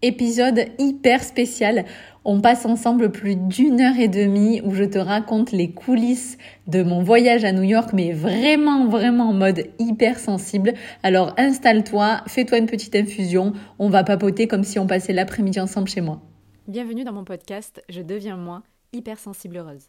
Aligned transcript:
Épisode 0.00 0.60
hyper 0.78 1.24
spécial. 1.24 1.84
On 2.24 2.40
passe 2.40 2.66
ensemble 2.66 3.10
plus 3.10 3.34
d'une 3.34 3.80
heure 3.80 3.98
et 3.98 4.06
demie 4.06 4.60
où 4.60 4.72
je 4.72 4.84
te 4.84 4.96
raconte 4.96 5.50
les 5.50 5.72
coulisses 5.72 6.38
de 6.68 6.84
mon 6.84 7.02
voyage 7.02 7.42
à 7.42 7.50
New 7.50 7.64
York, 7.64 7.90
mais 7.92 8.12
vraiment, 8.12 8.86
vraiment 8.86 9.30
en 9.30 9.32
mode 9.32 9.64
hyper 9.80 10.20
sensible. 10.20 10.74
Alors 11.02 11.34
installe-toi, 11.36 12.20
fais-toi 12.28 12.58
une 12.58 12.66
petite 12.66 12.94
infusion. 12.94 13.54
On 13.80 13.88
va 13.88 14.04
papoter 14.04 14.46
comme 14.46 14.62
si 14.62 14.78
on 14.78 14.86
passait 14.86 15.12
l'après-midi 15.12 15.58
ensemble 15.58 15.88
chez 15.88 16.00
moi. 16.00 16.22
Bienvenue 16.68 17.02
dans 17.02 17.12
mon 17.12 17.24
podcast 17.24 17.82
Je 17.88 18.00
deviens 18.00 18.36
moi, 18.36 18.62
hypersensible 18.92 19.56
heureuse. 19.56 19.88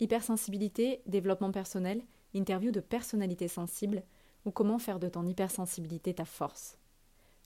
Hypersensibilité, 0.00 1.02
développement 1.06 1.52
personnel, 1.52 2.02
interview 2.34 2.72
de 2.72 2.80
personnalités 2.80 3.46
sensibles 3.46 4.02
ou 4.44 4.50
comment 4.50 4.80
faire 4.80 4.98
de 4.98 5.08
ton 5.08 5.24
hypersensibilité 5.24 6.14
ta 6.14 6.24
force. 6.24 6.76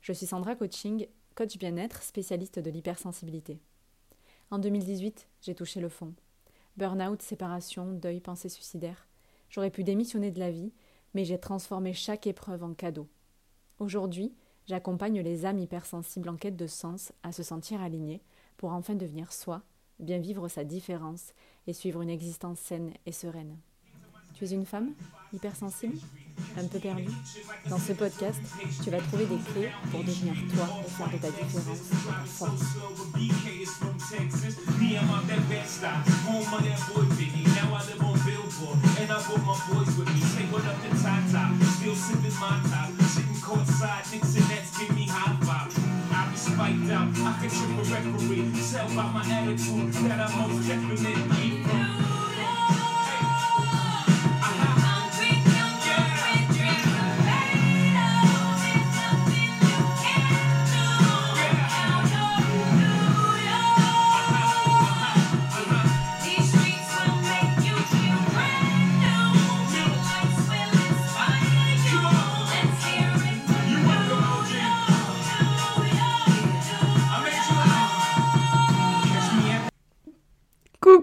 Je 0.01 0.15
suis 0.15 0.25
Sandra 0.25 0.55
Coaching 0.55 1.07
coach 1.35 1.59
bien-être, 1.59 2.03
spécialiste 2.03 2.59
de 2.59 2.71
l'hypersensibilité. 2.71 3.59
En 4.51 4.59
2018, 4.59 5.29
j'ai 5.43 5.55
touché 5.55 5.81
le 5.81 5.89
fond. 5.89 6.13
Burnout, 6.77 7.23
séparation, 7.23 7.93
deuil, 7.93 8.21
pensée 8.21 8.49
suicidaire. 8.49 9.07
J'aurais 9.49 9.71
pu 9.71 9.85
démissionner 9.85 10.31
de 10.31 10.39
la 10.39 10.51
vie, 10.51 10.73
mais 11.15 11.25
j'ai 11.25 11.39
transformé 11.39 11.93
chaque 11.93 12.27
épreuve 12.27 12.65
en 12.65 12.75
cadeau. 12.75 13.09
Aujourd'hui, 13.79 14.33
j'accompagne 14.67 15.21
les 15.21 15.47
âmes 15.47 15.59
hypersensibles 15.59 16.29
en 16.29 16.37
quête 16.37 16.57
de 16.57 16.67
sens 16.67 17.13
à 17.23 17.33
se 17.33 17.43
sentir 17.43 17.81
alignées 17.81 18.23
pour 18.57 18.73
enfin 18.73 18.95
devenir 18.95 19.33
soi, 19.33 19.63
bien 19.99 20.19
vivre 20.19 20.49
sa 20.49 20.65
différence 20.65 21.33
et 21.67 21.73
suivre 21.73 22.03
une 22.03 22.11
existence 22.11 22.59
saine 22.59 22.93
et 23.07 23.13
sereine. 23.13 23.57
Tu 24.41 24.55
une 24.55 24.65
femme 24.65 24.93
hypersensible 25.35 25.99
un 26.59 26.67
peu 26.67 26.79
perdu 26.79 27.05
Dans 27.69 27.79
ce 27.79 27.93
podcast, 27.93 28.41
tu 28.83 28.89
vas 28.91 28.99
trouver 28.99 29.27
des 29.27 29.37
clés 29.37 29.69
pour 29.91 30.01
devenir 30.01 30.33
toi 30.55 30.67
et 30.87 30.91
faire 30.91 31.11
de 31.11 31.19
ta 31.19 31.31
différence 31.31 31.79
ta 31.91 32.25
force. 32.25 32.63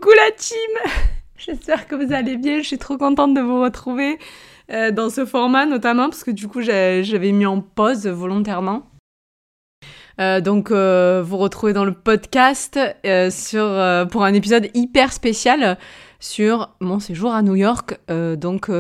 Coucou 0.08 0.20
la 0.26 0.32
team 0.32 0.94
J'espère 1.38 1.86
que 1.86 1.96
vous 1.96 2.14
allez 2.14 2.38
bien, 2.38 2.62
je 2.62 2.68
suis 2.68 2.78
trop 2.78 2.98
contente 2.98 3.34
de 3.34 3.42
vous 3.42 3.62
retrouver 3.62 4.18
euh, 4.72 4.90
dans 4.90 5.10
ce 5.10 5.26
format 5.26 5.66
notamment 5.66 6.08
parce 6.08 6.24
que 6.24 6.32
du 6.32 6.48
coup 6.48 6.62
j'avais 6.62 7.32
mis 7.34 7.46
en 7.46 7.60
pause 7.60 8.08
volontairement. 8.08 8.84
Euh, 10.22 10.40
donc 10.40 10.72
euh, 10.72 11.22
vous 11.26 11.36
retrouvez 11.36 11.74
dans 11.74 11.84
le 11.84 11.92
podcast 11.92 12.80
sur, 13.32 14.08
pour 14.10 14.24
un 14.24 14.34
épisode 14.34 14.70
hyper 14.74 15.12
spécial 15.12 15.78
sur 16.22 16.74
mon 16.80 17.02
séjour 17.02 17.34
à 17.34 17.42
New 17.42 17.56
York. 17.56 18.00
donc 18.08 18.72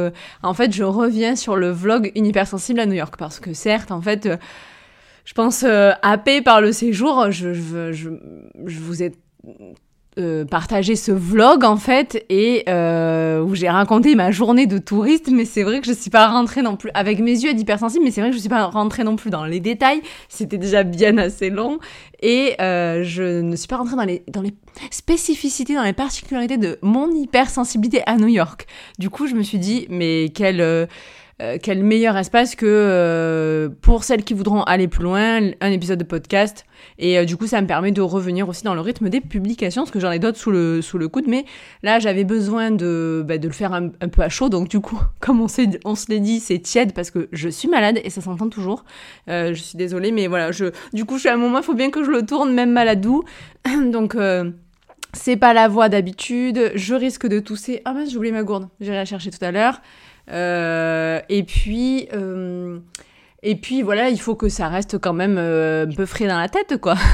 en 0.43 0.53
fait 0.53 0.73
je 0.73 0.85
reviens 0.85 1.35
sur 1.35 1.57
le 1.57 1.71
vlog 1.71 2.09
Une 2.15 2.25
hypersensible 2.25 2.79
à 2.79 2.85
New 2.85 2.93
York 2.93 3.15
parce 3.17 3.41
que 3.41 3.53
certes 3.53 3.91
en 3.91 4.01
fait 4.01 4.29
je 5.25 5.33
pense 5.33 5.65
happé 6.03 6.41
par 6.41 6.61
le 6.61 6.71
séjour, 6.71 7.31
je, 7.31 7.51
je, 7.53 7.91
je, 7.91 8.11
je 8.65 8.79
vous 8.79 9.03
ai 9.03 9.11
euh, 10.17 10.45
partager 10.45 10.95
ce 10.95 11.11
vlog 11.11 11.63
en 11.63 11.77
fait 11.77 12.25
et 12.29 12.63
euh, 12.69 13.41
où 13.41 13.55
j'ai 13.55 13.69
raconté 13.69 14.15
ma 14.15 14.31
journée 14.31 14.65
de 14.65 14.77
touriste 14.77 15.29
mais 15.31 15.45
c'est 15.45 15.63
vrai 15.63 15.79
que 15.79 15.85
je 15.85 15.93
suis 15.93 16.09
pas 16.09 16.27
rentrée 16.27 16.61
non 16.61 16.75
plus 16.75 16.89
avec 16.93 17.19
mes 17.19 17.31
yeux 17.31 17.53
d'hypersensible 17.53 18.03
mais 18.03 18.11
c'est 18.11 18.21
vrai 18.21 18.31
que 18.31 18.35
je 18.35 18.39
suis 18.39 18.49
pas 18.49 18.65
rentrée 18.65 19.03
non 19.03 19.15
plus 19.15 19.29
dans 19.29 19.45
les 19.45 19.59
détails. 19.59 20.01
C'était 20.27 20.57
déjà 20.57 20.83
bien 20.83 21.17
assez 21.17 21.49
long. 21.49 21.79
Et 22.21 22.55
euh, 22.59 23.03
je 23.03 23.41
ne 23.41 23.55
suis 23.55 23.67
pas 23.67 23.77
rentrée 23.77 23.95
dans 23.95 24.05
les 24.05 24.23
dans 24.27 24.41
les 24.41 24.53
spécificités 24.89 25.75
dans 25.75 25.83
les 25.83 25.93
particularités 25.93 26.57
de 26.57 26.79
mon 26.81 27.11
hypersensibilité 27.11 28.01
à 28.07 28.17
New 28.17 28.27
York. 28.27 28.65
Du 28.97 29.09
coup 29.09 29.27
je 29.27 29.35
me 29.35 29.43
suis 29.43 29.59
dit 29.59 29.85
mais 29.89 30.29
quelle 30.33 30.87
euh, 31.39 31.59
quel 31.61 31.83
meilleur 31.83 32.17
espace 32.17 32.55
que 32.55 32.65
euh, 32.65 33.69
pour 33.81 34.03
celles 34.03 34.23
qui 34.23 34.33
voudront 34.33 34.63
aller 34.63 34.87
plus 34.87 35.03
loin, 35.03 35.51
un 35.61 35.71
épisode 35.71 35.99
de 35.99 36.03
podcast. 36.03 36.65
Et 36.97 37.19
euh, 37.19 37.25
du 37.25 37.37
coup, 37.37 37.45
ça 37.45 37.61
me 37.61 37.67
permet 37.67 37.91
de 37.91 38.01
revenir 38.01 38.49
aussi 38.49 38.63
dans 38.63 38.73
le 38.73 38.81
rythme 38.81 39.07
des 39.09 39.21
publications, 39.21 39.83
parce 39.83 39.91
que 39.91 39.99
j'en 39.99 40.09
ai 40.09 40.17
d'autres 40.17 40.39
sous 40.39 40.49
le, 40.49 40.81
sous 40.81 40.97
le 40.97 41.07
coude. 41.09 41.25
Mais 41.27 41.45
là, 41.83 41.99
j'avais 41.99 42.23
besoin 42.23 42.71
de, 42.71 43.23
bah, 43.23 43.37
de 43.37 43.47
le 43.47 43.53
faire 43.53 43.73
un, 43.73 43.89
peu 43.89 44.23
à 44.23 44.29
chaud. 44.29 44.49
Donc 44.49 44.67
du 44.67 44.79
coup, 44.79 44.99
comme 45.19 45.39
on, 45.39 45.45
on 45.85 45.95
se 45.95 46.09
l'est 46.09 46.19
dit, 46.19 46.39
c'est 46.39 46.57
tiède 46.57 46.93
parce 46.93 47.11
que 47.11 47.29
je 47.31 47.49
suis 47.49 47.67
malade 47.67 47.99
et 48.03 48.09
ça 48.09 48.21
s'entend 48.21 48.49
toujours. 48.49 48.83
je 49.27 49.53
suis 49.53 49.77
désolée, 49.77 50.11
mais 50.11 50.25
voilà, 50.25 50.51
je, 50.51 50.65
du 50.93 51.05
coup, 51.05 51.15
je 51.15 51.19
suis 51.19 51.29
à 51.29 51.35
un 51.35 51.37
moment, 51.37 51.59
il 51.59 51.63
faut 51.63 51.75
bien 51.75 51.91
que 51.91 52.03
je 52.03 52.09
le 52.09 52.25
tourne, 52.25 52.51
même 52.51 52.71
maladou. 52.71 53.23
donc... 53.91 54.17
c'est 55.13 55.37
pas 55.37 55.53
la 55.53 55.67
voix 55.67 55.87
d'habitude, 55.87 56.71
je 56.75 56.95
risque 56.95 57.27
de 57.27 57.39
tousser. 57.39 57.81
Ah 57.85 57.93
mince, 57.93 58.09
j'ai 58.09 58.17
oublié 58.17 58.33
ma 58.33 58.43
gourde, 58.43 58.69
j'irai 58.79 58.95
la 58.95 59.05
chercher 59.05 59.29
tout 59.29 59.43
à 59.43 59.51
l'heure. 59.51 59.81
Euh, 60.29 61.19
et 61.29 61.43
puis, 61.43 62.07
euh, 62.13 62.79
et 63.43 63.55
puis 63.55 63.81
voilà, 63.81 64.09
il 64.09 64.19
faut 64.19 64.35
que 64.35 64.49
ça 64.49 64.67
reste 64.67 64.97
quand 64.97 65.13
même 65.13 65.37
euh, 65.37 65.85
un 65.85 65.93
peu 65.93 66.05
frais 66.05 66.27
dans 66.27 66.39
la 66.39 66.49
tête, 66.49 66.77
quoi. 66.77 66.95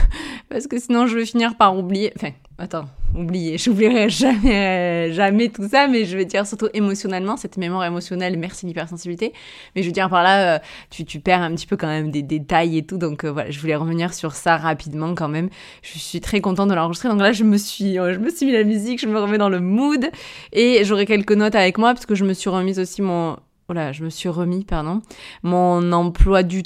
Parce 0.54 0.68
que 0.68 0.78
sinon, 0.80 1.08
je 1.08 1.18
vais 1.18 1.26
finir 1.26 1.56
par 1.56 1.76
oublier. 1.76 2.14
Enfin, 2.16 2.30
attends, 2.60 2.86
oublier. 3.16 3.58
J'oublierai 3.64 4.08
jamais, 4.08 5.12
jamais 5.12 5.50
tout 5.50 5.68
ça, 5.68 5.88
mais 5.88 6.06
je 6.06 6.16
vais 6.16 6.26
dire 6.26 6.46
surtout 6.46 6.68
émotionnellement, 6.76 7.38
cette 7.38 7.58
mémoire 7.58 7.84
émotionnelle, 7.86 8.38
merci 8.38 8.68
l'hypersensibilité. 8.68 9.34
Mais 9.76 9.82
je 9.82 9.88
veux 9.88 9.94
dire 9.94 10.12
par 10.12 10.22
là, 10.22 10.62
tu, 10.92 11.06
tu 11.06 11.20
perds 11.20 11.42
un 11.42 11.56
petit 11.56 11.66
peu 11.66 11.76
quand 11.76 11.88
même 11.88 12.12
des 12.12 12.22
détails 12.22 12.78
et 12.78 12.86
tout. 12.86 13.00
Donc 13.00 13.26
voilà, 13.26 13.50
je 13.50 13.60
voulais 13.60 13.76
revenir 13.76 14.14
sur 14.14 14.34
ça 14.34 14.58
rapidement 14.58 15.16
quand 15.16 15.28
même. 15.28 15.50
Je 15.82 15.98
suis 15.98 16.22
très 16.22 16.40
contente 16.40 16.70
de 16.70 16.76
l'enregistrer. 16.76 17.10
Donc 17.10 17.20
là, 17.20 17.32
je 17.32 17.44
me 17.44 17.58
suis, 17.58 17.96
je 17.96 18.20
me 18.20 18.30
suis 18.30 18.46
mis 18.46 18.52
la 18.52 18.64
musique, 18.64 19.02
je 19.02 19.08
me 19.08 19.20
remets 19.20 19.40
dans 19.40 19.50
le 19.50 19.60
mood 19.60 20.08
et 20.52 20.84
j'aurai 20.84 21.08
quelques 21.08 21.34
notes 21.34 21.56
avec 21.56 21.80
moi 21.80 21.96
parce 21.96 22.06
que 22.06 22.14
je 22.14 22.26
me 22.26 22.34
suis 22.34 22.52
remise 22.52 22.78
aussi 22.78 23.02
mon 23.02 23.38
voilà, 23.68 23.92
je 23.92 24.04
me 24.04 24.10
suis 24.10 24.30
remis, 24.30 24.66
pardon, 24.66 25.02
mon 25.42 25.94
emploi 25.94 26.44
du 26.44 26.64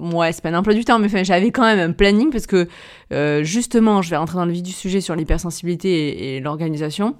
ouais, 0.00 0.32
c'est 0.32 0.42
pas 0.42 0.50
un 0.50 0.54
emploi 0.54 0.74
du 0.74 0.84
temps, 0.84 0.98
mais 0.98 1.06
enfin, 1.06 1.22
j'avais 1.22 1.50
quand 1.50 1.62
même 1.62 1.90
un 1.90 1.92
planning 1.92 2.30
parce 2.30 2.46
que 2.46 2.68
euh, 3.12 3.42
justement, 3.44 4.02
je 4.02 4.10
vais 4.10 4.16
rentrer 4.16 4.36
dans 4.36 4.44
le 4.44 4.52
vif 4.52 4.62
du 4.62 4.72
sujet 4.72 5.00
sur 5.00 5.14
l'hypersensibilité 5.14 6.36
et, 6.36 6.40
l'organisation. 6.40 7.16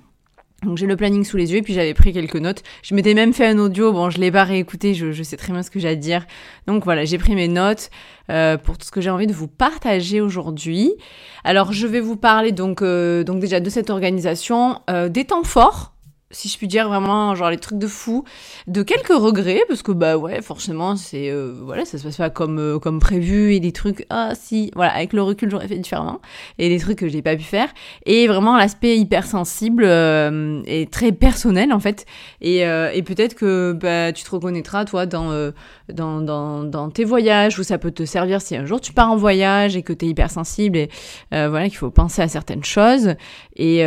Donc 0.64 0.76
j'ai 0.76 0.86
le 0.86 0.96
planning 0.96 1.22
sous 1.22 1.36
les 1.36 1.52
yeux 1.52 1.58
et 1.58 1.62
puis 1.62 1.72
j'avais 1.72 1.94
pris 1.94 2.12
quelques 2.12 2.34
notes. 2.34 2.64
Je 2.82 2.96
m'étais 2.96 3.14
même 3.14 3.32
fait 3.32 3.46
un 3.46 3.58
audio, 3.58 3.92
bon 3.92 4.10
je 4.10 4.18
l'ai 4.18 4.32
pas 4.32 4.42
réécouté, 4.42 4.92
je, 4.92 5.22
sais 5.22 5.36
très 5.36 5.52
bien 5.52 5.62
ce 5.62 5.70
que 5.70 5.78
j'ai 5.78 5.88
à 5.88 5.94
dire. 5.94 6.26
Donc 6.66 6.82
voilà, 6.82 7.04
j'ai 7.04 7.16
pris 7.16 7.36
mes 7.36 7.46
notes 7.46 7.90
euh, 8.28 8.56
pour 8.56 8.76
tout 8.76 8.84
ce 8.84 8.90
que 8.90 9.00
j'ai 9.00 9.10
envie 9.10 9.28
de 9.28 9.32
vous 9.32 9.46
partager 9.46 10.20
aujourd'hui. 10.20 10.94
Alors 11.44 11.72
je 11.72 11.86
vais 11.86 12.00
vous 12.00 12.16
parler 12.16 12.50
donc, 12.50 12.82
euh, 12.82 13.22
donc 13.22 13.38
déjà 13.38 13.60
de 13.60 13.70
cette 13.70 13.88
organisation, 13.88 14.80
des 15.10 15.24
temps 15.26 15.44
forts 15.44 15.92
si 16.30 16.48
je 16.48 16.58
puis 16.58 16.68
dire 16.68 16.88
vraiment 16.88 17.34
genre 17.34 17.48
les 17.48 17.56
trucs 17.56 17.78
de 17.78 17.86
fou 17.86 18.24
de 18.66 18.82
quelques 18.82 19.08
regrets 19.08 19.62
parce 19.66 19.82
que 19.82 19.92
bah 19.92 20.18
ouais 20.18 20.42
forcément 20.42 20.94
c'est 20.94 21.30
euh, 21.30 21.54
voilà 21.62 21.86
ça 21.86 21.96
se 21.96 22.02
passe 22.02 22.18
pas 22.18 22.28
comme 22.28 22.58
euh, 22.58 22.78
comme 22.78 23.00
prévu 23.00 23.54
et 23.54 23.60
des 23.60 23.72
trucs 23.72 24.04
ah 24.10 24.32
si 24.34 24.70
voilà 24.74 24.94
avec 24.94 25.14
le 25.14 25.22
recul 25.22 25.50
j'aurais 25.50 25.68
fait 25.68 25.78
différemment 25.78 26.20
et 26.58 26.68
des 26.68 26.78
trucs 26.78 26.98
que 26.98 27.08
j'ai 27.08 27.22
pas 27.22 27.34
pu 27.34 27.44
faire 27.44 27.68
et 28.04 28.26
vraiment 28.26 28.58
l'aspect 28.58 28.98
hypersensible 28.98 29.84
euh, 29.86 30.60
et 30.66 30.86
très 30.86 31.12
personnel 31.12 31.72
en 31.72 31.80
fait 31.80 32.04
et, 32.42 32.58
et 32.60 33.02
peut-être 33.02 33.34
que 33.34 33.72
bah 33.72 34.12
tu 34.12 34.22
te 34.22 34.30
reconnaîtras 34.30 34.84
toi 34.84 35.06
dans, 35.06 35.52
dans 35.88 36.20
dans 36.20 36.64
dans 36.64 36.90
tes 36.90 37.04
voyages 37.04 37.58
où 37.58 37.62
ça 37.62 37.78
peut 37.78 37.90
te 37.90 38.04
servir 38.04 38.42
si 38.42 38.54
un 38.54 38.66
jour 38.66 38.80
tu 38.80 38.92
pars 38.92 39.10
en 39.10 39.16
voyage 39.16 39.76
et 39.76 39.82
que 39.82 39.92
tu 39.92 40.04
es 40.06 40.08
hypersensible 40.08 40.76
et 40.76 40.90
voilà 41.30 41.68
qu'il 41.68 41.78
faut 41.78 41.90
penser 41.90 42.20
à 42.20 42.28
certaines 42.28 42.64
choses 42.64 43.14
et 43.58 43.84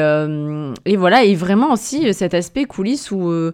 et 0.85 0.97
voilà 0.97 1.23
et 1.23 1.35
vraiment 1.35 1.71
aussi 1.73 2.13
cette 2.13 2.33
aspect 2.33 2.65
coulisses 2.65 3.11
où 3.11 3.29
euh, 3.29 3.53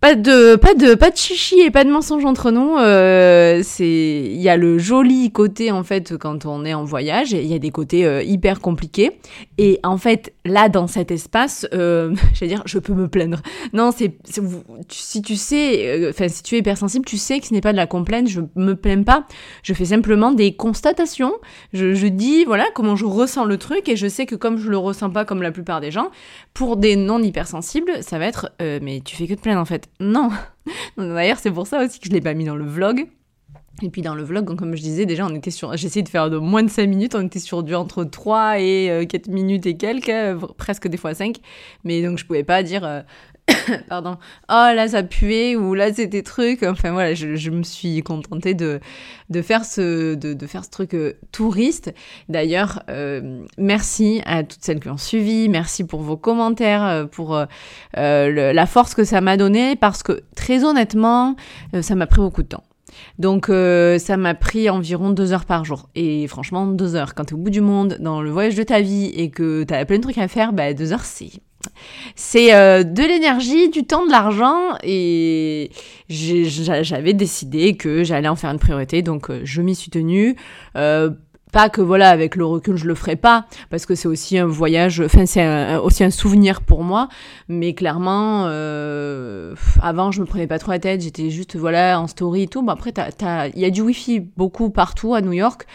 pas 0.00 0.14
de 0.14 0.56
pas 0.56 0.72
de 0.72 0.94
pas 0.94 1.10
de 1.10 1.16
chichi 1.16 1.60
et 1.60 1.70
pas 1.70 1.84
de 1.84 1.90
mensonge 1.90 2.24
entre 2.24 2.50
nous. 2.50 2.76
Euh, 2.78 3.60
c'est 3.62 3.84
il 3.84 4.40
y 4.40 4.48
a 4.48 4.56
le 4.56 4.78
joli 4.78 5.30
côté 5.30 5.70
en 5.70 5.84
fait 5.84 6.16
quand 6.16 6.46
on 6.46 6.64
est 6.64 6.72
en 6.72 6.84
voyage 6.84 7.32
il 7.32 7.46
y 7.46 7.52
a 7.52 7.58
des 7.58 7.70
côtés 7.70 8.06
euh, 8.06 8.22
hyper 8.22 8.60
compliqués. 8.60 9.20
Et 9.58 9.78
en 9.82 9.98
fait 9.98 10.32
là 10.46 10.70
dans 10.70 10.86
cet 10.86 11.10
espace, 11.10 11.66
euh, 11.74 12.14
je 12.34 12.46
dire 12.46 12.62
je 12.64 12.78
peux 12.78 12.94
me 12.94 13.08
plaindre. 13.08 13.42
Non 13.74 13.90
c'est 13.94 14.16
si 14.88 15.20
tu 15.20 15.36
sais, 15.36 15.86
euh, 15.86 16.10
enfin 16.10 16.28
si 16.28 16.42
tu 16.42 16.54
es 16.54 16.60
hypersensible, 16.60 17.04
tu 17.04 17.18
sais 17.18 17.38
que 17.38 17.46
ce 17.46 17.52
n'est 17.52 17.60
pas 17.60 17.72
de 17.72 17.76
la 17.76 17.86
complainte. 17.86 18.26
Je 18.26 18.40
me 18.56 18.76
plains 18.76 19.02
pas. 19.02 19.26
Je 19.62 19.74
fais 19.74 19.84
simplement 19.84 20.32
des 20.32 20.54
constatations. 20.54 21.34
Je, 21.74 21.92
je 21.92 22.06
dis 22.06 22.46
voilà 22.46 22.64
comment 22.74 22.96
je 22.96 23.04
ressens 23.04 23.44
le 23.44 23.58
truc 23.58 23.86
et 23.90 23.96
je 23.96 24.08
sais 24.08 24.24
que 24.24 24.34
comme 24.34 24.56
je 24.56 24.70
le 24.70 24.78
ressens 24.78 25.10
pas 25.10 25.26
comme 25.26 25.42
la 25.42 25.52
plupart 25.52 25.82
des 25.82 25.90
gens, 25.90 26.08
pour 26.54 26.78
des 26.78 26.96
non 26.96 27.22
hypersensibles, 27.22 28.02
ça 28.02 28.18
va 28.18 28.24
être 28.24 28.50
mais 28.58 29.02
tu 29.04 29.14
fais 29.14 29.26
que 29.26 29.34
te 29.34 29.40
plaindre 29.42 29.60
en 29.60 29.66
fait. 29.66 29.89
Non. 30.00 30.30
D'ailleurs, 30.96 31.38
c'est 31.38 31.50
pour 31.50 31.66
ça 31.66 31.84
aussi 31.84 32.00
que 32.00 32.06
je 32.06 32.12
l'ai 32.12 32.20
pas 32.20 32.34
mis 32.34 32.44
dans 32.44 32.56
le 32.56 32.64
vlog. 32.64 33.06
Et 33.82 33.88
puis 33.88 34.02
dans 34.02 34.14
le 34.14 34.22
vlog, 34.22 34.56
comme 34.56 34.76
je 34.76 34.82
disais, 34.82 35.06
déjà, 35.06 35.24
on 35.24 35.34
était 35.34 35.50
sur. 35.50 35.74
J'essayais 35.76 36.02
de 36.02 36.08
faire 36.08 36.30
moins 36.30 36.62
de 36.62 36.68
5 36.68 36.86
minutes, 36.86 37.14
on 37.14 37.24
était 37.24 37.38
sur 37.38 37.62
du 37.62 37.74
entre 37.74 38.04
3 38.04 38.60
et 38.60 39.06
4 39.08 39.28
euh, 39.28 39.32
minutes 39.32 39.64
et 39.66 39.76
quelques, 39.76 40.08
euh, 40.10 40.38
presque 40.58 40.88
des 40.88 40.98
fois 40.98 41.14
5. 41.14 41.36
Mais 41.84 42.02
donc, 42.02 42.18
je 42.18 42.26
pouvais 42.26 42.44
pas 42.44 42.62
dire. 42.62 43.04
Euh, 43.50 43.76
pardon, 43.88 44.16
oh 44.48 44.68
là 44.74 44.88
ça 44.88 45.02
puait 45.02 45.56
ou 45.56 45.74
là 45.74 45.92
c'était 45.92 46.22
truc. 46.22 46.62
Enfin 46.62 46.92
voilà, 46.92 47.14
je, 47.14 47.50
me 47.50 47.62
suis 47.62 48.02
contentée 48.02 48.54
de, 48.54 48.80
de, 49.30 49.42
faire, 49.42 49.64
ce, 49.64 50.14
de, 50.14 50.46
faire 50.46 50.64
ce 50.64 50.70
truc 50.70 50.94
euh, 50.94 51.14
touriste. 51.32 51.92
D'ailleurs, 52.28 52.82
euh, 52.88 53.42
merci 53.58 54.22
à 54.26 54.42
toutes 54.42 54.62
celles 54.62 54.80
qui 54.80 54.88
ont 54.88 54.96
suivi, 54.96 55.48
merci 55.48 55.84
pour 55.84 56.00
vos 56.00 56.16
commentaires, 56.16 56.84
euh, 56.84 57.04
pour 57.06 57.38
la 57.94 58.66
force 58.66 58.94
que 58.94 59.04
ça 59.04 59.20
m'a 59.20 59.36
donné 59.36 59.76
parce 59.76 60.02
que 60.02 60.22
très 60.34 60.64
honnêtement, 60.64 61.36
ça 61.80 61.94
m'a 61.94 62.06
pris 62.06 62.20
beaucoup 62.20 62.42
de 62.42 62.48
temps. 62.48 62.64
Donc 63.18 63.46
ça 63.46 64.16
m'a 64.16 64.34
pris 64.34 64.68
environ 64.68 65.10
deux 65.10 65.32
heures 65.32 65.44
par 65.44 65.64
jour. 65.64 65.88
Et 65.94 66.26
franchement, 66.26 66.66
deux 66.66 66.96
heures, 66.96 67.14
quand 67.14 67.26
tu 67.26 67.34
es 67.34 67.34
au 67.34 67.38
bout 67.40 67.50
du 67.50 67.60
monde, 67.60 67.96
dans 68.00 68.20
le 68.22 68.30
voyage 68.30 68.56
de 68.56 68.62
ta 68.62 68.80
vie 68.80 69.06
et 69.06 69.30
que 69.30 69.64
tu 69.64 69.74
as 69.74 69.84
plein 69.84 69.98
de 69.98 70.02
trucs 70.02 70.18
à 70.18 70.28
faire, 70.28 70.52
bah 70.52 70.72
deux 70.74 70.92
heures 70.92 71.04
c'est 71.04 71.30
c'est 72.14 72.54
euh, 72.54 72.82
de 72.82 73.02
l'énergie, 73.02 73.68
du 73.70 73.84
temps, 73.84 74.06
de 74.06 74.10
l'argent 74.10 74.76
et 74.82 75.70
j'avais 76.08 77.12
décidé 77.12 77.76
que 77.76 78.04
j'allais 78.04 78.28
en 78.28 78.36
faire 78.36 78.50
une 78.50 78.58
priorité, 78.58 79.02
donc 79.02 79.30
euh, 79.30 79.40
je 79.44 79.62
m'y 79.62 79.74
suis 79.74 79.90
tenue. 79.90 80.36
Euh, 80.76 81.10
pas 81.52 81.68
que 81.68 81.80
voilà, 81.80 82.10
avec 82.10 82.36
le 82.36 82.44
recul, 82.44 82.76
je 82.76 82.86
le 82.86 82.94
ferai 82.94 83.16
pas, 83.16 83.46
parce 83.70 83.84
que 83.84 83.96
c'est 83.96 84.06
aussi 84.06 84.38
un 84.38 84.46
voyage, 84.46 85.00
enfin 85.00 85.26
c'est 85.26 85.74
aussi 85.78 86.04
un 86.04 86.10
souvenir 86.10 86.60
pour 86.60 86.84
moi, 86.84 87.08
mais 87.48 87.74
clairement, 87.74 88.44
avant 88.44 90.12
je 90.12 90.20
me 90.20 90.26
prenais 90.26 90.46
pas 90.46 90.60
trop 90.60 90.70
la 90.70 90.78
tête, 90.78 91.00
j'étais 91.00 91.28
juste 91.30 91.56
voilà 91.56 92.00
en 92.00 92.06
story 92.06 92.42
et 92.42 92.46
tout. 92.46 92.62
Bon 92.62 92.70
après, 92.70 92.92
il 93.56 93.60
y 93.60 93.64
a 93.64 93.70
du 93.70 93.80
wifi 93.80 94.20
beaucoup 94.20 94.70
partout 94.70 95.12
à 95.12 95.22
New 95.22 95.32
York 95.32 95.66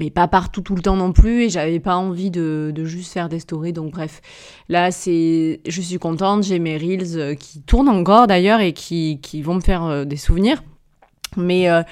mais 0.00 0.10
pas 0.10 0.26
partout 0.26 0.62
tout 0.62 0.74
le 0.74 0.82
temps 0.82 0.96
non 0.96 1.12
plus 1.12 1.44
et 1.44 1.50
j'avais 1.50 1.78
pas 1.78 1.94
envie 1.94 2.30
de, 2.30 2.72
de, 2.74 2.84
juste 2.84 3.12
faire 3.12 3.28
des 3.28 3.38
stories 3.38 3.74
donc 3.74 3.92
bref. 3.92 4.22
Là 4.68 4.90
c'est 4.90 5.60
je 5.68 5.80
suis 5.80 5.98
contente 5.98 6.42
j'ai 6.42 6.58
mes 6.58 6.76
reels 6.78 7.18
euh, 7.18 7.34
qui 7.34 7.60
tournent 7.60 7.90
encore 7.90 8.26
d'ailleurs 8.26 8.60
et 8.60 8.72
qui, 8.72 9.20
qui 9.22 9.42
vont 9.42 9.54
me 9.54 9.60
faire 9.60 9.84
euh, 9.84 10.04
des 10.04 10.16
souvenirs. 10.16 10.62
Mais 11.36 11.68
euh, 11.70 11.82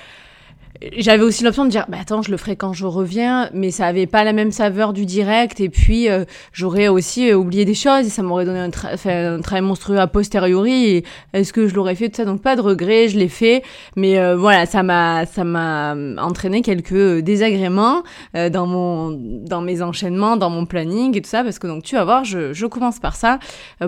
j'avais 0.97 1.23
aussi 1.23 1.43
l'option 1.43 1.65
de 1.65 1.71
dire, 1.71 1.87
bah 1.89 1.99
attends, 2.01 2.23
je 2.23 2.31
le 2.31 2.37
ferai 2.37 2.57
quand 2.57 2.73
je 2.73 2.87
reviens, 2.87 3.51
mais 3.53 3.71
ça 3.71 3.87
avait 3.87 4.07
pas 4.07 4.25
la 4.25 4.33
même 4.33 4.53
saveur 4.53 4.93
du 4.93 5.07
direct, 5.07 5.61
et 5.61 5.69
puis 5.69 6.09
euh, 6.09 6.25
j'aurais 6.53 6.89
aussi 6.89 7.31
euh, 7.31 7.37
oublié 7.37 7.65
des 7.65 7.75
choses, 7.75 8.07
et 8.07 8.11
ça 8.11 8.23
m'aurait 8.23 8.45
donné 8.45 8.61
un, 8.61 8.71
un, 8.71 9.41
travail 9.41 9.63
monstrueux 9.63 9.99
a 9.99 10.07
posteriori, 10.07 11.03
est-ce 11.33 11.53
que 11.53 11.67
je 11.67 11.75
l'aurais 11.75 11.95
fait, 11.95 12.09
tout 12.09 12.17
ça, 12.17 12.25
donc 12.25 12.43
pas 12.43 12.55
de 12.55 12.61
regret, 12.61 13.09
je 13.09 13.19
l'ai 13.19 13.29
fait, 13.29 13.63
mais 13.97 14.19
euh, 14.19 14.37
voilà, 14.37 14.67
ça 14.67 14.83
m'a, 14.83 15.27
ça 15.27 15.43
m'a 15.43 15.97
entraîné 16.19 16.63
quelques 16.63 17.19
désagréments 17.21 18.03
dans 18.35 18.67
mon, 18.67 19.11
dans 19.11 19.61
mes 19.61 19.83
enchaînements, 19.83 20.37
dans 20.37 20.51
mon 20.51 20.67
planning 20.67 21.17
et 21.17 21.23
tout 21.23 21.29
ça, 21.31 21.43
parce 21.43 21.59
que 21.59 21.67
donc 21.67 21.83
tu 21.83 21.97
vas 21.97 22.05
voir, 22.05 22.25
je, 22.25 22.53
je 22.53 22.67
commence 22.67 23.01
par 23.01 23.17
ça. 23.17 23.39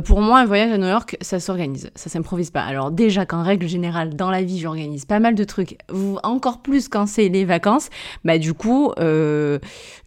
pour 0.05 0.21
moi, 0.21 0.41
un 0.41 0.47
voyage 0.47 0.73
à 0.73 0.79
New 0.79 0.89
York, 0.89 1.17
ça 1.21 1.39
s'organise, 1.39 1.91
ça 1.95 2.11
s'improvise 2.11 2.51
pas. 2.51 2.63
Alors 2.63 2.91
déjà 2.91 3.27
qu'en 3.27 3.43
règle 3.43 3.69
générale, 3.69 4.17
dans 4.17 4.31
la 4.31 4.43
vie, 4.43 4.59
j'organise 4.59 5.05
pas 5.05 5.21
mal 5.21 5.35
de 5.35 5.45
trucs, 5.45 5.79
encore 6.23 6.59
plus 6.63 6.80
quand 6.89 7.07
c'est 7.07 7.29
les 7.29 7.45
vacances, 7.45 7.89
bah 8.25 8.39
du 8.39 8.55
coup, 8.55 8.93
euh, 8.99 9.59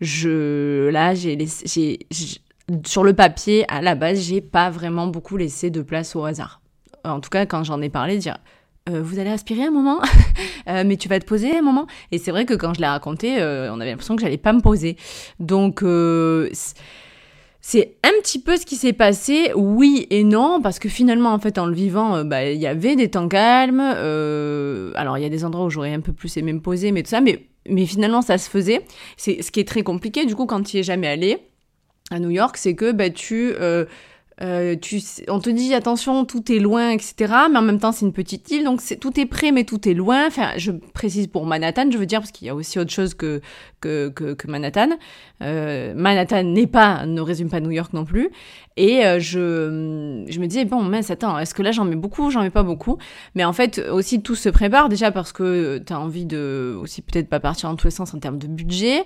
je 0.02 0.90
là 0.90 1.14
j'ai 1.14 1.38
j'ai 1.66 2.00
sur 2.86 3.04
le 3.04 3.14
papier 3.14 3.66
à 3.70 3.82
la 3.82 3.96
base, 3.96 4.22
j'ai 4.22 4.42
pas 4.42 4.70
vraiment 4.70 5.08
beaucoup 5.08 5.38
laissé 5.38 5.70
de 5.70 5.82
place 5.82 6.16
au 6.16 6.24
hasard. 6.26 6.62
En 7.04 7.20
tout 7.20 7.30
cas, 7.30 7.46
quand 7.46 7.64
j'en 7.64 7.82
ai 7.82 7.90
parlé, 7.90 8.18
dire 8.18 8.38
euh, 8.90 9.02
vous 9.02 9.20
allez 9.20 9.30
aspirer 9.30 9.64
un 9.64 9.72
moment, 9.72 10.00
euh, 10.70 10.84
mais 10.86 10.98
tu 10.98 11.08
vas 11.08 11.20
te 11.20 11.26
poser 11.26 11.58
un 11.58 11.62
moment? 11.62 11.88
Et 12.12 12.18
c'est 12.18 12.32
vrai 12.32 12.46
que 12.46 12.54
quand 12.54 12.74
je 12.74 12.82
l'ai 12.82 12.88
raconté, 12.88 13.38
on 13.42 13.80
avait 13.80 13.92
l'impression 13.92 14.16
que 14.16 14.22
j'allais 14.22 14.38
pas 14.38 14.54
me 14.54 14.62
poser. 14.62 14.98
Donc 15.40 15.84
c'est 17.66 17.96
un 18.04 18.12
petit 18.22 18.40
peu 18.40 18.58
ce 18.58 18.66
qui 18.66 18.76
s'est 18.76 18.92
passé, 18.92 19.54
oui 19.56 20.06
et 20.10 20.26
non, 20.26 20.60
parce 20.62 20.80
que 20.80 20.90
finalement, 20.90 21.30
en 21.32 21.40
fait, 21.40 21.58
en 21.58 21.66
le 21.66 21.74
vivant, 21.74 22.18
euh, 22.18 22.24
bah, 22.26 22.52
il 22.52 22.60
y 22.60 22.68
avait 22.68 22.98
des 22.98 23.10
temps 23.10 23.30
calmes. 23.30 23.82
Euh, 23.82 24.92
alors, 24.96 25.18
il 25.18 25.24
y 25.24 25.26
a 25.26 25.30
des 25.30 25.46
endroits 25.46 25.66
où 25.66 25.70
j'aurais 25.70 25.94
un 25.94 26.02
peu 26.02 26.12
plus 26.12 26.36
aimé 26.36 26.52
me 26.52 26.60
poser, 26.60 26.92
mais 26.92 27.04
tout 27.04 27.10
ça, 27.10 27.22
mais, 27.22 27.48
mais 27.70 27.86
finalement, 27.86 28.22
ça 28.22 28.38
se 28.38 28.50
faisait. 28.50 28.82
C'est 29.16 29.42
ce 29.42 29.50
qui 29.50 29.62
est 29.62 29.68
très 29.68 29.82
compliqué, 29.82 30.26
du 30.26 30.36
coup, 30.36 30.46
quand 30.46 30.62
tu 30.62 30.76
y 30.76 30.80
es 30.82 30.84
jamais 30.84 31.08
allé 31.08 31.38
à 32.12 32.20
New 32.20 32.32
York, 32.32 32.58
c'est 32.58 32.76
que 32.76 32.92
bah, 32.92 33.10
tu... 33.10 33.54
Euh, 34.42 34.76
tu, 34.82 35.00
on 35.28 35.40
te 35.40 35.50
dit 35.50 35.74
attention, 35.74 36.26
tout 36.26 36.52
est 36.52 36.60
loin, 36.60 36.90
etc. 36.90 37.34
Mais 37.52 37.60
en 37.60 37.62
même 37.62 37.80
temps, 37.80 37.92
c'est 37.92 38.06
une 38.06 38.14
petite 38.14 38.50
île, 38.52 38.64
donc 38.64 38.82
tout 39.00 39.20
est 39.20 39.26
près, 39.26 39.52
mais 39.52 39.64
tout 39.64 39.88
est 39.88 39.94
loin. 39.94 40.28
Enfin, 40.28 40.52
je 40.58 40.72
précise 40.72 41.28
pour 41.28 41.46
Manhattan, 41.46 41.90
je 41.92 41.98
veux 41.98 42.06
dire, 42.06 42.20
parce 42.20 42.32
qu'il 42.32 42.48
y 42.48 42.50
a 42.50 42.56
aussi 42.56 42.80
autre 42.80 42.92
chose 42.92 43.14
que, 43.14 43.42
que, 43.84 44.48
Manhattan. 44.48 44.90
Euh, 45.42 45.94
Manhattan 45.96 46.44
n'est 46.44 46.68
pas, 46.68 47.06
ne 47.06 47.22
résume 47.22 47.50
pas 47.50 47.60
New 47.60 47.72
York 47.72 47.94
non 47.94 48.06
plus. 48.06 48.30
Et 48.76 49.06
euh, 49.06 49.20
je, 49.20 50.26
je 50.28 50.40
me 50.40 50.48
disais, 50.48 50.66
bon, 50.66 50.82
mince, 50.82 51.12
attends, 51.12 51.38
est-ce 51.38 51.54
que 51.54 51.62
là 51.62 51.72
j'en 51.72 51.86
mets 51.86 51.96
beaucoup, 51.96 52.32
j'en 52.32 52.42
mets 52.42 52.50
pas 52.50 52.64
beaucoup? 52.64 52.98
Mais 53.36 53.44
en 53.44 53.54
fait, 53.54 53.80
aussi 53.92 54.24
tout 54.24 54.36
se 54.36 54.50
prépare 54.50 54.90
déjà 54.90 55.12
parce 55.12 55.32
que 55.32 55.78
tu 55.78 55.94
as 55.94 56.00
envie 56.00 56.26
de 56.26 56.76
aussi 56.82 57.04
peut-être 57.04 57.30
pas 57.30 57.40
partir 57.40 57.70
en 57.70 57.76
tous 57.76 57.88
les 57.88 57.92
sens 57.92 58.14
en 58.16 58.20
termes 58.20 58.40
de 58.40 58.48
budget. 58.48 59.04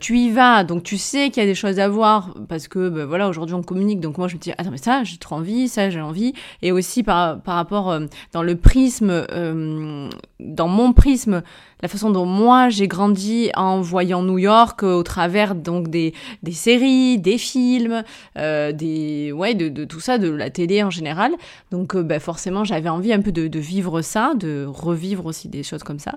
tu 0.00 0.18
y 0.18 0.30
vas, 0.30 0.64
donc 0.64 0.82
tu 0.82 0.98
sais 0.98 1.30
qu'il 1.30 1.42
y 1.42 1.46
a 1.46 1.48
des 1.48 1.54
choses 1.54 1.78
à 1.78 1.88
voir 1.88 2.34
parce 2.48 2.66
que 2.66 2.88
ben, 2.88 3.04
voilà, 3.04 3.28
aujourd'hui 3.28 3.54
on 3.54 3.62
communique. 3.62 4.00
Donc 4.00 4.18
moi 4.18 4.26
je 4.26 4.34
me 4.34 4.40
dis, 4.40 4.52
attends, 4.52 4.70
mais 4.70 4.78
ça, 4.78 5.04
j'ai 5.04 5.18
trop 5.18 5.36
envie, 5.36 5.68
ça, 5.68 5.90
j'ai 5.90 6.00
envie. 6.00 6.32
Et 6.62 6.72
aussi 6.72 7.02
par, 7.02 7.40
par 7.42 7.54
rapport 7.54 7.90
euh, 7.90 8.06
dans 8.32 8.42
le 8.42 8.56
prisme, 8.56 9.10
euh, 9.10 10.08
dans 10.40 10.68
mon 10.68 10.92
prisme, 10.92 11.42
la 11.84 11.88
façon 11.88 12.08
dont 12.10 12.24
moi 12.24 12.70
j'ai 12.70 12.88
grandi 12.88 13.50
en 13.54 13.82
voyant 13.82 14.22
New 14.22 14.38
York 14.38 14.82
euh, 14.82 14.94
au 14.94 15.02
travers 15.02 15.54
donc 15.54 15.88
des, 15.88 16.14
séries, 16.50 17.18
des 17.18 17.36
films, 17.36 18.02
des 18.36 19.32
ouais 19.32 19.54
de, 19.54 19.84
tout 19.84 20.00
ça, 20.00 20.16
de 20.16 20.30
la 20.30 20.48
télé 20.48 20.82
en 20.82 20.88
général. 20.88 21.32
Donc 21.70 21.94
bah, 21.94 22.20
forcément 22.20 22.64
j'avais 22.64 22.88
envie 22.88 23.12
un 23.12 23.20
peu 23.20 23.32
de, 23.32 23.48
de, 23.48 23.58
vivre 23.58 24.00
ça, 24.00 24.32
de 24.34 24.64
revivre 24.66 25.26
aussi 25.26 25.48
des 25.48 25.62
choses 25.62 25.82
comme 25.82 25.98
ça. 25.98 26.14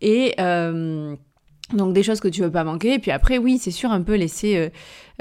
Et 0.00 0.34
donc 1.72 1.92
des 1.92 2.02
choses 2.02 2.20
que 2.20 2.28
tu 2.28 2.42
veux 2.42 2.50
pas 2.50 2.64
manquer. 2.64 2.94
Et 2.94 2.98
puis 2.98 3.10
après, 3.10 3.38
oui, 3.38 3.58
c'est 3.58 3.70
sûr, 3.70 3.90
un 3.90 4.02
peu 4.02 4.14
laisser 4.14 4.56
euh, 4.56 4.68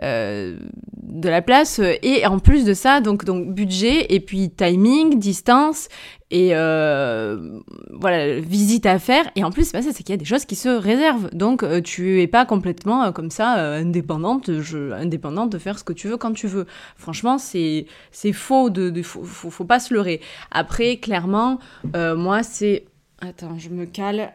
euh, 0.04 0.60
de 1.04 1.30
la 1.30 1.42
place. 1.42 1.80
Et 2.04 2.26
en 2.26 2.40
plus 2.40 2.66
de 2.66 2.74
ça, 2.74 3.02
donc, 3.02 3.26
donc 3.26 3.54
budget, 3.54 4.14
et 4.14 4.20
puis 4.20 4.50
timing, 4.50 5.20
distance, 5.20 5.88
et 6.32 6.50
euh, 6.54 7.60
voilà, 7.92 8.40
visite 8.40 8.86
à 8.86 9.00
faire. 9.00 9.30
Et 9.36 9.44
en 9.44 9.52
plus, 9.52 9.72
bah, 9.72 9.82
ça, 9.82 9.92
c'est 9.92 10.04
qu'il 10.04 10.12
y 10.12 10.14
a 10.14 10.18
des 10.18 10.26
choses 10.26 10.46
qui 10.46 10.56
se 10.56 10.70
réservent. 10.70 11.30
Donc 11.34 11.66
tu 11.84 12.22
es 12.22 12.28
pas 12.28 12.46
complètement 12.46 13.12
comme 13.12 13.32
ça 13.32 13.54
indépendante, 13.76 14.50
indépendante 14.50 15.52
de 15.52 15.58
faire 15.58 15.78
ce 15.78 15.84
que 15.84 15.94
tu 15.94 16.08
veux 16.08 16.18
quand 16.18 16.34
tu 16.34 16.48
veux. 16.48 16.66
Franchement, 16.96 17.38
c'est 17.38 17.86
faux, 18.34 18.70
de, 18.70 18.90
de 18.90 19.02
faut, 19.02 19.24
faut, 19.24 19.66
pas 19.66 19.80
se 19.80 19.94
leurrer. 19.94 20.22
Après, 20.52 20.98
clairement, 20.98 21.60
moi, 21.94 22.44
c'est... 22.44 22.86
Attends, 23.22 23.58
je 23.58 23.68
me 23.68 23.86
cale 23.86 24.32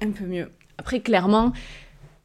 un 0.00 0.10
peu 0.10 0.24
mieux. 0.24 0.48
Après, 0.80 1.00
clairement, 1.00 1.52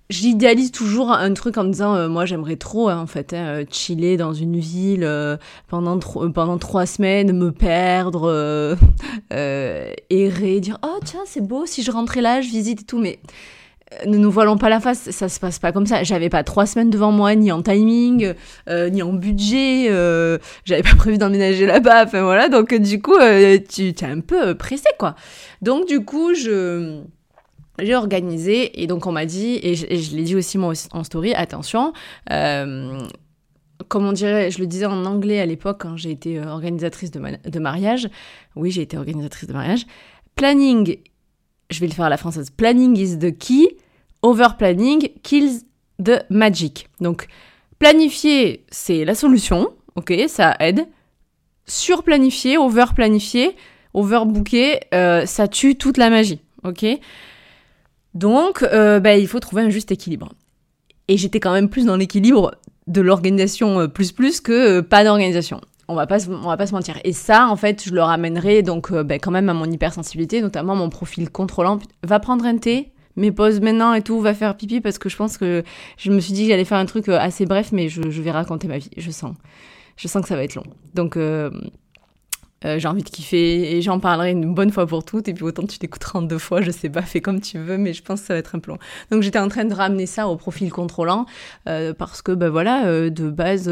j'idéalise 0.09 0.71
toujours 0.71 1.11
un 1.11 1.33
truc 1.33 1.57
en 1.57 1.65
me 1.65 1.71
disant, 1.71 1.93
euh, 1.93 2.07
moi 2.07 2.25
j'aimerais 2.25 2.55
trop 2.55 2.87
hein, 2.87 2.99
en 2.99 3.05
fait 3.05 3.33
hein, 3.33 3.47
euh, 3.47 3.65
chiller 3.69 4.15
dans 4.15 4.31
une 4.31 4.57
ville 4.57 5.03
euh, 5.03 5.35
pendant, 5.67 5.99
pendant 5.99 6.57
trois 6.57 6.85
semaines, 6.85 7.37
me 7.37 7.51
perdre, 7.51 8.77
errer, 9.29 10.59
dire, 10.61 10.77
oh 10.83 10.99
tiens 11.03 11.23
c'est 11.25 11.45
beau, 11.45 11.65
si 11.65 11.83
je 11.83 11.91
rentrais 11.91 12.21
là, 12.21 12.39
je 12.39 12.47
visite 12.47 12.83
et 12.83 12.85
tout, 12.85 12.97
mais 12.97 13.19
ne 14.05 14.17
nous 14.17 14.31
voilons 14.31 14.57
pas 14.57 14.69
la 14.69 14.79
face, 14.79 15.11
ça 15.11 15.27
se 15.27 15.37
passe 15.41 15.59
pas 15.59 15.73
comme 15.73 15.85
ça. 15.85 16.03
J'avais 16.03 16.29
pas 16.29 16.43
trois 16.43 16.65
semaines 16.65 16.89
devant 16.89 17.11
moi, 17.11 17.35
ni 17.35 17.51
en 17.51 17.61
timing, 17.61 18.33
ni 18.69 19.01
en 19.03 19.11
budget. 19.11 19.89
J'avais 20.63 20.81
pas 20.81 20.95
prévu 20.95 21.17
d'emménager 21.17 21.65
là-bas. 21.65 22.05
Enfin 22.05 22.23
voilà, 22.23 22.47
donc 22.47 22.73
du 22.73 23.01
coup, 23.01 23.17
tu 23.69 23.89
es 23.89 24.03
un 24.03 24.21
peu 24.21 24.55
pressé 24.55 24.87
quoi. 24.97 25.15
Donc 25.61 25.87
du 25.87 26.03
coup, 26.03 26.33
je 26.33 27.03
j'ai 27.79 27.95
organisé 27.95 28.81
et 28.81 28.87
donc 28.87 29.05
on 29.07 29.11
m'a 29.11 29.25
dit, 29.25 29.59
et 29.61 29.75
je, 29.75 30.15
l'ai 30.15 30.23
dit 30.23 30.35
aussi 30.35 30.57
moi 30.57 30.73
en 30.91 31.03
story, 31.03 31.33
attention, 31.33 31.93
euh, 32.31 32.99
comme 33.87 34.05
on 34.05 34.13
dirait, 34.13 34.51
je 34.51 34.59
le 34.59 34.67
disais 34.67 34.85
en 34.85 35.05
anglais 35.05 35.39
à 35.39 35.45
l'époque 35.45 35.81
quand 35.81 35.97
j'ai 35.97 36.11
été 36.11 36.39
organisatrice 36.39 37.11
de, 37.11 37.21
de 37.49 37.59
mariage. 37.59 38.09
Oui, 38.55 38.71
j'ai 38.71 38.81
été 38.81 38.97
organisatrice 38.97 39.47
de 39.47 39.53
mariage. 39.53 39.85
Planning, 40.35 40.97
je 41.69 41.79
vais 41.79 41.87
le 41.87 41.93
faire 41.93 42.05
à 42.05 42.09
la 42.09 42.17
française. 42.17 42.49
Planning 42.49 42.97
is 42.97 43.19
the 43.19 43.37
key. 43.37 43.77
Over 44.21 44.49
planning 44.57 45.09
kills 45.21 45.65
the 46.03 46.23
magic. 46.29 46.89
Donc, 46.99 47.27
planifier, 47.79 48.65
c'est 48.69 49.05
la 49.05 49.13
solution. 49.13 49.69
Ok, 49.95 50.13
ça 50.27 50.55
aide. 50.59 50.87
Surplanifier, 51.67 52.57
over-planifier, 52.57 53.55
overbooker, 53.93 54.79
euh, 54.93 55.25
ça 55.25 55.47
tue 55.47 55.75
toute 55.75 55.97
la 55.97 56.09
magie. 56.09 56.39
Ok 56.63 56.85
Donc, 58.15 58.63
euh, 58.63 58.99
bah, 58.99 59.17
il 59.17 59.27
faut 59.27 59.39
trouver 59.39 59.61
un 59.61 59.69
juste 59.69 59.91
équilibre. 59.91 60.29
Et 61.07 61.17
j'étais 61.17 61.39
quand 61.39 61.53
même 61.53 61.69
plus 61.69 61.85
dans 61.85 61.97
l'équilibre 61.97 62.55
de 62.87 63.01
l'organisation 63.01 63.81
euh, 63.81 63.87
plus 63.87 64.11
plus 64.11 64.41
que 64.41 64.79
pas 64.79 65.03
d'organisation. 65.03 65.61
On 65.87 65.93
va 65.93 66.07
pas, 66.07 66.27
on 66.27 66.47
va 66.47 66.57
pas 66.57 66.65
se 66.65 66.73
mentir. 66.73 66.99
Et 67.03 67.13
ça, 67.13 67.47
en 67.47 67.55
fait, 67.55 67.83
je 67.85 67.93
le 67.93 68.01
ramènerai 68.01 68.63
donc 68.63 68.91
bah, 68.91 69.19
quand 69.19 69.29
même 69.29 69.49
à 69.49 69.53
mon 69.53 69.69
hypersensibilité, 69.69 70.41
notamment 70.41 70.75
mon 70.75 70.89
profil 70.89 71.29
contrôlant. 71.29 71.77
Va 72.01 72.19
prendre 72.19 72.43
un 72.45 72.57
thé, 72.57 72.91
mes 73.15 73.31
pauses 73.31 73.61
maintenant 73.61 73.93
et 73.93 74.01
tout, 74.01 74.19
va 74.19 74.33
faire 74.33 74.57
pipi 74.57 74.81
parce 74.81 74.97
que 74.97 75.09
je 75.09 75.15
pense 75.15 75.37
que 75.37 75.63
je 75.97 76.11
me 76.11 76.19
suis 76.19 76.33
dit 76.33 76.43
que 76.43 76.49
j'allais 76.49 76.65
faire 76.65 76.79
un 76.79 76.87
truc 76.87 77.07
assez 77.09 77.45
bref, 77.45 77.71
mais 77.71 77.87
je, 77.87 78.09
je, 78.09 78.21
vais 78.23 78.31
raconter 78.31 78.67
ma 78.67 78.79
vie, 78.79 78.89
je 78.97 79.11
sens. 79.11 79.35
Je 79.95 80.07
sens 80.07 80.23
que 80.23 80.27
ça 80.27 80.35
va 80.35 80.43
être 80.43 80.55
long. 80.55 80.65
Donc, 80.95 81.17
euh, 81.17 81.51
j'ai 82.63 82.87
envie 82.87 83.03
de 83.03 83.09
kiffer 83.09 83.77
et 83.77 83.81
j'en 83.81 83.99
parlerai 83.99 84.31
une 84.31 84.53
bonne 84.55 84.71
fois 84.71 84.87
pour 84.87 85.03
toutes 85.03 85.27
et 85.27 85.33
puis 85.33 85.43
autant 85.43 85.67
tu 85.67 85.77
t'écouteras 85.77 86.19
en 86.19 86.21
deux 86.23 86.39
fois, 86.39 86.61
je 86.61 86.71
sais 86.71 86.89
pas, 86.89 87.03
fais 87.03 87.21
comme 87.21 87.39
tu 87.39 87.59
veux, 87.59 87.77
mais 87.77 87.93
je 87.93 88.01
pense 88.01 88.21
que 88.21 88.27
ça 88.27 88.33
va 88.33 88.39
être 88.39 88.55
un 88.55 88.61
long. 88.65 88.79
Donc 89.11 89.21
j'étais 89.21 89.37
en 89.37 89.49
train 89.49 89.65
de 89.65 89.73
ramener 89.73 90.07
ça 90.07 90.27
au 90.27 90.35
profil 90.35 90.71
contrôlant 90.71 91.27
euh, 91.69 91.93
parce 91.93 92.23
que 92.23 92.31
ben 92.31 92.49
voilà, 92.49 92.87
euh, 92.87 93.09
de 93.11 93.29
base, 93.29 93.69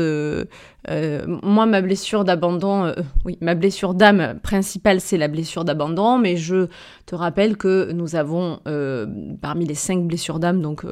moi 1.44 1.66
ma 1.66 1.82
blessure 1.82 2.24
d'abandon, 2.24 2.94
oui, 3.25 3.38
ma 3.42 3.56
blessure 3.56 3.96
d'âme 3.96 4.40
principale 4.44 5.02
c'est 5.02 5.18
la 5.18 5.28
blessure 5.28 5.66
d'abandon, 5.66 6.20
mais 6.20 6.38
je 6.38 6.68
te 7.08 7.16
rappelle 7.16 7.58
que 7.58 7.92
nous 7.92 8.16
avons 8.16 8.60
parmi 9.42 9.66
les 9.66 9.75
cinq 9.75 10.06
blessures 10.06 10.40
d'âme, 10.40 10.62
donc 10.62 10.86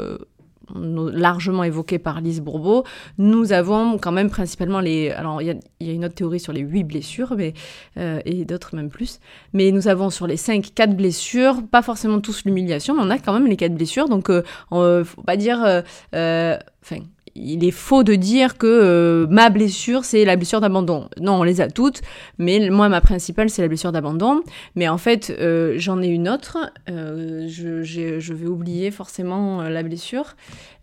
largement 0.75 1.63
évoqué 1.63 1.99
par 1.99 2.21
Lise 2.21 2.41
Bourbeau, 2.41 2.83
nous 3.17 3.53
avons 3.53 3.97
quand 3.97 4.11
même 4.11 4.29
principalement 4.29 4.79
les... 4.79 5.09
Alors, 5.11 5.41
il 5.41 5.59
y, 5.79 5.89
a 5.89 5.93
une 5.93 6.05
autre 6.05 6.15
théorie 6.15 6.39
sur 6.39 6.53
les 6.53 6.61
huit 6.61 6.83
blessures, 6.83 7.33
mais, 7.37 7.53
euh, 7.97 8.19
et 8.25 8.45
d'autres 8.45 8.75
même 8.75 8.89
plus. 8.89 9.19
Mais 9.53 9.71
nous 9.71 9.87
avons 9.87 10.09
sur 10.09 10.27
les 10.27 10.37
cinq, 10.37 10.71
quatre 10.73 10.95
blessures, 10.95 11.61
pas 11.69 11.81
forcément 11.81 12.19
tous 12.19 12.43
l'humiliation, 12.45 12.95
mais 12.95 13.01
on 13.03 13.09
a 13.09 13.17
quand 13.17 13.33
même 13.33 13.47
les 13.47 13.57
quatre 13.57 13.75
blessures. 13.75 14.09
Donc, 14.09 14.29
euh, 14.29 14.43
on, 14.71 15.03
faut 15.03 15.23
pas 15.23 15.37
dire... 15.37 15.83
Euh, 16.13 16.57
enfin, 16.83 17.01
il 17.35 17.63
est 17.63 17.71
faux 17.71 18.03
de 18.03 18.15
dire 18.15 18.57
que 18.57 18.67
euh, 18.67 19.27
ma 19.29 19.49
blessure, 19.49 20.05
c'est 20.05 20.25
la 20.25 20.35
blessure 20.35 20.61
d'abandon. 20.61 21.09
Non, 21.19 21.39
on 21.39 21.43
les 21.43 21.61
a 21.61 21.69
toutes, 21.69 22.01
mais 22.37 22.69
moi, 22.69 22.89
ma 22.89 23.01
principale, 23.01 23.49
c'est 23.49 23.61
la 23.61 23.67
blessure 23.67 23.91
d'abandon. 23.91 24.41
Mais 24.75 24.87
en 24.87 24.97
fait, 24.97 25.35
euh, 25.39 25.75
j'en 25.77 26.01
ai 26.01 26.07
une 26.07 26.27
autre. 26.27 26.57
Euh, 26.89 27.47
je, 27.47 28.33
vais 28.33 28.47
oublier 28.47 28.91
forcément 28.91 29.63
la 29.63 29.83
blessure. 29.83 30.35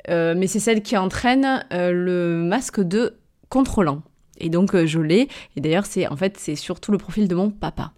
mais 0.09 0.47
c'est 0.47 0.61
celle 0.61 0.83
qui 0.83 0.97
entraîne 0.97 1.65
le 1.71 2.37
masque 2.37 2.81
de 2.81 3.15
contrôlant. 3.49 4.03
Et 4.39 4.51
donc, 4.51 4.77
je 4.85 5.01
l'ai. 5.01 5.29
Et 5.57 5.61
d'ailleurs, 5.61 5.87
c'est 5.87 6.07
en 6.07 6.17
fait, 6.17 6.37
c'est 6.39 6.57
surtout 6.57 6.93
le 6.93 6.99
profil 6.99 7.29
de 7.29 7.35
mon 7.35 7.51
papa. 7.51 7.93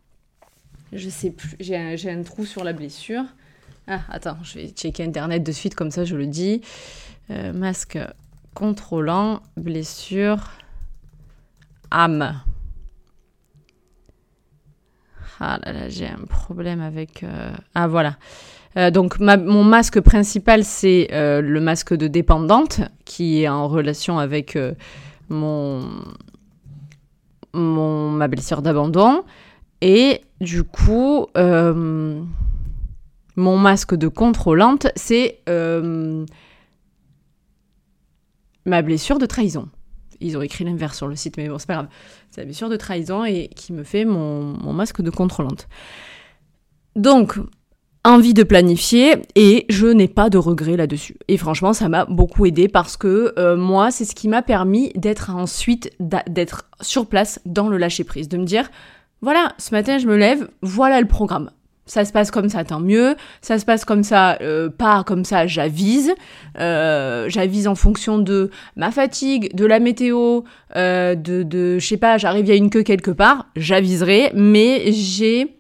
Je 0.92 1.09
sais 1.09 1.30
plus, 1.30 1.57
j'ai 1.61 1.76
un, 1.76 1.95
un 1.95 2.23
trou 2.23 2.45
sur 2.45 2.64
la 2.64 2.73
blessure. 2.73 3.23
Ah, 3.87 4.00
attends, 4.09 4.38
je 4.42 4.54
vais 4.54 4.69
checker 4.69 5.04
Internet 5.04 5.42
de 5.42 5.52
suite, 5.52 5.75
comme 5.75 5.90
ça 5.90 6.04
je 6.04 6.16
le 6.16 6.26
dis. 6.26 6.62
masque 7.28 7.99
contrôlant, 8.61 9.40
blessure, 9.57 10.50
âme. 11.90 12.43
Ah 15.40 15.59
là 15.64 15.73
là, 15.73 15.88
j'ai 15.88 16.07
un 16.07 16.26
problème 16.29 16.83
avec... 16.83 17.23
Euh, 17.23 17.52
ah 17.75 17.88
voilà. 17.88 18.19
Euh, 18.76 18.90
donc 18.90 19.19
mon 19.19 19.64
masque 19.64 20.00
principal, 20.00 20.62
c'est 20.62 21.09
euh, 21.11 21.40
le 21.40 21.59
masque 21.59 21.95
de 21.95 22.07
dépendante 22.07 22.83
qui 23.07 23.40
est 23.40 23.49
en 23.49 23.67
relation 23.67 24.19
avec 24.19 24.59
mon, 25.31 25.88
mon, 27.55 28.11
ma 28.11 28.29
blessure 28.29 28.61
d'abandon. 28.61 29.23
Et 29.81 30.21
du 30.43 30.64
coup, 30.64 31.29
mon 31.35 32.26
masque 33.37 33.95
de 33.95 34.09
contrôlante, 34.09 34.88
c'est 34.97 35.38
ma 38.64 38.83
blessure 38.83 39.19
de 39.19 39.26
trahison. 39.26 39.69
Ils 40.21 40.37
ont 40.37 40.43
écrit 40.43 40.64
l'inverse 40.64 40.97
sur 40.97 41.09
le 41.09 41.17
site, 41.17 41.37
mais 41.37 41.49
bon, 41.49 41.59
c'est 41.59 41.67
pas 41.67 41.75
grave. 41.75 41.88
C'est 42.31 42.43
la 42.43 42.45
blessure 42.45 42.69
de 42.69 42.76
trahison 42.76 43.25
et 43.25 43.49
qui 43.49 43.73
me 43.73 43.85
fait 43.85 44.05
mon, 44.05 44.73
masque 44.73 45.00
de 45.00 45.11
contrôlante. 45.11 45.69
Donc, 46.95 47.38
envie 48.05 48.35
de 48.35 48.43
planifier 48.43 49.14
et 49.35 49.67
je 49.69 49.87
n'ai 49.87 50.09
pas 50.09 50.29
de 50.29 50.38
regrets 50.38 50.76
là-dessus. 50.76 51.17
Et 51.29 51.37
franchement, 51.37 51.73
ça 51.73 51.88
m'a 51.88 52.05
beaucoup 52.05 52.45
aidé 52.47 52.69
parce 52.69 52.97
que 52.97 53.33
euh, 53.38 53.57
moi, 53.57 53.90
c'est 53.90 54.05
ce 54.05 54.14
qui 54.14 54.29
m'a 54.29 54.43
permis 54.43 54.90
d'être 54.95 55.31
ensuite, 55.31 55.90
d'être 56.00 56.64
sur 56.81 57.07
place 57.07 57.40
dans 57.47 57.69
le 57.69 57.79
lâcher-prise, 57.79 58.29
de 58.29 58.37
me 58.37 58.45
dire, 58.45 58.71
voilà, 59.23 59.55
ce 59.59 59.75
matin, 59.75 59.99
je 59.99 60.07
me 60.07 60.17
lève, 60.17 60.49
voilà 60.62 61.00
le 61.00 61.07
programme 61.07 61.50
ça 61.90 62.04
se 62.04 62.12
passe 62.12 62.30
comme 62.30 62.49
ça, 62.49 62.62
tant 62.62 62.78
mieux. 62.78 63.16
Ça 63.42 63.59
se 63.59 63.64
passe 63.64 63.85
comme 63.85 64.04
ça, 64.04 64.38
euh, 64.42 64.70
pas 64.70 65.02
comme 65.02 65.25
ça, 65.25 65.49
j'avise. 65.49 66.14
Euh, 66.61 67.28
j'avise 67.28 67.66
en 67.66 67.75
fonction 67.75 68.18
de 68.18 68.50
ma 68.76 68.92
fatigue, 68.92 69.52
de 69.56 69.66
la 69.66 69.80
météo, 69.80 70.42
euh, 70.76 71.16
de, 71.16 71.42
de 71.42 71.80
je 71.80 71.87
sais 71.87 71.97
pas, 71.97 72.16
j'arrive, 72.16 72.47
il 72.47 72.49
y 72.49 72.52
a 72.52 72.54
une 72.54 72.70
queue 72.70 72.85
quelque 72.85 73.11
part, 73.11 73.47
j'aviserai, 73.56 74.30
mais 74.37 74.92
j'ai 74.92 75.56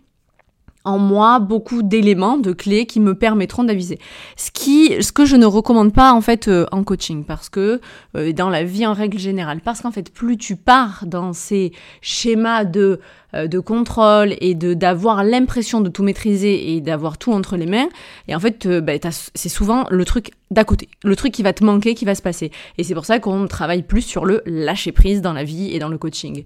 en 0.84 0.98
moi 0.98 1.40
beaucoup 1.40 1.82
d'éléments, 1.82 2.38
de 2.38 2.52
clés 2.52 2.86
qui 2.86 3.00
me 3.00 3.14
permettront 3.14 3.64
d'aviser. 3.64 3.98
Ce 4.36 4.50
qui, 4.52 5.02
ce 5.02 5.12
que 5.12 5.26
je 5.26 5.36
ne 5.36 5.44
recommande 5.44 5.92
pas 5.92 6.12
en 6.12 6.22
fait 6.22 6.48
en 6.72 6.84
coaching, 6.84 7.24
parce 7.24 7.50
que 7.50 7.80
dans 8.14 8.48
la 8.48 8.64
vie 8.64 8.86
en 8.86 8.94
règle 8.94 9.18
générale, 9.18 9.60
parce 9.62 9.82
qu'en 9.82 9.90
fait 9.90 10.10
plus 10.10 10.38
tu 10.38 10.56
pars 10.56 11.04
dans 11.06 11.34
ces 11.34 11.72
schémas 12.00 12.64
de 12.64 12.80
euh, 12.90 12.96
de 13.34 13.58
contrôle 13.58 14.34
et 14.40 14.54
de 14.54 14.74
d'avoir 14.74 15.24
l'impression 15.24 15.80
de 15.80 15.88
tout 15.88 16.02
maîtriser 16.02 16.74
et 16.74 16.80
d'avoir 16.80 17.18
tout 17.18 17.32
entre 17.32 17.56
les 17.56 17.66
mains. 17.66 17.88
Et 18.28 18.34
en 18.34 18.40
fait, 18.40 18.66
euh, 18.66 18.80
bah, 18.80 18.94
c'est 19.34 19.48
souvent 19.48 19.86
le 19.90 20.04
truc 20.04 20.32
d'à 20.50 20.64
côté, 20.64 20.88
le 21.04 21.14
truc 21.16 21.32
qui 21.32 21.42
va 21.42 21.52
te 21.52 21.64
manquer, 21.64 21.94
qui 21.94 22.04
va 22.04 22.14
se 22.14 22.22
passer. 22.22 22.50
Et 22.78 22.84
c'est 22.84 22.94
pour 22.94 23.04
ça 23.04 23.18
qu'on 23.18 23.46
travaille 23.46 23.82
plus 23.82 24.02
sur 24.02 24.24
le 24.24 24.42
lâcher 24.46 24.92
prise 24.92 25.22
dans 25.22 25.32
la 25.32 25.44
vie 25.44 25.74
et 25.74 25.78
dans 25.78 25.88
le 25.88 25.98
coaching. 25.98 26.44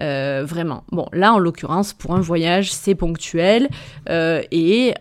Euh, 0.00 0.44
vraiment. 0.46 0.84
Bon, 0.92 1.06
là, 1.12 1.32
en 1.32 1.38
l'occurrence, 1.38 1.92
pour 1.92 2.14
un 2.14 2.20
voyage, 2.20 2.72
c'est 2.72 2.94
ponctuel 2.94 3.68
et 4.08 4.94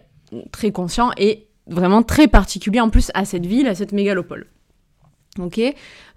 très 0.52 0.72
conscient 0.72 1.12
et 1.18 1.48
vraiment 1.68 2.04
très 2.04 2.28
particulier 2.28 2.80
en 2.80 2.90
plus 2.90 3.12
à 3.14 3.26
cette 3.26 3.46
ville, 3.46 3.68
à 3.68 3.76
cette 3.76 3.92
mégalopole. 3.92 4.48
Ok? 5.40 5.60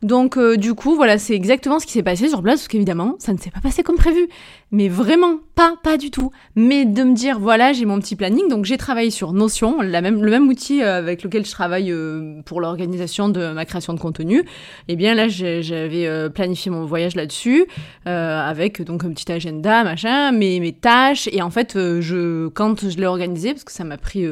Donc 0.03 0.39
euh, 0.39 0.57
du 0.57 0.75
coup, 0.75 0.95
voilà, 0.95 1.19
c'est 1.19 1.35
exactement 1.35 1.79
ce 1.79 1.87
qui 1.87 1.93
s'est 1.93 2.03
passé 2.03 2.29
sur 2.29 2.43
place, 2.43 2.61
parce 2.61 2.69
qu'évidemment, 2.69 3.17
ça 3.19 3.33
ne 3.33 3.39
s'est 3.39 3.51
pas 3.51 3.61
passé 3.61 3.83
comme 3.83 3.97
prévu. 3.97 4.29
Mais 4.73 4.89
vraiment, 4.89 5.41
pas, 5.57 5.75
pas 5.83 5.99
du 5.99 6.11
tout. 6.11 6.31
Mais 6.55 6.85
de 6.85 7.03
me 7.03 7.13
dire, 7.13 7.39
voilà, 7.39 7.73
j'ai 7.73 7.85
mon 7.85 7.99
petit 7.99 8.17
planning, 8.17 8.49
donc 8.49 8.65
j'ai 8.65 8.79
travaillé 8.79 9.11
sur 9.11 9.33
Notion, 9.33 9.83
le 9.83 10.01
même 10.01 10.49
outil 10.49 10.83
euh, 10.83 10.99
avec 10.99 11.23
lequel 11.23 11.45
je 11.45 11.51
travaille 11.51 11.91
euh, 11.91 12.41
pour 12.47 12.61
l'organisation 12.61 13.29
de 13.29 13.53
ma 13.53 13.65
création 13.65 13.93
de 13.93 14.01
contenu. 14.01 14.39
Et 14.39 14.45
eh 14.91 14.97
bien 14.97 15.15
là, 15.15 15.29
j'avais 15.29 16.31
planifié 16.31 16.71
mon 16.71 16.85
voyage 16.87 17.15
là-dessus, 17.15 17.67
avec 18.07 18.83
donc 18.83 19.05
un 19.05 19.11
petit 19.11 19.31
agenda, 19.31 19.85
machin, 19.85 20.33
mes, 20.33 20.61
mes 20.61 20.73
tâches. 20.73 21.29
Et 21.33 21.43
en 21.43 21.51
fait, 21.51 21.75
je, 21.75 22.49
quand 22.49 22.89
je 22.89 22.97
l'ai 22.97 23.07
organisé, 23.07 23.53
parce 23.53 23.65
que 23.65 23.73
ça 23.73 23.85
m'a 23.85 23.99
pris 23.99 24.25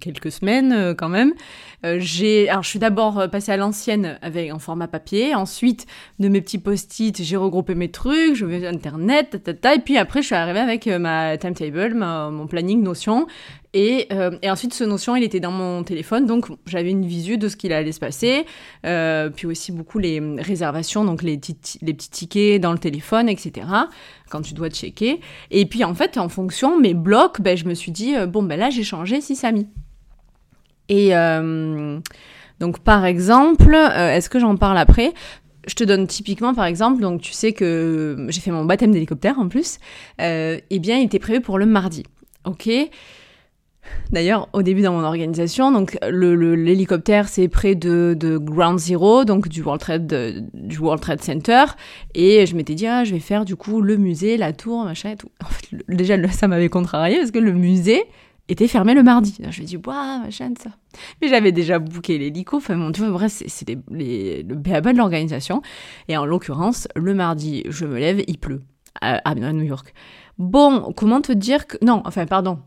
quelques 0.00 0.30
semaines 0.30 0.94
quand 0.96 1.08
même, 1.08 1.32
j'ai, 1.98 2.48
alors 2.48 2.62
je 2.62 2.68
suis 2.68 2.78
d'abord 2.78 3.28
passée 3.30 3.52
à 3.52 3.56
l'ancienne 3.56 4.18
avec 4.22 4.52
en 4.52 4.58
format 4.58 4.88
papier 4.88 5.15
Ensuite, 5.34 5.86
de 6.18 6.28
mes 6.28 6.40
petits 6.40 6.58
post-it, 6.58 7.22
j'ai 7.22 7.36
regroupé 7.36 7.74
mes 7.74 7.90
trucs, 7.90 8.34
je 8.34 8.44
vais 8.44 8.60
sur 8.60 8.68
Internet, 8.68 9.48
et 9.48 9.78
puis 9.80 9.98
après, 9.98 10.22
je 10.22 10.26
suis 10.26 10.34
arrivée 10.34 10.60
avec 10.60 10.86
euh, 10.86 10.98
ma 10.98 11.36
timetable, 11.36 11.94
mon 11.94 12.46
planning 12.46 12.82
Notion. 12.82 13.26
Et, 13.74 14.06
euh, 14.12 14.38
et, 14.42 14.50
ensuite, 14.50 14.72
ce 14.72 14.84
Notion, 14.84 15.16
il 15.16 15.22
était 15.22 15.40
dans 15.40 15.50
mon 15.50 15.82
téléphone, 15.82 16.24
donc 16.26 16.46
j'avais 16.66 16.90
une 16.90 17.04
visu 17.04 17.36
de 17.36 17.48
ce 17.48 17.56
qu'il 17.56 17.72
allait 17.72 17.92
se 17.92 18.00
passer. 18.00 18.46
Euh, 18.86 19.28
puis 19.28 19.46
aussi 19.46 19.72
beaucoup 19.72 19.98
les 19.98 20.20
réservations, 20.38 21.04
donc 21.04 21.22
les, 21.22 21.38
les 21.82 21.94
petits 21.94 22.10
tickets 22.10 22.60
dans 22.60 22.72
le 22.72 22.78
téléphone, 22.78 23.28
etc. 23.28 23.66
Quand 24.30 24.40
tu 24.40 24.54
dois 24.54 24.70
checker. 24.70 25.20
Et 25.50 25.66
puis 25.66 25.84
en 25.84 25.94
fait, 25.94 26.16
en 26.16 26.28
fonction, 26.28 26.80
mes 26.80 26.94
blocs, 26.94 27.40
ben, 27.40 27.56
je 27.56 27.66
me 27.66 27.74
suis 27.74 27.92
dit, 27.92 28.14
bon, 28.28 28.42
ben 28.42 28.58
là, 28.58 28.70
j'ai 28.70 28.84
changé 28.84 29.20
si 29.20 29.36
ça 29.36 29.52
donc 32.60 32.80
par 32.80 33.04
exemple, 33.04 33.74
euh, 33.74 34.14
est-ce 34.14 34.30
que 34.30 34.38
j'en 34.38 34.56
parle 34.56 34.78
après? 34.78 35.12
Je 35.66 35.74
te 35.74 35.84
donne 35.84 36.06
typiquement 36.06 36.54
par 36.54 36.64
exemple, 36.64 37.02
donc 37.02 37.20
tu 37.20 37.32
sais 37.32 37.52
que 37.52 38.26
j'ai 38.28 38.40
fait 38.40 38.52
mon 38.52 38.64
baptême 38.64 38.92
d'hélicoptère 38.92 39.38
en 39.38 39.48
plus, 39.48 39.78
euh, 40.20 40.58
eh 40.70 40.78
bien 40.78 40.98
il 40.98 41.04
était 41.04 41.18
prévu 41.18 41.40
pour 41.40 41.58
le 41.58 41.66
mardi. 41.66 42.04
Ok? 42.44 42.68
D'ailleurs, 44.10 44.48
au 44.52 44.62
début 44.62 44.82
dans 44.82 44.92
mon 44.92 45.04
organisation, 45.04 45.70
donc 45.70 45.96
l'hélicoptère 46.10 47.28
c'est 47.28 47.46
près 47.46 47.74
de, 47.74 48.16
de, 48.18 48.36
Ground 48.36 48.78
Zero, 48.78 49.24
donc 49.24 49.48
du 49.48 49.62
World 49.62 49.80
Trade 49.80 50.50
du 50.54 50.78
World 50.78 51.00
Trade 51.00 51.22
Center, 51.22 51.64
et 52.14 52.46
je 52.46 52.56
m'étais 52.56 52.74
dit 52.74 52.86
ah 52.86 53.04
je 53.04 53.12
vais 53.12 53.20
faire 53.20 53.44
du 53.44 53.54
coup 53.54 53.80
le 53.80 53.96
musée, 53.96 54.36
la 54.36 54.52
tour, 54.52 54.84
machin 54.84 55.10
et 55.10 55.16
tout. 55.16 55.30
En 55.44 55.48
fait, 55.48 55.76
déjà 55.88 56.16
ça 56.30 56.48
m'avait 56.48 56.68
contrarié 56.68 57.18
parce 57.18 57.30
que 57.30 57.38
le 57.38 57.52
musée 57.52 58.04
était 58.48 58.68
fermé 58.68 58.94
le 58.94 59.02
mardi. 59.02 59.36
Je 59.50 59.62
me 59.62 59.66
dit 59.66 59.76
waouh 59.76 60.22
machin 60.22 60.52
ça. 60.62 60.70
Mais 61.20 61.28
j'avais 61.28 61.52
déjà 61.52 61.78
booké 61.78 62.18
l'hélico. 62.18 62.58
Enfin 62.58 62.76
bon, 62.76 62.92
tu 62.92 63.02
bref 63.10 63.42
c'est 63.46 63.78
le 63.90 64.54
béaba 64.54 64.92
de 64.92 64.98
l'organisation. 64.98 65.62
Et 66.08 66.16
en 66.16 66.24
l'occurrence, 66.24 66.88
le 66.94 67.14
mardi, 67.14 67.64
je 67.68 67.84
me 67.84 67.98
lève, 67.98 68.22
il 68.26 68.38
pleut 68.38 68.62
à, 69.00 69.16
à 69.28 69.34
New 69.34 69.64
York. 69.64 69.92
Bon, 70.38 70.92
comment 70.94 71.20
te 71.20 71.32
dire 71.32 71.66
que 71.66 71.76
non, 71.84 72.02
enfin 72.04 72.26
pardon 72.26 72.58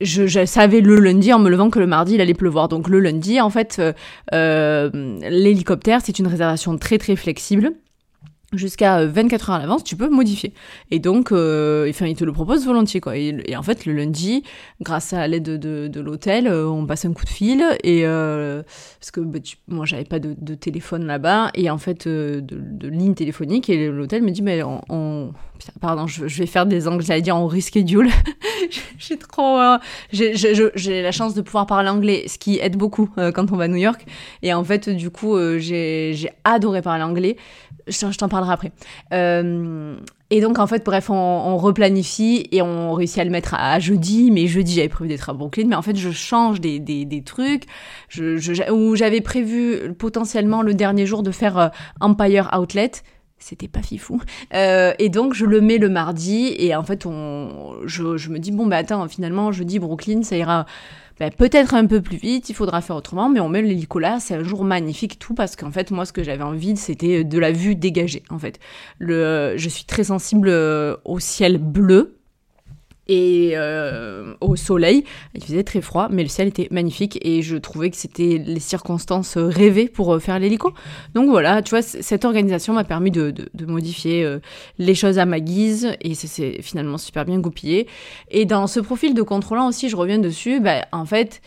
je, 0.00 0.44
savais 0.44 0.80
le 0.80 0.96
lundi 1.00 1.32
en 1.32 1.38
me 1.38 1.50
levant 1.50 1.70
que 1.70 1.78
le 1.78 1.86
mardi 1.86 2.14
il 2.14 2.20
allait 2.20 2.34
pleuvoir. 2.34 2.68
Donc 2.68 2.88
le 2.88 3.00
lundi, 3.00 3.40
en 3.40 3.50
fait, 3.50 3.78
euh, 3.78 3.92
euh, 4.32 4.90
l'hélicoptère, 5.28 6.00
c'est 6.02 6.18
une 6.18 6.26
réservation 6.26 6.76
très 6.78 6.98
très 6.98 7.16
flexible 7.16 7.72
jusqu'à 8.52 9.04
24 9.04 9.50
euh, 9.50 9.52
heures 9.52 9.58
à 9.58 9.60
l'avance, 9.60 9.84
tu 9.84 9.96
peux 9.96 10.08
modifier. 10.08 10.54
Et 10.90 10.98
donc, 10.98 11.32
euh, 11.32 11.88
enfin, 11.90 12.06
il 12.06 12.16
te 12.16 12.24
le 12.24 12.32
propose 12.32 12.64
volontiers, 12.64 13.00
quoi. 13.00 13.16
Et, 13.16 13.56
en 13.56 13.62
fait, 13.62 13.84
le 13.84 13.92
lundi, 13.92 14.42
grâce 14.80 15.12
à 15.12 15.26
l'aide 15.28 15.42
de, 15.42 16.00
l'hôtel, 16.00 16.46
euh, 16.46 16.66
on 16.66 16.86
passe 16.86 17.04
un 17.04 17.12
coup 17.12 17.24
de 17.24 17.30
fil 17.30 17.62
et 17.82 18.02
euh, 18.04 18.62
parce 19.00 19.10
que 19.10 19.20
bah, 19.20 19.38
moi, 19.66 19.84
j'avais 19.84 20.04
pas 20.04 20.18
de, 20.18 20.54
téléphone 20.54 21.06
là-bas 21.06 21.50
et 21.54 21.70
en 21.70 21.78
fait, 21.78 22.08
de, 22.08 22.40
de, 22.42 22.88
ligne 22.88 23.14
téléphonique 23.14 23.68
et 23.68 23.90
l'hôtel 23.90 24.22
me 24.22 24.30
dit, 24.30 24.42
mais 24.42 24.62
on, 24.62 25.32
pardon, 25.80 26.06
je, 26.06 26.24
vais 26.24 26.46
faire 26.46 26.66
des 26.66 26.88
angles, 26.88 27.04
j'allais 27.04 27.22
dire 27.22 27.36
on 27.36 27.46
reschedule. 27.46 28.08
j'ai 28.98 29.18
trop, 29.18 29.58
j'ai 30.10 31.02
la 31.02 31.12
chance 31.12 31.34
de 31.34 31.42
pouvoir 31.42 31.66
parler 31.66 31.88
anglais, 31.90 32.24
ce 32.26 32.38
qui 32.38 32.58
aide 32.60 32.76
beaucoup 32.76 33.10
quand 33.34 33.52
on 33.52 33.56
va 33.56 33.64
à 33.64 33.68
New 33.68 33.76
York. 33.76 34.04
Et 34.42 34.54
en 34.54 34.64
fait, 34.64 34.88
du 34.88 35.10
coup, 35.10 35.36
j'ai 35.58 36.30
adoré 36.44 36.82
parler 36.82 37.04
anglais 37.04 37.36
je, 37.88 38.18
t'en 38.18 38.28
parlerai 38.28 38.52
après. 38.52 38.72
Euh, 39.12 39.96
et 40.30 40.40
donc, 40.40 40.58
en 40.58 40.66
fait, 40.66 40.84
bref, 40.84 41.08
on, 41.10 41.56
replanifie 41.56 42.46
et 42.52 42.60
on 42.60 42.92
réussit 42.92 43.18
à 43.18 43.24
le 43.24 43.30
mettre 43.30 43.54
à, 43.54 43.78
jeudi. 43.78 44.30
Mais 44.30 44.46
jeudi, 44.46 44.74
j'avais 44.74 44.88
prévu 44.88 45.08
d'être 45.08 45.30
à 45.30 45.32
Brooklyn. 45.32 45.66
Mais 45.68 45.76
en 45.76 45.82
fait, 45.82 45.96
je 45.96 46.10
change 46.10 46.60
des, 46.60 47.22
trucs. 47.24 47.64
Je, 48.08 48.70
où 48.70 48.94
j'avais 48.94 49.20
prévu 49.20 49.94
potentiellement 49.94 50.62
le 50.62 50.74
dernier 50.74 51.06
jour 51.06 51.22
de 51.22 51.30
faire 51.30 51.58
euh, 51.58 51.68
Empire 52.00 52.50
Outlet. 52.58 52.90
C'était 53.38 53.68
pas 53.68 53.82
fifou. 53.82 54.20
Euh, 54.52 54.92
et 54.98 55.08
donc, 55.08 55.32
je 55.32 55.46
le 55.46 55.60
mets 55.60 55.78
le 55.78 55.88
mardi. 55.88 56.54
Et 56.58 56.74
en 56.74 56.82
fait, 56.82 57.06
on, 57.06 57.76
je, 57.86 58.16
je 58.16 58.30
me 58.30 58.38
dis, 58.38 58.50
bon, 58.50 58.66
bah 58.66 58.76
attends, 58.76 59.08
finalement, 59.08 59.52
jeudi, 59.52 59.78
Brooklyn, 59.78 60.22
ça 60.22 60.36
ira 60.36 60.66
ben, 61.18 61.30
peut-être 61.30 61.74
un 61.74 61.86
peu 61.86 62.00
plus 62.00 62.16
vite, 62.16 62.48
il 62.48 62.54
faudra 62.54 62.80
faire 62.80 62.96
autrement, 62.96 63.28
mais 63.28 63.40
on 63.40 63.48
met 63.48 63.62
l'hélico 63.62 63.98
là, 63.98 64.18
c'est 64.20 64.34
un 64.34 64.42
jour 64.42 64.64
magnifique, 64.64 65.18
tout, 65.18 65.34
parce 65.34 65.56
qu'en 65.56 65.70
fait, 65.70 65.90
moi, 65.90 66.04
ce 66.04 66.12
que 66.12 66.22
j'avais 66.22 66.44
envie, 66.44 66.76
c'était 66.76 67.24
de 67.24 67.38
la 67.38 67.52
vue 67.52 67.74
dégagée, 67.74 68.22
en 68.30 68.38
fait. 68.38 68.58
Le, 68.98 69.54
je 69.56 69.68
suis 69.68 69.84
très 69.84 70.04
sensible 70.04 70.48
euh, 70.48 70.96
au 71.04 71.18
ciel 71.18 71.58
bleu, 71.58 72.17
et 73.08 73.52
euh, 73.54 74.34
au 74.40 74.54
soleil. 74.56 75.04
Il 75.34 75.42
faisait 75.42 75.64
très 75.64 75.80
froid, 75.80 76.08
mais 76.10 76.22
le 76.22 76.28
ciel 76.28 76.48
était 76.48 76.68
magnifique 76.70 77.18
et 77.22 77.42
je 77.42 77.56
trouvais 77.56 77.90
que 77.90 77.96
c'était 77.96 78.40
les 78.44 78.60
circonstances 78.60 79.36
rêvées 79.36 79.88
pour 79.88 80.14
euh, 80.14 80.18
faire 80.18 80.38
l'hélico. 80.38 80.72
Donc 81.14 81.28
voilà, 81.28 81.62
tu 81.62 81.70
vois, 81.70 81.82
cette 81.82 82.24
organisation 82.24 82.74
m'a 82.74 82.84
permis 82.84 83.10
de, 83.10 83.32
modifier 83.66 84.24
euh, 84.24 84.38
les 84.78 84.94
choses 84.94 85.18
à 85.18 85.24
ma 85.24 85.40
guise 85.40 85.96
et 86.00 86.14
c'est 86.14 86.62
finalement 86.62 86.98
super 86.98 87.24
bien 87.24 87.38
goupillé. 87.38 87.86
Et 88.30 88.44
dans 88.44 88.66
ce 88.66 88.80
profil 88.80 89.14
de 89.14 89.22
contrôlant 89.22 89.68
aussi, 89.68 89.88
je 89.88 89.96
reviens 89.96 90.18
dessus, 90.18 90.60
bah, 90.60 90.86
en 90.92 91.04
fait... 91.04 91.40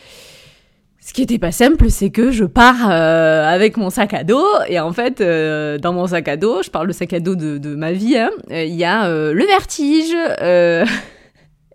Ce 1.04 1.14
qui 1.14 1.24
était 1.24 1.40
pas 1.40 1.52
simple, 1.52 1.90
c'est 1.90 2.12
que 2.12 2.30
je 2.30 2.46
pars 2.46 2.92
avec 2.92 3.76
mon 3.76 3.90
sac 3.90 4.14
à 4.14 4.24
dos 4.24 4.46
et 4.68 4.80
en 4.80 4.94
fait, 4.94 5.20
dans 5.20 5.94
mon 5.94 6.06
sac 6.06 6.28
à 6.28 6.38
dos, 6.38 6.62
je 6.62 6.70
parle 6.70 6.86
le 6.86 6.94
sac 6.94 7.12
à 7.14 7.20
dos 7.20 7.34
de, 7.34 7.58
de 7.58 7.74
ma 7.74 7.92
vie, 7.92 8.16
hein, 8.16 8.30
il 8.52 8.76
y 8.76 8.84
a 8.84 9.10
le 9.10 9.46
vertige, 9.48 10.14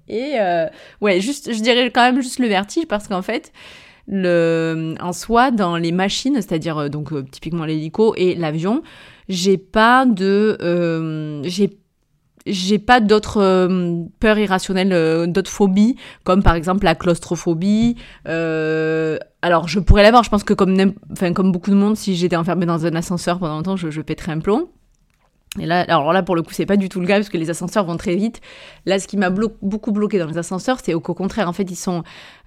et 0.09 0.35
euh, 0.41 0.67
ouais, 1.01 1.21
juste, 1.21 1.53
je 1.53 1.61
dirais 1.61 1.91
quand 1.91 2.03
même 2.03 2.21
juste 2.23 2.39
le 2.39 2.49
vertige 2.49 2.87
parce 2.87 3.09
qu'en 3.09 3.23
fait, 3.23 3.53
le, 4.09 4.95
en 5.01 5.13
soi, 5.13 5.51
dans 5.51 5.77
les 5.77 5.93
machines, 5.93 6.35
c'est-à-dire 6.37 6.79
euh, 6.79 6.89
donc 6.89 7.13
euh, 7.13 7.25
typiquement 7.31 7.65
l'hélico 7.65 8.15
et 8.17 8.35
l'avion, 8.35 8.83
j'ai 9.29 9.59
pas 9.59 10.07
de, 10.07 10.57
euh, 10.63 11.43
j'ai 11.45 11.79
j'ai 12.47 12.79
pas 12.79 13.01
d'autres 13.01 13.43
euh, 13.43 14.05
peurs 14.21 14.39
irrationnelles, 14.39 15.33
d'autres 15.33 15.51
phobies, 15.51 15.97
comme 16.23 16.45
par 16.45 16.55
exemple 16.55 16.85
la 16.85 16.95
claustrophobie. 16.95 17.97
Euh, 18.29 19.19
alors 19.43 19.67
je 19.67 19.81
pourrais 19.81 20.05
l'avoir, 20.05 20.23
je 20.23 20.31
pense 20.31 20.45
que 20.45 20.55
comme, 20.55 20.93
enfin, 21.11 21.33
comme 21.33 21.51
beaucoup 21.51 21.71
de 21.71 21.75
monde, 21.77 21.97
si 21.97 22.15
j'étais 22.15 22.37
enfermée 22.37 22.67
dans 22.67 22.87
un 22.87 22.95
ascenseur 22.95 23.41
pendant 23.41 23.57
longtemps, 23.57 23.77
je, 23.77 23.91
je 23.91 24.01
pèterais 24.01 24.31
un 24.31 24.39
plomb. 24.39 24.69
Et 25.59 25.67
là, 25.67 25.81
alors 25.89 26.13
là, 26.13 26.23
pour 26.23 26.37
le 26.37 26.43
coup, 26.43 26.53
c'est 26.53 26.67
pas 26.67 26.77
du 26.77 26.89
tout 26.89 27.01
le 27.01 27.07
cas 27.07 27.17
parce 27.17 27.29
que 27.29 27.39
les 27.39 27.51
ascenseurs 27.51 27.85
vont 27.85 27.97
très 27.97 28.15
vite. 28.15 28.41
Là, 28.85 28.99
ce 28.99 29.07
qui 29.07 29.17
m'a 29.17 29.31
beaucoup 29.31 29.93
bloqué 29.93 30.19
dans 30.19 30.27
les 30.27 30.39
ascenseurs, 30.39 30.79
c'est 30.83 30.95
au 30.95 31.01
contraire, 31.01 31.49
en 31.49 31.53
fait, 31.53 31.71
ils 31.71 31.77
sont. 31.77 32.03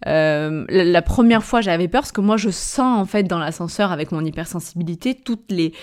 Euh, 0.08 0.66
la, 0.70 1.02
première 1.02 1.44
fois, 1.44 1.62
j'avais 1.62 1.88
peur 1.88 2.02
parce 2.02 2.12
que 2.12 2.22
moi, 2.22 2.38
je 2.38 2.50
sens 2.50 3.00
en 3.00 3.06
fait 3.06 3.24
dans 3.24 3.40
l'ascenseur 3.40 3.92
avec 3.92 4.12
mon 4.12 4.24
hypersensibilité 4.24 5.16
toutes 5.16 5.52
les, 5.52 5.74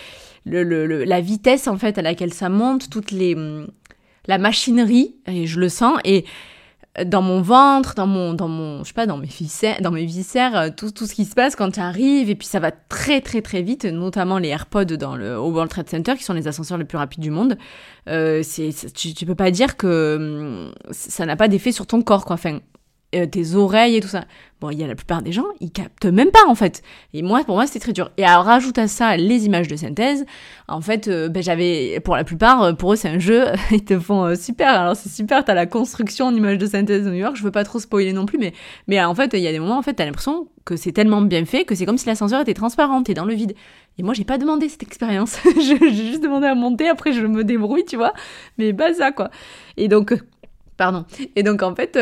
le, 0.45 1.05
la 1.05 1.21
vitesse 1.21 1.69
en 1.69 1.77
fait 1.77 1.99
à 1.99 2.03
laquelle 2.03 2.33
ça 2.33 2.49
monte, 2.49 2.89
toutes 2.89 3.11
les, 3.11 3.37
la 4.27 4.39
machinerie 4.39 5.17
et 5.27 5.47
je 5.47 5.61
le 5.61 5.69
sens 5.69 5.99
et 6.05 6.25
dans 7.05 7.23
mon 7.23 7.43
ventre, 7.43 7.95
dans 7.95 8.07
mon, 8.07 8.33
dans 8.33 8.49
mon, 8.49 8.83
je 8.83 8.89
sais 8.89 8.95
pas, 8.95 9.07
dans 9.07 9.19
mes 9.19 9.27
viscères, 9.27 9.81
dans 9.81 9.91
mes 9.91 10.07
viscères, 10.07 10.57
euh, 10.57 10.69
tout, 10.75 10.91
tout 10.91 11.07
ce 11.07 11.15
qui 11.15 11.25
se 11.25 11.35
passe 11.35 11.57
quand 11.57 11.71
tu 11.73 11.81
arrives, 11.81 12.31
et 12.31 12.35
puis 12.35 12.47
ça 12.47 12.61
va 12.61 12.71
très 12.71 13.21
très 13.21 13.43
très 13.43 13.63
vite, 13.63 13.85
notamment 13.85 14.39
les 14.39 14.49
AirPods 14.49 14.97
dans 14.97 15.17
le 15.17 15.39
au 15.39 15.51
World 15.51 15.71
Trade 15.71 15.89
Center, 15.91 16.15
qui 16.17 16.25
sont 16.25 16.33
les 16.33 16.49
ascenseurs 16.49 16.79
les 16.79 16.85
plus 16.85 16.99
rapides 16.99 17.23
du 17.23 17.31
monde. 17.31 17.59
Euh, 18.09 18.41
c'est, 18.43 18.71
tu, 18.95 19.15
tu 19.15 19.27
peux 19.27 19.35
pas 19.35 19.51
dire 19.51 19.77
que 19.77 20.17
hum, 20.17 20.75
ça 20.91 21.27
n'a 21.27 21.37
pas 21.37 21.49
d'effet 21.49 21.73
sur 21.73 21.87
ton 21.87 22.03
corps, 22.03 22.25
quoi. 22.25 22.35
Enfin, 22.35 22.61
euh, 23.17 23.27
tes 23.27 23.55
oreilles 23.55 23.97
et 23.97 24.01
tout 24.01 24.09
ça. 24.09 24.25
Bon, 24.61 24.71
il 24.71 24.81
y 24.81 24.85
a 24.85 24.87
la 24.87 24.95
plupart 24.95 25.21
des 25.21 25.33
gens, 25.33 25.45
ils 25.61 25.71
captent 25.71 26.07
même 26.07 26.31
pas 26.31 26.47
en 26.49 26.55
fait. 26.55 26.83
Et 27.13 27.21
moi, 27.21 27.45
pour 27.45 27.57
moi, 27.57 27.67
c'était 27.67 27.79
très 27.79 27.93
dur. 27.93 28.11
Et 28.17 28.25
alors, 28.25 28.47
rajoute 28.47 28.79
à 28.79 28.89
ça 28.89 29.17
les 29.19 29.45
images 29.45 29.69
de 29.69 29.77
synthèse. 29.77 30.25
En 30.67 30.81
fait, 30.81 31.09
euh, 31.09 31.29
ben, 31.29 31.43
j'avais, 31.43 32.01
pour 32.01 32.17
la 32.17 32.25
plupart, 32.25 32.63
euh, 32.63 32.73
pour 32.73 32.95
eux, 32.95 32.97
c'est 32.97 33.09
un 33.09 33.19
jeu. 33.19 33.45
Ils 33.71 33.85
te 33.85 33.99
font 33.99 34.35
super. 34.35 34.71
Alors, 34.71 34.97
c'est 34.97 35.11
super. 35.11 35.45
T'as 35.45 35.53
la 35.53 35.67
construction 35.67 36.27
en 36.27 36.35
images 36.35 36.57
de 36.57 36.67
synthèse 36.67 37.05
de 37.05 37.11
New 37.11 37.17
York. 37.17 37.37
Je 37.37 37.43
veux 37.43 37.51
pas 37.51 37.65
trop 37.65 37.79
spoiler 37.79 38.15
non 38.15 38.25
plus, 38.25 38.39
mais, 38.39 38.55
mais 38.87 39.03
en 39.05 39.15
fait, 39.15 39.31
il 39.35 39.41
y 39.41 39.47
a 39.47 39.53
des 39.53 39.59
moments, 39.59 39.79
en 39.79 39.83
fait, 39.83 39.93
t'as 39.93 40.07
l'impression 40.07 40.49
que 40.65 40.77
c'est 40.77 40.93
tellement 40.93 41.21
bien 41.21 41.45
fait 41.45 41.65
que 41.65 41.75
c'est 41.75 41.85
comme 41.85 41.99
si 41.99 42.07
l'ascenseur 42.07 42.41
était 42.41 42.55
transparent. 42.55 43.03
T'es 43.03 43.13
dans 43.13 43.27
le 43.27 43.35
vide. 43.35 43.55
Et 43.99 44.03
moi, 44.03 44.15
j'ai 44.15 44.25
pas 44.25 44.39
demandé 44.39 44.71
cette 44.71 44.83
expérience. 44.83 45.39
j'ai 45.57 45.79
juste 45.79 46.23
demandé 46.23 46.47
à 46.47 46.55
monter. 46.55 46.89
Après, 46.89 47.13
je 47.13 47.27
me 47.27 47.45
débrouille, 47.45 47.85
tu 47.85 47.97
vois. 47.97 48.15
Mais 48.57 48.73
pas 48.73 48.95
ça, 48.95 49.13
quoi. 49.13 49.31
Et 49.77 49.89
donc, 49.89 50.15
pardon. 50.79 51.05
Et 51.37 51.43
donc, 51.43 51.63
en 51.63 51.75
fait 51.75 51.99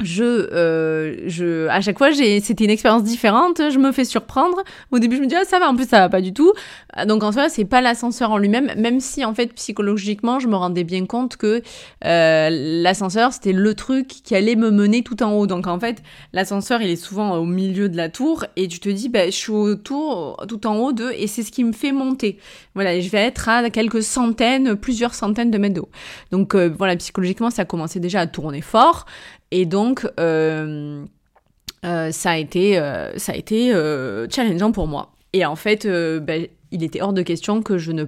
je, 0.00 0.22
euh, 0.22 1.16
je, 1.26 1.66
à 1.68 1.80
chaque 1.80 1.98
fois, 1.98 2.12
c'était 2.12 2.64
une 2.64 2.70
expérience 2.70 3.02
différente. 3.02 3.60
Je 3.70 3.78
me 3.78 3.90
fais 3.90 4.04
surprendre. 4.04 4.62
Au 4.92 5.00
début, 5.00 5.16
je 5.16 5.22
me 5.22 5.26
dis 5.26 5.34
ah 5.34 5.44
ça 5.44 5.58
va. 5.58 5.68
En 5.68 5.74
plus, 5.74 5.88
ça 5.88 5.98
va 5.98 6.08
pas 6.08 6.20
du 6.20 6.32
tout. 6.32 6.52
Ah, 6.92 7.04
donc 7.04 7.24
en 7.24 7.32
soi, 7.32 7.48
c'est 7.48 7.64
pas 7.64 7.80
l'ascenseur 7.80 8.30
en 8.30 8.38
lui-même. 8.38 8.72
Même 8.76 9.00
si 9.00 9.24
en 9.24 9.34
fait 9.34 9.52
psychologiquement, 9.54 10.38
je 10.38 10.46
me 10.46 10.54
rendais 10.54 10.84
bien 10.84 11.04
compte 11.06 11.36
que 11.36 11.62
euh, 12.04 12.48
l'ascenseur 12.50 13.32
c'était 13.32 13.52
le 13.52 13.74
truc 13.74 14.06
qui 14.06 14.34
allait 14.36 14.54
me 14.54 14.70
mener 14.70 15.02
tout 15.02 15.20
en 15.22 15.32
haut. 15.32 15.48
Donc 15.48 15.66
en 15.66 15.80
fait, 15.80 16.02
l'ascenseur 16.32 16.80
il 16.80 16.90
est 16.90 16.96
souvent 16.96 17.36
au 17.36 17.44
milieu 17.44 17.88
de 17.88 17.96
la 17.96 18.08
tour 18.08 18.44
et 18.54 18.68
tu 18.68 18.78
te 18.78 18.88
dis 18.88 19.08
bah 19.08 19.26
je 19.26 19.36
suis 19.36 19.52
autour, 19.52 20.44
tout 20.48 20.66
en 20.68 20.76
haut 20.76 20.92
de 20.92 21.10
et 21.16 21.26
c'est 21.26 21.42
ce 21.42 21.50
qui 21.50 21.64
me 21.64 21.72
fait 21.72 21.92
monter. 21.92 22.38
Voilà, 22.74 23.00
je 23.00 23.08
vais 23.10 23.18
être 23.18 23.48
à 23.48 23.68
quelques 23.70 24.04
centaines, 24.04 24.76
plusieurs 24.76 25.14
centaines 25.14 25.50
de 25.50 25.58
mètres 25.58 25.74
d'eau. 25.74 25.88
Donc 26.30 26.54
euh, 26.54 26.70
voilà, 26.78 26.94
psychologiquement, 26.96 27.50
ça 27.50 27.62
a 27.62 27.64
commencé 27.64 27.98
déjà 27.98 28.20
à 28.20 28.26
tourner 28.28 28.60
fort. 28.60 29.06
Et 29.50 29.66
donc, 29.66 30.06
euh, 30.20 31.04
euh, 31.84 32.10
ça 32.10 32.32
a 32.32 32.36
été, 32.36 32.78
euh, 32.78 33.16
ça 33.18 33.32
a 33.32 33.34
été 33.36 33.72
challengeant 34.30 34.72
pour 34.72 34.86
moi. 34.86 35.12
Et 35.32 35.44
en 35.44 35.56
fait, 35.56 35.86
ben, 35.86 36.46
il 36.70 36.82
était 36.82 37.00
hors 37.00 37.12
de 37.12 37.22
question 37.22 37.62
que 37.62 37.78
je 37.78 37.92
ne 37.92 38.04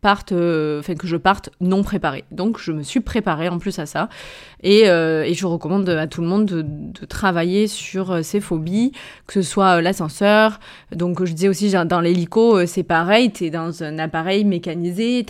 parte, 0.00 0.32
enfin 0.32 0.94
que 0.94 1.08
je 1.08 1.16
parte 1.16 1.50
non 1.60 1.82
préparée. 1.82 2.24
Donc 2.30 2.60
je 2.60 2.70
me 2.70 2.82
suis 2.82 3.00
préparée 3.00 3.48
en 3.48 3.58
plus 3.58 3.78
à 3.80 3.86
ça, 3.86 4.08
et, 4.62 4.82
et 4.82 5.34
je 5.34 5.46
recommande 5.46 5.88
à 5.88 6.06
tout 6.06 6.20
le 6.20 6.28
monde 6.28 6.46
de, 6.46 7.06
travailler 7.06 7.66
sur 7.66 8.24
ces 8.24 8.40
phobies, 8.40 8.92
que 9.26 9.34
ce 9.34 9.42
soit 9.42 9.80
l'ascenseur. 9.80 10.60
Donc 10.94 11.24
je 11.24 11.32
disais 11.32 11.48
aussi 11.48 11.72
dans 11.72 12.00
l'hélico, 12.00 12.64
c'est 12.66 12.84
pareil, 12.84 13.32
t'es 13.32 13.50
dans 13.50 13.82
un 13.82 13.98
appareil 13.98 14.44
mécanisé, 14.44 15.24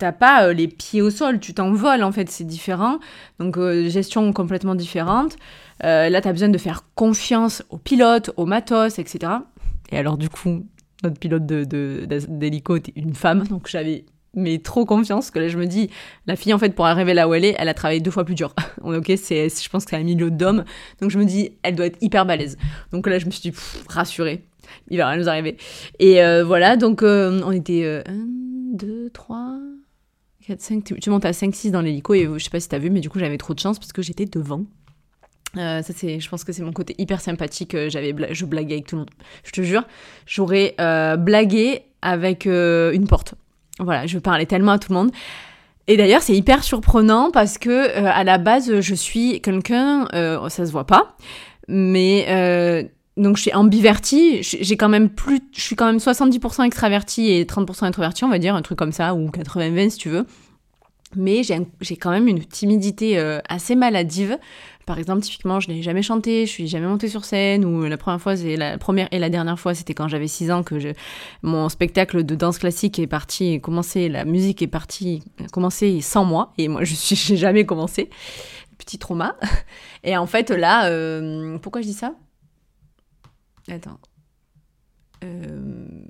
t'as 0.00 0.12
pas 0.12 0.46
euh, 0.46 0.52
les 0.52 0.66
pieds 0.66 1.02
au 1.02 1.10
sol, 1.10 1.38
tu 1.38 1.54
t'envoles 1.54 2.02
en 2.02 2.10
fait, 2.10 2.28
c'est 2.30 2.44
différent. 2.44 2.98
Donc 3.38 3.56
euh, 3.56 3.88
gestion 3.88 4.32
complètement 4.32 4.74
différente. 4.74 5.36
Euh, 5.84 6.08
là, 6.08 6.20
t'as 6.20 6.32
besoin 6.32 6.48
de 6.48 6.58
faire 6.58 6.84
confiance 6.94 7.62
aux 7.70 7.78
pilotes, 7.78 8.30
aux 8.36 8.46
matos, 8.46 8.98
etc. 8.98 9.32
Et 9.92 9.98
alors 9.98 10.16
du 10.16 10.28
coup, 10.28 10.66
notre 11.04 11.18
pilote 11.18 11.46
d'hélico 11.46 12.74
de, 12.74 12.78
était 12.78 12.92
une 12.96 13.14
femme, 13.14 13.46
donc 13.46 13.68
j'avais 13.68 14.04
mais 14.32 14.58
trop 14.58 14.84
confiance 14.84 15.32
que 15.32 15.40
là 15.40 15.48
je 15.48 15.58
me 15.58 15.66
dis 15.66 15.90
la 16.28 16.36
fille 16.36 16.54
en 16.54 16.58
fait 16.60 16.72
pour 16.72 16.86
arriver 16.86 17.14
là 17.14 17.26
où 17.26 17.34
elle 17.34 17.44
est 17.44 17.56
elle 17.58 17.68
a 17.68 17.74
travaillé 17.74 17.98
deux 17.98 18.12
fois 18.12 18.24
plus 18.24 18.36
dur 18.36 18.54
ok 18.84 19.10
c'est 19.16 19.48
je 19.48 19.68
pense 19.68 19.84
que 19.84 19.90
c'est 19.90 19.96
un 19.96 20.04
milieu 20.04 20.30
d'hommes 20.30 20.64
donc 21.00 21.10
je 21.10 21.18
me 21.18 21.24
dis 21.24 21.50
elle 21.64 21.74
doit 21.74 21.86
être 21.86 21.98
hyper 22.00 22.24
balèze 22.26 22.56
donc 22.92 23.08
là 23.08 23.18
je 23.18 23.26
me 23.26 23.32
suis 23.32 23.50
dit 23.50 23.58
rassurée 23.88 24.44
il 24.88 24.98
va 24.98 25.08
rien 25.08 25.18
nous 25.18 25.28
arriver 25.28 25.56
et 25.98 26.22
euh, 26.22 26.44
voilà 26.44 26.76
donc 26.76 27.02
on 27.02 27.50
était 27.50 28.04
1 28.06 28.14
2 28.74 29.10
3 29.12 29.49
4 30.46 30.60
5 30.60 30.84
tu, 31.00 31.10
montes 31.10 31.24
à 31.24 31.32
5 31.32 31.54
6 31.54 31.70
dans 31.70 31.80
l'hélico 31.80 32.14
et 32.14 32.28
je 32.32 32.42
sais 32.42 32.50
pas 32.50 32.60
si 32.60 32.68
t'as 32.68 32.78
vu 32.78 32.90
mais 32.90 33.00
du 33.00 33.10
coup 33.10 33.18
j'avais 33.18 33.38
trop 33.38 33.54
de 33.54 33.58
chance 33.58 33.78
parce 33.78 33.92
que 33.92 34.02
j'étais 34.02 34.24
devant 34.24 34.64
euh, 35.56 35.82
ça 35.82 35.92
c'est, 35.94 36.20
je 36.20 36.28
pense 36.28 36.44
que 36.44 36.52
c'est 36.52 36.62
mon 36.62 36.72
côté 36.72 36.94
hyper 36.98 37.20
sympathique. 37.20 37.76
J'avais, 37.88 38.14
je 38.30 38.46
blaguais 38.46 38.74
avec 38.74 38.86
tout 38.86 38.94
le 38.94 39.00
monde. 39.00 39.10
Je 39.42 39.50
te 39.50 39.62
jure, 39.62 39.82
j'aurais 40.24 40.76
blagué 41.18 41.82
avec 42.02 42.46
une 42.46 43.08
porte. 43.08 43.34
Voilà, 43.80 44.06
je 44.06 44.18
parlais 44.20 44.46
tellement 44.46 44.72
à 44.72 44.78
tout 44.78 44.92
le 44.92 44.98
monde. 44.98 45.10
Et 45.90 45.96
d'ailleurs, 45.96 46.22
c'est 46.22 46.36
hyper 46.36 46.62
surprenant 46.62 47.32
parce 47.32 47.58
que 47.58 47.68
euh, 47.70 48.08
à 48.08 48.22
la 48.22 48.38
base, 48.38 48.80
je 48.80 48.94
suis 48.94 49.40
quelqu'un, 49.40 50.06
euh, 50.14 50.48
ça 50.48 50.64
se 50.64 50.70
voit 50.70 50.86
pas, 50.86 51.16
mais 51.66 52.26
euh, 52.28 52.84
donc 53.20 53.36
je 53.36 53.42
suis 53.42 53.54
ambivertie. 53.54 54.42
J'ai 54.42 54.76
quand 54.76 54.88
même 54.88 55.08
plus, 55.08 55.40
je 55.52 55.60
suis 55.60 55.76
quand 55.76 55.86
même 55.86 55.98
70% 55.98 56.64
extravertie 56.64 57.30
et 57.30 57.44
30% 57.44 57.84
introvertie, 57.84 58.24
on 58.24 58.28
va 58.28 58.38
dire 58.38 58.54
un 58.54 58.62
truc 58.62 58.78
comme 58.78 58.92
ça, 58.92 59.14
ou 59.14 59.28
80-20 59.28 59.90
si 59.90 59.98
tu 59.98 60.08
veux. 60.08 60.26
Mais 61.16 61.42
j'ai 61.42 61.96
quand 61.96 62.10
même 62.10 62.28
une 62.28 62.44
timidité 62.44 63.18
assez 63.48 63.74
maladive 63.74 64.38
par 64.90 64.98
exemple, 64.98 65.20
typiquement, 65.20 65.60
je 65.60 65.68
n'ai 65.68 65.82
jamais 65.82 66.02
chanté, 66.02 66.46
je 66.46 66.50
suis 66.50 66.66
jamais 66.66 66.88
montée 66.88 67.08
sur 67.08 67.24
scène, 67.24 67.64
ou 67.64 67.84
la 67.84 67.96
première 67.96 68.20
fois, 68.20 68.34
c'est 68.34 68.56
la 68.56 68.76
première 68.76 69.06
et 69.12 69.20
la 69.20 69.30
dernière 69.30 69.56
fois, 69.56 69.72
c'était 69.72 69.94
quand 69.94 70.08
j'avais 70.08 70.26
6 70.26 70.50
ans 70.50 70.64
que 70.64 70.74
mon 71.44 71.68
spectacle 71.68 72.24
de 72.24 72.34
danse 72.34 72.58
classique 72.58 72.98
est 72.98 73.06
parti, 73.06 73.60
commencé, 73.60 74.08
la 74.08 74.24
musique 74.24 74.62
est 74.62 74.66
partie, 74.66 75.22
commencé 75.52 76.00
sans 76.00 76.24
moi, 76.24 76.52
et 76.58 76.66
moi, 76.66 76.82
je 76.82 76.94
j'ai 77.14 77.36
jamais 77.36 77.64
commencé. 77.64 78.10
Petit 78.78 78.98
trauma. 78.98 79.36
Et 80.02 80.16
en 80.16 80.26
fait, 80.26 80.50
là, 80.50 80.86
euh, 80.86 81.56
pourquoi 81.58 81.82
je 81.82 81.86
dis 81.86 81.92
ça? 81.92 82.14
Attends. 83.70 84.00
Euh, 85.22 86.02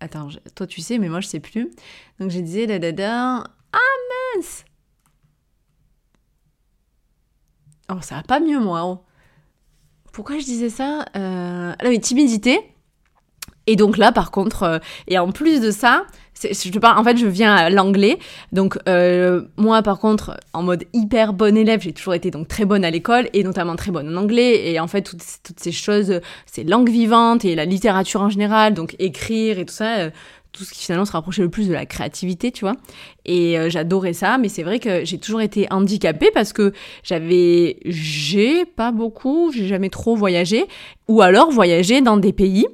attends, 0.00 0.28
toi 0.54 0.66
tu 0.66 0.80
sais, 0.80 0.98
mais 0.98 1.08
moi 1.08 1.20
je 1.20 1.26
sais 1.26 1.40
plus. 1.40 1.70
Donc 2.20 2.30
je 2.30 2.38
disais, 2.40 2.66
da 2.66 2.92
da. 2.92 3.44
Ah 3.72 4.36
mince 4.36 4.64
Oh, 7.90 8.00
ça 8.00 8.16
va 8.16 8.22
pas 8.22 8.40
mieux, 8.40 8.60
moi. 8.60 8.84
Oh. 8.84 9.04
Pourquoi 10.12 10.38
je 10.38 10.44
disais 10.44 10.70
ça 10.70 11.04
euh... 11.16 11.74
Là, 11.78 11.88
mais 11.88 11.98
timidité. 11.98 12.58
Et 13.66 13.76
donc 13.76 13.96
là, 13.96 14.12
par 14.12 14.30
contre, 14.30 14.62
euh, 14.62 14.78
et 15.08 15.18
en 15.18 15.30
plus 15.30 15.60
de 15.60 15.70
ça, 15.70 16.06
je 16.40 16.78
parle, 16.78 16.98
en 16.98 17.04
fait, 17.04 17.16
je 17.16 17.26
viens 17.26 17.54
à 17.54 17.70
l'anglais. 17.70 18.18
Donc, 18.52 18.78
euh, 18.88 19.42
moi, 19.56 19.82
par 19.82 19.98
contre, 19.98 20.38
en 20.52 20.62
mode 20.62 20.84
hyper 20.92 21.32
bonne 21.32 21.56
élève, 21.56 21.80
j'ai 21.80 21.92
toujours 21.92 22.14
été 22.14 22.30
donc 22.30 22.48
très 22.48 22.64
bonne 22.64 22.84
à 22.84 22.90
l'école 22.90 23.28
et 23.32 23.44
notamment 23.44 23.76
très 23.76 23.90
bonne 23.90 24.16
en 24.16 24.20
anglais. 24.20 24.70
Et 24.70 24.80
en 24.80 24.86
fait, 24.86 25.02
toutes, 25.02 25.22
ces 25.56 25.72
choses, 25.72 26.20
c'est 26.46 26.64
langue 26.64 26.90
vivante 26.90 27.44
et 27.44 27.54
la 27.54 27.64
littérature 27.64 28.22
en 28.22 28.28
général, 28.28 28.74
donc 28.74 28.96
écrire 28.98 29.58
et 29.58 29.64
tout 29.64 29.74
ça, 29.74 29.98
euh, 29.98 30.10
tout 30.52 30.64
ce 30.64 30.72
qui 30.72 30.84
finalement 30.84 31.06
se 31.06 31.12
rapprochait 31.12 31.42
le 31.42 31.48
plus 31.48 31.68
de 31.68 31.72
la 31.72 31.86
créativité, 31.86 32.52
tu 32.52 32.64
vois. 32.64 32.74
Et 33.24 33.58
euh, 33.58 33.70
j'adorais 33.70 34.12
ça, 34.12 34.36
mais 34.38 34.48
c'est 34.48 34.62
vrai 34.62 34.78
que 34.78 35.04
j'ai 35.04 35.18
toujours 35.18 35.40
été 35.40 35.66
handicapée 35.70 36.30
parce 36.34 36.52
que 36.52 36.72
j'avais, 37.02 37.78
j'ai 37.86 38.66
pas 38.66 38.92
beaucoup, 38.92 39.50
j'ai 39.54 39.66
jamais 39.66 39.88
trop 39.88 40.14
voyagé, 40.14 40.66
ou 41.08 41.22
alors 41.22 41.50
voyagé 41.50 42.00
dans 42.02 42.18
des 42.18 42.32
pays 42.32 42.66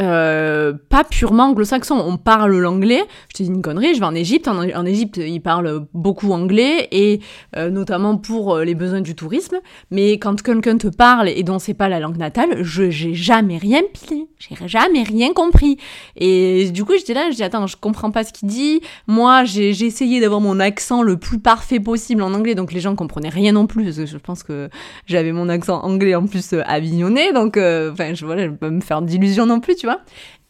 euh, 0.00 0.72
pas 0.88 1.04
purement 1.04 1.44
anglo-saxon. 1.44 1.94
On 1.94 2.16
parle 2.16 2.56
l'anglais. 2.58 3.02
Je 3.28 3.34
te 3.34 3.42
dis 3.42 3.48
une 3.48 3.62
connerie, 3.62 3.94
je 3.94 4.00
vais 4.00 4.06
en 4.06 4.14
Égypte. 4.14 4.48
En, 4.48 4.86
Égypte, 4.86 5.18
ils 5.18 5.40
parlent 5.40 5.86
beaucoup 5.94 6.32
anglais 6.32 6.88
et 6.90 7.20
euh, 7.56 7.70
notamment 7.70 8.16
pour 8.16 8.54
euh, 8.54 8.64
les 8.64 8.74
besoins 8.74 9.00
du 9.00 9.14
tourisme. 9.14 9.56
Mais 9.90 10.12
quand 10.14 10.42
quelqu'un 10.42 10.78
te 10.78 10.88
parle 10.88 11.28
et 11.28 11.42
dont 11.44 11.60
c'est 11.60 11.74
pas 11.74 11.88
la 11.88 12.00
langue 12.00 12.16
natale, 12.16 12.62
je 12.62 12.90
j'ai 12.90 13.14
jamais 13.14 13.56
rien 13.56 13.82
pilé. 13.92 14.26
J'ai 14.38 14.56
jamais 14.66 15.04
rien 15.04 15.32
compris. 15.32 15.78
Et 16.16 16.70
du 16.70 16.84
coup, 16.84 16.92
j'étais 16.98 17.14
là, 17.14 17.30
je 17.30 17.36
dis 17.36 17.42
attends, 17.44 17.66
je 17.66 17.76
comprends 17.76 18.10
pas 18.10 18.24
ce 18.24 18.32
qu'il 18.32 18.48
dit. 18.48 18.80
Moi, 19.06 19.44
j'ai 19.44 19.70
essayé 19.70 20.20
d'avoir 20.20 20.40
mon 20.40 20.58
accent 20.58 21.02
le 21.02 21.16
plus 21.16 21.38
parfait 21.38 21.80
possible 21.80 22.22
en 22.22 22.34
anglais, 22.34 22.54
donc 22.54 22.72
les 22.72 22.80
gens 22.80 22.96
comprenaient 22.96 23.28
rien 23.28 23.52
non 23.52 23.66
plus 23.66 23.84
parce 23.84 23.96
que 23.96 24.06
je 24.06 24.18
pense 24.18 24.42
que 24.42 24.68
j'avais 25.06 25.32
mon 25.32 25.48
accent 25.48 25.80
anglais 25.82 26.14
en 26.14 26.26
plus 26.26 26.54
avignonné. 26.66 27.32
Donc, 27.32 27.56
enfin, 27.56 28.14
je 28.14 28.24
voilà, 28.26 28.46
je 28.46 28.50
peux 28.50 28.70
me 28.70 28.80
faire 28.80 29.00
d'illusions 29.00 29.46
non 29.46 29.60
plus. 29.60 29.83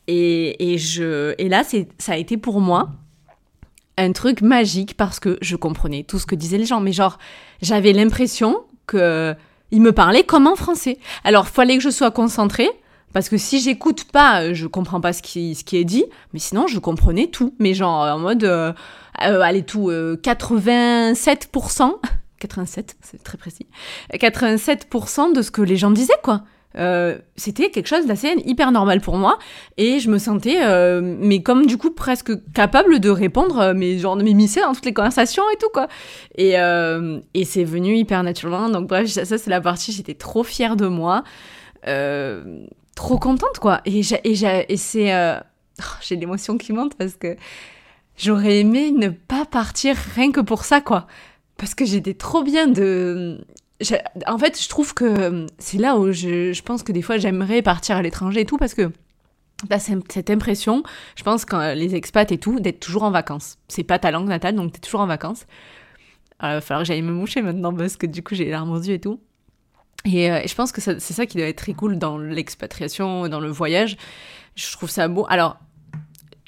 Et, 0.07 0.73
et, 0.73 0.79
je, 0.79 1.35
et 1.39 1.49
là, 1.49 1.63
ça 1.99 2.13
a 2.13 2.17
été 2.17 2.37
pour 2.37 2.61
moi 2.61 2.91
un 3.97 4.13
truc 4.13 4.43
magique 4.43 4.97
parce 4.97 5.21
que 5.21 5.39
je 5.41 5.57
comprenais 5.57 6.03
tout 6.03 6.19
ce 6.19 6.27
que 6.27 6.35
disaient 6.35 6.59
les 6.59 6.67
gens. 6.67 6.81
Mais 6.81 6.93
genre, 6.93 7.19
j'avais 7.63 7.93
l'impression 7.93 8.65
que 8.87 9.35
ils 9.71 9.81
me 9.81 9.93
parlaient 9.93 10.25
comme 10.25 10.47
en 10.47 10.57
français. 10.57 10.99
Alors, 11.25 11.49
fallait 11.49 11.77
que 11.77 11.83
je 11.83 11.91
sois 11.91 12.11
concentrée. 12.11 12.69
Parce 13.13 13.29
que 13.29 13.39
si 13.39 13.61
j'écoute 13.61 14.05
pas, 14.05 14.53
je 14.53 14.67
comprends 14.67 15.01
pas 15.01 15.13
ce 15.13 15.23
qui, 15.23 15.55
ce 15.55 15.63
qui 15.63 15.77
est 15.77 15.85
dit, 15.85 16.05
mais 16.33 16.41
sinon 16.41 16.67
je 16.67 16.81
comprenais 16.81 17.29
tout. 17.29 17.55
Mais 17.61 17.73
genre 17.73 18.03
en 18.03 18.19
mode, 18.19 18.43
euh, 18.43 18.73
euh 19.23 19.41
allez 19.41 19.63
tout, 19.63 19.89
87%, 19.91 22.01
87, 22.41 22.97
c'est 23.01 23.23
très 23.23 23.39
précis, 23.39 23.69
87% 24.13 25.33
de 25.33 25.43
ce 25.43 25.53
que 25.53 25.63
les 25.63 25.77
gens 25.77 25.93
disaient 25.93 26.13
quoi. 26.25 26.43
Euh, 26.77 27.19
c'était 27.37 27.71
quelque 27.71 27.87
chose 27.87 28.07
d'assez 28.07 28.35
hyper 28.45 28.73
normal 28.73 29.01
pour 29.01 29.17
moi. 29.17 29.39
Et 29.77 30.01
je 30.01 30.11
me 30.11 30.19
sentais 30.19 30.59
euh, 30.63 31.01
mais 31.03 31.43
comme 31.43 31.67
du 31.67 31.77
coup 31.77 31.91
presque 31.91 32.33
capable 32.53 32.99
de 33.01 33.11
répondre 33.11 33.59
euh, 33.61 33.75
mais 33.77 33.99
genre 33.99 34.17
de 34.17 34.23
m'immiscer 34.23 34.61
dans 34.61 34.73
toutes 34.75 34.85
les 34.85 34.95
conversations 34.95 35.45
et 35.53 35.57
tout 35.57 35.69
quoi. 35.73 35.89
Et, 36.37 36.55
et 37.35 37.45
c'est 37.45 37.65
venu 37.65 37.97
hyper 37.97 38.23
naturellement. 38.23 38.69
Donc 38.69 38.89
bref 38.89 39.09
ça, 39.09 39.25
c'est 39.25 39.51
la 39.51 39.61
partie 39.61 39.93
j'étais 39.93 40.15
trop 40.15 40.43
fière 40.43 40.77
de 40.77 40.87
moi. 40.87 41.25
Trop 42.97 43.19
contente 43.19 43.59
quoi. 43.61 43.81
Et, 43.85 44.01
et, 44.25 44.35
et 44.69 44.77
c'est 44.77 45.39
oh, 45.81 45.83
j'ai 46.01 46.17
l'émotion 46.17 46.59
qui 46.59 46.73
monte 46.73 46.95
parce 46.97 47.15
que 47.15 47.37
j'aurais 48.17 48.59
aimé 48.59 48.93
ne 48.93 49.09
pas 49.09 49.45
partir 49.45 49.97
rien 50.15 50.33
que 50.33 50.41
pour 50.41 50.65
ça 50.65 50.81
quoi. 50.81 51.07
Parce 51.57 51.75
que 51.75 51.85
j'étais 51.85 52.15
trop 52.15 52.43
bien 52.43 52.67
de 52.67 53.47
en 54.27 54.39
fait, 54.39 54.61
je 54.61 54.69
trouve 54.69 54.95
que 54.95 55.05
euh, 55.05 55.47
c'est 55.59 55.79
là 55.79 55.97
où 55.97 56.13
je, 56.13 56.61
pense 56.63 56.83
que 56.83 56.93
des 56.93 57.03
fois 57.03 57.19
j'aimerais 57.19 57.63
partir 57.63 57.97
à 57.97 58.03
l'étranger 58.03 58.41
et 58.41 58.45
tout 58.45 58.57
parce 58.57 58.75
que 58.75 58.91
t'as 59.69 59.79
cette 59.79 60.31
impression, 60.31 60.83
je 61.17 61.23
pense, 61.23 61.45
quand 61.45 61.75
les 61.75 61.95
expats 61.95 62.31
et 62.33 62.39
tout, 62.39 62.61
d'être 62.61 62.81
toujours 62.81 63.05
en 63.05 63.11
vacances. 63.11 63.59
C'est 63.69 63.85
pas 63.85 63.99
ta 63.99 64.11
langue 64.11 64.29
natale, 64.29 64.55
donc 64.57 64.73
t'es 64.73 64.81
toujours 64.81 65.01
en 65.01 65.07
vacances. 65.07 65.47
Il 66.43 66.49
va 66.49 66.61
falloir 66.61 66.83
que 66.83 66.89
j'aille 66.89 67.03
me 67.03 67.13
moucher 67.13 67.43
maintenant 67.43 67.73
parce 67.73 67.97
que 67.97 68.07
du 68.07 68.23
coup 68.23 68.35
j'ai 68.35 68.45
les 68.45 68.51
larmes 68.51 68.73
aux 68.73 68.83
yeux 68.83 68.95
et 68.95 69.01
tout. 69.01 69.21
Et, 70.05 70.31
euh, 70.31 70.43
je 70.47 70.55
pense 70.55 70.73
que 70.73 70.81
c'est 70.81 71.01
ça 71.01 71.27
qui 71.27 71.39
doit 71.39 71.47
être 71.47 71.57
très 71.57 71.73
cool 71.73 71.99
dans 71.99 72.19
l'expatriation, 72.19 73.29
dans 73.29 73.41
le 73.41 73.49
voyage. 73.49 73.97
Je 74.55 74.71
trouve 74.73 74.91
ça 74.91 75.09
beau. 75.09 75.25
Alors, 75.29 75.57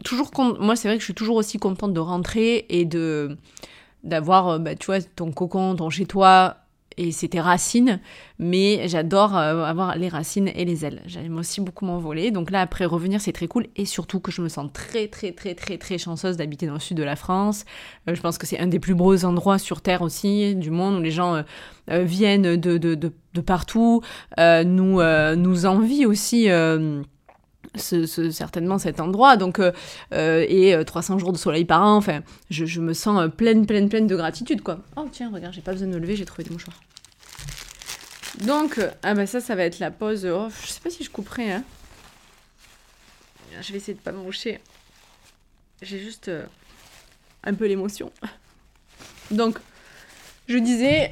toujours 0.05 0.31
moi 0.61 0.77
c'est 0.77 0.88
vrai 0.88 0.96
que 0.96 1.01
je 1.01 1.07
suis 1.07 1.14
toujours 1.14 1.37
aussi 1.37 1.59
contente 1.59 1.94
de 1.94 2.01
rentrer 2.01 2.66
et 2.68 2.85
de 2.85 3.38
d'avoir, 4.07 4.49
euh, 4.49 4.59
bah, 4.59 4.75
tu 4.75 4.87
vois, 4.87 5.01
ton 5.03 5.33
cocon, 5.33 5.77
ton 5.77 5.90
chez 5.90 6.07
toi, 6.07 6.59
et 6.98 7.12
c'était 7.12 7.40
racines, 7.40 8.00
mais 8.38 8.88
j'adore 8.88 9.37
euh, 9.37 9.64
avoir 9.64 9.96
les 9.96 10.09
racines 10.09 10.48
et 10.48 10.64
les 10.64 10.85
ailes. 10.85 11.02
J'aime 11.06 11.37
aussi 11.37 11.61
beaucoup 11.61 11.85
m'envoler. 11.85 12.30
Donc 12.30 12.50
là, 12.50 12.62
après 12.62 12.85
revenir, 12.87 13.20
c'est 13.20 13.32
très 13.32 13.48
cool. 13.48 13.66
Et 13.76 13.85
surtout 13.85 14.20
que 14.20 14.32
je 14.32 14.40
me 14.40 14.48
sens 14.48 14.70
très, 14.72 15.09
très, 15.09 15.32
très, 15.32 15.54
très, 15.54 15.78
très 15.78 15.98
chanceuse 15.98 16.37
d'habiter 16.37 16.66
dans 16.66 16.74
le 16.74 16.80
sud 16.80 16.96
de 16.96 17.02
la 17.02 17.16
France. 17.16 17.64
Euh, 18.09 18.14
je 18.14 18.20
pense 18.20 18.38
que 18.38 18.46
c'est 18.46 18.59
un 18.59 18.66
des 18.66 18.80
plus 18.80 18.94
beaux 18.94 19.24
endroits 19.24 19.59
sur 19.59 19.82
Terre 19.82 20.02
aussi, 20.02 20.54
du 20.54 20.70
monde, 20.70 20.96
où 20.96 21.02
les 21.02 21.11
gens 21.11 21.42
euh, 21.90 22.02
viennent 22.02 22.56
de, 22.56 22.78
de, 22.78 22.94
de, 22.94 23.40
partout, 23.42 24.00
nous, 24.38 25.02
nous 25.37 25.66
envient 25.66 26.06
aussi 26.06 26.48
ce, 27.74 28.31
certainement 28.31 28.79
cet 28.79 29.00
endroit. 29.00 29.37
Donc, 29.37 29.59
euh, 29.59 29.72
euh, 30.12 30.44
et 30.48 30.76
300 30.85 31.14
euh, 31.14 31.18
jours 31.18 31.33
de 31.33 31.38
soleil 31.38 31.64
par 31.64 31.83
an. 31.83 32.00
Je, 32.50 32.81
me 32.81 32.92
sens 32.92 33.31
pleine, 33.37 33.66
pleine, 33.66 33.88
pleine 33.88 34.07
de 34.07 34.16
gratitude, 34.16 34.62
quoi. 34.62 34.81
Oh, 34.96 35.07
tiens, 35.11 35.31
regarde, 35.33 35.55
j'ai 35.55 35.61
pas 35.61 35.72
besoin 35.72 35.88
de 35.88 35.94
me 35.94 35.98
lever, 35.98 36.16
j'ai 36.16 36.24
trouvé 36.24 36.44
des 36.44 36.50
mouchoirs. 36.50 36.81
Donc, 38.44 38.79
ah 39.02 39.14
bah 39.14 39.26
ça, 39.26 39.40
ça 39.40 39.55
va 39.55 39.64
être 39.64 39.79
la 39.79 39.90
pause. 39.90 40.26
Oh, 40.26 40.48
je 40.62 40.68
sais 40.68 40.81
pas 40.81 40.90
si 40.90 41.02
je 41.05 41.11
couperai, 41.11 41.52
hein. 41.52 41.64
Je 43.62 43.72
vais 43.72 43.79
essayer 43.79 43.94
de 43.94 44.00
pas 44.00 44.12
me. 44.12 44.18
J'ai 45.83 45.98
juste 45.98 46.31
un 47.42 47.55
peu 47.55 47.66
l'émotion. 47.66 48.12
Donc, 49.31 49.59
je 50.48 50.59
disais, 50.59 51.11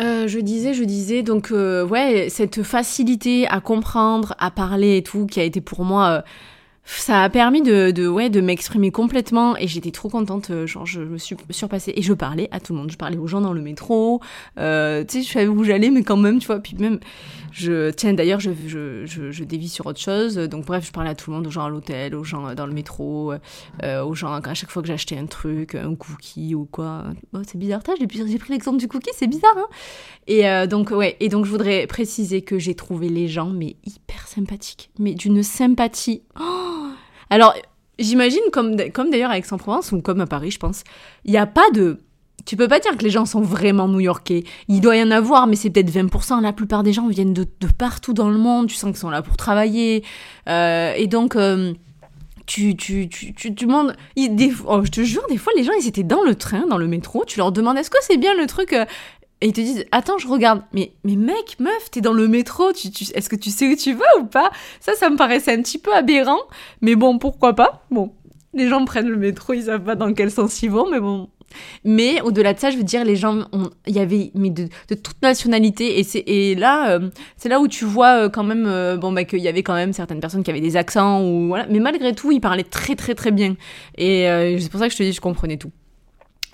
je 0.00 0.38
disais, 0.40 0.74
je 0.74 0.84
disais, 0.84 1.22
donc 1.22 1.50
euh, 1.50 1.86
ouais, 1.86 2.28
cette 2.28 2.62
facilité 2.62 3.46
à 3.48 3.60
comprendre, 3.60 4.34
à 4.38 4.50
parler 4.50 4.98
et 4.98 5.02
tout, 5.02 5.26
qui 5.26 5.40
a 5.40 5.44
été 5.44 5.60
pour 5.60 5.84
moi, 5.84 6.08
euh, 6.08 6.22
ça 6.86 7.24
a 7.24 7.28
permis 7.28 7.62
de, 7.62 8.06
ouais 8.06 8.30
de 8.30 8.40
m'exprimer 8.40 8.92
complètement 8.92 9.56
et 9.56 9.66
j'étais 9.66 9.90
trop 9.90 10.08
contente 10.08 10.50
euh, 10.50 10.68
genre 10.68 10.86
je 10.86 11.00
me 11.00 11.18
suis 11.18 11.36
surpassée 11.50 11.92
et 11.96 12.00
je 12.00 12.12
parlais 12.12 12.48
à 12.52 12.60
tout 12.60 12.72
le 12.72 12.78
monde. 12.78 12.92
Je 12.92 12.96
parlais 12.96 13.16
aux 13.16 13.26
gens 13.26 13.40
dans 13.40 13.52
le 13.52 13.60
métro 13.60 14.20
euh, 14.58 15.02
tu 15.04 15.18
sais 15.18 15.22
je 15.26 15.32
savais 15.32 15.48
où 15.48 15.64
j'allais 15.64 15.90
mais 15.90 16.04
quand 16.04 16.16
même 16.16 16.38
tu 16.38 16.46
vois. 16.46 16.60
Puis 16.60 16.76
même 16.78 17.00
je 17.50 17.90
tiens 17.90 18.14
d'ailleurs 18.14 18.38
je, 18.38 18.52
je, 18.68 19.04
je, 19.04 19.32
je, 19.32 19.44
dévie 19.44 19.68
sur 19.68 19.86
autre 19.86 19.98
chose. 19.98 20.36
Donc 20.36 20.64
bref 20.64 20.86
je 20.86 20.92
parlais 20.92 21.10
à 21.10 21.16
tout 21.16 21.30
le 21.30 21.36
monde 21.36 21.46
aux 21.48 21.50
gens 21.50 21.64
à 21.64 21.68
l'hôtel 21.68 22.14
aux 22.14 22.22
gens 22.22 22.54
dans 22.54 22.66
le 22.66 22.72
métro 22.72 23.32
euh, 23.82 24.04
aux 24.04 24.14
gens 24.14 24.32
à 24.32 24.54
chaque 24.54 24.70
fois 24.70 24.80
que 24.80 24.88
j'achetais 24.88 25.18
un 25.18 25.26
truc 25.26 25.74
un 25.74 25.96
cookie 25.96 26.54
ou 26.54 26.66
quoi. 26.66 27.04
Oh, 27.32 27.38
c'est 27.44 27.58
bizarre. 27.58 27.80
J'ai 27.98 28.38
pris 28.38 28.52
l'exemple 28.52 28.78
du 28.78 28.86
cookie 28.86 29.10
c'est 29.12 29.26
bizarre 29.26 29.56
hein. 29.58 29.66
Et 30.28 30.44
donc 30.68 30.92
ouais. 30.92 31.16
Et 31.18 31.28
donc 31.28 31.46
je 31.46 31.50
voudrais 31.50 31.88
préciser 31.88 32.42
que 32.42 32.60
j'ai 32.60 32.76
trouvé 32.76 33.08
les 33.08 33.26
gens 33.26 33.50
mais 33.50 33.74
hyper 33.84 34.28
sympathiques. 34.28 34.90
Mais 35.00 35.14
d'une 35.14 35.42
sympathie 35.42 36.22
oh 36.38 36.75
alors, 37.30 37.54
j'imagine, 37.98 38.42
comme, 38.52 38.76
d'ailleurs 38.76 39.30
à 39.30 39.38
Aix-en-Provence, 39.38 39.92
ou 39.92 40.00
comme 40.00 40.20
à 40.20 40.26
Paris, 40.26 40.50
je 40.50 40.58
pense, 40.58 40.84
il 41.24 41.32
n'y 41.32 41.38
a 41.38 41.46
pas 41.46 41.68
de... 41.72 42.00
Tu 42.44 42.56
peux 42.56 42.68
pas 42.68 42.78
dire 42.78 42.96
que 42.96 43.02
les 43.02 43.10
gens 43.10 43.26
sont 43.26 43.40
vraiment 43.40 43.88
new-yorkais. 43.88 44.44
Il 44.68 44.80
doit 44.80 44.96
y 44.96 45.02
en 45.02 45.10
avoir, 45.10 45.48
mais 45.48 45.56
c'est 45.56 45.70
peut-être 45.70 45.90
20%. 45.90 46.40
La 46.42 46.52
plupart 46.52 46.84
des 46.84 46.92
gens 46.92 47.08
viennent 47.08 47.32
de, 47.32 47.46
partout 47.76 48.12
dans 48.12 48.28
le 48.28 48.38
monde. 48.38 48.68
Tu 48.68 48.76
sens 48.76 48.90
qu'ils 48.90 49.00
sont 49.00 49.10
là 49.10 49.22
pour 49.22 49.36
travailler. 49.36 50.04
Euh, 50.48 50.92
et 50.96 51.06
donc... 51.08 51.34
Euh, 51.34 51.72
tu, 52.46 52.76
tu, 52.76 53.08
tu, 53.08 53.34
tu, 53.34 53.50
demandes. 53.50 53.96
oh, 54.66 54.80
je 54.84 54.90
te 54.90 55.02
jure, 55.02 55.26
des 55.28 55.36
fois, 55.36 55.52
les 55.56 55.64
gens, 55.64 55.72
ils 55.80 55.88
étaient 55.88 56.04
dans 56.04 56.22
le 56.22 56.36
train, 56.36 56.66
dans 56.68 56.78
le 56.78 56.86
métro. 56.86 57.24
Tu 57.26 57.38
leur 57.38 57.50
demandes 57.50 57.76
est-ce 57.76 57.90
que 57.90 57.98
c'est 58.02 58.16
bien 58.16 58.34
le 58.36 58.46
truc 58.46 58.72
euh, 58.72 58.84
et 59.40 59.48
ils 59.48 59.52
te 59.52 59.60
disent 59.60 59.84
attends 59.92 60.18
je 60.18 60.28
regarde. 60.28 60.62
Mais 60.72 60.92
mais 61.04 61.16
mec 61.16 61.58
meuf 61.58 61.90
t'es 61.90 62.00
dans 62.00 62.12
le 62.12 62.28
métro 62.28 62.72
tu, 62.72 62.90
tu 62.90 63.04
est-ce 63.14 63.28
que 63.28 63.36
tu 63.36 63.50
sais 63.50 63.68
où 63.68 63.76
tu 63.76 63.94
vas 63.94 64.18
ou 64.20 64.24
pas? 64.24 64.50
Ça 64.80 64.94
ça 64.94 65.10
me 65.10 65.16
paraissait 65.16 65.52
un 65.52 65.62
petit 65.62 65.78
peu 65.78 65.94
aberrant. 65.94 66.40
Mais 66.80 66.96
bon 66.96 67.18
pourquoi 67.18 67.54
pas? 67.54 67.84
Bon 67.90 68.12
les 68.54 68.68
gens 68.68 68.84
prennent 68.84 69.08
le 69.08 69.18
métro 69.18 69.52
ils 69.52 69.64
savent 69.64 69.84
pas 69.84 69.94
dans 69.96 70.12
quel 70.14 70.30
sens 70.30 70.62
ils 70.62 70.70
vont 70.70 70.90
mais 70.90 71.00
bon. 71.00 71.28
Mais 71.84 72.20
au-delà 72.22 72.54
de 72.54 72.58
ça, 72.58 72.70
je 72.70 72.76
veux 72.76 72.82
dire, 72.82 73.04
les 73.04 73.16
gens, 73.16 73.46
il 73.86 73.94
y 73.94 73.98
avait 73.98 74.30
mais 74.34 74.50
de, 74.50 74.68
toute 74.88 75.22
nationalité, 75.22 75.98
et 75.98 76.04
c'est 76.04 76.24
et 76.26 76.54
là, 76.54 76.90
euh, 76.90 77.10
c'est 77.36 77.48
là 77.48 77.60
où 77.60 77.68
tu 77.68 77.84
vois 77.84 78.24
euh, 78.24 78.28
quand 78.28 78.44
même, 78.44 78.66
euh, 78.66 78.96
bon 78.96 79.12
bah 79.12 79.24
qu'il 79.24 79.40
y 79.40 79.48
avait 79.48 79.62
quand 79.62 79.74
même 79.74 79.92
certaines 79.92 80.20
personnes 80.20 80.42
qui 80.42 80.50
avaient 80.50 80.60
des 80.60 80.76
accents 80.76 81.22
ou 81.22 81.48
voilà, 81.48 81.66
mais 81.70 81.80
malgré 81.80 82.14
tout, 82.14 82.32
ils 82.32 82.40
parlaient 82.40 82.64
très 82.64 82.96
très 82.96 83.14
très 83.14 83.30
bien, 83.30 83.56
et 83.96 84.56
c'est 84.60 84.70
pour 84.70 84.80
ça 84.80 84.88
que 84.88 84.92
je 84.92 84.98
te 84.98 85.02
dis, 85.02 85.12
je 85.12 85.20
comprenais 85.20 85.56
tout. 85.56 85.70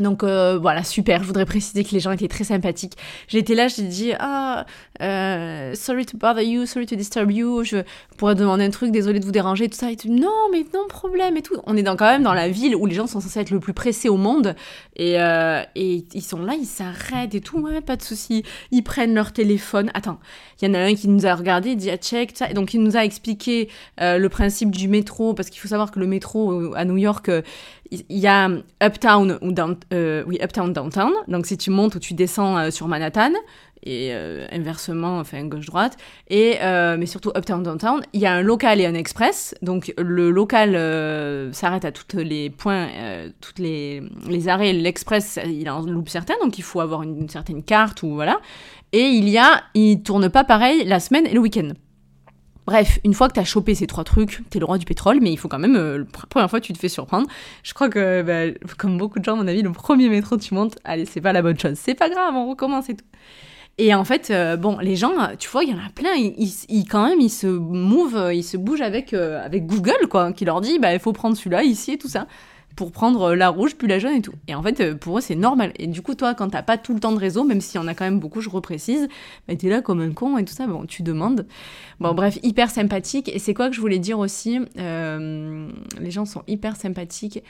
Donc 0.00 0.22
euh, 0.22 0.59
voilà, 0.59 0.85
super. 0.85 1.22
Je 1.22 1.26
voudrais 1.26 1.44
préciser 1.44 1.85
que 1.85 1.90
les 1.92 2.00
gens 2.00 2.11
étaient 2.12 2.28
très 2.28 2.44
sympathiques. 2.44 2.94
J'étais 3.28 3.55
là, 3.55 3.68
j'ai 3.68 3.83
dit 3.83 4.12
ah 4.18 4.66
euh, 5.00 5.74
sorry 5.74 6.07
to 6.07 6.16
bother 6.16 6.42
you, 6.42 6.66
sorry 6.66 6.87
to 6.87 6.96
disturb 6.96 7.31
you. 7.31 7.62
Je 7.64 7.78
pourrais 8.16 8.35
demander 8.35 8.64
un 8.64 8.70
truc, 8.70 8.90
désolé 8.90 9.20
de 9.20 9.24
vous 9.24 9.33
déranger, 9.33 9.68
tout 9.68 9.76
ça. 9.76 9.90
Et 9.90 9.96
tout. 9.96 10.09
Non, 10.09 10.48
mais 10.50 10.64
non 10.74 10.87
problème 10.88 11.37
et 11.37 11.42
tout. 11.42 11.57
On 11.66 11.76
est 11.76 11.83
dans, 11.83 11.96
quand 11.96 12.07
même 12.07 12.22
dans 12.22 12.35
la 12.35 12.48
ville 12.48 12.74
où 12.74 12.87
les 12.87 12.94
gens 12.94 13.07
sont 13.07 13.20
censés 13.20 13.40
être 13.40 13.50
le 13.50 13.61
plus 13.61 13.74
pressés 13.74 14.09
au 14.09 14.16
monde 14.16 14.55
et, 14.96 15.20
euh, 15.20 15.62
et 15.74 16.05
ils 16.14 16.22
sont 16.22 16.42
là, 16.42 16.55
ils 16.59 16.66
s'arrêtent 16.66 17.35
et 17.35 17.40
tout. 17.40 17.61
Ouais, 17.61 17.81
pas 17.81 17.96
de 17.96 18.02
souci. 18.02 18.44
Ils 18.70 18.83
prennent 18.83 19.14
leur 19.14 19.33
téléphone. 19.33 19.90
Attends, 19.94 20.18
il 20.61 20.68
y 20.68 20.70
en 20.70 20.74
a 20.74 20.78
un 20.78 20.94
qui 20.94 21.09
nous 21.09 21.26
a 21.26 21.35
regardé, 21.35 21.76
dit 21.76 21.90
ah 21.90 21.96
check 21.96 22.33
ça. 22.35 22.50
Et 22.50 22.55
donc 22.55 22.74
il 22.74 22.83
nous 22.83 22.96
a 22.96 23.05
expliqué 23.05 23.68
le 23.98 24.26
principe 24.28 24.70
du 24.70 24.88
métro 24.88 25.35
parce 25.35 25.50
qu'il 25.50 25.61
faut 25.61 25.68
savoir 25.68 25.90
que 25.90 26.00
le 26.00 26.07
métro 26.07 26.74
à 26.74 26.85
New 26.85 26.96
York 26.96 27.31
il 27.92 28.18
y 28.18 28.26
a 28.26 28.48
Uptown 28.83 29.38
ou 29.42 29.52
down, 29.52 29.76
euh, 29.92 30.24
oui, 30.26 30.38
Uptown 30.42 30.72
Downtown. 30.72 31.12
Donc 31.28 31.46
si 31.46 31.59
tu 31.59 31.70
montes 31.70 31.94
ou 31.94 31.98
tu 31.98 32.14
descends 32.14 32.57
euh, 32.57 32.70
sur 32.70 32.88
Manhattan 32.88 33.33
et 33.85 34.11
euh, 34.12 34.46
inversement, 34.50 35.18
enfin 35.18 35.44
gauche-droite. 35.44 35.96
Et 36.31 36.59
mais 36.62 37.07
surtout 37.07 37.33
Uptown 37.37 37.62
Downtown, 37.62 38.00
il 38.12 38.20
y 38.20 38.26
a 38.26 38.33
un 38.33 38.42
local 38.42 38.81
et 38.81 38.87
un 38.87 38.94
express. 38.94 39.55
Donc 39.61 39.92
le 39.98 40.31
local 40.31 40.72
s'arrête 41.52 41.85
à 41.85 41.92
tous 41.92 42.16
les 42.16 42.48
points, 42.48 42.88
toutes 43.40 43.59
les, 43.59 44.02
les 44.28 44.48
arrêts. 44.48 44.72
L'express, 44.72 45.38
il 45.44 45.68
en 45.68 45.83
loupe 45.83 46.09
certains, 46.09 46.35
donc 46.42 46.59
il 46.59 46.62
faut 46.62 46.81
avoir 46.81 47.02
une, 47.02 47.18
une 47.18 47.28
certaine 47.28 47.62
carte 47.62 48.02
ou 48.02 48.14
voilà. 48.14 48.40
Et 48.92 49.05
il 49.05 49.28
y 49.28 49.38
a, 49.38 49.62
il 49.74 50.02
tourne 50.02 50.28
pas 50.28 50.44
pareil 50.44 50.85
la 50.85 51.00
semaine 51.00 51.26
et 51.26 51.33
le 51.33 51.40
week-end. 51.40 51.70
Bref, 52.66 53.01
une 53.05 53.12
fois 53.12 53.29
que 53.29 53.35
t'as 53.35 53.44
chopé 53.44 53.75
ces 53.75 53.87
trois 53.87 54.05
trucs, 54.05 54.48
t'es 54.51 54.61
le 54.61 54.64
roi 54.64 54.79
du 54.79 54.85
pétrole, 54.85 55.18
mais 55.20 55.33
il 55.33 55.37
faut 55.37 55.48
quand 55.48 55.59
même, 55.59 55.77
euh, 55.77 55.98
la 55.98 56.27
première 56.29 56.48
fois 56.48 56.61
tu 56.61 56.72
te 56.72 56.79
fais 56.79 56.88
surprendre. 56.88 57.27
Je 57.64 57.75
crois 57.75 57.88
que, 57.88 58.22
bah, 58.22 58.57
comme 58.79 58.98
beaucoup 58.98 59.18
de 59.18 59.25
gens, 59.25 59.33
à 59.33 59.37
mon 59.37 59.48
avis, 59.48 59.62
le 59.62 59.72
premier 59.72 60.09
métro 60.09 60.37
tu 60.37 60.55
montes, 60.55 60.79
allez, 60.85 61.05
c'est 61.05 61.20
pas 61.20 61.33
la 61.33 61.42
bonne 61.42 61.59
chose. 61.59 61.75
C'est 61.75 61.94
pas 61.94 62.09
grave, 62.09 62.35
on 62.37 62.48
recommence 62.51 62.88
et 62.88 62.94
tout. 62.94 63.05
Et 63.79 63.94
en 63.94 64.05
fait, 64.05 64.31
euh, 64.31 64.57
bon, 64.57 64.79
les 64.79 64.96
gens, 64.96 65.12
tu 65.38 65.48
vois, 65.48 65.64
il 65.64 65.70
y 65.70 65.75
en 65.75 65.79
a 65.79 65.88
plein, 65.94 66.14
ils, 66.14 66.85
quand 66.88 67.09
même, 67.09 67.20
ils 67.20 67.31
se 67.31 67.46
move, 67.46 68.31
ils 68.33 68.44
se 68.44 68.57
bougent 68.57 68.83
avec, 68.83 69.14
euh, 69.14 69.44
avec 69.44 69.66
Google, 69.66 70.09
quoi, 70.11 70.33
qui 70.33 70.44
leur 70.44 70.61
dit, 70.61 70.79
bah, 70.79 70.92
il 70.92 71.01
faut 71.01 71.12
prendre 71.12 71.37
celui-là, 71.37 71.64
ici 71.64 71.92
et 71.92 71.98
tout 71.98 72.09
ça 72.09 72.27
pour 72.76 72.92
prendre 72.92 73.35
la 73.35 73.48
rouge 73.48 73.74
puis 73.76 73.88
la 73.88 73.98
jaune 73.98 74.14
et 74.14 74.22
tout. 74.22 74.35
Et 74.48 74.54
en 74.54 74.62
fait, 74.62 74.80
euh, 74.80 74.94
pour 74.94 75.18
eux, 75.18 75.20
c'est 75.20 75.35
normal. 75.35 75.72
Et 75.78 75.87
du 75.87 76.02
coup, 76.02 76.14
toi, 76.14 76.35
quand 76.35 76.50
t'as 76.50 76.62
pas 76.62 76.78
tout 76.78 76.94
le 76.94 77.00
temps 77.00 77.12
de 77.12 77.18
réseau, 77.18 77.44
même 77.44 77.61
s'il 77.61 77.80
y 77.80 77.85
en 77.85 77.87
a 77.87 77.94
quand 77.94 78.04
même 78.04 78.20
beaucoup, 78.20 78.40
je 78.40 78.48
reprécise, 78.48 79.08
bah, 79.48 79.56
t'es 79.56 79.68
là 79.68 79.82
comme 79.82 80.00
un 80.00 80.12
con 80.12 80.38
et 80.38 80.44
tout 80.44 80.54
ça, 80.54 80.66
bon, 80.66 80.87
tu 80.87 81.02
demandes. 81.02 81.46
Bon, 82.00 82.14
bref, 82.14 82.38
hyper 82.42 82.70
sympathique. 82.70 83.28
Et 83.28 83.38
c'est 83.38 83.54
quoi 83.54 83.68
que 83.68 83.76
je 83.76 83.80
voulais 83.80 83.98
dire 83.98 84.18
aussi 84.18 84.58
euh, 84.78 85.68
Les 86.00 86.11
gens 86.11 86.24
sont 86.24 86.42
hyper 86.46 86.76
sympathiques. 86.76 87.42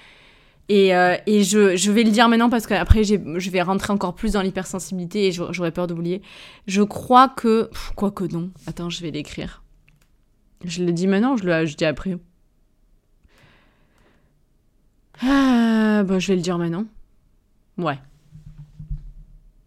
Et, 0.68 0.94
euh, 0.94 1.16
et 1.26 1.42
je, 1.42 1.76
je, 1.76 1.90
vais 1.90 2.04
le 2.04 2.11
dire 2.11 2.28
maintenant 2.28 2.48
parce 2.48 2.66
qu'après, 2.66 3.04
je 3.04 3.50
vais 3.50 3.62
rentrer 3.62 3.92
encore 3.92 4.14
plus 4.14 4.32
dans 4.32 4.42
l'hypersensibilité 4.42 5.26
et 5.26 5.32
j'aurais 5.32 5.72
peur 5.72 5.87
d'oublier. 5.87 6.22
Je 6.66 6.82
crois 6.82 7.28
que... 7.28 7.68
Quoi 7.96 8.11
que 8.11 8.24
non. 8.24 8.50
Attends, 8.66 8.88
je 8.88 9.02
vais 9.02 9.11
l'écrire. 9.11 9.62
Je 10.64 10.85
le 10.85 10.92
dis 10.92 11.08
maintenant 11.08 11.35
ou 11.35 11.37
je 11.37 11.44
le 11.44 11.66
je 11.66 11.76
dis 11.76 11.85
après? 11.85 12.16
Ah, 15.24 16.02
bah, 16.04 16.18
je 16.18 16.28
vais 16.28 16.37
le 16.37 16.42
dire 16.42 16.58
maintenant. 16.58 16.85
Ouais. 17.78 17.98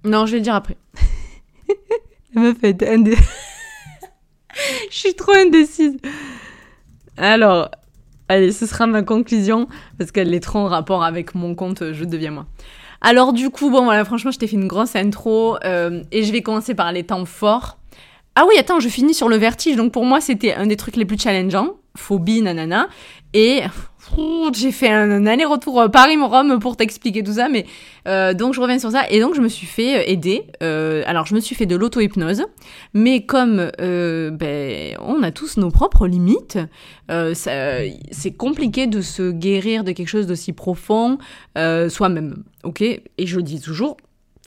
Non, 0.04 0.26
je 0.26 0.34
vais 0.34 0.38
le 0.38 0.44
dire 0.44 0.56
après. 0.56 0.78
Elle 2.36 2.42
me 2.42 2.54
fait 2.54 2.84
indé... 2.88 3.16
Je 4.90 4.98
suis 4.98 5.14
trop 5.14 5.34
indécise. 5.34 5.98
Alors, 7.18 7.70
allez, 8.30 8.52
ce 8.52 8.66
sera 8.66 8.88
ma 8.88 9.04
conclusion 9.04 9.68
parce 9.98 10.12
qu'elle 10.12 10.34
est 10.34 10.40
trop 10.40 10.60
en 10.60 10.68
rapport 10.68 11.04
avec 11.04 11.36
mon 11.36 11.56
compte 11.56 11.92
Je 11.92 12.06
deviens 12.06 12.32
moi. 12.32 12.46
Alors 13.02 13.34
du 13.34 13.50
coup, 13.50 13.70
bon 13.70 13.84
voilà, 13.84 14.06
franchement, 14.06 14.32
je 14.32 14.40
t'ai 14.40 14.48
fait 14.48 14.56
une 14.56 14.68
grosse 14.68 14.96
intro 14.96 15.58
euh, 15.66 16.04
et 16.12 16.24
je 16.24 16.32
vais 16.32 16.42
commencer 16.42 16.74
par 16.74 16.92
les 16.92 17.04
temps 17.04 17.26
forts. 17.26 17.78
Ah 18.36 18.46
oui, 18.48 18.56
attends, 18.58 18.80
je 18.80 18.90
finis 18.90 19.14
sur 19.14 19.30
le 19.30 19.38
vertige. 19.38 19.76
Donc 19.76 19.92
pour 19.92 20.06
moi, 20.06 20.22
c'était 20.22 20.54
un 20.54 20.68
des 20.68 20.78
trucs 20.78 20.96
les 20.96 21.06
plus 21.06 21.20
challengeants. 21.20 21.76
Phobie, 21.96 22.42
nanana. 22.42 22.88
Et 23.34 23.62
j'ai 24.54 24.72
fait 24.72 24.90
un, 24.90 25.26
aller-retour 25.26 25.82
euh, 25.82 25.88
Paris-Rome 25.88 26.60
pour 26.60 26.78
t'expliquer 26.78 27.24
tout 27.24 27.34
ça, 27.34 27.50
mais 27.50 27.66
euh, 28.08 28.34
donc 28.34 28.54
je 28.54 28.62
reviens 28.62 28.80
sur 28.80 28.92
ça. 28.92 29.04
Et 29.10 29.20
donc 29.20 29.36
je 29.36 29.42
me 29.42 29.50
suis 29.50 29.68
fait 29.68 30.00
euh, 30.00 30.04
aider. 30.12 30.44
alors 31.06 31.26
je 31.26 31.36
me 31.36 31.40
suis 31.40 31.56
fait 31.56 31.66
de 31.66 31.76
l'auto-hypnose, 31.76 32.44
mais 32.94 33.26
comme 33.26 33.72
ben, 33.78 34.98
on 35.02 35.24
a 35.24 35.32
tous 35.32 35.58
nos 35.58 35.72
propres 35.72 36.08
limites, 36.08 36.58
c'est 37.10 38.38
compliqué 38.38 38.88
de 38.88 39.02
se 39.02 39.32
guérir 39.32 39.84
de 39.84 39.92
quelque 39.92 40.08
chose 40.08 40.28
d'aussi 40.28 40.54
profond 40.54 41.18
soi-même. 41.56 42.44
Ok? 42.64 42.82
Et 42.82 43.04
je 43.20 43.38
le 43.38 43.44
dis 43.44 43.62
toujours, 43.62 43.98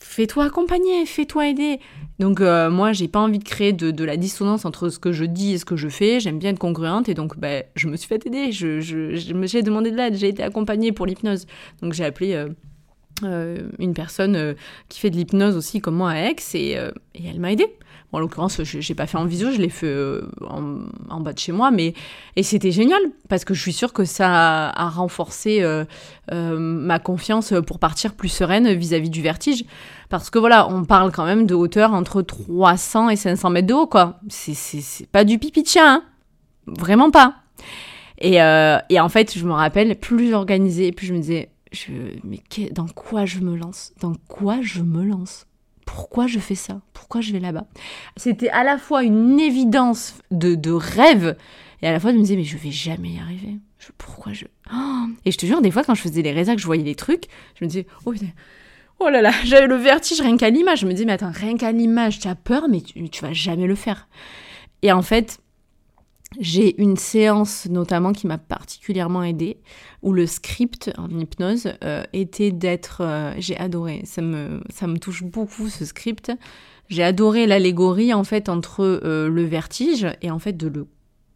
fais-toi 0.09 0.45
accompagner, 0.45 1.05
fais-toi 1.05 1.49
aider. 1.49 1.81
Donc 2.19 2.41
euh, 2.41 2.71
moi, 2.71 2.93
j'ai 2.93 3.09
pas 3.09 3.21
envie 3.21 3.39
de 3.39 3.45
créer 3.45 3.73
de, 3.73 4.05
la 4.05 4.17
dissonance 4.17 4.65
entre 4.65 4.89
ce 4.89 4.99
que 4.99 5.13
je 5.13 5.25
dis 5.25 5.53
et 5.53 5.59
ce 5.59 5.65
que 5.65 5.77
je 5.77 5.89
fais. 5.89 6.19
J'aime 6.19 6.39
bien 6.39 6.51
être 6.51 6.59
congruente 6.59 7.09
et 7.09 7.15
donc 7.15 7.39
bah, 7.39 7.63
je 7.77 7.89
me 7.89 7.97
suis 7.97 8.09
fait 8.09 8.27
aider. 8.27 8.51
Je, 8.51 8.81
je, 8.81 9.33
me 9.35 9.47
j'ai 9.47 9.63
demandé 9.63 9.91
de 9.91 9.97
l'aide, 9.97 10.15
j'ai 10.15 10.29
été 10.29 10.43
accompagnée 10.43 10.93
pour 10.93 11.07
l'hypnose. 11.07 11.47
Donc 11.83 11.93
j'ai 11.93 12.05
appelé 12.05 12.33
euh, 12.33 12.49
euh, 13.23 13.69
une 13.79 13.93
personne 13.93 14.55
qui 14.89 14.99
fait 14.99 15.11
de 15.11 15.17
l'hypnose 15.17 15.57
aussi 15.57 15.81
comme 15.81 15.97
moi 15.97 16.11
à 16.11 16.31
Aix 16.31 16.37
et, 16.55 16.73
elle 16.73 17.41
m'a 17.41 17.53
aidée 17.53 17.69
en 18.11 18.21
l'occurrence, 18.21 18.63
je 18.65 18.79
n'ai 18.79 18.95
pas 18.95 19.07
fait 19.07 19.19
en 19.19 19.27
visio, 19.27 19.51
je 19.51 19.59
l'ai 19.59 19.69
fait 19.69 19.95
en, 20.41 21.21
bas 21.21 21.35
de 21.35 21.39
chez 21.39 21.53
moi, 21.53 21.71
mais 21.71 21.93
et 22.37 22.43
c'était 22.43 22.71
génial 22.71 23.03
parce 23.29 23.45
que 23.45 23.53
je 23.53 23.61
suis 23.61 23.75
sûre 23.75 23.93
que 23.93 24.07
ça 24.07 24.71
a, 24.71 24.89
renforcé 24.89 25.63
ma 26.33 26.99
confiance 27.01 27.53
pour 27.67 27.79
partir 27.79 28.15
plus 28.15 28.31
sereine 28.31 28.73
vis-à-vis 28.73 29.11
du 29.11 29.21
vertige. 29.21 29.65
Parce 30.09 30.31
que 30.31 30.39
voilà, 30.39 30.69
on 30.69 30.85
parle 30.85 31.13
quand 31.13 31.25
même 31.25 31.47
de 31.47 31.55
hauteur 31.55 31.93
entre 31.93 32.23
300 32.23 33.11
et 33.11 33.17
500 33.17 33.51
mètres 33.51 33.67
de 33.67 33.75
haut, 33.75 33.87
quoi. 33.87 34.21
C'est 34.29 35.07
pas 35.11 35.25
du 35.25 35.39
pipi 35.39 35.63
de 35.63 35.69
chien, 35.69 35.87
hein 35.87 36.05
vraiment 36.67 37.11
pas. 37.11 37.37
Et, 38.21 38.37
et, 38.37 39.01
en 39.01 39.09
fait, 39.09 39.39
je 39.39 39.45
me 39.47 39.53
rappelle, 39.53 39.99
plus 39.99 40.31
j'organisais, 40.31 40.93
plus 40.93 41.07
je 41.07 41.15
me 41.15 41.19
disais, 41.19 41.51
je, 41.73 41.93
mais 42.25 42.41
dans 42.73 42.89
quoi 42.89 43.27
je 43.27 43.41
me 43.41 43.57
lance? 43.57 43.93
Dans 44.01 44.15
quoi 44.29 44.61
je 44.63 44.83
me 44.83 45.05
lance? 45.05 45.47
Pourquoi 45.85 46.27
je 46.27 46.39
fais 46.39 46.55
ça? 46.55 46.81
Pourquoi 46.93 47.21
je 47.21 47.33
vais 47.33 47.41
là-bas? 47.41 47.67
C'était 48.17 48.51
à 48.51 48.65
la 48.65 48.79
fois 48.79 49.03
une 49.03 49.41
évidence 49.41 50.15
de, 50.31 50.71
rêve 50.71 51.37
et 51.81 51.89
à 51.89 51.93
la 51.93 52.01
fois 52.01 52.11
je 52.11 52.17
me 52.17 52.23
disais 52.23 52.37
mais 52.37 52.45
je 52.45 52.59
vais 52.59 52.71
jamais 52.71 53.11
y 53.11 53.19
arriver. 53.19 53.57
pourquoi 53.97 54.33
je 54.33 54.45
Et 55.25 55.31
je 55.31 55.39
te 55.39 55.47
jure 55.47 55.63
des 55.63 55.71
fois 55.71 55.85
quand 55.85 55.95
je 55.95 56.03
faisais 56.03 56.23
les 56.23 56.33
résacs, 56.33 56.59
je 56.59 56.67
voyais 56.67 56.85
les 56.85 56.95
trucs, 56.95 57.25
je 57.59 57.65
me 57.65 57.71
disais 57.71 57.87
oh 58.05 58.13
Oh 59.01 59.09
là 59.09 59.23
là, 59.23 59.33
j'avais 59.45 59.67
le 59.67 59.77
vertige 59.77 60.21
rien 60.21 60.37
qu'à 60.37 60.51
l'image. 60.51 60.81
Je 60.81 60.87
me 60.87 60.93
disais, 60.93 61.05
mais 61.05 61.13
attends, 61.13 61.33
rien 61.33 61.57
qu'à 61.57 61.73
l'image, 61.73 62.19
tu 62.19 62.29
as 62.29 62.35
peur, 62.35 62.69
mais 62.69 62.81
tu, 62.81 63.09
tu 63.09 63.23
vas 63.23 63.33
jamais 63.33 63.67
le 63.67 63.75
faire. 63.75 64.09
Et 64.83 64.93
en 64.93 65.03
fait, 65.03 65.41
j'ai 66.39 66.81
une 66.81 66.97
séance 66.97 67.67
notamment 67.67 68.13
qui 68.13 68.27
m'a 68.27 68.39
particulièrement 68.39 69.23
aidée, 69.23 69.59
où 70.03 70.13
le 70.13 70.27
script 70.27 70.91
en 70.99 71.09
hypnose 71.09 71.73
euh, 71.85 72.05
était 72.13 72.51
d'être... 72.51 73.03
Euh, 73.03 73.33
j'ai 73.39 73.57
adoré, 73.57 74.03
ça 74.05 74.21
me, 74.21 74.61
ça 74.71 74.87
me 74.87 74.99
touche 74.99 75.25
beaucoup 75.25 75.69
ce 75.69 75.85
script. 75.85 76.31
J'ai 76.89 77.03
adoré 77.03 77.47
l'allégorie 77.47 78.13
en 78.15 78.25
fait 78.25 78.49
entre 78.49 78.83
euh, 78.83 79.29
le 79.29 79.45
vertige 79.45 80.07
et 80.23 80.31
en 80.31 80.39
fait 80.39 80.57
de 80.57 80.69
le 80.69 80.87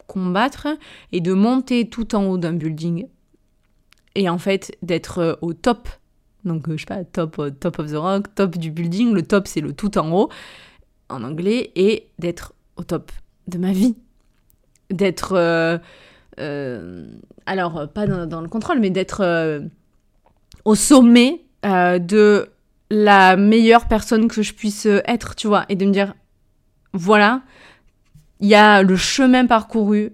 combattre 0.07 0.69
et 1.11 1.21
de 1.21 1.33
monter 1.33 1.89
tout 1.89 2.15
en 2.15 2.27
haut 2.27 2.39
d'un 2.39 2.53
building 2.53 3.07
et 4.15 4.29
en 4.29 4.39
fait 4.39 4.77
d'être 4.83 5.39
au 5.41 5.55
top. 5.55 5.89
Donc 6.45 6.71
je 6.71 6.77
sais 6.77 6.87
pas, 6.87 7.05
top, 7.05 7.41
top 7.61 7.79
of 7.79 7.91
the 7.91 7.97
rock, 7.97 8.35
top 8.35 8.59
du 8.59 8.71
building. 8.71 9.13
Le 9.13 9.23
top 9.23 9.47
c'est 9.47 9.61
le 9.61 9.73
tout 9.73 9.97
en 9.99 10.11
haut 10.13 10.29
en 11.13 11.23
anglais 11.23 11.71
et 11.77 12.09
d'être 12.19 12.55
au 12.77 12.83
top 12.83 13.13
de 13.49 13.59
ma 13.59 13.73
vie. 13.73 13.97
D'être 14.91 15.33
euh, 15.37 15.79
euh, 16.41 17.07
alors 17.47 17.89
pas 17.93 18.07
dans, 18.07 18.41
le 18.41 18.49
contrôle 18.49 18.81
mais 18.81 18.91
d'être 18.91 19.23
euh, 19.23 19.61
au 20.65 20.75
sommet 20.75 21.43
de 21.63 22.49
la 22.91 23.37
meilleure 23.37 23.87
personne 23.87 24.29
que 24.29 24.43
je 24.43 24.53
puisse 24.53 24.87
être 24.87 25.37
tu 25.37 25.47
vois 25.47 25.65
et 25.69 25.77
de 25.77 25.87
me 25.87 25.93
dire 25.93 26.15
voilà 26.93 27.43
il 28.41 28.49
y 28.49 28.55
a 28.55 28.83
le 28.83 28.97
chemin 28.97 29.47
parcouru 29.47 30.13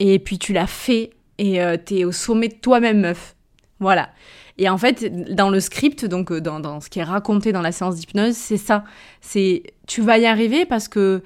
et 0.00 0.18
puis 0.18 0.38
tu 0.38 0.52
l'as 0.52 0.66
fait 0.66 1.10
et 1.38 1.60
tu 1.86 1.98
es 1.98 2.04
au 2.04 2.12
sommet 2.12 2.48
de 2.48 2.54
toi-même 2.54 3.00
meuf. 3.00 3.36
Voilà 3.78 4.10
et 4.58 4.68
en 4.68 4.76
fait, 4.76 5.34
dans 5.34 5.50
le 5.50 5.60
script, 5.60 6.04
donc 6.04 6.32
dans, 6.32 6.60
dans, 6.60 6.80
ce 6.80 6.90
qui 6.90 6.98
est 6.98 7.04
raconté 7.04 7.52
dans 7.52 7.62
la 7.62 7.72
séance 7.72 7.96
d'hypnose, 7.96 8.34
c'est 8.34 8.56
ça. 8.56 8.84
C'est 9.20 9.62
tu 9.86 10.02
vas 10.02 10.18
y 10.18 10.26
arriver 10.26 10.66
parce 10.66 10.88
que 10.88 11.22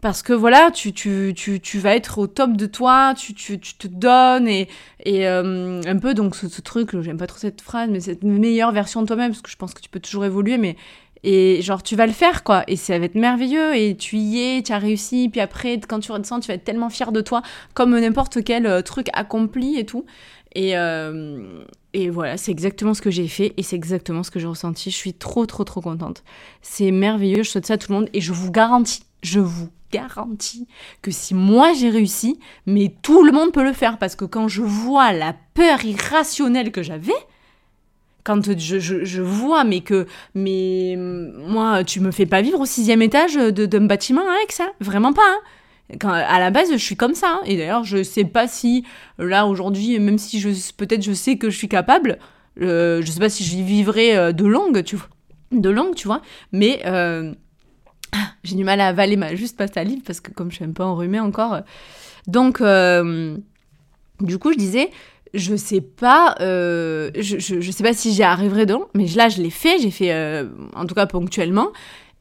parce 0.00 0.22
que 0.22 0.32
voilà, 0.32 0.70
tu, 0.70 0.92
tu, 0.92 1.34
tu, 1.36 1.60
tu, 1.60 1.78
vas 1.78 1.94
être 1.94 2.18
au 2.18 2.26
top 2.26 2.56
de 2.56 2.64
toi, 2.66 3.12
tu, 3.14 3.34
tu, 3.34 3.60
tu 3.60 3.74
te 3.74 3.86
donnes 3.86 4.48
et, 4.48 4.68
et 5.04 5.28
euh, 5.28 5.82
un 5.84 5.98
peu 5.98 6.14
donc 6.14 6.34
ce, 6.36 6.48
ce 6.48 6.62
truc, 6.62 6.98
j'aime 7.02 7.18
pas 7.18 7.26
trop 7.26 7.38
cette 7.38 7.60
phrase, 7.60 7.90
mais 7.90 8.00
cette 8.00 8.22
meilleure 8.22 8.72
version 8.72 9.02
de 9.02 9.06
toi-même, 9.06 9.32
parce 9.32 9.42
que 9.42 9.50
je 9.50 9.56
pense 9.56 9.74
que 9.74 9.82
tu 9.82 9.90
peux 9.90 10.00
toujours 10.00 10.24
évoluer, 10.24 10.56
mais 10.56 10.76
et 11.24 11.60
genre 11.62 11.82
tu 11.82 11.96
vas 11.96 12.06
le 12.06 12.12
faire 12.12 12.44
quoi, 12.44 12.64
et 12.66 12.76
ça 12.76 12.98
va 12.98 13.04
être 13.04 13.14
merveilleux, 13.14 13.76
et 13.76 13.96
tu 13.96 14.16
y 14.16 14.40
es, 14.40 14.62
tu 14.62 14.72
as 14.72 14.78
réussi, 14.78 15.28
puis 15.28 15.40
après 15.40 15.80
quand 15.80 16.00
tu 16.00 16.12
redescends, 16.12 16.40
tu 16.40 16.48
vas 16.48 16.54
être 16.54 16.64
tellement 16.64 16.90
fier 16.90 17.12
de 17.12 17.20
toi, 17.20 17.42
comme 17.74 17.98
n'importe 17.98 18.42
quel 18.44 18.66
euh, 18.66 18.82
truc 18.82 19.08
accompli 19.12 19.78
et 19.78 19.86
tout. 19.86 20.04
Et, 20.54 20.76
euh, 20.76 21.62
et 21.92 22.10
voilà, 22.10 22.36
c'est 22.36 22.50
exactement 22.50 22.94
ce 22.94 23.02
que 23.02 23.10
j'ai 23.10 23.28
fait 23.28 23.52
et 23.56 23.62
c'est 23.62 23.76
exactement 23.76 24.22
ce 24.22 24.30
que 24.30 24.40
j'ai 24.40 24.46
ressenti. 24.46 24.90
Je 24.90 24.96
suis 24.96 25.14
trop, 25.14 25.46
trop, 25.46 25.64
trop 25.64 25.80
contente. 25.80 26.24
C'est 26.60 26.90
merveilleux, 26.90 27.42
je 27.42 27.50
souhaite 27.50 27.66
ça 27.66 27.74
à 27.74 27.78
tout 27.78 27.92
le 27.92 27.98
monde 27.98 28.08
et 28.12 28.20
je 28.20 28.32
vous 28.32 28.50
garantis, 28.50 29.04
je 29.22 29.38
vous 29.38 29.68
garantis 29.92 30.66
que 31.02 31.10
si 31.10 31.34
moi 31.34 31.72
j'ai 31.72 31.90
réussi, 31.90 32.38
mais 32.66 32.94
tout 33.02 33.24
le 33.24 33.32
monde 33.32 33.52
peut 33.52 33.64
le 33.64 33.72
faire 33.72 33.98
parce 33.98 34.16
que 34.16 34.24
quand 34.24 34.48
je 34.48 34.62
vois 34.62 35.12
la 35.12 35.34
peur 35.54 35.84
irrationnelle 35.84 36.72
que 36.72 36.82
j'avais, 36.82 37.12
quand 38.24 38.58
je, 38.58 38.78
je, 38.78 39.22
vois 39.22 39.64
mais 39.64 39.80
que 39.80 40.06
mais 40.34 40.96
moi 40.96 41.84
tu 41.84 42.00
me 42.00 42.10
fais 42.10 42.26
pas 42.26 42.42
vivre 42.42 42.60
au 42.60 42.66
sixième 42.66 43.02
étage 43.02 43.34
d'un 43.34 43.86
bâtiment 43.86 44.22
avec 44.28 44.52
ça, 44.52 44.70
vraiment 44.80 45.12
pas. 45.12 45.22
Hein. 45.24 45.40
Quand, 45.98 46.10
à 46.12 46.38
la 46.38 46.50
base, 46.50 46.70
je 46.70 46.76
suis 46.76 46.96
comme 46.96 47.14
ça. 47.14 47.38
Hein. 47.38 47.40
Et 47.46 47.56
d'ailleurs, 47.56 47.84
je 47.84 48.02
sais 48.02 48.24
pas 48.24 48.46
si, 48.46 48.84
là, 49.18 49.46
aujourd'hui, 49.46 49.98
même 49.98 50.18
si 50.18 50.38
je 50.38 50.50
peut-être 50.76 51.02
je 51.02 51.12
sais 51.12 51.36
que 51.36 51.50
je 51.50 51.56
suis 51.56 51.68
capable, 51.68 52.18
euh, 52.60 53.02
je 53.02 53.10
sais 53.10 53.20
pas 53.20 53.28
si 53.28 53.44
j'y 53.44 53.62
vivrai 53.62 54.16
euh, 54.16 54.32
de 54.32 54.44
longue, 54.44 54.84
tu 54.84 54.96
vois. 54.96 55.08
De 55.50 55.68
longue, 55.68 55.94
tu 55.94 56.06
vois. 56.06 56.22
Mais 56.52 56.80
euh, 56.86 57.32
j'ai 58.44 58.56
du 58.56 58.64
mal 58.64 58.80
à 58.80 58.88
avaler 58.88 59.16
ma 59.16 59.34
juste 59.34 59.56
pas 59.56 59.66
salive 59.66 60.02
parce 60.02 60.20
que 60.20 60.30
comme 60.30 60.50
je 60.50 60.56
suis 60.56 60.64
un 60.64 60.72
peu 60.72 60.84
enrhumée 60.84 61.20
encore. 61.20 61.60
Donc, 62.26 62.60
euh, 62.60 63.36
du 64.20 64.38
coup, 64.38 64.52
je 64.52 64.58
disais, 64.58 64.90
je 65.34 65.54
sais 65.56 65.80
pas, 65.80 66.34
euh, 66.40 67.10
je, 67.14 67.70
sais 67.70 67.82
pas 67.82 67.92
si 67.92 68.12
j'y 68.12 68.22
arriverai 68.22 68.66
donc, 68.66 68.88
mais 68.94 69.06
là, 69.06 69.28
je 69.28 69.40
l'ai 69.42 69.50
fait, 69.50 69.78
j'ai 69.80 69.90
fait, 69.90 70.44
en 70.74 70.86
tout 70.86 70.94
cas 70.94 71.06
ponctuellement. 71.06 71.68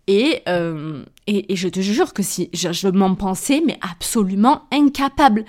Et, 0.07 0.41
et, 1.27 1.53
et, 1.53 1.55
je 1.55 1.67
te 1.69 1.81
jure 1.81 2.13
que 2.13 2.23
si 2.23 2.49
je, 2.51 2.71
je 2.71 2.87
m'en 2.87 3.13
pensais, 3.13 3.61
mais 3.65 3.77
absolument 3.81 4.63
incapable. 4.71 5.45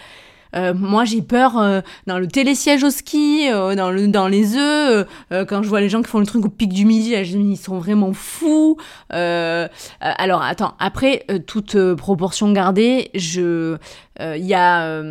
Euh, 0.57 0.75
moi, 0.75 1.05
j'ai 1.05 1.23
peur 1.23 1.59
euh, 1.59 1.81
dans 2.07 2.19
le 2.19 2.27
télésiège 2.27 2.83
au 2.83 2.91
ski, 2.91 3.49
euh, 3.51 3.75
dans, 3.75 3.91
le, 3.91 4.09
dans 4.09 4.29
les 4.29 4.57
œufs, 4.57 5.07
quand 5.49 5.63
je 5.63 5.69
vois 5.69 5.81
les 5.81 5.89
gens 5.89 6.03
qui 6.03 6.09
font 6.09 6.19
le 6.19 6.27
truc 6.27 6.45
au 6.45 6.49
pic 6.49 6.73
du 6.73 6.85
midi, 6.85 7.13
là, 7.13 7.23
ils 7.23 7.57
sont 7.57 7.79
vraiment 7.79 8.13
fous. 8.13 8.77
alors, 9.11 10.43
attends, 10.43 10.75
après, 10.79 11.25
toute 11.47 11.77
proportion 11.95 12.53
gardée, 12.53 13.11
je, 13.15 13.77
il 14.21 14.45
y 14.45 14.55
a 14.55 15.03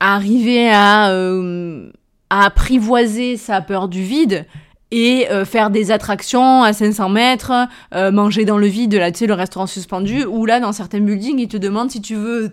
arriver 0.00 0.70
à, 0.70 1.12
à 2.30 2.44
apprivoiser 2.44 3.36
sa 3.36 3.60
peur 3.60 3.88
du 3.88 4.02
vide 4.02 4.46
et 4.90 5.30
euh, 5.30 5.44
faire 5.44 5.70
des 5.70 5.90
attractions 5.90 6.62
à 6.62 6.72
500 6.72 7.08
mètres, 7.10 7.52
euh, 7.94 8.10
manger 8.10 8.44
dans 8.44 8.58
le 8.58 8.66
vide, 8.66 8.94
là, 8.94 9.12
tu 9.12 9.20
sais, 9.20 9.26
le 9.26 9.34
restaurant 9.34 9.66
suspendu, 9.66 10.24
ou 10.24 10.46
là, 10.46 10.60
dans 10.60 10.72
certains 10.72 11.00
buildings, 11.00 11.38
ils 11.38 11.48
te 11.48 11.56
demandent 11.56 11.90
si 11.90 12.00
tu 12.00 12.16
veux 12.16 12.52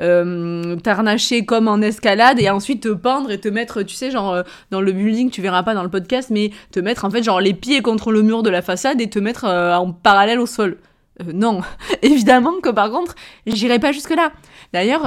euh, 0.00 0.76
t'arnacher 0.76 1.44
comme 1.44 1.68
en 1.68 1.80
escalade 1.80 2.40
et 2.40 2.48
ensuite 2.48 2.82
te 2.82 2.88
pendre 2.88 3.30
et 3.30 3.38
te 3.38 3.48
mettre, 3.48 3.82
tu 3.82 3.94
sais, 3.94 4.10
genre, 4.10 4.42
dans 4.70 4.80
le 4.80 4.92
building, 4.92 5.30
tu 5.30 5.42
verras 5.42 5.62
pas 5.62 5.74
dans 5.74 5.82
le 5.82 5.90
podcast, 5.90 6.30
mais 6.30 6.50
te 6.72 6.80
mettre, 6.80 7.04
en 7.04 7.10
fait, 7.10 7.22
genre, 7.22 7.40
les 7.40 7.54
pieds 7.54 7.82
contre 7.82 8.12
le 8.12 8.22
mur 8.22 8.42
de 8.42 8.50
la 8.50 8.62
façade 8.62 9.00
et 9.00 9.10
te 9.10 9.18
mettre 9.18 9.44
en 9.44 9.92
parallèle 9.92 10.40
au 10.40 10.46
sol. 10.46 10.78
non, 11.34 11.60
évidemment 12.02 12.60
que 12.62 12.70
par 12.70 12.90
contre, 12.90 13.14
j'irai 13.46 13.78
pas 13.78 13.92
jusque-là. 13.92 14.32
D'ailleurs, 14.72 15.06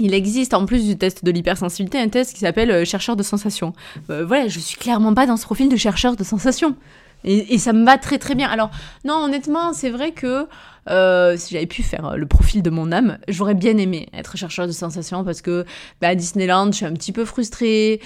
il 0.00 0.14
existe 0.14 0.54
en 0.54 0.66
plus 0.66 0.86
du 0.86 0.96
test 0.96 1.24
de 1.24 1.30
l'hypersensibilité 1.30 1.98
un 1.98 2.08
test 2.08 2.32
qui 2.32 2.40
s'appelle 2.40 2.70
euh, 2.70 2.84
chercheur 2.84 3.16
de 3.16 3.22
sensations. 3.22 3.72
Euh, 4.08 4.24
voilà, 4.24 4.48
je 4.48 4.58
suis 4.58 4.76
clairement 4.76 5.14
pas 5.14 5.26
dans 5.26 5.36
ce 5.36 5.44
profil 5.44 5.68
de 5.68 5.76
chercheur 5.76 6.16
de 6.16 6.24
sensations. 6.24 6.76
Et, 7.22 7.58
ça 7.58 7.74
me 7.74 7.84
va 7.84 7.98
très 7.98 8.16
très 8.16 8.34
bien. 8.34 8.48
Alors, 8.48 8.70
non, 9.04 9.16
honnêtement, 9.16 9.74
c'est 9.74 9.90
vrai 9.90 10.12
que 10.12 10.46
euh, 10.88 11.36
si 11.36 11.52
j'avais 11.52 11.66
pu 11.66 11.82
faire 11.82 12.16
le 12.16 12.24
profil 12.24 12.62
de 12.62 12.70
mon 12.70 12.92
âme, 12.92 13.18
j'aurais 13.28 13.54
bien 13.54 13.76
aimé 13.76 14.08
être 14.14 14.38
chercheur 14.38 14.66
de 14.66 14.72
sensations 14.72 15.22
parce 15.22 15.42
que 15.42 15.66
bah, 16.00 16.08
à 16.08 16.14
Disneyland, 16.14 16.72
je 16.72 16.76
suis 16.76 16.86
un 16.86 16.94
petit 16.94 17.12
peu 17.12 17.26
frustrée. 17.26 18.00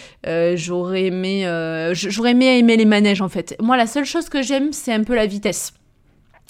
j'aurais 0.57 1.05
aimé, 1.05 1.47
j'aurais 1.93 2.33
aimé 2.33 2.59
aimer 2.59 2.77
les 2.77 2.87
manèges 2.87 3.23
en 3.23 3.29
fait. 3.29 3.55
Moi, 3.63 3.77
la 3.77 3.87
seule 3.87 4.05
chose 4.05 4.29
que 4.29 4.43
j'aime, 4.43 4.73
c'est 4.73 4.93
un 4.93 5.05
peu 5.05 5.15
la 5.15 5.27
vitesse. 5.27 5.75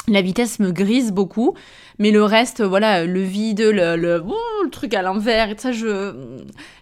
La 0.07 0.21
vitesse 0.21 0.59
me 0.59 0.71
grise 0.71 1.13
beaucoup, 1.13 1.55
mais 1.99 2.11
le 2.11 2.23
reste, 2.23 2.63
voilà, 2.63 3.07
le 3.07 3.23
vide, 3.23 3.63
le, 3.63 4.23
truc 4.71 4.93
à 4.93 5.01
l'envers, 5.01 5.49
et 5.49 5.57
ça, 5.57 5.73
je, 5.73 6.13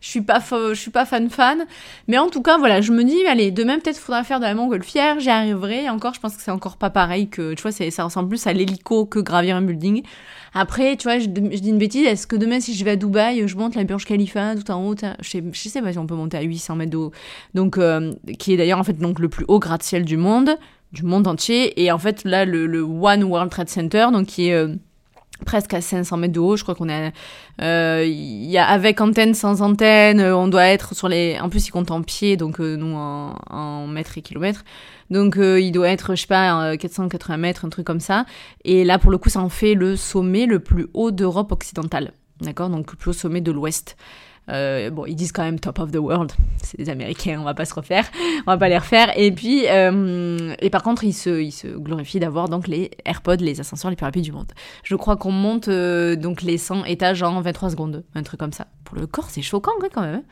je 0.00 0.08
suis 0.08 0.22
pas, 0.22 0.40
je 0.40 0.74
suis 0.74 0.90
pas 0.90 1.04
fan 1.04 1.30
fan. 1.30 1.64
Mais 2.08 2.18
en 2.18 2.30
tout 2.30 2.42
cas, 2.42 2.58
voilà, 2.58 2.80
je 2.80 2.90
me 2.90 3.04
dis, 3.04 3.24
allez, 3.26 3.52
demain 3.52 3.78
peut-être 3.78 3.98
faudra 3.98 4.24
faire 4.24 4.40
de 4.40 4.44
la 4.44 4.54
montgolfière, 4.54 5.20
j'y 5.20 5.30
arriverai. 5.30 5.88
encore, 5.88 6.14
je 6.14 6.20
pense 6.20 6.36
que 6.36 6.42
c'est 6.42 6.50
encore 6.50 6.76
pas 6.76 6.90
pareil 6.90 7.28
que, 7.28 7.54
tu 7.54 7.62
vois, 7.62 7.70
ça 7.70 8.04
ressemble 8.04 8.28
plus 8.28 8.44
à 8.48 8.52
l'hélico 8.52 9.06
que 9.06 9.20
gravir 9.20 9.54
un 9.54 9.62
building. 9.62 10.02
Après, 10.52 10.96
tu 10.96 11.04
vois, 11.04 11.20
je, 11.20 11.26
dis 11.26 11.68
une 11.68 11.78
bêtise, 11.78 12.04
est-ce 12.06 12.26
que 12.26 12.34
demain, 12.36 12.58
si 12.58 12.74
je 12.74 12.84
vais 12.84 12.92
à 12.92 12.96
Dubaï, 12.96 13.46
je 13.46 13.56
monte 13.56 13.76
la 13.76 13.84
Burj 13.84 14.04
Khalifa 14.04 14.56
tout 14.56 14.68
en 14.72 14.84
haut, 14.84 14.96
je 14.96 15.28
sais, 15.28 15.42
sais 15.54 15.80
pas 15.80 15.92
si 15.92 15.98
on 15.98 16.06
peut 16.06 16.16
monter 16.16 16.38
à 16.38 16.42
800 16.42 16.74
mètres 16.74 16.90
de 16.90 16.96
haut. 16.96 17.12
Donc, 17.54 17.78
euh, 17.78 18.12
qui 18.38 18.52
est 18.52 18.56
d'ailleurs, 18.56 18.80
en 18.80 18.84
fait, 18.84 18.98
donc 18.98 19.20
le 19.20 19.28
plus 19.28 19.44
haut 19.46 19.60
gratte-ciel 19.60 20.04
du 20.04 20.16
monde 20.16 20.56
du 20.92 21.02
monde 21.04 21.26
entier. 21.26 21.82
Et 21.82 21.90
en 21.90 21.98
fait, 21.98 22.24
là, 22.24 22.44
le, 22.44 22.82
One 22.82 23.24
World 23.24 23.50
Trade 23.50 23.68
Center, 23.68 24.08
donc 24.12 24.26
qui 24.26 24.48
est 24.48 24.54
euh, 24.54 24.74
presque 25.44 25.74
à 25.74 25.80
500 25.80 26.16
mètres 26.18 26.34
de 26.34 26.40
haut, 26.40 26.56
je 26.56 26.62
crois 26.62 26.74
qu'on 26.74 26.88
est, 26.88 27.12
euh, 27.60 28.04
il 28.06 28.50
y 28.50 28.58
a 28.58 28.66
avec 28.66 29.00
antenne, 29.00 29.34
sans 29.34 29.62
antenne, 29.62 30.20
euh, 30.20 30.36
on 30.36 30.48
doit 30.48 30.66
être 30.66 30.94
sur 30.94 31.08
les, 31.08 31.38
en 31.40 31.48
plus 31.48 31.66
il 31.66 31.70
compte 31.70 31.90
en 31.90 32.02
pieds, 32.02 32.36
donc 32.36 32.58
nous 32.58 32.94
en, 32.94 33.34
en, 33.50 33.86
mètres 33.86 34.18
et 34.18 34.22
kilomètres, 34.22 34.64
donc 35.10 35.36
il 35.36 35.72
doit 35.72 35.88
être, 35.88 36.14
je 36.14 36.22
sais 36.22 36.26
pas, 36.26 36.76
480 36.76 37.36
mètres, 37.38 37.64
un 37.64 37.68
truc 37.70 37.86
comme 37.86 38.00
ça. 38.00 38.24
Et 38.64 38.84
là, 38.84 38.98
pour 38.98 39.10
le 39.10 39.18
coup, 39.18 39.30
ça 39.30 39.40
en 39.40 39.48
fait 39.48 39.74
le 39.74 39.96
sommet 39.96 40.46
le 40.46 40.60
plus 40.60 40.86
haut 40.94 41.10
d'Europe 41.10 41.52
occidentale, 41.52 42.12
d'accord, 42.40 42.70
donc 42.70 42.90
le 42.92 42.96
plus 42.96 43.10
haut 43.10 43.14
sommet 43.14 43.40
de 43.40 43.50
l'Ouest. 43.50 43.96
Euh, 44.48 44.90
bon, 44.90 45.06
ils 45.06 45.14
disent 45.14 45.32
quand 45.32 45.44
même 45.44 45.60
top 45.60 45.78
of 45.78 45.92
the 45.92 45.96
world. 45.96 46.32
C'est 46.62 46.76
des 46.76 46.90
Américains, 46.90 47.38
on 47.40 47.44
va 47.44 47.54
pas 47.54 47.64
se 47.64 47.74
refaire, 47.74 48.04
on 48.46 48.50
va 48.50 48.56
pas 48.56 48.68
les 48.68 48.78
refaire. 48.78 49.16
Et 49.16 49.30
puis, 49.30 49.66
euh, 49.68 50.54
et 50.60 50.70
par 50.70 50.82
contre, 50.82 51.04
ils 51.04 51.12
se, 51.12 51.40
ils 51.40 51.52
se 51.52 51.68
glorifient 51.68 52.20
d'avoir 52.20 52.48
donc 52.48 52.66
les 52.66 52.90
AirPods, 53.04 53.36
les 53.36 53.60
ascenseurs 53.60 53.90
les 53.90 53.96
plus 53.96 54.04
rapides 54.04 54.24
du 54.24 54.32
monde. 54.32 54.52
Je 54.82 54.96
crois 54.96 55.16
qu'on 55.16 55.32
monte 55.32 55.68
euh, 55.68 56.16
donc 56.16 56.42
les 56.42 56.58
100 56.58 56.84
étages 56.84 57.22
en 57.22 57.40
23 57.40 57.70
secondes, 57.70 58.04
un 58.14 58.22
truc 58.22 58.40
comme 58.40 58.52
ça. 58.52 58.66
Pour 58.84 58.96
le 58.96 59.06
corps, 59.06 59.30
c'est 59.30 59.42
choquant 59.42 59.72
quand 59.92 60.02
même. 60.02 60.16
Hein. 60.16 60.22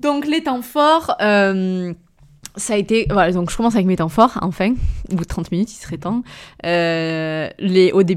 Donc 0.00 0.26
les 0.26 0.42
temps 0.42 0.62
forts. 0.62 1.16
ça 1.18 2.74
a 2.74 2.76
été 2.76 3.06
voilà 3.08 3.32
donc 3.32 3.50
je 3.50 3.56
commence 3.56 3.74
avec 3.74 3.86
mes 3.86 3.96
temps 3.96 4.10
forts 4.10 4.38
enfin 4.42 4.74
au 5.10 5.14
bout 5.14 5.22
de 5.22 5.28
30 5.28 5.50
minutes 5.52 5.72
il 5.72 5.76
serait 5.76 5.96
temps 5.96 6.22
les 6.64 7.90
hauts 7.94 8.02
des 8.02 8.14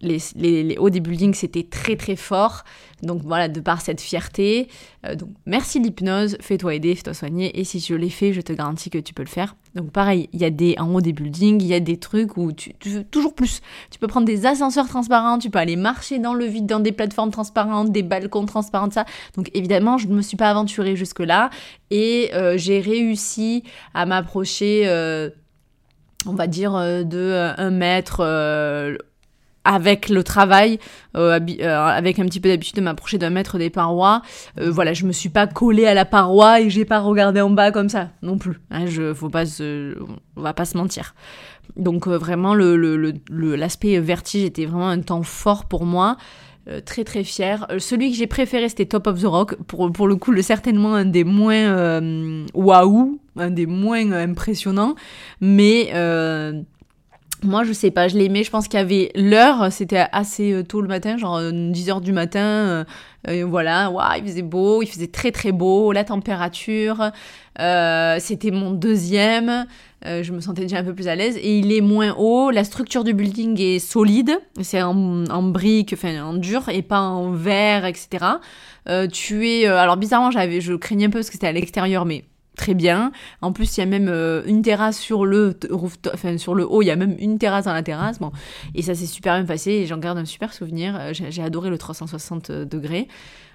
les, 0.00 0.18
les 0.34 0.76
hauts 0.78 0.90
des 0.90 1.00
buildings 1.00 1.34
c'était 1.34 1.62
très 1.62 1.94
très 1.94 2.16
fort 2.16 2.64
Donc 3.02 3.22
voilà, 3.22 3.48
de 3.48 3.60
par 3.60 3.82
cette 3.82 4.00
fierté, 4.00 4.68
euh, 5.04 5.14
merci 5.44 5.80
l'hypnose, 5.80 6.38
fais-toi 6.40 6.76
aider, 6.76 6.94
fais-toi 6.94 7.12
soigner, 7.12 7.58
et 7.58 7.64
si 7.64 7.78
je 7.78 7.94
l'ai 7.94 8.08
fait, 8.08 8.32
je 8.32 8.40
te 8.40 8.54
garantis 8.54 8.88
que 8.88 8.98
tu 8.98 9.12
peux 9.12 9.22
le 9.22 9.28
faire. 9.28 9.54
Donc 9.74 9.90
pareil, 9.90 10.30
il 10.32 10.40
y 10.40 10.46
a 10.46 10.50
des, 10.50 10.76
en 10.78 10.94
haut 10.94 11.02
des 11.02 11.12
buildings, 11.12 11.60
il 11.60 11.66
y 11.66 11.74
a 11.74 11.80
des 11.80 11.98
trucs 11.98 12.38
où 12.38 12.52
tu, 12.52 12.72
veux 12.86 13.04
toujours 13.04 13.34
plus. 13.34 13.60
Tu 13.90 13.98
peux 13.98 14.06
prendre 14.06 14.26
des 14.26 14.46
ascenseurs 14.46 14.88
transparents, 14.88 15.38
tu 15.38 15.50
peux 15.50 15.58
aller 15.58 15.76
marcher 15.76 16.18
dans 16.18 16.32
le 16.32 16.46
vide, 16.46 16.64
dans 16.64 16.80
des 16.80 16.92
plateformes 16.92 17.30
transparentes, 17.30 17.92
des 17.92 18.02
balcons 18.02 18.46
transparents, 18.46 18.90
ça. 18.90 19.04
Donc 19.36 19.50
évidemment, 19.52 19.98
je 19.98 20.08
ne 20.08 20.14
me 20.14 20.22
suis 20.22 20.38
pas 20.38 20.50
aventurée 20.50 20.96
jusque-là, 20.96 21.50
et 21.90 22.30
euh, 22.34 22.56
j'ai 22.56 22.80
réussi 22.80 23.62
à 23.92 24.06
m'approcher... 24.06 24.82
Euh, 24.86 25.30
on 26.28 26.34
va 26.34 26.48
dire, 26.48 26.72
de 26.72 27.18
euh, 27.18 27.52
un 27.56 27.70
mètre 27.70 28.18
avec 29.66 30.08
le 30.08 30.22
travail, 30.22 30.78
avec 31.14 32.18
un 32.18 32.24
petit 32.24 32.40
peu 32.40 32.48
d'habitude 32.48 32.76
de 32.76 32.80
m'approcher 32.80 33.18
d'un 33.18 33.30
mètre 33.30 33.58
des 33.58 33.70
parois. 33.70 34.22
voilà, 34.56 34.92
je 34.92 35.04
me 35.04 35.12
suis 35.12 35.28
pas 35.28 35.46
collée 35.46 35.86
à 35.86 35.94
la 35.94 36.04
paroi 36.04 36.60
et 36.60 36.70
j'ai 36.70 36.84
pas 36.84 37.00
regardé 37.00 37.40
en 37.40 37.50
bas 37.50 37.72
comme 37.72 37.88
ça 37.88 38.10
non 38.22 38.38
plus. 38.38 38.60
Hein, 38.70 38.86
je, 38.86 39.12
faut 39.14 39.28
pas 39.30 39.44
on 39.60 40.40
va 40.40 40.54
pas 40.54 40.64
se 40.64 40.76
mentir. 40.76 41.14
Donc 41.76 42.06
vraiment, 42.06 42.54
l'aspect 42.54 43.94
le, 43.94 44.00
vertige 44.00 44.44
était 44.44 44.66
vraiment 44.66 44.88
un 44.88 45.00
temps 45.00 45.22
fort 45.22 45.64
pour 45.64 45.84
moi. 45.84 46.16
très 46.84 47.04
très 47.04 47.24
fier. 47.24 47.66
celui 47.78 48.10
que 48.10 48.16
j'ai 48.16 48.26
préféré 48.26 48.68
c'était 48.68 48.86
Top 48.86 49.06
of 49.06 49.20
the 49.20 49.26
Rock. 49.26 49.56
Pour, 49.66 49.90
pour 49.92 50.06
le 50.06 50.16
coup, 50.16 50.32
le, 50.32 50.42
certainement 50.42 50.94
un 50.94 51.04
des 51.04 51.24
moins 51.24 52.00
waouh 52.54 53.18
un 53.38 53.50
des 53.50 53.66
moins 53.66 54.12
impressionnants. 54.12 54.94
Mais 55.40 55.90
euh, 55.94 56.62
moi, 57.42 57.64
je 57.64 57.72
sais 57.72 57.90
pas, 57.90 58.08
je 58.08 58.16
l'aimais. 58.16 58.44
Je 58.44 58.50
pense 58.50 58.68
qu'il 58.68 58.78
y 58.78 58.82
avait 58.82 59.10
l'heure, 59.14 59.70
c'était 59.70 60.06
assez 60.12 60.52
euh, 60.52 60.62
tôt 60.62 60.80
le 60.80 60.88
matin, 60.88 61.16
genre 61.18 61.40
10h 61.40 61.96
euh, 61.96 62.00
du 62.00 62.12
matin. 62.12 62.84
voilà, 63.44 63.90
waouh, 63.90 64.18
il 64.18 64.24
faisait 64.24 64.42
beau, 64.42 64.82
il 64.82 64.86
faisait 64.86 65.08
très 65.08 65.32
très 65.32 65.52
beau, 65.52 65.92
la 65.92 66.04
température. 66.04 67.10
c'était 67.58 68.50
mon 68.50 68.70
deuxième. 68.70 69.66
je 70.04 70.32
me 70.32 70.40
sentais 70.40 70.62
déjà 70.62 70.78
un 70.78 70.84
peu 70.84 70.94
plus 70.94 71.08
à 71.08 71.16
l'aise. 71.16 71.36
Et 71.36 71.58
il 71.58 71.72
est 71.72 71.80
moins 71.80 72.14
haut. 72.16 72.50
La 72.50 72.64
structure 72.64 73.04
du 73.04 73.14
building 73.14 73.60
est 73.60 73.78
solide. 73.80 74.38
C'est 74.62 74.82
en, 74.82 75.24
en 75.26 75.42
briques, 75.42 75.92
enfin 75.94 76.22
en 76.22 76.34
dur 76.34 76.68
et 76.68 76.82
pas 76.82 77.00
en 77.00 77.32
verre, 77.32 77.84
etc. 77.84 78.24
tu 79.12 79.48
es. 79.48 79.66
alors 79.66 79.96
bizarrement, 79.96 80.30
j'avais, 80.30 80.60
je 80.60 80.74
craignais 80.74 81.06
un 81.06 81.10
peu 81.10 81.18
parce 81.18 81.28
que 81.28 81.34
c'était 81.34 81.48
à 81.48 81.52
l'extérieur, 81.52 82.04
mais 82.04 82.24
très 82.56 82.74
bien. 82.74 83.12
En 83.42 83.52
plus, 83.52 83.76
il 83.76 83.80
y 83.80 83.82
a 83.82 83.86
même 83.86 84.08
euh, 84.08 84.42
une 84.46 84.62
terrasse 84.62 84.98
sur 84.98 85.24
le 85.24 85.56
enfin 86.12 86.36
sur 86.38 86.54
le 86.54 86.66
haut, 86.68 86.82
il 86.82 86.86
y 86.86 86.90
a 86.90 86.96
même 86.96 87.14
une 87.20 87.38
terrasse 87.38 87.66
dans 87.66 87.72
la 87.72 87.82
terrasse. 87.82 88.18
Bon, 88.18 88.32
et 88.74 88.82
ça 88.82 88.94
s'est 88.94 89.06
super 89.06 89.36
bien 89.36 89.44
passé 89.44 89.70
et 89.70 89.86
j'en 89.86 89.98
garde 89.98 90.18
un 90.18 90.24
super 90.24 90.52
souvenir. 90.52 90.96
Euh, 90.98 91.12
j'ai 91.12 91.42
adoré 91.42 91.70
le 91.70 91.78
360 91.78 92.50
euh, 92.50 92.64
degrés. 92.64 93.06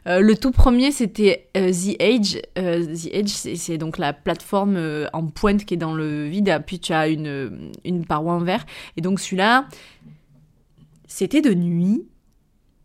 le 0.06 0.34
tout 0.36 0.52
premier, 0.52 0.92
c'était 0.92 1.50
The 1.54 2.02
Age. 2.02 2.42
The 2.56 3.14
Age, 3.14 3.56
c'est 3.56 3.78
donc 3.78 3.98
la 3.98 4.14
plateforme 4.14 4.80
en 5.12 5.28
pointe 5.28 5.66
qui 5.66 5.74
est 5.74 5.78
dans 5.78 5.94
le 5.94 6.26
vide. 6.26 6.64
Puis 6.66 6.80
tu 6.80 6.94
as 6.94 7.08
une, 7.08 7.72
une 7.84 8.06
paroi 8.06 8.34
en 8.34 8.40
verre. 8.40 8.66
Et 8.98 9.02
donc 9.02 9.20
celui-là, 9.20 9.68
c'était 11.08 11.42
de 11.42 11.54
nuit. 11.54 12.08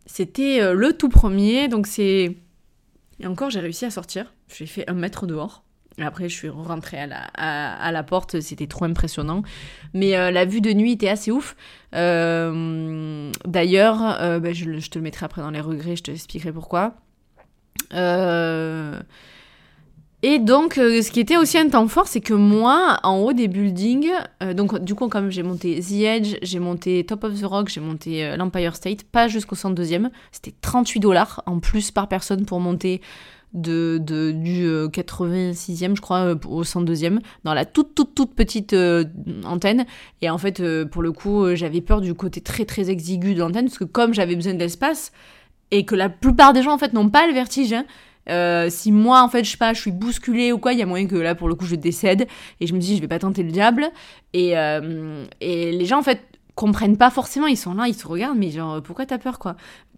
C'était 0.07 0.75
le 0.75 0.93
tout 0.93 1.09
premier. 1.09 1.69
Donc 1.69 1.87
c'est... 1.87 2.37
Et 3.19 3.27
encore, 3.27 3.49
j'ai 3.49 3.61
réussi 3.61 3.87
à 3.87 3.91
sortir. 3.91 4.35
J'ai 4.55 4.67
fait 4.67 4.89
un 4.91 4.95
mètre 4.95 5.27
dehors. 5.27 5.65
Après, 5.99 6.29
je 6.29 6.35
suis 6.35 6.49
rentrée 6.51 6.99
à 6.99 7.07
la, 7.07 7.23
à, 7.35 7.91
la 7.91 8.03
porte, 8.03 8.41
c'était 8.41 8.67
trop 8.67 8.85
impressionnant. 8.85 9.43
Mais 9.95 10.17
euh, 10.17 10.31
la 10.31 10.45
vue 10.45 10.61
de 10.61 10.73
nuit 10.73 10.93
était 10.93 11.09
assez 11.09 11.31
ouf. 11.31 11.57
Euh, 11.95 13.31
d'ailleurs, 13.47 14.21
euh, 14.21 14.39
bah, 14.39 14.53
je, 14.53 14.65
te 14.89 14.99
le 14.99 15.03
mettrai 15.03 15.25
après 15.25 15.41
dans 15.41 15.51
les 15.51 15.61
regrets, 15.61 15.97
je 15.97 16.03
te 16.03 16.11
expliquerai 16.11 16.53
pourquoi. 16.53 16.95
Et 20.23 20.39
donc, 20.39 20.75
ce 20.75 21.11
qui 21.11 21.21
était 21.21 21.37
aussi 21.37 21.57
un 21.57 21.69
temps 21.69 21.87
fort, 21.87 22.09
c'est 22.09 22.21
que 22.21 22.35
moi, 22.35 22.99
en 23.05 23.19
haut 23.19 23.33
des 23.33 23.49
buildings, 23.49 24.11
donc 24.55 24.79
du 24.83 24.95
coup, 24.95 25.09
comme 25.09 25.31
j'ai 25.31 25.45
monté 25.45 25.79
The 25.79 25.93
Edge, 26.03 26.37
j'ai 26.43 26.59
monté 26.59 27.05
Top 27.05 27.23
of 27.23 27.39
the 27.39 27.45
Rock, 27.45 27.69
j'ai 27.69 27.81
monté 27.81 28.35
l'Empire 28.37 28.75
State, 28.75 29.05
pas 29.05 29.29
jusqu'au 29.29 29.55
102e, 29.55 30.11
c'était 30.33 30.55
38 30.63 31.01
dollars 31.01 31.43
en 31.47 31.61
plus 31.61 31.93
par 31.93 32.09
personne 32.09 32.45
pour 32.45 32.59
monter 32.59 33.03
de, 33.53 33.99
de, 33.99 34.33
du 34.33 34.67
86e, 34.67 35.91
euh, 35.91 35.95
je 35.95 36.01
crois, 36.01 36.19
euh, 36.19 36.37
au 36.47 36.63
102e, 36.63 37.21
dans 37.45 37.55
la 37.55 37.65
toute, 37.65 37.95
toute, 37.95 38.15
toute 38.15 38.35
petite 38.35 38.73
euh, 38.73 39.05
antenne. 39.45 39.87
Et 40.23 40.31
en 40.31 40.39
fait, 40.39 40.63
pour 40.87 41.03
le 41.03 41.13
coup, 41.13 41.55
j'avais 41.55 41.81
peur 41.81 42.01
du 42.01 42.15
côté 42.15 42.41
très, 42.41 42.65
très 42.65 42.91
exigu 42.91 43.35
de 43.35 43.41
l'antenne, 43.41 43.67
parce 43.67 43.79
que 43.79 43.85
comme 43.85 44.15
j'avais 44.15 44.37
besoin 44.37 44.55
d'espace, 44.55 45.13
et 45.71 45.85
que 45.85 45.95
la 45.95 46.09
plupart 46.09 46.53
des 46.53 46.63
gens, 46.63 46.73
en 46.73 46.79
fait, 46.79 46.93
n'ont 46.93 47.09
pas 47.09 47.27
le 47.27 47.33
vertige, 47.33 47.73
hein, 47.73 48.67
si 48.69 48.93
moi, 48.93 49.23
en 49.23 49.29
fait, 49.29 49.45
je 49.45 49.51
sais 49.51 49.57
pas, 49.57 49.73
je 49.73 49.81
suis 49.81 49.93
bousculée 49.93 50.53
ou 50.53 50.59
quoi, 50.59 50.73
il 50.73 50.79
y 50.79 50.83
a 50.83 50.87
moyen 50.87 51.07
que 51.07 51.17
là, 51.17 51.35
pour 51.35 51.49
le 51.49 51.55
coup, 51.55 51.67
je 51.67 51.77
décède. 51.77 52.27
Et 52.61 52.67
je 52.67 52.75
me 52.75 52.79
dis, 52.79 52.97
je 52.97 53.01
vais 53.01 53.09
pas 53.09 53.19
tenter 53.19 53.43
le 53.43 53.51
diable. 53.51 53.89
Et, 54.33 54.55
et 55.41 55.73
les 55.73 55.85
gens, 55.87 55.99
en 55.99 56.03
fait, 56.03 56.21
comprennent 56.57 56.97
pas 56.97 57.11
forcément, 57.11 57.47
ils 57.47 57.57
sont 57.57 57.75
là, 57.75 57.87
ils 57.87 57.95
se 57.95 58.09
regardent, 58.09 58.39
mais 58.39 58.51
genre, 58.51 58.83
pourquoi 58.83 59.05
t'as 59.05 59.19
peur, 59.19 59.39
quoi? 59.39 59.57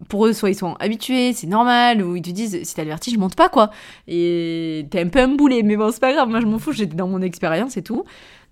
Pour 0.09 0.27
eux, 0.27 0.33
soit 0.33 0.49
ils 0.49 0.55
sont 0.55 0.73
habitués, 0.75 1.31
c'est 1.31 1.47
normal, 1.47 2.03
ou 2.03 2.17
ils 2.17 2.21
te 2.21 2.29
disent, 2.29 2.61
si 2.63 2.75
t'as 2.75 2.83
le 2.83 2.89
vertige, 2.89 3.17
monte 3.17 3.35
pas, 3.35 3.47
quoi. 3.47 3.71
Et 4.07 4.85
t'es 4.91 5.01
un 5.01 5.07
peu 5.07 5.19
un 5.19 5.29
boulet, 5.29 5.63
mais 5.63 5.77
bon, 5.77 5.89
c'est 5.91 6.01
pas 6.01 6.11
grave, 6.11 6.27
moi 6.27 6.41
je 6.41 6.45
m'en 6.45 6.59
fous, 6.59 6.73
j'étais 6.73 6.95
dans 6.95 7.07
mon 7.07 7.21
expérience 7.21 7.77
et 7.77 7.81
tout. 7.81 8.03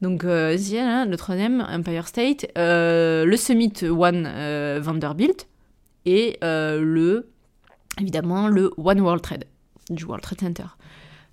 Donc, 0.02 0.24
euh, 0.24 0.58
hein, 0.76 1.06
le 1.06 1.18
troisième, 1.18 1.68
Empire 1.70 2.08
State, 2.08 2.48
euh, 2.58 3.26
le 3.26 3.36
Summit 3.36 3.74
One 3.84 4.26
euh, 4.26 4.80
Vanderbilt, 4.82 5.48
et 6.06 6.38
euh, 6.46 6.80
le, 6.82 7.30
évidemment, 8.00 8.48
le 8.48 8.72
One 8.78 9.02
World 9.02 9.22
Trade, 9.22 9.44
du 9.90 10.06
World 10.06 10.24
Trade 10.24 10.40
Center. 10.40 10.68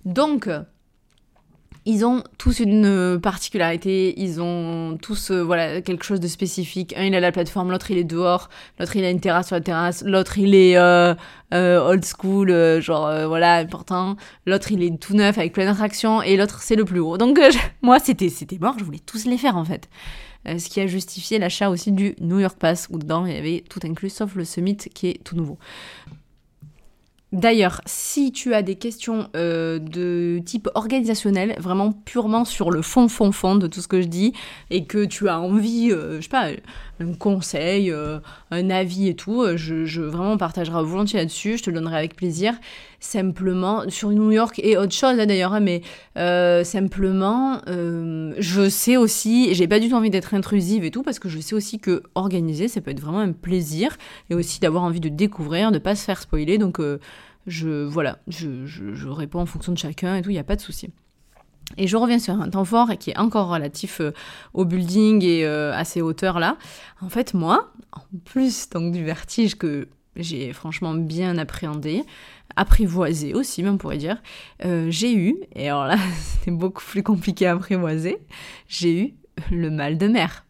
Donc, 0.03 0.49
ils 1.87 2.03
ont 2.03 2.23
tous 2.39 2.59
une 2.59 2.85
euh, 2.85 3.19
particularité, 3.19 4.19
ils 4.19 4.41
ont 4.41 4.97
tous 4.99 5.29
euh, 5.29 5.43
voilà 5.43 5.81
quelque 5.81 6.03
chose 6.03 6.19
de 6.19 6.27
spécifique. 6.27 6.95
Un 6.97 7.03
il 7.03 7.15
a 7.15 7.19
la 7.19 7.31
plateforme, 7.31 7.69
l'autre 7.69 7.91
il 7.91 7.99
est 7.99 8.03
dehors, 8.03 8.49
l'autre 8.79 8.95
il 8.95 9.05
a 9.05 9.11
une 9.11 9.19
terrasse 9.19 9.47
sur 9.47 9.55
la 9.55 9.61
terrasse, 9.61 10.03
l'autre 10.03 10.39
il 10.39 10.55
est 10.55 10.77
euh, 10.77 11.13
old 11.51 12.03
school, 12.03 12.81
genre 12.81 13.27
voilà 13.27 13.57
important. 13.57 14.15
L'autre 14.47 14.71
il 14.71 14.83
est 14.83 14.99
tout 14.99 15.13
neuf 15.13 15.37
avec 15.37 15.53
plein 15.53 15.65
d'attractions 15.65 16.23
et 16.23 16.37
l'autre 16.37 16.61
c'est 16.61 16.75
le 16.75 16.85
plus 16.85 16.99
haut. 16.99 17.17
Donc 17.17 17.39
moi 17.83 17.99
c'était 17.99 18.29
c'était 18.29 18.57
mort, 18.57 18.75
je 18.79 18.83
voulais 18.83 19.01
tous 19.05 19.25
les 19.25 19.37
faire 19.37 19.55
en 19.55 19.65
fait. 19.65 19.87
ce 20.45 20.67
qui 20.67 20.81
a 20.81 20.87
justifié 20.87 21.37
l'achat 21.37 21.69
aussi 21.69 21.91
du 21.91 22.15
New 22.19 22.39
York 22.39 22.57
Pass 22.57 22.87
où 22.89 22.97
dedans 22.97 23.27
il 23.27 23.33
y 23.33 23.37
avait 23.37 23.63
tout 23.69 23.79
inclus 23.83 24.09
sauf 24.09 24.33
le 24.33 24.43
Summit 24.43 24.77
qui 24.77 25.09
est 25.09 25.23
tout 25.23 25.35
nouveau. 25.35 25.59
D'ailleurs, 27.35 27.81
si 27.85 28.31
tu 28.31 28.53
as 28.53 28.61
des 28.61 28.75
questions 28.75 29.27
euh, 29.35 29.77
de 29.77 30.39
type 30.45 30.69
organisationnel, 30.73 31.53
vraiment 31.59 31.91
purement 31.91 32.45
sur 32.45 32.71
le 32.71 32.81
fond, 32.81 33.09
fond, 33.09 33.33
fond 33.33 33.57
de 33.57 33.67
tout 33.67 33.81
ce 33.81 33.89
que 33.89 34.01
je 34.01 34.07
dis, 34.07 34.31
et 34.69 34.85
que 34.85 35.03
tu 35.03 35.27
as 35.27 35.41
envie, 35.41 35.91
euh, 35.91 36.15
je 36.15 36.21
sais 36.21 36.29
pas, 36.29 36.47
un 36.99 37.13
conseil, 37.13 37.91
euh, 37.91 38.19
un 38.51 38.69
avis 38.69 39.09
et 39.09 39.15
tout, 39.15 39.45
je, 39.55 39.85
je 39.85 40.01
vraiment 40.01 40.37
partagerai 40.37 40.83
volontiers 40.83 41.19
là-dessus, 41.19 41.57
je 41.57 41.63
te 41.63 41.69
le 41.69 41.75
donnerai 41.75 41.97
avec 41.97 42.15
plaisir. 42.15 42.53
Simplement, 42.99 43.89
sur 43.89 44.09
New 44.11 44.31
York 44.31 44.59
et 44.63 44.77
autre 44.77 44.93
chose 44.93 45.19
hein, 45.19 45.25
d'ailleurs, 45.25 45.53
hein, 45.53 45.59
mais 45.59 45.81
simplement, 46.63 47.61
je 47.67 48.69
sais 48.69 48.97
aussi, 48.97 49.53
j'ai 49.53 49.67
pas 49.67 49.79
du 49.79 49.89
tout 49.89 49.95
envie 49.95 50.09
d'être 50.09 50.33
intrusive 50.33 50.83
et 50.83 50.91
tout, 50.91 51.03
parce 51.03 51.19
que 51.19 51.29
je 51.29 51.39
sais 51.39 51.53
aussi 51.53 51.79
que 51.79 52.03
organiser, 52.15 52.67
ça 52.67 52.81
peut 52.81 52.91
être 52.91 53.01
vraiment 53.01 53.19
un 53.19 53.31
plaisir, 53.31 53.97
et 54.29 54.35
aussi 54.35 54.59
d'avoir 54.59 54.83
envie 54.83 55.01
de 55.01 55.09
découvrir, 55.09 55.71
de 55.71 55.77
pas 55.77 55.95
se 55.95 56.03
faire 56.03 56.19
spoiler, 56.19 56.57
donc 56.57 56.79
je, 57.47 57.83
voilà, 57.83 58.19
je, 58.27 58.65
je, 58.65 59.07
réponds 59.07 59.39
en 59.39 59.45
fonction 59.45 59.71
de 59.71 59.77
chacun 59.77 60.15
et 60.15 60.21
tout, 60.21 60.29
il 60.29 60.33
n'y 60.33 60.39
a 60.39 60.43
pas 60.43 60.55
de 60.55 60.61
souci. 60.61 60.89
Et 61.77 61.87
je 61.87 61.97
reviens 61.97 62.19
sur 62.19 62.33
un 62.33 62.49
temps 62.49 62.65
fort 62.65 62.89
qui 62.99 63.11
est 63.11 63.17
encore 63.17 63.49
relatif 63.49 63.99
euh, 63.99 64.11
au 64.53 64.65
building 64.65 65.23
et 65.23 65.45
euh, 65.45 65.73
à 65.73 65.83
ces 65.83 66.01
hauteurs-là. 66.01 66.57
En 67.01 67.09
fait, 67.09 67.33
moi, 67.33 67.71
en 67.91 68.01
plus 68.23 68.69
donc, 68.69 68.93
du 68.93 69.03
vertige 69.03 69.55
que 69.55 69.89
j'ai 70.15 70.53
franchement 70.53 70.93
bien 70.93 71.37
appréhendé, 71.37 72.03
apprivoisé 72.55 73.33
aussi, 73.33 73.63
même 73.63 73.73
on 73.73 73.77
pourrait 73.77 73.97
dire, 73.97 74.21
euh, 74.63 74.87
j'ai 74.89 75.13
eu, 75.13 75.35
et 75.55 75.67
alors 75.67 75.85
là, 75.85 75.97
c'était 76.17 76.51
beaucoup 76.51 76.83
plus 76.83 77.03
compliqué 77.03 77.47
à 77.47 77.53
apprivoiser, 77.53 78.19
j'ai 78.67 79.01
eu 79.01 79.13
le 79.51 79.69
mal 79.69 79.97
de 79.97 80.07
mer. 80.07 80.45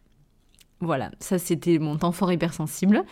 Voilà, 0.80 1.10
ça 1.18 1.38
c'était 1.38 1.78
mon 1.78 1.96
temps 1.96 2.12
fort 2.12 2.30
hypersensible 2.30 3.02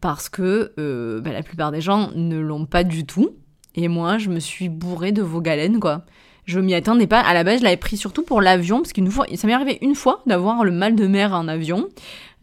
parce 0.00 0.28
que 0.28 0.74
bah, 1.22 1.32
la 1.32 1.44
plupart 1.44 1.70
des 1.70 1.80
gens 1.80 2.10
ne 2.16 2.38
l'ont 2.38 2.66
pas 2.66 2.82
du 2.82 3.06
tout. 3.06 3.36
Et 3.76 3.86
moi, 3.88 4.18
je 4.18 4.30
me 4.30 4.40
suis 4.40 4.68
bourrée 4.68 5.12
de 5.12 5.22
vos 5.22 5.40
galènes, 5.40 5.78
quoi. 5.78 6.04
Je 6.46 6.60
m'y 6.60 6.74
attendais 6.74 7.06
pas. 7.06 7.20
À 7.20 7.34
la 7.34 7.44
base, 7.44 7.58
je 7.58 7.64
l'avais 7.64 7.76
pris 7.76 7.96
surtout 7.96 8.22
pour 8.22 8.40
l'avion, 8.40 8.78
parce 8.78 8.92
qu'une 8.92 9.10
fois, 9.10 9.26
ça 9.34 9.46
m'est 9.46 9.52
arrivé 9.52 9.78
une 9.82 9.94
fois 9.94 10.22
d'avoir 10.26 10.64
le 10.64 10.70
mal 10.70 10.94
de 10.94 11.06
mer 11.06 11.32
en 11.32 11.48
avion. 11.48 11.88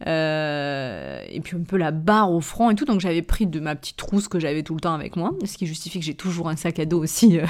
Euh, 0.06 1.22
et 1.30 1.40
puis 1.40 1.56
un 1.56 1.62
peu 1.62 1.76
la 1.76 1.90
barre 1.90 2.30
au 2.32 2.40
front 2.40 2.70
et 2.70 2.74
tout. 2.74 2.84
Donc 2.84 3.00
j'avais 3.00 3.22
pris 3.22 3.46
de 3.46 3.60
ma 3.60 3.74
petite 3.74 3.96
trousse 3.96 4.28
que 4.28 4.38
j'avais 4.38 4.62
tout 4.62 4.74
le 4.74 4.80
temps 4.80 4.94
avec 4.94 5.16
moi, 5.16 5.32
ce 5.44 5.56
qui 5.56 5.66
justifie 5.66 5.98
que 5.98 6.04
j'ai 6.04 6.14
toujours 6.14 6.48
un 6.48 6.56
sac 6.56 6.78
à 6.78 6.84
dos 6.84 7.02
aussi 7.02 7.38
euh, 7.38 7.46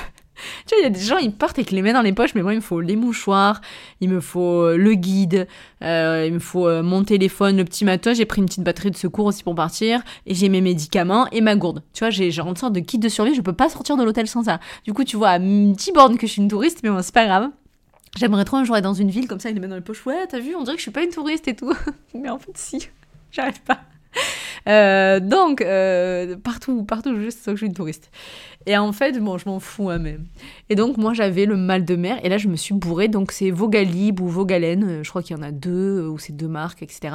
tu 0.66 0.74
vois, 0.74 0.80
il 0.80 0.82
y 0.82 0.86
a 0.86 0.90
des 0.90 1.00
gens, 1.00 1.18
ils 1.18 1.32
partent 1.32 1.58
avec 1.58 1.70
les 1.70 1.82
mains 1.82 1.92
dans 1.92 2.02
les 2.02 2.12
poches, 2.12 2.34
mais 2.34 2.42
moi, 2.42 2.52
il 2.52 2.56
me 2.56 2.60
faut 2.60 2.80
les 2.80 2.96
mouchoirs, 2.96 3.60
il 4.00 4.08
me 4.08 4.20
faut 4.20 4.62
euh, 4.62 4.76
le 4.76 4.94
guide, 4.94 5.46
euh, 5.82 6.24
il 6.26 6.34
me 6.34 6.38
faut 6.38 6.66
euh, 6.66 6.82
mon 6.82 7.04
téléphone, 7.04 7.56
le 7.56 7.64
petit 7.64 7.84
matos. 7.84 8.16
J'ai 8.16 8.24
pris 8.24 8.40
une 8.40 8.46
petite 8.46 8.64
batterie 8.64 8.90
de 8.90 8.96
secours 8.96 9.26
aussi 9.26 9.42
pour 9.42 9.54
partir, 9.54 10.02
et 10.26 10.34
j'ai 10.34 10.48
mes 10.48 10.60
médicaments 10.60 11.28
et 11.30 11.40
ma 11.40 11.56
gourde. 11.56 11.82
Tu 11.92 12.00
vois, 12.00 12.10
j'ai 12.10 12.26
une 12.26 12.56
sorte 12.56 12.72
de 12.72 12.80
kit 12.80 12.98
de 12.98 13.08
survie, 13.08 13.34
je 13.34 13.40
peux 13.40 13.52
pas 13.52 13.68
sortir 13.68 13.96
de 13.96 14.04
l'hôtel 14.04 14.26
sans 14.26 14.44
ça. 14.44 14.60
Du 14.84 14.92
coup, 14.92 15.04
tu 15.04 15.16
vois, 15.16 15.30
à 15.30 15.38
10 15.38 15.76
bornes 15.92 16.18
que 16.18 16.26
je 16.26 16.32
suis 16.32 16.42
une 16.42 16.48
touriste, 16.48 16.80
mais 16.82 16.90
bon, 16.90 17.02
c'est 17.02 17.14
pas 17.14 17.26
grave. 17.26 17.50
J'aimerais 18.16 18.44
trop 18.44 18.58
un 18.58 18.64
jour 18.64 18.76
être 18.76 18.84
dans 18.84 18.94
une 18.94 19.10
ville 19.10 19.26
comme 19.26 19.40
ça, 19.40 19.48
avec 19.48 19.56
les 19.56 19.60
mains 19.60 19.68
dans 19.68 19.76
les 19.76 19.82
poches. 19.82 20.06
Ouais, 20.06 20.26
t'as 20.28 20.38
vu, 20.38 20.54
on 20.54 20.62
dirait 20.62 20.76
que 20.76 20.80
je 20.80 20.84
suis 20.84 20.92
pas 20.92 21.02
une 21.02 21.10
touriste 21.10 21.48
et 21.48 21.56
tout. 21.56 21.72
mais 22.14 22.30
en 22.30 22.38
fait, 22.38 22.56
si, 22.56 22.88
j'arrive 23.30 23.60
pas. 23.62 23.80
Euh, 24.68 25.20
donc, 25.20 25.60
euh, 25.60 26.36
partout, 26.36 26.84
partout, 26.84 27.20
je 27.20 27.30
sais 27.30 27.46
que 27.46 27.52
je 27.52 27.56
suis 27.56 27.66
une 27.66 27.74
touriste. 27.74 28.10
Et 28.66 28.76
en 28.76 28.92
fait, 28.92 29.18
bon, 29.18 29.36
je 29.38 29.48
m'en 29.48 29.60
fous 29.60 29.90
hein, 29.90 29.98
même. 29.98 30.26
Et 30.70 30.74
donc, 30.74 30.96
moi, 30.96 31.12
j'avais 31.12 31.46
le 31.46 31.56
mal 31.56 31.84
de 31.84 31.96
mer. 31.96 32.18
Et 32.24 32.28
là, 32.28 32.38
je 32.38 32.48
me 32.48 32.56
suis 32.56 32.74
bourrée. 32.74 33.08
Donc, 33.08 33.32
c'est 33.32 33.50
Vogalib 33.50 34.20
ou 34.20 34.28
Vogalen. 34.28 34.84
Euh, 34.84 35.02
je 35.02 35.10
crois 35.10 35.22
qu'il 35.22 35.36
y 35.36 35.38
en 35.38 35.42
a 35.42 35.52
deux, 35.52 36.06
ou 36.06 36.18
c'est 36.18 36.34
deux 36.34 36.48
marques, 36.48 36.82
etc. 36.82 37.14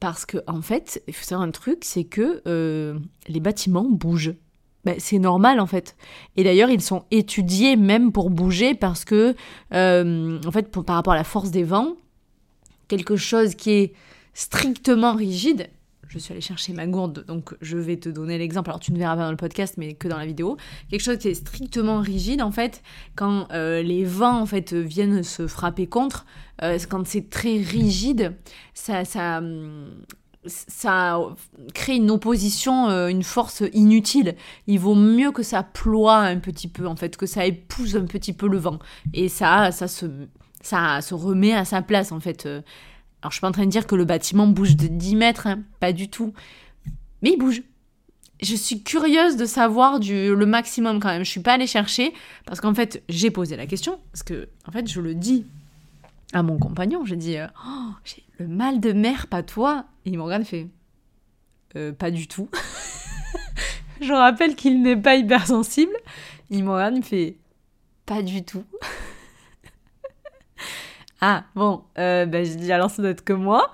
Parce 0.00 0.24
que, 0.24 0.38
en 0.46 0.62
fait, 0.62 1.02
il 1.08 1.14
faut 1.14 1.24
savoir 1.24 1.46
un 1.46 1.50
truc, 1.50 1.80
c'est 1.82 2.04
que 2.04 2.42
les 3.26 3.40
bâtiments 3.40 3.86
bougent. 3.88 4.34
Ben, 4.84 4.94
c'est 4.98 5.18
normal 5.18 5.58
en 5.58 5.66
fait. 5.66 5.96
Et 6.36 6.44
d'ailleurs, 6.44 6.70
ils 6.70 6.80
sont 6.80 7.04
étudiés 7.10 7.74
même 7.74 8.12
pour 8.12 8.30
bouger 8.30 8.76
parce 8.76 9.04
que, 9.04 9.34
en 9.72 10.52
fait, 10.52 10.70
par 10.70 10.94
rapport 10.94 11.14
à 11.14 11.16
la 11.16 11.24
force 11.24 11.50
des 11.50 11.64
vents, 11.64 11.96
quelque 12.86 13.16
chose 13.16 13.56
qui 13.56 13.72
est 13.72 13.92
strictement 14.34 15.14
rigide 15.14 15.68
je 16.08 16.18
suis 16.18 16.32
allée 16.32 16.40
chercher 16.40 16.72
ma 16.72 16.86
gourde, 16.86 17.24
donc 17.26 17.54
je 17.60 17.76
vais 17.76 17.96
te 17.96 18.08
donner 18.08 18.38
l'exemple. 18.38 18.70
Alors 18.70 18.80
tu 18.80 18.92
ne 18.92 18.98
verras 18.98 19.16
pas 19.16 19.24
dans 19.24 19.30
le 19.30 19.36
podcast, 19.36 19.74
mais 19.76 19.94
que 19.94 20.08
dans 20.08 20.16
la 20.16 20.26
vidéo. 20.26 20.56
Quelque 20.90 21.02
chose 21.02 21.18
qui 21.18 21.28
est 21.28 21.34
strictement 21.34 22.00
rigide, 22.00 22.42
en 22.42 22.50
fait, 22.50 22.82
quand 23.14 23.46
euh, 23.52 23.82
les 23.82 24.04
vents 24.04 24.40
en 24.40 24.46
fait 24.46 24.72
viennent 24.72 25.22
se 25.22 25.46
frapper 25.46 25.86
contre, 25.86 26.26
euh, 26.62 26.78
quand 26.88 27.06
c'est 27.06 27.28
très 27.28 27.58
rigide, 27.58 28.34
ça, 28.74 29.04
ça, 29.04 29.42
ça 30.46 31.20
crée 31.74 31.96
une 31.96 32.10
opposition, 32.10 32.88
euh, 32.88 33.08
une 33.08 33.22
force 33.22 33.62
inutile. 33.72 34.34
Il 34.66 34.80
vaut 34.80 34.94
mieux 34.94 35.30
que 35.30 35.42
ça 35.42 35.62
ploie 35.62 36.18
un 36.18 36.38
petit 36.38 36.68
peu, 36.68 36.86
en 36.86 36.96
fait, 36.96 37.16
que 37.16 37.26
ça 37.26 37.44
épouse 37.44 37.96
un 37.96 38.06
petit 38.06 38.32
peu 38.32 38.48
le 38.48 38.58
vent. 38.58 38.78
Et 39.12 39.28
ça, 39.28 39.70
ça 39.72 39.88
se, 39.88 40.06
ça 40.62 41.00
se 41.02 41.14
remet 41.14 41.52
à 41.52 41.64
sa 41.64 41.82
place, 41.82 42.12
en 42.12 42.20
fait. 42.20 42.48
Alors, 43.22 43.32
je 43.32 43.36
suis 43.36 43.40
pas 43.40 43.48
en 43.48 43.52
train 43.52 43.64
de 43.64 43.70
dire 43.70 43.86
que 43.86 43.96
le 43.96 44.04
bâtiment 44.04 44.46
bouge 44.46 44.76
de 44.76 44.86
10 44.86 45.16
mètres, 45.16 45.46
hein, 45.46 45.60
pas 45.80 45.92
du 45.92 46.08
tout. 46.08 46.32
Mais 47.22 47.30
il 47.30 47.38
bouge. 47.38 47.62
Je 48.40 48.54
suis 48.54 48.84
curieuse 48.84 49.36
de 49.36 49.44
savoir 49.44 49.98
du, 49.98 50.34
le 50.34 50.46
maximum 50.46 51.00
quand 51.00 51.08
même. 51.08 51.24
Je 51.24 51.30
suis 51.30 51.40
pas 51.40 51.54
allée 51.54 51.66
chercher 51.66 52.14
parce 52.46 52.60
qu'en 52.60 52.72
fait, 52.72 53.02
j'ai 53.08 53.32
posé 53.32 53.56
la 53.56 53.66
question. 53.66 53.98
Parce 54.12 54.22
que, 54.22 54.48
en 54.66 54.70
fait, 54.70 54.88
je 54.88 55.00
le 55.00 55.16
dis 55.16 55.44
à 56.32 56.44
mon 56.44 56.58
compagnon. 56.58 57.04
J'ai 57.04 57.16
dit 57.16 57.36
euh, 57.36 57.48
oh, 57.66 57.90
J'ai 58.04 58.22
le 58.38 58.46
mal 58.46 58.78
de 58.78 58.92
mer, 58.92 59.26
pas 59.26 59.42
toi. 59.42 59.86
Et 60.04 60.10
il 60.10 60.18
me 60.18 60.22
regarde 60.22 60.44
fait 60.44 60.68
euh, 61.74 61.90
Pas 61.92 62.12
du 62.12 62.28
tout. 62.28 62.48
je 64.00 64.12
rappelle 64.12 64.54
qu'il 64.54 64.82
n'est 64.82 64.96
pas 64.96 65.16
hypersensible. 65.16 65.96
Il 66.50 66.62
me 66.62 66.70
regarde, 66.70 66.96
il 66.96 67.02
fait 67.02 67.36
Pas 68.06 68.22
du 68.22 68.44
tout. 68.44 68.64
Ah, 71.20 71.44
bon, 71.54 71.82
euh, 71.98 72.26
ben, 72.26 72.44
je 72.44 72.54
dis 72.54 72.70
alors 72.72 72.90
ça 72.90 73.02
doit 73.02 73.10
être 73.10 73.24
que 73.24 73.32
moi. 73.32 73.72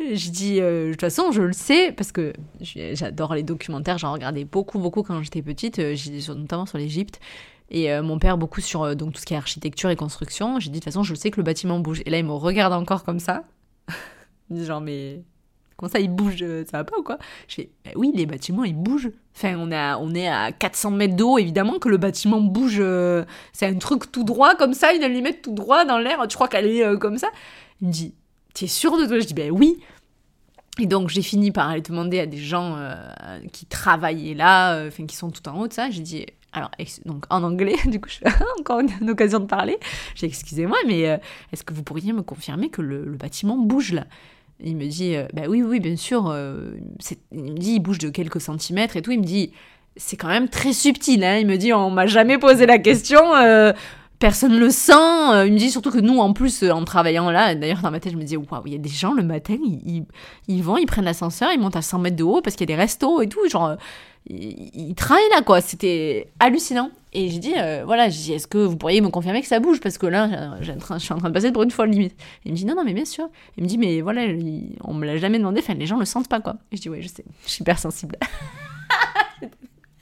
Je 0.00 0.30
dis, 0.30 0.60
euh, 0.60 0.86
de 0.86 0.90
toute 0.92 1.00
façon, 1.00 1.30
je 1.30 1.42
le 1.42 1.52
sais, 1.52 1.92
parce 1.92 2.12
que 2.12 2.32
j'adore 2.60 3.34
les 3.34 3.42
documentaires, 3.42 3.98
j'en 3.98 4.12
regardais 4.12 4.44
beaucoup, 4.44 4.78
beaucoup 4.78 5.02
quand 5.02 5.22
j'étais 5.22 5.42
petite, 5.42 5.78
euh, 5.78 5.94
notamment 6.28 6.66
sur 6.66 6.78
l'Égypte. 6.78 7.20
Et 7.70 7.92
euh, 7.92 8.02
mon 8.02 8.18
père, 8.18 8.36
beaucoup 8.36 8.60
sur 8.60 8.96
donc, 8.96 9.12
tout 9.12 9.20
ce 9.20 9.26
qui 9.26 9.34
est 9.34 9.36
architecture 9.36 9.90
et 9.90 9.96
construction. 9.96 10.58
J'ai 10.58 10.70
dit, 10.70 10.80
de 10.80 10.84
toute 10.84 10.84
façon, 10.84 11.02
je 11.02 11.14
sais 11.14 11.30
que 11.30 11.36
le 11.36 11.44
bâtiment 11.44 11.78
bouge. 11.78 12.02
Et 12.04 12.10
là, 12.10 12.18
il 12.18 12.24
me 12.24 12.32
regarde 12.32 12.72
encore 12.72 13.04
comme 13.04 13.20
ça. 13.20 13.44
Genre, 14.50 14.80
mais 14.80 15.22
Ça, 15.88 16.00
il 16.00 16.10
bouge 16.10 16.36
euh, 16.42 16.64
Ça 16.70 16.78
va 16.78 16.84
pas 16.84 16.96
ou 16.98 17.02
quoi? 17.02 17.18
Je 17.48 17.56
fais, 17.56 17.70
bah 17.84 17.90
oui, 17.96 18.12
les 18.14 18.26
bâtiments, 18.26 18.64
ils 18.64 18.76
bougent. 18.76 19.10
Enfin, 19.36 19.56
on, 19.58 20.14
est 20.14 20.28
à 20.28 20.52
400 20.52 20.90
mètres 20.92 21.16
d'eau, 21.16 21.38
évidemment 21.38 21.78
que 21.78 21.88
le 21.88 21.96
bâtiment 21.96 22.40
bouge. 22.40 22.78
Euh, 22.78 23.24
c'est 23.52 23.66
un 23.66 23.78
truc 23.78 24.12
tout 24.12 24.24
droit, 24.24 24.54
comme 24.54 24.74
ça, 24.74 24.94
une 24.94 25.02
allumette 25.02 25.42
tout 25.42 25.52
droit 25.52 25.84
dans 25.84 25.98
l'air. 25.98 26.26
Tu 26.28 26.36
crois 26.36 26.48
qu'elle 26.48 26.66
est 26.66 26.84
euh, 26.84 26.96
comme 26.96 27.18
ça? 27.18 27.28
Il 27.80 27.88
me 27.88 27.92
dit, 27.92 28.14
t'es 28.54 28.66
sûr 28.66 28.96
de 28.98 29.06
toi? 29.06 29.18
Je 29.18 29.26
dis, 29.26 29.34
ben 29.34 29.50
oui. 29.50 29.78
Et 30.78 30.86
donc, 30.86 31.08
j'ai 31.08 31.22
fini 31.22 31.50
par 31.50 31.68
aller 31.68 31.82
demander 31.82 32.20
à 32.20 32.26
des 32.26 32.38
gens 32.38 32.78
qui 33.52 33.66
travaillaient 33.66 34.32
là, 34.32 34.86
enfin, 34.86 35.04
qui 35.04 35.16
sont 35.16 35.30
tout 35.30 35.46
en 35.46 35.60
haut 35.60 35.68
de 35.68 35.72
ça. 35.72 35.90
J'ai 35.90 36.00
dit, 36.00 36.24
alors, 36.52 36.70
donc 37.04 37.26
en 37.28 37.42
anglais, 37.42 37.76
du 37.86 38.00
coup, 38.00 38.08
je 38.08 38.18
fais 38.18 38.30
encore 38.58 38.80
une, 38.80 39.10
occasion 39.10 39.40
de 39.40 39.44
parler. 39.44 39.78
J'ai 40.14 40.26
excusez-moi, 40.26 40.78
mais 40.86 41.20
est-ce 41.52 41.62
que 41.62 41.74
vous 41.74 41.82
pourriez 41.82 42.14
me 42.14 42.22
confirmer 42.22 42.70
que 42.70 42.80
le 42.80 43.16
bâtiment 43.16 43.58
bouge 43.58 43.92
là? 43.92 44.06
Il 44.62 44.76
me 44.76 44.86
dit, 44.86 45.16
euh, 45.16 45.26
bah 45.32 45.42
oui, 45.48 45.62
oui, 45.62 45.80
bien 45.80 45.96
sûr. 45.96 46.28
Euh, 46.30 46.74
il 47.32 47.52
me 47.52 47.58
dit, 47.58 47.74
il 47.74 47.80
bouge 47.80 47.98
de 47.98 48.10
quelques 48.10 48.40
centimètres 48.40 48.96
et 48.96 49.02
tout. 49.02 49.10
Il 49.10 49.20
me 49.20 49.24
dit, 49.24 49.52
c'est 49.96 50.16
quand 50.16 50.28
même 50.28 50.48
très 50.48 50.72
subtil. 50.72 51.24
Hein. 51.24 51.38
Il 51.38 51.46
me 51.46 51.56
dit, 51.56 51.72
on 51.72 51.90
m'a 51.90 52.06
jamais 52.06 52.38
posé 52.38 52.66
la 52.66 52.78
question. 52.78 53.34
Euh, 53.34 53.72
personne 54.18 54.58
le 54.58 54.70
sent. 54.70 54.92
Il 55.46 55.52
me 55.52 55.58
dit 55.58 55.70
surtout 55.70 55.90
que 55.90 55.98
nous, 55.98 56.18
en 56.18 56.32
plus, 56.32 56.62
en 56.64 56.84
travaillant 56.84 57.30
là, 57.30 57.54
d'ailleurs, 57.54 57.80
dans 57.82 57.90
ma 57.90 58.00
tête, 58.00 58.12
je 58.12 58.18
me 58.18 58.22
dis, 58.22 58.36
waouh, 58.36 58.62
il 58.66 58.72
y 58.72 58.76
a 58.76 58.78
des 58.78 58.88
gens 58.88 59.12
le 59.12 59.24
matin, 59.24 59.56
ils, 59.62 60.04
ils, 60.46 60.62
vont, 60.62 60.76
ils 60.76 60.86
prennent 60.86 61.04
l'ascenseur, 61.04 61.50
ils 61.52 61.58
montent 61.58 61.76
à 61.76 61.82
100 61.82 61.98
mètres 61.98 62.16
de 62.16 62.24
haut 62.24 62.40
parce 62.40 62.54
qu'il 62.54 62.68
y 62.68 62.72
a 62.72 62.76
des 62.76 62.80
restos 62.80 63.20
et 63.20 63.28
tout. 63.28 63.48
Genre, 63.48 63.76
ils, 64.28 64.94
travaillent 64.94 65.22
là, 65.34 65.42
quoi. 65.42 65.60
C'était 65.60 66.28
hallucinant. 66.38 66.90
Et 67.14 67.28
j'ai 67.28 67.38
dit, 67.38 67.54
voilà, 67.84 68.08
j'ai 68.08 68.22
dit, 68.22 68.32
est-ce 68.32 68.46
que 68.46 68.58
vous 68.58 68.76
pourriez 68.76 69.00
me 69.02 69.10
confirmer 69.10 69.42
que 69.42 69.46
ça 69.46 69.60
bouge? 69.60 69.80
Parce 69.80 69.98
que 69.98 70.06
là, 70.06 70.56
je 70.60 70.72
suis 70.98 71.12
en 71.12 71.18
train 71.18 71.28
de 71.28 71.34
passer 71.34 71.52
pour 71.52 71.62
une 71.62 71.70
folle 71.70 71.90
limite. 71.90 72.16
il 72.44 72.52
me 72.52 72.56
dit, 72.56 72.64
non, 72.64 72.74
non, 72.74 72.84
mais 72.84 72.94
bien 72.94 73.04
sûr. 73.04 73.28
Il 73.58 73.64
me 73.64 73.68
dit, 73.68 73.76
mais 73.76 74.00
voilà, 74.00 74.22
on 74.82 74.94
me 74.94 75.04
l'a 75.04 75.18
jamais 75.18 75.38
demandé, 75.38 75.60
enfin, 75.60 75.74
les 75.74 75.86
gens 75.86 75.98
le 75.98 76.06
sentent 76.06 76.28
pas, 76.28 76.40
quoi. 76.40 76.56
Et 76.70 76.76
je 76.76 76.82
dis, 76.82 76.88
ouais, 76.88 77.02
je 77.02 77.08
sais, 77.08 77.24
je 77.44 77.50
suis 77.50 77.62
hyper 77.62 77.78
sensible. 77.78 78.16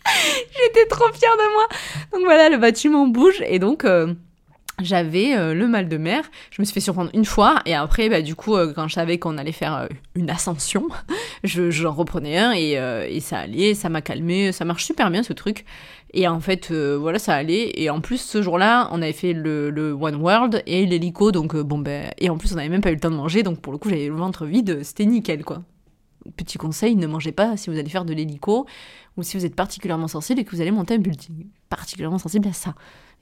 J'étais 0.06 0.86
trop 0.88 1.12
fière 1.12 1.36
de 1.36 1.52
moi. 1.52 1.68
Donc 2.12 2.22
voilà, 2.24 2.48
le 2.48 2.58
bâtiment 2.58 3.06
bouge. 3.08 3.42
Et 3.46 3.58
donc, 3.58 3.84
j'avais 4.82 5.36
euh, 5.36 5.54
le 5.54 5.66
mal 5.66 5.88
de 5.88 5.96
mer. 5.96 6.24
Je 6.50 6.60
me 6.60 6.64
suis 6.64 6.74
fait 6.74 6.80
surprendre 6.80 7.10
une 7.14 7.24
fois 7.24 7.60
et 7.66 7.74
après, 7.74 8.08
bah, 8.08 8.22
du 8.22 8.34
coup, 8.34 8.56
euh, 8.56 8.72
quand 8.74 8.88
je 8.88 8.94
savais 8.94 9.18
qu'on 9.18 9.38
allait 9.38 9.52
faire 9.52 9.76
euh, 9.76 9.86
une 10.14 10.30
ascension, 10.30 10.88
je, 11.44 11.70
j'en 11.70 11.92
reprenais 11.92 12.38
un 12.38 12.52
et, 12.52 12.72
et, 13.14 13.20
ça 13.20 13.40
allait, 13.40 13.74
ça 13.74 13.88
m'a 13.88 14.02
calmé, 14.02 14.52
ça 14.52 14.64
marche 14.64 14.84
super 14.84 15.10
bien 15.10 15.22
ce 15.22 15.32
truc. 15.32 15.64
Et 16.12 16.26
en 16.26 16.40
fait, 16.40 16.72
voilà, 16.72 17.18
ça 17.18 17.34
allait. 17.34 17.70
Et 17.80 17.88
en 17.88 18.00
plus, 18.00 18.20
ce 18.20 18.42
jour-là, 18.42 18.88
on 18.92 19.00
avait 19.00 19.12
fait 19.12 19.32
le, 19.32 19.70
le 19.70 19.92
One 19.92 20.16
World 20.16 20.62
et 20.66 20.84
l'hélico, 20.84 21.30
donc 21.30 21.56
bon, 21.56 21.78
ben, 21.78 22.10
et 22.18 22.30
en 22.30 22.36
plus, 22.36 22.52
on 22.52 22.56
n'avait 22.56 22.68
même 22.68 22.80
pas 22.80 22.90
eu 22.90 22.94
le 22.94 23.00
temps 23.00 23.10
de 23.10 23.16
manger, 23.16 23.42
donc 23.44 23.60
pour 23.60 23.72
le 23.72 23.78
coup, 23.78 23.88
j'avais 23.88 24.08
le 24.08 24.14
ventre 24.14 24.44
vide, 24.44 24.82
c'était 24.82 25.06
nickel, 25.06 25.44
quoi. 25.44 25.62
Petit 26.36 26.58
conseil, 26.58 26.96
ne 26.96 27.06
mangez 27.06 27.32
pas 27.32 27.56
si 27.56 27.70
vous 27.70 27.78
allez 27.78 27.88
faire 27.88 28.04
de 28.04 28.12
l'hélico 28.12 28.66
ou 29.16 29.22
si 29.22 29.36
vous 29.36 29.46
êtes 29.46 29.54
particulièrement 29.54 30.08
sensible 30.08 30.40
et 30.40 30.44
que 30.44 30.54
vous 30.54 30.60
allez 30.60 30.70
monter 30.70 30.94
un 30.94 30.98
building. 30.98 31.46
Particulièrement 31.68 32.18
sensible 32.18 32.48
à 32.48 32.52
ça. 32.52 32.74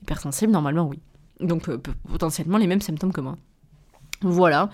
Hypersensible, 0.03 0.53
normalement, 0.53 0.89
oui. 0.89 0.99
Donc 1.41 1.69
euh, 1.69 1.79
potentiellement 2.09 2.59
les 2.59 2.67
mêmes 2.67 2.81
symptômes 2.81 3.13
que 3.13 3.21
moi. 3.21 3.37
Voilà. 4.23 4.71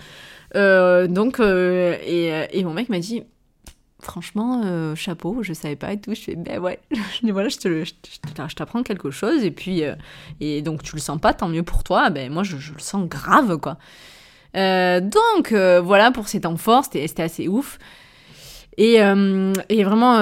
Euh, 0.55 1.07
donc, 1.07 1.39
euh, 1.39 1.97
et, 2.03 2.63
mon 2.63 2.73
mec 2.73 2.89
m'a 2.89 2.99
dit, 2.99 3.23
franchement, 3.99 4.95
chapeau, 4.95 5.43
je 5.43 5.53
savais 5.53 5.75
pas 5.75 5.93
et 5.93 5.99
tout. 5.99 6.15
Je 6.15 6.21
fais, 6.21 6.35
ben 6.35 6.59
ouais, 6.59 6.79
je, 6.91 7.31
voilà, 7.31 7.49
je, 7.49 7.57
te, 7.57 7.83
je, 7.83 8.55
t'apprends 8.55 8.81
quelque 8.81 9.11
chose 9.11 9.43
et 9.43 9.51
puis, 9.51 9.83
et 10.39 10.61
donc 10.61 10.81
tu 10.81 10.95
le 10.95 11.01
sens 11.01 11.19
pas, 11.19 11.33
tant 11.33 11.47
mieux 11.47 11.63
pour 11.63 11.83
toi. 11.83 12.09
Ben 12.09 12.31
moi, 12.31 12.43
je, 12.43 12.55
le 12.55 12.79
sens 12.79 13.07
grave, 13.07 13.57
quoi. 13.57 13.77
donc, 14.55 15.53
voilà 15.53 16.11
pour 16.11 16.27
ces 16.27 16.41
temps 16.41 16.57
forts, 16.57 16.85
c'était, 16.91 17.23
assez 17.23 17.47
ouf. 17.47 17.77
Et, 18.77 18.95
et 18.95 19.83
vraiment, 19.83 20.17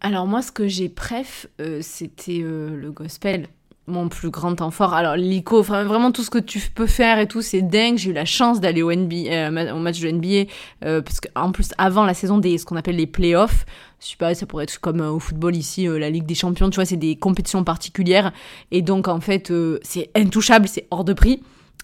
alors 0.00 0.26
moi, 0.28 0.42
ce 0.42 0.52
que 0.52 0.68
j'ai 0.68 0.88
préf, 0.88 1.48
c'était 1.80 2.38
le 2.38 2.92
gospel 2.92 3.48
mon 3.86 4.08
plus 4.08 4.30
grand 4.30 4.54
temps 4.54 4.70
fort. 4.70 4.94
Alors, 4.94 5.16
l'ICO, 5.16 5.62
vraiment 5.62 6.10
tout 6.10 6.22
ce 6.22 6.30
que 6.30 6.38
tu 6.38 6.58
peux 6.74 6.86
faire 6.86 7.18
et 7.18 7.28
tout, 7.28 7.42
c'est 7.42 7.62
dingue. 7.62 7.98
J'ai 7.98 8.10
eu 8.10 8.12
la 8.14 8.24
chance 8.24 8.60
d'aller 8.60 8.82
au, 8.82 8.90
euh, 8.90 9.74
au 9.74 9.78
match 9.78 10.00
de 10.00 10.10
NBA, 10.10 10.50
euh, 10.84 11.02
parce 11.02 11.20
qu'en 11.20 11.52
plus, 11.52 11.70
avant 11.76 12.04
la 12.04 12.14
saison 12.14 12.38
des 12.38 12.56
ce 12.56 12.64
qu'on 12.64 12.76
appelle 12.76 12.96
les 12.96 13.06
playoffs, 13.06 13.66
je 14.00 14.08
sais 14.08 14.16
pas, 14.16 14.34
ça 14.34 14.46
pourrait 14.46 14.64
être 14.64 14.80
comme 14.80 15.00
euh, 15.00 15.10
au 15.10 15.18
football 15.18 15.54
ici, 15.54 15.86
la 15.86 16.10
Ligue 16.10 16.26
des 16.26 16.34
Champions, 16.34 16.70
tu 16.70 16.76
vois, 16.76 16.86
c'est 16.86 16.96
des 16.96 17.16
compétitions 17.16 17.62
particulières. 17.62 18.32
Et 18.70 18.80
donc, 18.80 19.06
en 19.08 19.20
fait, 19.20 19.52
c'est 19.82 20.10
intouchable, 20.14 20.66
c'est 20.66 20.86
hors 20.90 21.04
de 21.04 21.12
prix. 21.12 21.42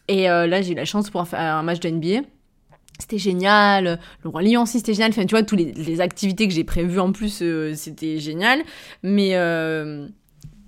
Et 0.09 0.25
là, 0.25 0.61
j'ai 0.61 0.73
eu 0.73 0.75
la 0.75 0.85
chance 0.85 1.09
pour 1.11 1.27
faire 1.29 1.41
un 1.41 1.63
match 1.63 1.81
de 1.81 1.91
NBA 1.91 2.27
c'était 2.99 3.17
génial, 3.17 3.99
le 4.23 4.29
roi 4.29 4.43
lion 4.43 4.65
aussi 4.65 4.77
c'était 4.79 4.93
génial, 4.93 5.13
enfin 5.13 5.25
tu 5.25 5.35
vois, 5.35 5.43
toutes 5.43 5.59
les, 5.59 5.73
les 5.73 6.03
activités 6.03 6.47
que 6.47 6.53
j'ai 6.53 6.65
prévues 6.65 7.01
en 7.01 7.13
plus 7.13 7.43
c'était 7.75 8.19
génial, 8.19 8.61
mais 9.03 9.35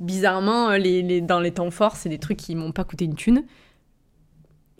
bizarrement, 0.02 0.70
euh, 0.70 1.20
dans 1.20 1.40
les 1.40 1.52
temps 1.52 1.70
forts, 1.70 1.96
c'est 1.96 2.08
des 2.08 2.18
trucs 2.18 2.36
qui 2.36 2.54
m'ont 2.54 2.72
pas 2.72 2.84
coûté 2.84 3.04
une 3.04 3.14
thune. 3.14 3.44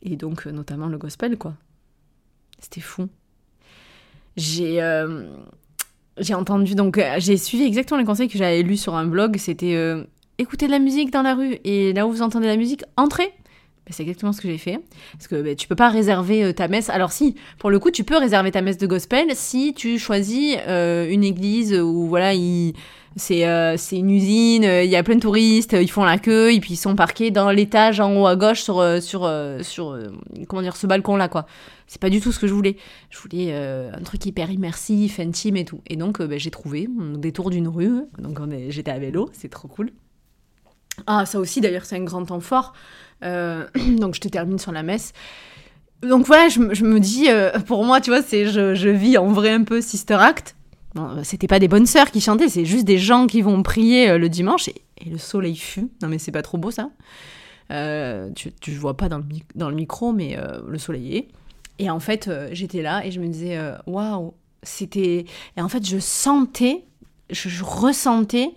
Et 0.02 0.16
donc, 0.16 0.46
euh, 0.46 0.52
notamment 0.52 0.88
le 0.88 0.98
gospel, 0.98 1.38
quoi. 1.38 1.54
C'était 2.58 2.80
fou. 2.80 3.08
J'ai 4.36 4.82
euh, 4.82 5.26
j'ai 6.18 6.34
entendu, 6.34 6.74
donc, 6.74 7.00
j'ai 7.18 7.36
suivi 7.36 7.64
exactement 7.64 7.98
les 7.98 8.04
conseils 8.04 8.28
que 8.28 8.38
j'avais 8.38 8.62
lus 8.62 8.76
sur 8.76 8.94
un 8.94 9.06
blog. 9.06 9.36
C'était 9.38 9.76
écoutez 10.38 10.66
de 10.66 10.70
la 10.70 10.78
musique 10.78 11.10
dans 11.10 11.22
la 11.22 11.34
rue 11.34 11.58
et 11.64 11.92
là 11.92 12.06
où 12.06 12.12
vous 12.12 12.22
entendez 12.22 12.46
la 12.46 12.56
musique, 12.56 12.84
entrez. 12.96 13.32
Ben, 13.86 13.90
c'est 13.90 14.02
exactement 14.02 14.32
ce 14.32 14.40
que 14.40 14.48
j'ai 14.48 14.58
fait. 14.58 14.78
Parce 15.12 15.26
que 15.26 15.40
ben, 15.40 15.56
tu 15.56 15.66
peux 15.66 15.74
pas 15.74 15.88
réserver 15.88 16.52
ta 16.54 16.68
messe. 16.68 16.90
Alors 16.90 17.12
si, 17.12 17.34
pour 17.58 17.70
le 17.70 17.78
coup, 17.78 17.90
tu 17.90 18.04
peux 18.04 18.16
réserver 18.16 18.50
ta 18.50 18.60
messe 18.60 18.78
de 18.78 18.86
gospel 18.86 19.28
si 19.34 19.74
tu 19.74 19.98
choisis 19.98 20.56
une 20.66 21.24
église 21.24 21.74
où 21.74 22.06
voilà, 22.06 22.34
c'est 23.16 23.46
euh, 23.46 23.76
une 23.92 24.10
usine, 24.10 24.64
il 24.64 24.90
y 24.90 24.96
a 24.96 25.02
plein 25.02 25.16
de 25.16 25.20
touristes, 25.20 25.76
ils 25.78 25.90
font 25.90 26.04
la 26.04 26.18
queue 26.18 26.52
et 26.52 26.60
puis 26.60 26.74
ils 26.74 26.78
sont 26.78 26.96
parqués 26.96 27.30
dans 27.30 27.50
l'étage 27.50 28.00
en 28.00 28.16
haut 28.16 28.26
à 28.26 28.36
gauche 28.36 28.62
sur 28.62 28.82
sur 29.02 29.30
sur 29.60 29.98
comment 30.48 30.62
dire 30.62 30.76
ce 30.76 30.86
balcon 30.86 31.16
là 31.16 31.28
quoi. 31.28 31.46
C'est 31.86 32.00
pas 32.00 32.10
du 32.10 32.20
tout 32.20 32.32
ce 32.32 32.38
que 32.38 32.46
je 32.46 32.54
voulais. 32.54 32.76
Je 33.10 33.18
voulais 33.18 33.54
un 33.54 34.02
truc 34.02 34.24
hyper 34.24 34.50
immersif, 34.50 35.20
intime 35.20 35.56
et 35.56 35.64
tout. 35.64 35.80
Et 35.86 35.96
donc 35.96 36.22
ben, 36.22 36.38
j'ai 36.38 36.50
trouvé 36.50 36.88
mon 36.88 37.18
détour 37.18 37.50
d'une 37.50 37.68
rue. 37.68 38.02
Donc 38.18 38.38
j'étais 38.68 38.90
à 38.90 38.98
vélo, 38.98 39.30
c'est 39.32 39.50
trop 39.50 39.68
cool. 39.68 39.90
Ah 41.06 41.24
ça 41.26 41.38
aussi 41.38 41.60
d'ailleurs 41.60 41.84
c'est 41.84 41.96
un 41.96 42.04
grand 42.04 42.24
temps 42.24 42.40
fort. 42.40 42.72
Euh, 43.24 43.66
donc 43.98 44.14
je 44.14 44.20
te 44.20 44.28
termine 44.28 44.58
sur 44.58 44.72
la 44.72 44.82
messe. 44.82 45.12
Donc 46.02 46.26
voilà, 46.26 46.48
je, 46.48 46.58
me 46.58 46.98
dis, 46.98 47.30
euh, 47.30 47.52
pour 47.60 47.84
moi, 47.84 48.00
tu 48.00 48.10
vois, 48.10 48.22
c'est 48.22 48.46
je, 48.46 48.88
vis 48.88 49.18
en 49.18 49.28
vrai 49.28 49.50
un 49.50 49.62
peu 49.62 49.80
Sister 49.80 50.14
Act. 50.14 50.56
Bon, 50.94 51.22
c'était 51.24 51.46
pas 51.46 51.58
des 51.58 51.68
bonnes 51.68 51.86
sœurs 51.86 52.10
qui 52.10 52.20
chantaient, 52.20 52.48
c'est 52.48 52.64
juste 52.64 52.84
des 52.84 52.98
gens 52.98 53.26
qui 53.26 53.40
vont 53.40 53.62
prier 53.62 54.10
euh, 54.10 54.18
le 54.18 54.28
dimanche 54.28 54.68
et, 54.68 54.82
le 55.10 55.18
soleil 55.18 55.56
fut. 55.56 55.88
Non 56.00 56.08
mais 56.08 56.18
c'est 56.18 56.30
pas 56.30 56.42
trop 56.42 56.58
beau 56.58 56.70
ça. 56.70 56.90
tu, 58.34 58.52
tu 58.52 58.70
vois 58.72 58.96
pas 58.96 59.08
dans 59.08 59.18
le, 59.18 59.24
dans 59.54 59.68
le 59.68 59.74
micro, 59.74 60.12
mais 60.12 60.38
le 60.64 60.78
soleil 60.78 61.16
est. 61.16 61.28
Et 61.80 61.90
en 61.90 61.98
fait, 61.98 62.30
j'étais 62.52 62.82
là 62.82 63.04
et 63.04 63.10
je 63.10 63.18
me 63.18 63.26
disais, 63.26 63.58
waouh, 63.86 64.34
c'était. 64.62 65.24
Et 65.56 65.60
en 65.60 65.68
fait, 65.68 65.84
je 65.84 65.98
sentais, 65.98 66.84
je, 67.30 67.64
ressentais 67.64 68.50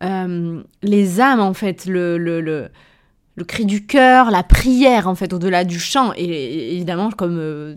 les 0.00 1.20
âmes, 1.20 1.40
en 1.40 1.52
fait, 1.52 1.84
le, 1.84 2.16
le, 2.16 2.40
le 2.40 2.70
le 3.38 3.44
cri 3.44 3.64
du 3.64 3.86
cœur, 3.86 4.30
la 4.30 4.42
prière 4.42 5.06
en 5.08 5.14
fait 5.14 5.32
au-delà 5.32 5.64
du 5.64 5.78
chant. 5.78 6.12
Et, 6.16 6.74
évidemment, 6.74 7.10
comme 7.10 7.38
euh, 7.38 7.76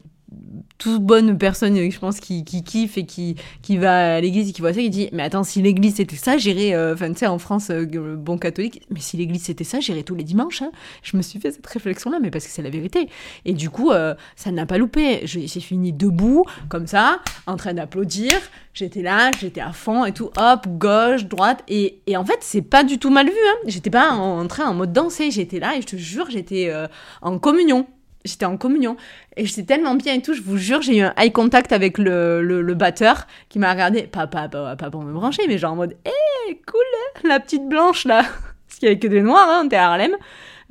toute 0.77 1.03
bonne 1.03 1.37
personne, 1.37 1.75
je 1.91 1.99
pense, 1.99 2.19
qui, 2.19 2.43
qui 2.43 2.63
kiffe 2.63 2.97
et 2.97 3.05
qui, 3.05 3.35
qui 3.61 3.77
va 3.77 4.15
à 4.15 4.21
l'église 4.21 4.49
et 4.49 4.53
qui 4.53 4.61
voit 4.61 4.73
ça, 4.73 4.79
qui 4.79 4.89
dit 4.89 5.09
Mais 5.11 5.23
attends, 5.23 5.43
si 5.43 5.61
l'église 5.61 5.95
c'était 5.95 6.15
ça, 6.15 6.37
j'irais. 6.37 6.73
Euh, 6.73 6.93
enfin, 6.93 7.11
tu 7.11 7.19
sais, 7.19 7.27
en 7.27 7.37
France, 7.37 7.69
euh, 7.69 7.85
bon 8.15 8.37
catholique, 8.37 8.81
mais 8.89 8.99
si 8.99 9.17
l'église 9.17 9.43
c'était 9.43 9.63
ça, 9.63 9.79
j'irais 9.79 10.03
tous 10.03 10.15
les 10.15 10.23
dimanches. 10.23 10.61
Hein. 10.61 10.71
Je 11.03 11.17
me 11.17 11.21
suis 11.21 11.39
fait 11.39 11.51
cette 11.51 11.67
réflexion-là, 11.67 12.19
mais 12.21 12.31
parce 12.31 12.45
que 12.45 12.51
c'est 12.51 12.61
la 12.61 12.69
vérité. 12.69 13.09
Et 13.45 13.53
du 13.53 13.69
coup, 13.69 13.91
euh, 13.91 14.15
ça 14.35 14.51
n'a 14.51 14.65
pas 14.65 14.77
loupé. 14.77 15.21
J'ai 15.25 15.47
fini 15.47 15.93
debout, 15.93 16.45
comme 16.69 16.87
ça, 16.87 17.19
en 17.45 17.57
train 17.57 17.73
d'applaudir. 17.73 18.31
J'étais 18.73 19.01
là, 19.01 19.31
j'étais 19.39 19.61
à 19.61 19.73
fond 19.73 20.05
et 20.05 20.13
tout, 20.13 20.31
hop, 20.37 20.67
gauche, 20.67 21.25
droite. 21.25 21.61
Et, 21.67 22.01
et 22.07 22.15
en 22.15 22.25
fait, 22.25 22.37
c'est 22.39 22.61
pas 22.61 22.83
du 22.83 22.97
tout 22.97 23.09
mal 23.09 23.27
vu. 23.27 23.33
Hein. 23.33 23.57
J'étais 23.67 23.89
pas 23.89 24.11
en, 24.11 24.39
en, 24.39 24.47
train 24.47 24.67
en 24.67 24.73
mode 24.73 24.93
danser. 24.93 25.29
J'étais 25.29 25.59
là 25.59 25.75
et 25.75 25.81
je 25.81 25.87
te 25.87 25.95
jure, 25.97 26.27
j'étais 26.29 26.73
en 27.21 27.37
communion 27.37 27.85
j'étais 28.25 28.45
en 28.45 28.57
communion 28.57 28.97
et 29.37 29.45
j'étais 29.45 29.63
tellement 29.63 29.95
bien 29.95 30.15
et 30.15 30.21
tout, 30.21 30.33
je 30.33 30.41
vous 30.41 30.57
jure, 30.57 30.81
j'ai 30.81 30.97
eu 30.97 31.01
un 31.01 31.13
eye 31.17 31.31
contact 31.31 31.71
avec 31.71 31.97
le, 31.97 32.41
le, 32.41 32.73
batteur 32.73 33.27
qui 33.49 33.59
m'a 33.59 33.71
regardé, 33.71 34.03
pas, 34.03 34.27
pas, 34.27 34.47
pas, 34.47 34.75
pas, 34.75 34.89
pour 34.89 35.03
me 35.03 35.13
brancher, 35.13 35.43
mais 35.47 35.57
genre 35.57 35.73
en 35.73 35.77
mode, 35.77 35.95
hé, 36.05 36.11
eh, 36.49 36.61
cool, 36.65 37.29
la 37.29 37.39
petite 37.39 37.67
blanche 37.67 38.05
là, 38.05 38.23
parce 38.67 38.79
qu'il 38.79 38.87
y 38.87 38.91
avait 38.91 38.99
que 38.99 39.07
des 39.07 39.21
noirs, 39.21 39.47
hein, 39.49 39.67
t'es 39.67 39.75
à 39.75 39.89
Harlem. 39.89 40.15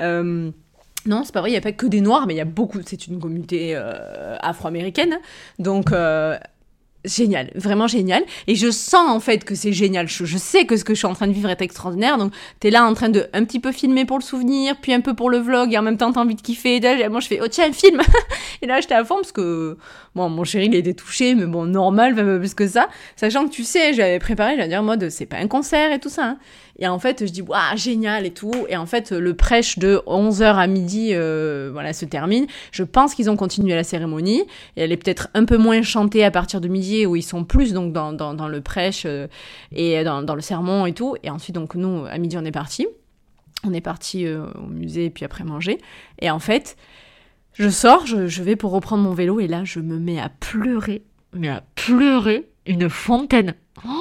Euh, 0.00 0.50
non, 1.06 1.24
c'est 1.24 1.32
pas 1.32 1.40
vrai, 1.40 1.50
il 1.50 1.52
n'y 1.52 1.58
a 1.58 1.62
pas 1.62 1.72
que 1.72 1.86
des 1.86 2.00
noirs, 2.00 2.26
mais 2.26 2.34
il 2.34 2.38
y 2.38 2.42
a 2.42 2.46
beaucoup, 2.46 2.80
c'est 2.84 3.06
une 3.06 3.20
communauté 3.20 3.72
euh, 3.74 4.36
afro-américaine, 4.40 5.18
donc 5.58 5.92
euh, 5.92 6.36
génial, 7.04 7.50
vraiment 7.54 7.86
génial. 7.86 8.22
Et 8.46 8.54
je 8.54 8.70
sens 8.70 9.08
en 9.08 9.20
fait 9.20 9.44
que 9.44 9.54
c'est 9.54 9.72
génial. 9.72 10.08
Je, 10.08 10.36
sais 10.36 10.64
que 10.66 10.76
ce 10.76 10.84
que 10.84 10.94
je 10.94 10.98
suis 10.98 11.06
en 11.06 11.14
train 11.14 11.26
de 11.26 11.32
vivre 11.32 11.48
est 11.48 11.62
extraordinaire. 11.62 12.18
Donc 12.18 12.32
t'es 12.60 12.70
là 12.70 12.84
en 12.84 12.94
train 12.94 13.08
de 13.08 13.26
un 13.32 13.44
petit 13.44 13.60
peu 13.60 13.72
filmer 13.72 14.04
pour 14.04 14.18
le 14.18 14.22
souvenir, 14.22 14.76
puis 14.80 14.92
un 14.92 15.00
peu 15.00 15.14
pour 15.14 15.30
le 15.30 15.38
vlog, 15.38 15.72
et 15.72 15.78
en 15.78 15.82
même 15.82 15.96
temps 15.96 16.12
t'as 16.12 16.20
envie 16.20 16.34
de 16.34 16.42
kiffer. 16.42 16.76
Et 16.76 17.08
moi 17.08 17.20
je 17.20 17.26
fais 17.26 17.40
oh 17.42 17.48
tiens 17.48 17.72
film. 17.72 18.00
et 18.62 18.66
là 18.66 18.80
j'étais 18.80 18.94
à 18.94 19.04
fond 19.04 19.16
parce 19.16 19.32
que 19.32 19.76
bon 20.14 20.28
mon 20.28 20.44
chéri 20.44 20.66
il 20.66 20.74
était 20.74 20.94
touché, 20.94 21.34
mais 21.34 21.46
bon 21.46 21.66
normal, 21.66 22.14
même 22.14 22.38
plus 22.38 22.54
que 22.54 22.66
ça. 22.66 22.88
Sachant 23.16 23.46
que 23.46 23.50
tu 23.50 23.64
sais, 23.64 23.94
j'avais 23.94 24.18
préparé, 24.18 24.56
j'allais 24.56 24.68
dire 24.68 24.80
en 24.80 24.84
mode 24.84 25.08
c'est 25.10 25.26
pas 25.26 25.38
un 25.38 25.48
concert 25.48 25.92
et 25.92 25.98
tout 25.98 26.08
ça. 26.08 26.24
Hein. 26.24 26.38
Et 26.80 26.88
en 26.88 26.98
fait, 26.98 27.26
je 27.26 27.30
dis, 27.30 27.42
waouh, 27.42 27.76
génial 27.76 28.24
et 28.26 28.30
tout. 28.30 28.52
Et 28.68 28.76
en 28.76 28.86
fait, 28.86 29.12
le 29.12 29.34
prêche 29.34 29.78
de 29.78 30.02
11h 30.06 30.54
à 30.54 30.66
midi, 30.66 31.10
euh, 31.12 31.68
voilà, 31.72 31.92
se 31.92 32.06
termine. 32.06 32.46
Je 32.72 32.82
pense 32.82 33.14
qu'ils 33.14 33.28
ont 33.28 33.36
continué 33.36 33.74
la 33.74 33.84
cérémonie. 33.84 34.40
Et 34.76 34.82
elle 34.82 34.90
est 34.90 34.96
peut-être 34.96 35.28
un 35.34 35.44
peu 35.44 35.58
moins 35.58 35.82
chantée 35.82 36.24
à 36.24 36.30
partir 36.30 36.60
de 36.60 36.68
midi, 36.68 36.89
où 37.06 37.16
ils 37.16 37.22
sont 37.22 37.44
plus 37.44 37.72
donc 37.72 37.92
dans, 37.92 38.48
le 38.48 38.60
prêche 38.60 39.04
euh, 39.06 39.26
et 39.72 40.02
dans, 40.04 40.34
le 40.34 40.40
sermon 40.40 40.86
et 40.86 40.92
tout. 40.92 41.16
Et 41.22 41.30
ensuite, 41.30 41.54
donc, 41.54 41.74
nous, 41.74 42.04
à 42.06 42.18
midi, 42.18 42.36
on 42.38 42.44
est 42.44 42.52
parti. 42.52 42.86
On 43.64 43.72
est 43.72 43.80
parti 43.80 44.26
euh, 44.26 44.46
au 44.54 44.66
musée, 44.66 45.10
puis 45.10 45.24
après 45.24 45.44
manger. 45.44 45.78
Et 46.20 46.30
en 46.30 46.38
fait, 46.38 46.76
je 47.52 47.68
sors, 47.68 48.06
je, 48.06 48.26
je 48.26 48.42
vais 48.42 48.56
pour 48.56 48.72
reprendre 48.72 49.02
mon 49.02 49.12
vélo, 49.12 49.40
et 49.40 49.48
là, 49.48 49.64
je 49.64 49.80
me 49.80 49.98
mets 49.98 50.20
à 50.20 50.28
pleurer. 50.28 51.02
Mais 51.32 51.48
à 51.48 51.62
pleurer 51.74 52.48
une 52.66 52.88
fontaine. 52.88 53.54
Oh 53.86 54.00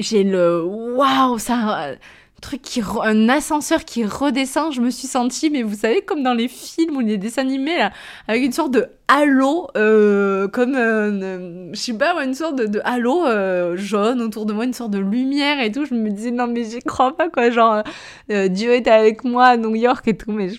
j'ai 0.00 0.24
le 0.24 0.62
waouh, 0.64 1.38
ça 1.38 1.94
truc 2.40 2.62
qui 2.62 2.82
un 3.02 3.28
ascenseur 3.28 3.84
qui 3.84 4.02
redescend, 4.04 4.72
je 4.72 4.80
me 4.80 4.90
suis 4.90 5.06
sentie 5.06 5.50
mais 5.50 5.62
vous 5.62 5.74
savez 5.74 6.00
comme 6.00 6.22
dans 6.22 6.32
les 6.32 6.48
films 6.48 6.96
ou 6.96 7.00
les 7.00 7.18
dessins 7.18 7.42
animés 7.42 7.76
là 7.76 7.92
avec 8.28 8.42
une 8.42 8.52
sorte 8.52 8.72
de 8.72 8.88
halo, 9.10 9.66
euh, 9.76 10.46
comme, 10.46 10.76
euh, 10.76 11.72
je 11.72 11.78
sais 11.78 11.98
pas, 11.98 12.24
une 12.24 12.34
sorte 12.34 12.56
de, 12.56 12.80
halo 12.84 13.26
euh, 13.26 13.76
jaune 13.76 14.22
autour 14.22 14.46
de 14.46 14.52
moi, 14.52 14.64
une 14.64 14.72
sorte 14.72 14.92
de 14.92 15.00
lumière 15.00 15.60
et 15.60 15.72
tout. 15.72 15.84
Je 15.84 15.94
me 15.94 16.10
disais, 16.10 16.30
non, 16.30 16.46
mais 16.46 16.62
j'y 16.62 16.78
crois 16.78 17.16
pas, 17.16 17.28
quoi. 17.28 17.50
Genre, 17.50 17.82
Dieu 18.28 18.72
était 18.72 18.90
avec 18.90 19.24
moi 19.24 19.46
à 19.46 19.56
New 19.56 19.74
York 19.74 20.06
et 20.06 20.16
tout. 20.16 20.30
Mais 20.30 20.50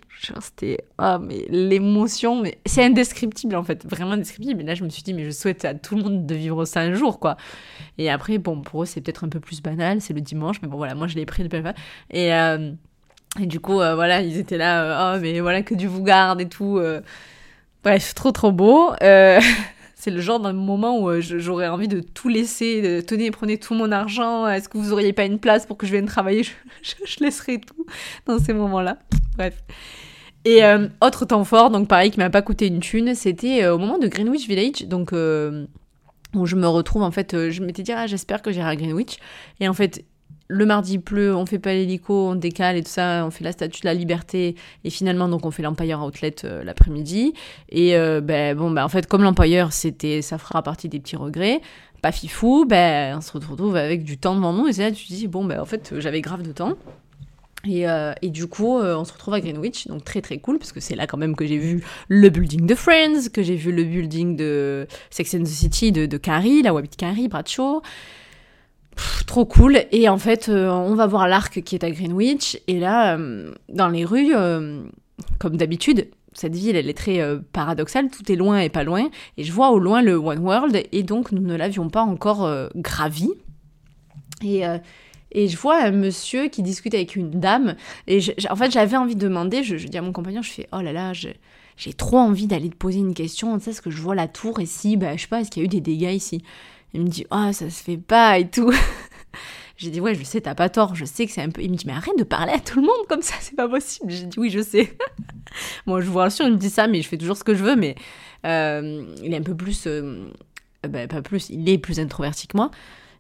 c'était, 0.42 0.80
ah, 0.98 1.18
mais 1.18 1.46
l'émotion, 1.50 2.42
mais 2.42 2.60
c'est 2.66 2.84
indescriptible, 2.84 3.56
en 3.56 3.64
fait, 3.64 3.86
vraiment 3.86 4.12
indescriptible. 4.12 4.62
Et 4.62 4.66
là, 4.66 4.76
je 4.76 4.84
me 4.84 4.90
suis 4.90 5.04
dit, 5.04 5.14
mais 5.14 5.24
je 5.24 5.32
souhaite 5.32 5.64
à 5.64 5.74
tout 5.74 5.96
le 5.96 6.04
monde 6.04 6.26
de 6.26 6.36
vivre 6.36 6.66
ça 6.66 6.82
un 6.82 6.94
jour, 6.94 7.20
quoi. 7.20 7.38
Et 7.98 8.10
après, 8.10 8.38
bon, 8.38 8.60
pour 8.62 8.84
eux, 8.84 8.86
c'est 8.86 9.00
peut-être 9.00 9.24
un 9.24 9.30
peu 9.30 9.40
plus 9.40 9.62
banal, 9.62 10.02
c'est 10.02 10.14
le 10.14 10.22
dimanche, 10.22 10.58
mais 10.62 10.68
bon, 10.68 10.76
voilà, 10.76 10.94
moi, 10.94 11.08
je 11.08 11.16
l'ai 11.16 11.26
pris 11.26 11.44
de 11.44 11.48
belle 11.48 11.74
Et, 12.10 12.32
et 13.40 13.46
du 13.46 13.62
coup, 13.62 13.76
voilà, 13.76 14.22
ils 14.22 14.38
étaient 14.38 14.58
là, 14.58 15.16
oh, 15.16 15.20
mais 15.22 15.40
voilà, 15.40 15.62
que 15.62 15.74
Dieu 15.74 15.88
vous 15.88 16.04
garde 16.04 16.42
et 16.42 16.50
tout. 16.50 16.82
Bref, 17.84 18.14
trop 18.14 18.32
trop 18.32 18.52
beau. 18.52 18.92
Euh, 19.02 19.40
c'est 19.96 20.12
le 20.12 20.22
genre 20.22 20.40
d'un 20.40 20.54
moment 20.54 21.00
où 21.00 21.10
euh, 21.10 21.22
j'aurais 21.22 21.68
envie 21.68 21.88
de 21.88 22.02
tout 22.02 22.30
laisser. 22.30 22.82
De, 22.82 23.02
tenez, 23.02 23.32
prenez 23.32 23.58
tout 23.58 23.74
mon 23.74 23.92
argent. 23.92 24.48
Est-ce 24.48 24.70
que 24.70 24.78
vous 24.78 24.94
auriez 24.94 25.14
pas 25.14 25.26
une 25.26 25.40
place 25.40 25.66
pour 25.66 25.78
que 25.78 25.86
je 25.86 25.92
vienne 25.92 26.06
travailler? 26.06 26.44
Je, 26.82 27.24
laisserai 27.24 27.60
tout 27.60 27.86
dans 28.26 28.40
ces 28.40 28.54
moments-là. 28.54 28.98
Bref. 29.38 29.56
Et 30.46 30.64
euh, 30.64 30.88
autre 31.02 31.26
temps 31.26 31.44
fort, 31.44 31.70
donc 31.70 31.88
pareil, 31.88 32.10
qui 32.10 32.18
m'a 32.18 32.32
pas 32.32 32.42
coûté 32.42 32.66
une 32.66 32.80
thune, 32.80 33.14
c'était 33.14 33.68
au 33.68 33.78
moment 33.78 34.00
de 34.00 34.08
Greenwich 34.08 34.48
Village, 34.48 34.88
donc 34.88 35.12
où 35.12 36.46
je 36.48 36.56
me 36.56 36.68
retrouve 36.68 37.04
en 37.04 37.12
fait, 37.12 37.52
je 37.52 37.62
m'étais 37.62 37.84
dit 37.84 37.92
ah 37.92 38.08
j'espère 38.08 38.42
que 38.42 38.52
j'irai 38.52 38.70
à 38.70 38.76
Greenwich, 38.76 39.20
et 39.60 39.70
en 39.70 39.74
fait 39.76 40.04
le 40.52 40.66
mardi 40.66 41.00
pleut, 41.00 41.34
on 41.34 41.46
fait 41.46 41.60
pas 41.60 41.74
l'hélico, 41.74 42.32
on 42.32 42.36
décale 42.36 42.76
et 42.76 42.84
tout 42.84 42.90
ça, 42.90 43.26
on 43.26 43.32
fait 43.32 43.44
la 43.44 43.54
statue 43.54 43.82
de 43.82 43.86
la 43.86 43.94
liberté 43.94 44.56
et 44.84 44.90
finalement 44.90 45.30
donc 45.30 45.46
on 45.46 45.52
fait 45.52 45.64
l'Empire 45.64 46.04
Outlet 46.04 46.36
euh, 46.44 46.62
l'après-midi 46.64 47.34
et 47.70 47.96
euh, 47.96 48.20
ben 48.20 48.56
bon 48.58 48.70
ben 48.70 48.84
en 48.84 48.90
fait 48.90 49.08
comme 49.08 49.24
l'Empire 49.24 49.72
c'était 49.72 50.22
ça 50.22 50.38
fera 50.38 50.62
partie 50.62 50.90
des 50.90 51.00
petits 51.00 51.16
regrets, 51.16 51.62
pas 52.02 52.12
fifou, 52.12 52.66
ben 52.66 53.18
on 53.18 53.22
se 53.22 53.32
retrouve 53.32 53.78
avec 53.78 54.04
du 54.04 54.18
temps 54.18 54.36
devant 54.36 54.52
nous 54.52 54.68
et 54.68 54.74
c'est 54.74 54.84
là 54.84 54.92
tu 54.92 55.06
dis 55.06 55.28
bon 55.28 55.46
ben 55.46 55.62
en 55.62 55.66
fait 55.66 55.94
j'avais 56.00 56.20
grave 56.22 56.44
de 56.44 56.52
temps. 56.52 56.74
Et, 57.64 57.88
euh, 57.88 58.12
et, 58.24 58.32
du 58.32 58.48
coup, 58.48 58.80
on 58.80 59.06
se 59.06 59.14
retrouve 59.14 59.36
à 59.36 59.40
Greenwich, 59.40 59.86
donc 59.86 60.04
très 60.04 60.22
très 60.22 60.40
cool, 60.40 60.58
parce 60.58 60.72
que 60.72 60.80
c'est 60.80 60.96
là 60.96 61.06
quand 61.06 61.20
même 61.20 61.36
que 61.36 61.46
j'ai 61.46 61.60
vu 61.60 61.84
le 62.08 62.30
building 62.30 62.66
de 62.66 62.74
Friends, 62.74 63.30
que 63.32 63.44
j'ai 63.44 63.56
vu 63.56 63.72
le 63.72 63.84
building 63.84 64.36
de 64.36 64.88
Sex 65.12 65.36
and 65.36 65.44
the 65.44 65.48
City 65.48 65.92
de, 65.92 66.08
de 66.08 66.18
Carrie, 66.18 66.64
la 66.64 66.74
Wabbit 66.74 66.98
Carrie, 66.98 67.28
Bradshaw, 67.28 67.84
trop 69.32 69.46
cool. 69.46 69.86
Et 69.92 70.10
en 70.10 70.18
fait, 70.18 70.50
euh, 70.50 70.70
on 70.70 70.96
va 70.96 71.08
voir 71.08 71.28
l'arc 71.28 71.62
qui 71.62 71.76
est 71.76 71.84
à 71.84 71.92
Greenwich. 71.92 72.60
Et 72.68 72.80
là, 72.80 73.18
euh, 73.18 73.54
dans 73.70 73.88
les 73.88 74.04
rues, 74.04 74.36
euh, 74.36 74.84
comme 75.40 75.58
d'habitude, 75.58 76.10
cette 76.34 76.56
ville, 76.56 76.76
elle 76.76 76.90
est 76.90 76.98
très 76.98 77.22
paradoxale. 77.54 78.10
Tout 78.10 78.30
est 78.32 78.36
loin 78.36 78.60
et 78.60 78.70
pas 78.70 78.84
loin. 78.84 79.10
Et 79.38 79.44
je 79.44 79.52
vois 79.52 79.72
au 79.72 79.80
loin 79.80 80.02
le 80.02 80.16
One 80.16 80.40
World. 80.40 80.84
Et 80.92 81.04
donc, 81.04 81.32
nous 81.32 81.42
ne 81.42 81.56
l'avions 81.56 81.90
pas 81.90 82.02
encore 82.02 82.50
gravi. 82.76 83.30
Et. 84.44 84.64
Et 85.34 85.48
je 85.48 85.58
vois 85.58 85.82
un 85.82 85.92
monsieur 85.92 86.50
qui 86.50 86.62
discute 86.62 86.94
avec 86.94 87.16
une 87.16 87.32
dame. 87.32 87.76
Et 88.08 88.20
en 88.50 88.56
fait, 88.58 88.70
j'avais 88.70 88.98
envie 88.98 89.16
de 89.16 89.22
demander, 89.22 89.64
je, 89.64 89.76
dis 89.76 89.98
à 89.98 90.02
mon 90.02 90.12
compagnon, 90.12 90.42
je 90.42 90.52
fais, 90.52 90.68
oh 90.74 90.82
là 90.82 90.92
là, 90.92 91.14
j'ai 91.14 91.94
trop 91.94 92.18
envie 92.18 92.48
d'aller 92.48 92.70
te 92.70 92.76
poser 92.76 93.00
une 93.00 93.14
question. 93.14 93.58
Tu 93.58 93.64
sais, 93.64 93.72
est-ce 93.72 93.82
que 93.82 93.92
je 93.92 94.02
vois 94.02 94.14
la 94.14 94.28
tour 94.28 94.60
ici 94.60 94.98
bah, 94.98 95.16
Je 95.16 95.22
sais 95.22 95.28
pas, 95.28 95.40
est-ce 95.40 95.50
qu'il 95.50 95.62
y 95.62 95.64
a 95.64 95.68
eu 95.68 95.70
des 95.70 95.80
dégâts 95.80 96.14
ici? 96.14 96.44
Il 96.94 97.02
me 97.02 97.08
dit, 97.08 97.26
ah, 97.32 97.48
oh, 97.50 97.54
ça 97.54 97.70
se 97.70 97.84
fait 97.84 97.98
pas 97.98 98.40
et 98.40 98.50
tout. 98.50 98.72
J'ai 99.78 99.90
dit, 99.90 100.00
ouais, 100.00 100.14
je 100.14 100.24
sais, 100.24 100.42
t'as 100.42 100.54
pas 100.54 100.70
tort, 100.70 100.94
je 100.94 101.06
sais 101.06 101.26
que 101.26 101.32
c'est 101.32 101.42
un 101.42 101.50
peu. 101.50 101.62
Il 101.62 101.72
me 101.72 101.76
dit, 101.76 101.86
mais 101.88 101.94
arrête 101.94 102.18
de 102.18 102.24
parler 102.24 102.54
à 102.54 102.60
tout 102.60 102.80
le 102.80 102.86
monde 102.86 103.08
comme 103.10 103.22
ça, 103.22 103.34
c'est 103.40 103.56
pas 103.56 103.68
possible. 103.68 104.12
J'ai 104.12 104.26
dit, 104.26 104.40
oui, 104.40 104.50
je 104.50 104.62
sais. 104.62 104.96
Moi, 105.88 106.02
je 106.02 106.10
vous 106.10 106.18
rassure, 106.20 106.46
il 106.46 106.54
me 106.54 106.58
dit 106.58 106.70
ça, 106.70 106.88
mais 106.88 107.02
je 107.02 107.08
fais 107.08 107.18
toujours 107.18 107.38
ce 107.38 107.44
que 107.44 107.56
je 107.56 107.64
veux, 107.64 107.76
mais 107.76 107.96
euh, 108.46 109.04
il 109.24 109.34
est 109.34 109.38
un 109.38 109.42
peu 109.42 109.56
plus. 109.56 109.86
Euh, 109.88 110.30
ben, 110.88 111.08
pas 111.08 111.22
plus, 111.22 111.50
il 111.50 111.68
est 111.70 111.78
plus 111.78 112.00
introverti 112.00 112.48
que 112.48 112.58
moi. 112.58 112.72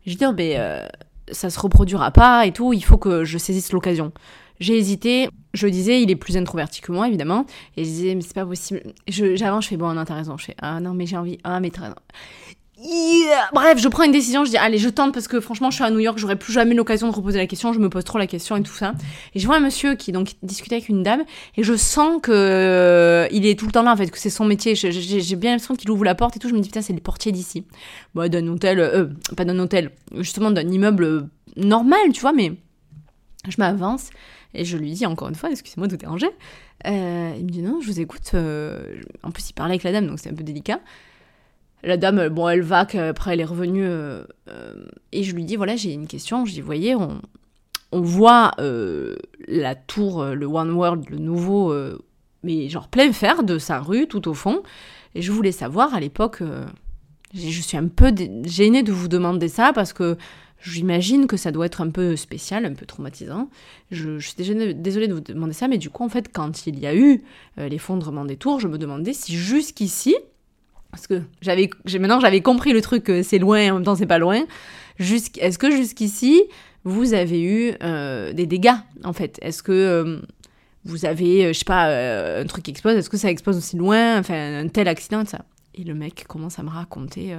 J'ai 0.05 0.15
dit, 0.15 0.23
non, 0.23 0.33
mais. 0.33 0.55
Euh, 0.57 0.87
ça 1.31 1.49
se 1.49 1.59
reproduira 1.59 2.11
pas 2.11 2.45
et 2.45 2.51
tout, 2.51 2.73
il 2.73 2.83
faut 2.83 2.97
que 2.97 3.23
je 3.23 3.37
saisisse 3.37 3.71
l'occasion. 3.71 4.11
J'ai 4.59 4.77
hésité, 4.77 5.29
je 5.53 5.67
disais, 5.67 6.03
il 6.03 6.11
est 6.11 6.15
plus 6.15 6.37
introverti 6.37 6.81
que 6.81 6.91
moi, 6.91 7.07
évidemment, 7.07 7.45
et 7.77 7.83
je 7.83 7.89
disais, 7.89 8.15
mais 8.15 8.21
c'est 8.21 8.35
pas 8.35 8.45
possible. 8.45 8.81
J'avance, 9.07 9.63
je, 9.63 9.69
fais, 9.69 9.77
bon, 9.77 9.93
non, 9.93 10.05
t'as 10.05 10.15
raison, 10.15 10.37
je 10.37 10.45
fais, 10.45 10.55
ah 10.61 10.79
non, 10.79 10.93
mais 10.93 11.05
j'ai 11.07 11.17
envie, 11.17 11.39
ah, 11.43 11.59
mais 11.59 11.71
t'as 11.71 11.95
Bref, 13.53 13.77
je 13.79 13.87
prends 13.87 14.03
une 14.03 14.11
décision, 14.11 14.43
je 14.43 14.49
dis 14.49 14.57
allez, 14.57 14.77
je 14.77 14.89
tente 14.89 15.13
parce 15.13 15.27
que 15.27 15.39
franchement, 15.39 15.69
je 15.69 15.75
suis 15.75 15.83
à 15.83 15.91
New 15.91 15.99
York, 15.99 16.17
j'aurai 16.17 16.35
plus 16.35 16.51
jamais 16.51 16.73
l'occasion 16.73 17.09
de 17.09 17.13
reposer 17.13 17.37
la 17.37 17.45
question, 17.45 17.73
je 17.73 17.79
me 17.79 17.89
pose 17.89 18.03
trop 18.03 18.17
la 18.17 18.27
question 18.27 18.55
et 18.55 18.63
tout 18.63 18.73
ça. 18.73 18.93
Et 19.35 19.39
je 19.39 19.45
vois 19.45 19.57
un 19.57 19.59
monsieur 19.59 19.95
qui 19.95 20.11
donc 20.11 20.33
discutait 20.41 20.75
avec 20.75 20.89
une 20.89 21.03
dame 21.03 21.23
et 21.57 21.63
je 21.63 21.75
sens 21.75 22.19
que 22.21 22.31
euh, 22.31 23.27
il 23.31 23.45
est 23.45 23.57
tout 23.57 23.67
le 23.67 23.71
temps 23.71 23.83
là 23.83 23.93
en 23.93 23.97
fait, 23.97 24.09
que 24.09 24.17
c'est 24.17 24.29
son 24.29 24.45
métier. 24.45 24.73
J'ai 24.75 25.35
bien 25.35 25.51
l'impression 25.51 25.75
qu'il 25.75 25.91
ouvre 25.91 26.03
la 26.03 26.15
porte 26.15 26.35
et 26.37 26.39
tout. 26.39 26.49
Je 26.49 26.55
me 26.55 26.59
dis 26.59 26.69
putain, 26.69 26.81
c'est 26.81 26.93
les 26.93 27.01
portiers 27.01 27.31
d'ici. 27.31 27.65
Bon, 28.15 28.29
d'un 28.29 28.47
hôtel, 28.47 28.79
euh, 28.79 29.07
pas 29.37 29.45
d'un 29.45 29.59
hôtel, 29.59 29.91
justement 30.17 30.49
d'un 30.49 30.67
immeuble 30.67 31.03
euh, 31.03 31.21
normal, 31.57 32.01
tu 32.13 32.21
vois, 32.21 32.33
mais 32.33 32.53
je 33.47 33.55
m'avance 33.59 34.09
et 34.53 34.65
je 34.65 34.77
lui 34.77 34.91
dis 34.91 35.05
encore 35.05 35.29
une 35.29 35.35
fois, 35.35 35.51
excusez-moi 35.51 35.87
de 35.87 35.93
vous 35.93 35.97
déranger. 35.97 36.29
Euh, 36.87 37.33
il 37.37 37.45
me 37.45 37.49
dit 37.49 37.61
non, 37.61 37.79
je 37.79 37.87
vous 37.87 37.99
écoute. 37.99 38.31
en 38.33 39.31
plus, 39.31 39.49
il 39.49 39.53
parlait 39.53 39.73
avec 39.73 39.83
la 39.83 39.91
dame, 39.91 40.07
donc 40.07 40.19
c'est 40.19 40.29
un 40.29 40.35
peu 40.35 40.43
délicat. 40.43 40.79
La 41.83 41.97
dame, 41.97 42.29
bon, 42.29 42.47
elle 42.47 42.61
va, 42.61 42.85
qu'après 42.85 43.33
elle 43.33 43.39
est 43.39 43.45
revenue, 43.45 43.85
euh, 43.85 44.23
euh, 44.49 44.85
et 45.11 45.23
je 45.23 45.35
lui 45.35 45.45
dis, 45.45 45.55
voilà, 45.55 45.75
j'ai 45.75 45.93
une 45.93 46.07
question. 46.07 46.45
Je 46.45 46.53
dis, 46.53 46.61
voyez, 46.61 46.95
on, 46.95 47.21
on 47.91 48.01
voit 48.01 48.51
euh, 48.59 49.15
la 49.47 49.75
tour, 49.75 50.23
le 50.25 50.45
One 50.45 50.71
World, 50.71 51.09
le 51.09 51.17
nouveau, 51.17 51.73
mais 52.43 52.69
genre 52.69 52.87
plein 52.87 53.11
fer 53.11 53.43
de 53.43 53.57
sa 53.57 53.79
rue, 53.79 54.07
tout 54.07 54.27
au 54.27 54.33
fond. 54.33 54.61
Et 55.15 55.21
je 55.21 55.31
voulais 55.31 55.51
savoir, 55.51 55.93
à 55.93 55.99
l'époque, 55.99 56.43
je 57.33 57.61
suis 57.61 57.77
un 57.77 57.87
peu 57.87 58.13
gênée 58.45 58.83
de 58.83 58.91
vous 58.91 59.07
demander 59.07 59.47
ça, 59.47 59.73
parce 59.73 59.93
que 59.93 60.17
J'imagine 60.63 61.25
que 61.25 61.37
ça 61.37 61.51
doit 61.51 61.65
être 61.65 61.81
un 61.81 61.89
peu 61.89 62.15
spécial, 62.15 62.65
un 62.65 62.73
peu 62.73 62.85
traumatisant. 62.85 63.49
Je, 63.89 64.19
je 64.19 64.27
suis 64.27 64.35
désolée 64.75 65.07
de 65.07 65.13
vous 65.15 65.19
demander 65.19 65.53
ça, 65.53 65.67
mais 65.67 65.79
du 65.79 65.89
coup, 65.89 66.03
en 66.03 66.09
fait, 66.09 66.31
quand 66.31 66.67
il 66.67 66.77
y 66.77 66.85
a 66.85 66.95
eu 66.95 67.23
l'effondrement 67.57 68.25
des 68.25 68.37
tours, 68.37 68.59
je 68.59 68.67
me 68.67 68.77
demandais 68.77 69.13
si 69.13 69.35
jusqu'ici, 69.35 70.15
parce 70.91 71.07
que 71.07 71.21
j'avais, 71.41 71.69
maintenant 71.99 72.19
j'avais 72.19 72.41
compris 72.41 72.73
le 72.73 72.81
truc, 72.81 73.11
c'est 73.23 73.39
loin, 73.39 73.71
en 73.71 73.75
même 73.75 73.83
temps 73.83 73.95
c'est 73.95 74.05
pas 74.05 74.19
loin. 74.19 74.43
Est-ce 74.99 75.57
que 75.57 75.71
jusqu'ici, 75.71 76.43
vous 76.83 77.13
avez 77.13 77.41
eu 77.41 77.73
euh, 77.83 78.33
des 78.33 78.45
dégâts, 78.45 78.75
en 79.03 79.13
fait? 79.13 79.39
Est-ce 79.41 79.63
que 79.63 79.71
euh, 79.71 80.19
vous 80.85 81.05
avez, 81.05 81.45
euh, 81.45 81.53
je 81.53 81.59
sais 81.59 81.65
pas, 81.65 82.39
un 82.39 82.45
truc 82.45 82.65
qui 82.65 82.71
explose? 82.71 82.95
Est-ce 82.95 83.09
que 83.09 83.17
ça 83.17 83.29
explose 83.29 83.57
aussi 83.57 83.77
loin? 83.77 84.19
Enfin, 84.19 84.63
un 84.63 84.67
tel 84.67 84.87
accident, 84.87 85.25
ça. 85.25 85.45
Et 85.75 85.83
le 85.83 85.93
mec 85.93 86.25
commence 86.27 86.59
à 86.59 86.63
me 86.63 86.69
raconter. 86.69 87.35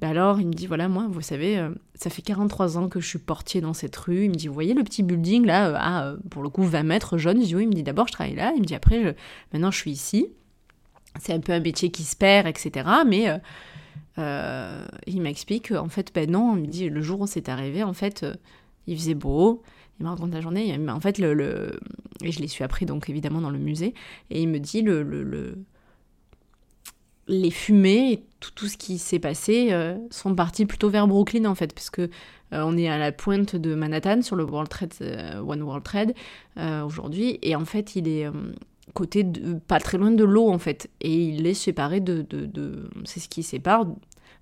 Ben 0.00 0.10
alors, 0.10 0.40
il 0.40 0.48
me 0.48 0.52
dit, 0.52 0.66
voilà, 0.66 0.88
moi, 0.88 1.06
vous 1.08 1.22
savez, 1.22 1.64
ça 1.94 2.10
fait 2.10 2.20
43 2.20 2.76
ans 2.76 2.88
que 2.88 3.00
je 3.00 3.06
suis 3.06 3.18
portier 3.18 3.60
dans 3.60 3.72
cette 3.72 3.96
rue. 3.96 4.24
Il 4.24 4.30
me 4.30 4.34
dit, 4.34 4.48
vous 4.48 4.54
voyez 4.54 4.74
le 4.74 4.82
petit 4.82 5.02
building 5.02 5.46
là, 5.46 5.74
à, 5.76 6.14
pour 6.28 6.42
le 6.42 6.48
coup, 6.48 6.64
20 6.64 6.82
mètres 6.82 7.18
jaune 7.18 7.40
Il 7.40 7.68
me 7.68 7.72
dit, 7.72 7.82
d'abord, 7.84 8.08
je 8.08 8.12
travaille 8.12 8.34
là. 8.34 8.52
Il 8.56 8.60
me 8.60 8.66
dit, 8.66 8.74
après, 8.74 9.02
je... 9.02 9.08
maintenant, 9.52 9.70
je 9.70 9.78
suis 9.78 9.92
ici 9.92 10.28
c'est 11.18 11.32
un 11.32 11.40
peu 11.40 11.52
un 11.52 11.60
métier 11.60 11.90
qui 11.90 12.02
se 12.02 12.16
perd, 12.16 12.46
etc. 12.46 12.88
Mais 13.06 13.28
euh, 13.28 13.38
euh, 14.18 14.86
il 15.06 15.20
m'explique 15.20 15.72
en 15.72 15.88
fait, 15.88 16.12
ben 16.14 16.30
non, 16.30 16.56
il 16.56 16.62
me 16.62 16.66
dit 16.66 16.88
le 16.88 17.00
jour 17.02 17.20
où 17.20 17.26
c'est 17.26 17.48
arrivé, 17.48 17.82
en 17.82 17.92
fait, 17.92 18.22
euh, 18.22 18.34
il 18.86 18.96
faisait 18.96 19.14
beau. 19.14 19.62
Il 19.98 20.04
me 20.04 20.10
raconte 20.10 20.32
la 20.34 20.42
journée. 20.42 20.78
En 20.90 21.00
fait, 21.00 21.18
le, 21.18 21.78
je 22.22 22.38
l'ai 22.40 22.48
su 22.48 22.62
après, 22.62 22.84
donc 22.84 23.08
évidemment 23.08 23.40
dans 23.40 23.50
le 23.50 23.58
musée. 23.58 23.94
Et 24.28 24.42
il 24.42 24.48
me 24.48 24.58
dit 24.58 24.82
le, 24.82 25.02
le, 25.02 25.58
les 27.28 27.50
fumées 27.50 28.12
et 28.12 28.22
tout, 28.38 28.50
tout 28.54 28.66
ce 28.66 28.76
qui 28.76 28.98
s'est 28.98 29.18
passé 29.18 29.70
sont 30.10 30.34
partis 30.34 30.66
plutôt 30.66 30.90
vers 30.90 31.08
Brooklyn 31.08 31.46
en 31.46 31.54
fait, 31.54 31.72
parce 31.72 31.88
que 31.88 32.10
on 32.52 32.76
est 32.76 32.88
à 32.88 32.98
la 32.98 33.10
pointe 33.10 33.56
de 33.56 33.74
Manhattan 33.74 34.20
sur 34.20 34.36
le 34.36 34.44
World 34.44 34.68
Trade, 34.68 34.92
One 35.48 35.62
World 35.62 35.82
Trade 35.82 36.14
aujourd'hui, 36.84 37.38
et 37.40 37.56
en 37.56 37.64
fait 37.64 37.96
il 37.96 38.06
est 38.06 38.26
côté 38.96 39.24
pas 39.68 39.78
très 39.78 39.98
loin 39.98 40.10
de 40.10 40.24
l'eau 40.24 40.48
en 40.48 40.58
fait. 40.58 40.90
Et 41.00 41.28
il 41.28 41.46
est 41.46 41.54
séparé 41.54 42.00
de, 42.00 42.22
de, 42.22 42.90
c'est 43.04 43.20
ce 43.20 43.28
qui 43.28 43.42
sépare 43.42 43.86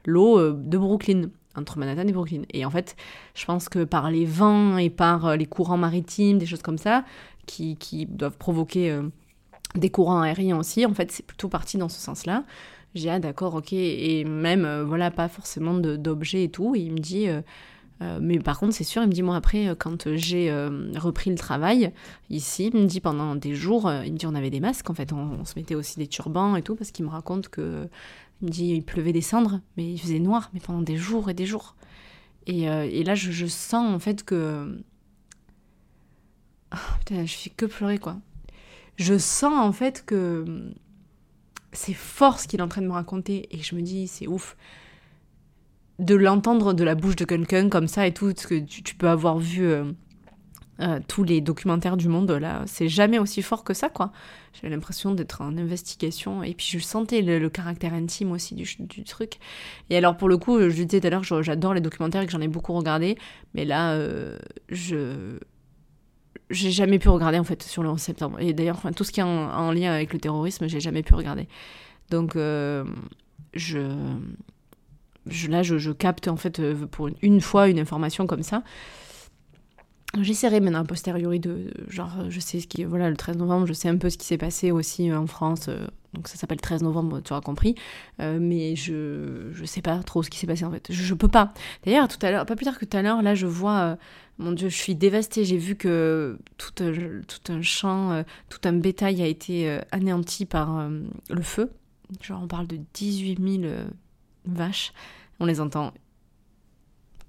l'eau 0.06 0.38
euh, 0.38 0.52
de 0.56 0.78
Brooklyn, 0.78 1.30
entre 1.56 1.78
Manhattan 1.78 2.06
et 2.06 2.12
Brooklyn. 2.12 2.42
Et 2.52 2.64
en 2.64 2.70
fait, 2.70 2.96
je 3.34 3.44
pense 3.44 3.68
que 3.68 3.84
par 3.84 4.10
les 4.10 4.24
vents 4.24 4.78
et 4.78 4.90
par 4.90 5.26
euh, 5.26 5.36
les 5.36 5.46
courants 5.46 5.76
maritimes, 5.76 6.38
des 6.38 6.46
choses 6.46 6.62
comme 6.62 6.78
ça, 6.78 7.04
qui, 7.46 7.76
qui 7.76 8.06
doivent 8.06 8.38
provoquer 8.38 8.90
euh, 8.90 9.02
des 9.74 9.90
courants 9.90 10.20
aériens 10.20 10.58
aussi, 10.58 10.86
en 10.86 10.94
fait, 10.94 11.10
c'est 11.10 11.26
plutôt 11.26 11.48
parti 11.48 11.76
dans 11.76 11.88
ce 11.88 12.00
sens-là. 12.00 12.44
J'ai 12.94 13.10
ah 13.10 13.18
d'accord, 13.18 13.56
ok, 13.56 13.72
et 13.72 14.24
même, 14.24 14.82
voilà, 14.82 15.10
pas 15.10 15.26
forcément 15.26 15.74
d'objets 15.74 16.44
et 16.44 16.48
tout. 16.48 16.76
Et 16.76 16.78
il 16.78 16.92
me 16.92 16.98
dit, 16.98 17.26
mais 18.00 18.38
par 18.38 18.58
contre, 18.58 18.74
c'est 18.74 18.84
sûr, 18.84 19.02
il 19.02 19.08
me 19.08 19.12
dit, 19.12 19.22
moi, 19.22 19.36
après, 19.36 19.68
euh, 19.68 19.74
quand 19.74 20.14
j'ai 20.14 20.50
euh, 20.50 20.90
repris 20.96 21.30
le 21.30 21.36
travail 21.36 21.92
ici, 22.28 22.70
il 22.72 22.80
me 22.80 22.86
dit 22.86 23.00
pendant 23.00 23.34
des 23.36 23.54
jours, 23.54 23.90
il 24.04 24.12
me 24.12 24.18
dit, 24.18 24.26
on 24.26 24.34
avait 24.34 24.50
des 24.50 24.60
masques, 24.60 24.90
en 24.90 24.94
fait, 24.94 25.12
on, 25.12 25.44
se 25.44 25.54
mettait 25.56 25.74
aussi 25.74 25.98
des 25.98 26.06
turbans 26.06 26.56
et 26.56 26.62
tout, 26.62 26.74
parce 26.74 26.90
qu'il 26.90 27.04
me 27.04 27.10
raconte 27.10 27.48
que, 27.48 27.88
il 28.42 28.46
me 28.46 28.50
dit, 28.50 28.66
il 28.74 28.82
pleuvait 28.82 29.12
des 29.12 29.20
cendres, 29.20 29.60
mais 29.76 29.92
il 29.92 29.98
faisait 29.98 30.18
noir, 30.18 30.50
mais 30.54 30.60
pendant 30.60 30.82
des 30.82 30.96
jours 30.96 31.30
et 31.30 31.34
des 31.34 31.46
jours. 31.46 31.76
Et, 32.46 32.64
et 32.64 33.04
là, 33.04 33.14
je, 33.14 33.46
sens, 33.46 33.94
en 33.94 33.98
fait, 33.98 34.22
que. 34.22 34.82
Oh, 36.74 36.76
putain, 36.98 37.24
je 37.24 37.34
fais 37.34 37.50
que 37.50 37.64
pleurer, 37.64 37.98
quoi. 37.98 38.18
Je 38.96 39.16
sens, 39.16 39.54
en 39.54 39.72
fait, 39.72 40.04
que 40.04 40.72
c'est 41.72 41.94
fort 41.94 42.38
ce 42.38 42.48
qu'il 42.48 42.60
est 42.60 42.62
en 42.62 42.68
train 42.68 42.82
de 42.82 42.86
me 42.86 42.92
raconter, 42.92 43.48
et 43.50 43.62
je 43.62 43.74
me 43.74 43.82
dis, 43.82 44.08
c'est 44.08 44.26
ouf 44.26 44.56
de 45.98 46.14
l'entendre 46.14 46.72
de 46.72 46.84
la 46.84 46.94
bouche 46.94 47.16
de 47.16 47.24
quelqu'un 47.24 47.68
comme 47.68 47.88
ça 47.88 48.06
et 48.06 48.12
tout, 48.12 48.32
ce 48.36 48.46
que 48.46 48.58
tu, 48.58 48.94
peux 48.94 49.08
avoir 49.08 49.38
vu 49.38 49.64
euh, 49.64 49.84
euh, 50.80 50.98
tous 51.06 51.22
les 51.22 51.40
documentaires 51.40 51.96
du 51.96 52.08
monde, 52.08 52.30
là, 52.32 52.62
c'est 52.66 52.88
jamais 52.88 53.18
aussi 53.18 53.42
fort 53.42 53.62
que 53.62 53.74
ça, 53.74 53.88
quoi. 53.88 54.10
J'avais 54.54 54.74
l'impression 54.74 55.14
d'être 55.14 55.40
en 55.40 55.56
investigation, 55.56 56.42
et 56.42 56.54
puis 56.54 56.66
je 56.66 56.78
sentais 56.80 57.22
le, 57.22 57.48
caractère 57.48 57.94
intime 57.94 58.32
aussi 58.32 58.54
du, 58.54 59.04
truc. 59.04 59.38
Et 59.90 59.96
alors, 59.96 60.16
pour 60.16 60.28
le 60.28 60.36
coup, 60.36 60.58
je 60.58 60.82
disais 60.82 61.00
tout 61.00 61.06
à 61.06 61.10
l'heure, 61.10 61.22
j'adore 61.42 61.74
les 61.74 61.80
documentaires 61.80 62.22
et 62.22 62.26
que 62.26 62.32
j'en 62.32 62.40
ai 62.40 62.48
beaucoup 62.48 62.72
regardé, 62.72 63.16
mais 63.54 63.64
là, 63.64 63.92
euh, 63.92 64.38
je 64.68 65.38
j'ai 66.50 66.70
jamais 66.70 66.98
pu 66.98 67.08
regarder 67.08 67.38
en 67.38 67.44
fait 67.44 67.62
sur 67.62 67.82
le 67.82 67.88
11 67.88 67.98
septembre. 67.98 68.38
Et 68.38 68.52
d'ailleurs, 68.52 68.76
enfin, 68.76 68.92
tout 68.92 69.02
ce 69.02 69.12
qui 69.12 69.20
est 69.20 69.24
en, 69.24 69.72
lien 69.72 69.92
avec 69.92 70.12
le 70.12 70.20
terrorisme, 70.20 70.68
j'ai 70.68 70.78
jamais 70.78 71.02
pu 71.02 71.14
regarder. 71.14 71.48
Donc, 72.10 72.34
je 72.34 73.78
là, 75.48 75.62
je, 75.62 75.90
capte 75.90 76.28
en 76.28 76.36
fait 76.36 76.60
euh, 76.60 76.86
pour 76.86 77.08
une, 77.22 77.40
fois 77.40 77.68
une 77.68 77.78
information 77.78 78.26
comme 78.26 78.42
ça. 78.42 78.62
J'essaierai 80.20 80.60
maintenant 80.60 80.80
a 80.80 80.84
posteriori 80.84 81.40
de, 81.40 81.72
genre, 81.88 82.12
je 82.28 82.38
sais 82.38 82.60
ce 82.60 82.68
qui, 82.68 82.84
voilà, 82.84 83.10
le 83.10 83.16
13 83.16 83.36
novembre, 83.36 83.66
je 83.66 83.72
sais 83.72 83.88
un 83.88 83.96
peu 83.96 84.10
ce 84.10 84.18
qui 84.18 84.26
s'est 84.26 84.38
passé 84.38 84.70
aussi 84.70 85.10
euh, 85.10 85.18
en 85.18 85.26
France, 85.26 85.66
euh, 85.68 85.86
donc 86.12 86.28
ça 86.28 86.36
s'appelle 86.36 86.60
13 86.60 86.84
novembre, 86.84 87.20
tu 87.20 87.32
auras 87.32 87.42
compris, 87.42 87.74
mais 88.20 88.76
je, 88.76 89.50
je 89.52 89.64
sais 89.64 89.82
pas 89.82 89.98
trop 90.04 90.22
ce 90.22 90.30
qui 90.30 90.38
s'est 90.38 90.46
passé 90.46 90.64
en 90.64 90.70
fait, 90.70 90.86
je, 90.88 91.02
je 91.02 91.14
peux 91.14 91.26
pas. 91.26 91.52
D'ailleurs, 91.84 92.06
tout 92.06 92.24
à 92.24 92.30
l'heure, 92.30 92.46
pas 92.46 92.54
plus 92.54 92.64
tard 92.64 92.78
que 92.78 92.84
tout 92.84 92.96
à 92.96 93.02
l'heure, 93.02 93.20
là, 93.22 93.34
je 93.34 93.48
vois, 93.48 93.98
mon 94.38 94.52
Dieu, 94.52 94.68
je 94.68 94.76
suis 94.76 94.94
dévastée, 94.94 95.44
j'ai 95.44 95.56
vu 95.56 95.74
que 95.74 96.38
tout, 96.56 96.70
tout 96.76 97.52
un 97.52 97.62
champ, 97.62 98.22
tout 98.48 98.60
un 98.62 98.74
bétail 98.74 99.20
a 99.20 99.26
été 99.26 99.80
anéanti 99.90 100.46
par 100.46 100.88
le 101.28 101.42
feu, 101.42 101.72
genre 102.20 102.42
on 102.44 102.46
parle 102.46 102.68
de 102.68 102.78
18 102.92 103.60
000 103.62 103.74
vaches. 104.44 104.92
On 105.40 105.46
les 105.46 105.60
entend 105.60 105.92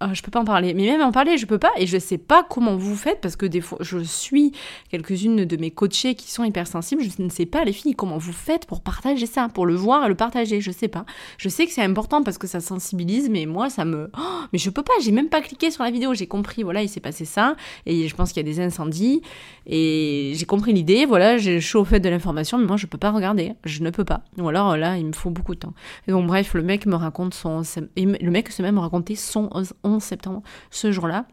ah, 0.07 0.13
je 0.13 0.21
peux 0.21 0.29
pas 0.29 0.39
en 0.39 0.45
parler. 0.45 0.73
Mais 0.75 0.85
même 0.85 1.01
en 1.01 1.11
parler, 1.11 1.37
je 1.37 1.47
peux 1.47 1.57
pas. 1.57 1.71
Et 1.77 1.87
je 1.87 1.97
sais 1.97 2.19
pas 2.19 2.45
comment 2.47 2.75
vous 2.75 2.95
faites 2.95 3.21
parce 3.21 3.35
que 3.35 3.47
des 3.47 3.61
fois, 3.61 3.79
je 3.81 3.97
suis 3.99 4.51
quelques-unes 4.91 5.45
de 5.45 5.57
mes 5.57 5.71
coachés 5.71 6.13
qui 6.13 6.31
sont 6.31 6.43
hypersensibles. 6.43 7.01
Je 7.01 7.23
ne 7.23 7.29
sais 7.29 7.47
pas, 7.47 7.63
les 7.63 7.73
filles, 7.73 7.95
comment 7.95 8.19
vous 8.19 8.33
faites 8.33 8.67
pour 8.67 8.81
partager 8.81 9.25
ça, 9.25 9.49
pour 9.49 9.65
le 9.65 9.73
voir 9.73 10.05
et 10.05 10.09
le 10.09 10.15
partager. 10.15 10.61
Je 10.61 10.69
sais 10.71 10.87
pas. 10.87 11.05
Je 11.39 11.49
sais 11.49 11.65
que 11.65 11.71
c'est 11.71 11.81
important 11.81 12.21
parce 12.21 12.37
que 12.37 12.45
ça 12.45 12.59
sensibilise, 12.59 13.29
mais 13.29 13.47
moi, 13.47 13.71
ça 13.71 13.83
me. 13.83 14.11
Oh, 14.15 14.43
mais 14.53 14.59
je 14.59 14.69
peux 14.69 14.83
pas. 14.83 14.93
J'ai 15.01 15.11
même 15.11 15.29
pas 15.29 15.41
cliqué 15.41 15.71
sur 15.71 15.83
la 15.83 15.89
vidéo. 15.89 16.13
J'ai 16.13 16.27
compris, 16.27 16.61
voilà, 16.61 16.83
il 16.83 16.89
s'est 16.89 16.99
passé 16.99 17.25
ça. 17.25 17.55
Et 17.87 18.07
je 18.07 18.15
pense 18.15 18.31
qu'il 18.31 18.45
y 18.45 18.47
a 18.47 18.51
des 18.51 18.59
incendies. 18.59 19.21
Et 19.65 20.33
j'ai 20.35 20.45
compris 20.45 20.71
l'idée. 20.71 21.07
Voilà, 21.07 21.37
je 21.37 21.57
suis 21.59 21.77
au 21.77 21.85
de 21.85 22.09
l'information, 22.09 22.57
mais 22.57 22.65
moi, 22.65 22.77
je 22.77 22.85
peux 22.85 22.97
pas 22.97 23.11
regarder. 23.11 23.53
Je 23.63 23.81
ne 23.81 23.89
peux 23.89 24.05
pas. 24.05 24.21
Ou 24.37 24.47
alors, 24.49 24.77
là, 24.77 24.97
il 24.97 25.05
me 25.05 25.13
faut 25.13 25.29
beaucoup 25.29 25.55
de 25.55 25.59
temps. 25.59 25.73
Et 26.07 26.11
donc, 26.11 26.27
bref, 26.27 26.53
le 26.53 26.61
mec 26.61 26.85
me 26.85 26.95
raconte 26.95 27.33
son. 27.33 27.63
le 27.95 28.31
mec 28.31 28.49
se 28.49 28.61
même 28.61 28.77
raconter 28.77 29.15
son 29.15 29.49
11 29.83 29.94
septembre, 30.03 30.41
ce 30.71 30.91
jour-là, 30.91 31.25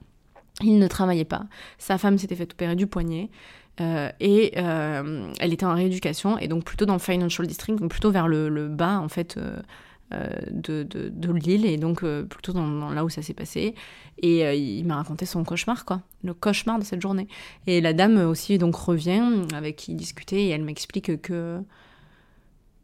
il 0.61 0.79
ne 0.79 0.87
travaillait 0.87 1.25
pas. 1.25 1.45
Sa 1.79 1.99
femme 1.99 2.19
s'était 2.19 2.37
fait 2.37 2.53
opérer 2.53 2.77
du 2.77 2.87
poignet. 2.87 3.31
Euh, 3.81 4.11
et 4.21 4.53
euh, 4.59 5.33
elle 5.41 5.53
était 5.55 5.65
en 5.65 5.75
rééducation 5.75 6.37
et 6.37 6.47
donc 6.47 6.65
plutôt 6.65 6.85
dans 6.85 6.93
le 6.93 6.99
financial 6.99 7.47
district 7.47 7.79
donc 7.79 7.91
plutôt 7.91 8.11
vers 8.11 8.29
le, 8.29 8.69
bas 8.69 9.01
en 9.01 9.09
fait 9.09 9.39
euh, 9.39 10.29
de, 10.51 10.83
de, 10.83 11.33
l'île 11.33 11.65
et 11.65 11.79
donc 11.79 12.05
plutôt 12.05 12.53
dans, 12.53 12.91
là 12.91 13.03
où 13.03 13.09
ça 13.09 13.23
s'est 13.23 13.33
passé 13.33 13.75
et 14.19 14.55
il 14.55 14.85
m'a 14.85 14.97
raconté 14.97 15.25
son 15.25 15.43
cauchemar 15.43 15.87
quoi 15.87 16.03
le 16.23 16.35
cauchemar 16.35 16.79
de 16.81 16.85
cette 16.85 17.01
journée 17.01 17.29
et 17.67 17.81
la 17.81 17.95
dame 17.95 18.19
aussi 18.19 18.59
donc 18.59 18.77
revient 18.77 19.23
avec 19.55 19.77
qui 19.77 19.93
il 19.93 19.97
discutait 19.97 20.43
et 20.43 20.49
elle 20.51 20.65
m'explique 20.65 21.23
que 21.23 21.63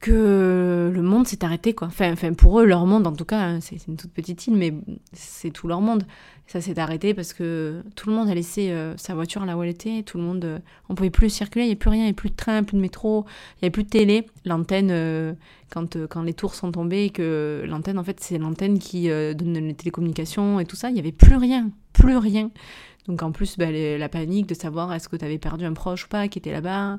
que 0.00 0.90
le 0.94 1.02
monde 1.02 1.26
s'est 1.26 1.44
arrêté, 1.44 1.74
quoi. 1.74 1.88
Enfin, 1.88 2.12
enfin, 2.12 2.32
pour 2.32 2.60
eux, 2.60 2.64
leur 2.64 2.86
monde, 2.86 3.06
en 3.06 3.12
tout 3.12 3.24
cas, 3.24 3.40
hein, 3.40 3.60
c'est 3.60 3.86
une 3.88 3.96
toute 3.96 4.12
petite 4.12 4.46
île, 4.46 4.54
mais 4.54 4.72
c'est 5.12 5.50
tout 5.50 5.66
leur 5.66 5.80
monde. 5.80 6.04
Ça 6.46 6.60
s'est 6.60 6.78
arrêté 6.78 7.12
parce 7.12 7.34
que 7.34 7.82
tout 7.94 8.08
le 8.08 8.16
monde 8.16 8.28
a 8.28 8.34
laissé 8.34 8.70
euh, 8.70 8.96
sa 8.96 9.14
voiture 9.14 9.44
là 9.44 9.58
où 9.58 9.62
elle 9.62 9.68
était, 9.68 10.02
tout 10.02 10.16
le 10.16 10.24
monde, 10.24 10.44
euh, 10.44 10.58
on 10.88 10.94
pouvait 10.94 11.10
plus 11.10 11.28
circuler, 11.28 11.64
il 11.64 11.66
n'y 11.66 11.72
avait 11.72 11.78
plus 11.78 11.90
rien, 11.90 11.98
il 11.98 12.04
n'y 12.04 12.08
avait 12.08 12.14
plus 12.14 12.30
de 12.30 12.36
train, 12.36 12.62
plus 12.62 12.76
de 12.76 12.80
métro, 12.80 13.26
il 13.26 13.64
n'y 13.64 13.66
avait 13.66 13.70
plus 13.70 13.84
de 13.84 13.90
télé. 13.90 14.26
L'antenne, 14.46 14.90
euh, 14.90 15.34
quand, 15.70 16.06
quand 16.06 16.22
les 16.22 16.32
tours 16.32 16.54
sont 16.54 16.72
tombées, 16.72 17.10
que 17.10 17.64
l'antenne, 17.66 17.98
en 17.98 18.04
fait, 18.04 18.20
c'est 18.20 18.38
l'antenne 18.38 18.78
qui 18.78 19.08
donne 19.08 19.54
les 19.54 19.74
télécommunications 19.74 20.60
et 20.60 20.64
tout 20.64 20.76
ça, 20.76 20.88
il 20.88 20.94
n'y 20.94 21.00
avait 21.00 21.12
plus 21.12 21.36
rien, 21.36 21.70
plus 21.92 22.16
rien. 22.16 22.50
Donc 23.08 23.22
en 23.22 23.32
plus, 23.32 23.58
bah, 23.58 23.70
la 23.70 24.08
panique 24.08 24.46
de 24.46 24.54
savoir 24.54 24.92
est-ce 24.94 25.08
que 25.08 25.16
tu 25.16 25.24
avais 25.24 25.38
perdu 25.38 25.64
un 25.64 25.72
proche 25.74 26.04
ou 26.04 26.08
pas 26.08 26.28
qui 26.28 26.38
était 26.38 26.52
là-bas, 26.52 26.98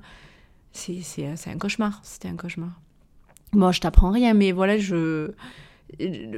c'est 0.74 1.02
un 1.48 1.58
cauchemar, 1.58 2.02
c'était 2.04 2.28
un 2.28 2.36
cauchemar. 2.36 2.80
Bon, 3.54 3.72
je 3.72 3.82
t'apprends 3.82 4.12
rien, 4.12 4.34
mais 4.34 4.52
voilà, 4.52 4.78
je. 4.78 5.32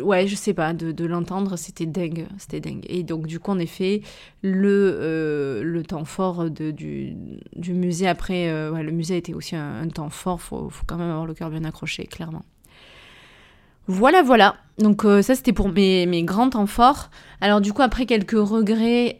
Ouais, 0.01 0.28
je 0.28 0.36
sais 0.36 0.53
pas, 0.53 0.72
de, 0.72 1.05
l'entendre, 1.05 1.57
c'était 1.57 1.86
dingue, 1.86 2.26
c'était 2.38 2.62
dingue. 2.62 2.86
Et 2.88 3.03
donc, 3.03 3.28
du 3.28 3.38
coup, 3.38 3.51
en 3.51 3.59
effet, 3.59 4.01
le, 4.41 4.97
euh, 4.99 5.62
le 5.62 5.84
temps 5.84 6.05
fort 6.05 6.49
du, 6.49 7.14
du 7.55 7.74
musée, 7.74 8.07
après, 8.07 8.49
euh, 8.49 8.72
ouais, 8.72 8.82
le 8.82 8.91
musée 8.91 9.18
était 9.18 9.34
aussi 9.34 9.57
un, 9.57 9.88
temps 9.89 10.09
fort, 10.09 10.41
faut, 10.41 10.70
faut 10.70 10.86
quand 10.88 10.95
même 10.95 11.09
avoir 11.09 11.26
le 11.26 11.34
cœur 11.34 11.49
bien 11.49 11.66
accroché, 11.66 12.05
clairement. 12.05 12.45
Voilà, 13.88 14.24
voilà. 14.24 14.55
Donc 14.78 15.03
euh, 15.03 15.22
ça, 15.22 15.36
c'était 15.36 15.51
pour 15.51 15.68
mes, 15.68 16.05
mes, 16.05 16.24
grands 16.24 16.49
temps 16.49 16.66
forts. 16.66 17.09
Alors 17.41 17.59
du 17.59 17.74
coup, 17.74 17.82
après 17.82 18.05
quelques 18.05 18.32
regrets, 18.32 19.18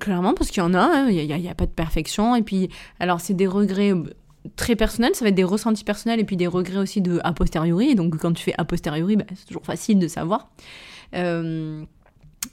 clairement, 0.00 0.34
parce 0.34 0.50
qu'il 0.50 0.62
y 0.62 0.66
en 0.66 0.74
a, 0.74 0.80
hein, 0.80 1.08
il 1.08 1.24
n'y 1.24 1.48
a, 1.48 1.54
pas 1.54 1.66
de 1.66 1.70
perfection. 1.70 2.34
Et 2.34 2.42
puis, 2.42 2.68
alors 2.98 3.20
c'est 3.20 3.34
des 3.34 3.46
regrets 3.46 3.92
très 4.56 4.76
personnel, 4.76 5.14
ça 5.14 5.24
va 5.24 5.28
être 5.28 5.34
des 5.34 5.44
ressentis 5.44 5.84
personnels 5.84 6.20
et 6.20 6.24
puis 6.24 6.36
des 6.36 6.46
regrets 6.46 6.78
aussi 6.78 7.00
de 7.00 7.20
a 7.24 7.32
posteriori. 7.32 7.94
Donc 7.94 8.16
quand 8.18 8.32
tu 8.32 8.42
fais 8.42 8.54
a 8.58 8.64
posteriori, 8.64 9.16
bah, 9.16 9.24
c'est 9.34 9.46
toujours 9.46 9.64
facile 9.64 9.98
de 9.98 10.08
savoir. 10.08 10.50
Euh, 11.14 11.84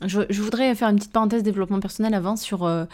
je, 0.05 0.41
voudrais 0.41 0.73
faire 0.75 0.89
une 0.89 0.97
petite 0.97 1.11
parenthèse 1.11 1.43
développement 1.43 1.79
personnel 1.79 2.13
avant 2.13 2.35
sur 2.35 2.65
euh, 2.65 2.85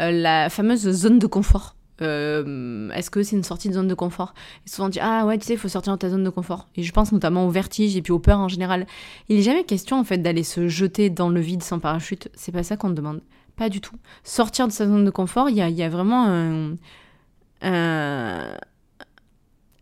euh, 0.00 0.10
la 0.10 0.50
fameuse 0.50 0.88
zone 0.90 1.18
de 1.18 1.26
confort. 1.26 1.76
Est-ce 2.00 3.08
que 3.08 3.22
c'est 3.22 3.36
une 3.36 3.44
sortie 3.44 3.68
de 3.68 3.74
zone 3.74 3.86
de 3.86 3.94
confort? 3.94 4.34
Souvent 4.66 4.86
on 4.86 4.90
dit 4.90 4.98
ah 5.00 5.24
ouais 5.26 5.38
tu 5.38 5.46
sais 5.46 5.54
il 5.54 5.58
faut 5.58 5.68
sortir 5.68 5.92
de 5.92 5.98
ta 5.98 6.10
zone 6.10 6.24
de 6.24 6.30
confort. 6.30 6.68
Et 6.74 6.82
je 6.82 6.92
pense 6.92 7.12
notamment 7.12 7.46
au 7.46 7.50
vertige 7.50 7.96
et 7.96 8.02
puis 8.02 8.12
aux 8.12 8.18
peurs 8.18 8.40
en 8.40 8.48
général. 8.48 8.86
Il 9.28 9.36
n'est 9.36 9.42
jamais 9.42 9.64
question 9.64 9.98
en 9.98 10.04
fait 10.04 10.18
d'aller 10.18 10.42
se 10.42 10.66
jeter 10.66 11.08
dans 11.08 11.28
le 11.28 11.40
vide 11.40 11.62
sans 11.62 11.78
parachute. 11.78 12.28
C'est 12.34 12.52
pas 12.52 12.64
ça 12.64 12.76
qu'on 12.76 12.88
te 12.88 12.94
demande. 12.94 13.20
Pas 13.56 13.68
du 13.68 13.80
tout. 13.80 13.94
Sortir 14.24 14.66
de 14.66 14.72
sa 14.72 14.86
zone 14.86 15.04
de 15.04 15.10
confort, 15.10 15.48
il 15.48 15.56
y 15.56 15.62
a, 15.62 15.68
y 15.68 15.82
a, 15.82 15.88
vraiment 15.88 16.26
un, 16.26 16.74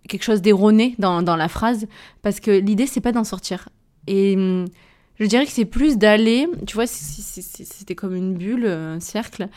quelque 0.09 0.23
chose 0.23 0.43
d'erroné 0.43 0.95
dans, 0.99 1.23
dans, 1.23 1.37
la 1.37 1.49
phrase, 1.49 1.87
parce 2.23 2.41
que 2.41 2.51
l'idée, 2.51 2.87
c'est 2.87 3.01
pas 3.01 3.13
d'en 3.13 3.25
sortir. 3.25 3.69
Et 4.07 4.35
hum, 4.37 4.67
je 5.19 5.27
dirais 5.27 5.47
que 5.47 5.53
c'est 5.53 5.65
plus 5.65 5.99
d'aller, 5.99 6.49
tu 6.67 6.75
vois, 6.75 6.87
c'était 6.87 7.95
comme 7.95 8.17
une 8.17 8.35
bulle, 8.35 8.67
un 8.67 9.01
cercle. 9.01 9.49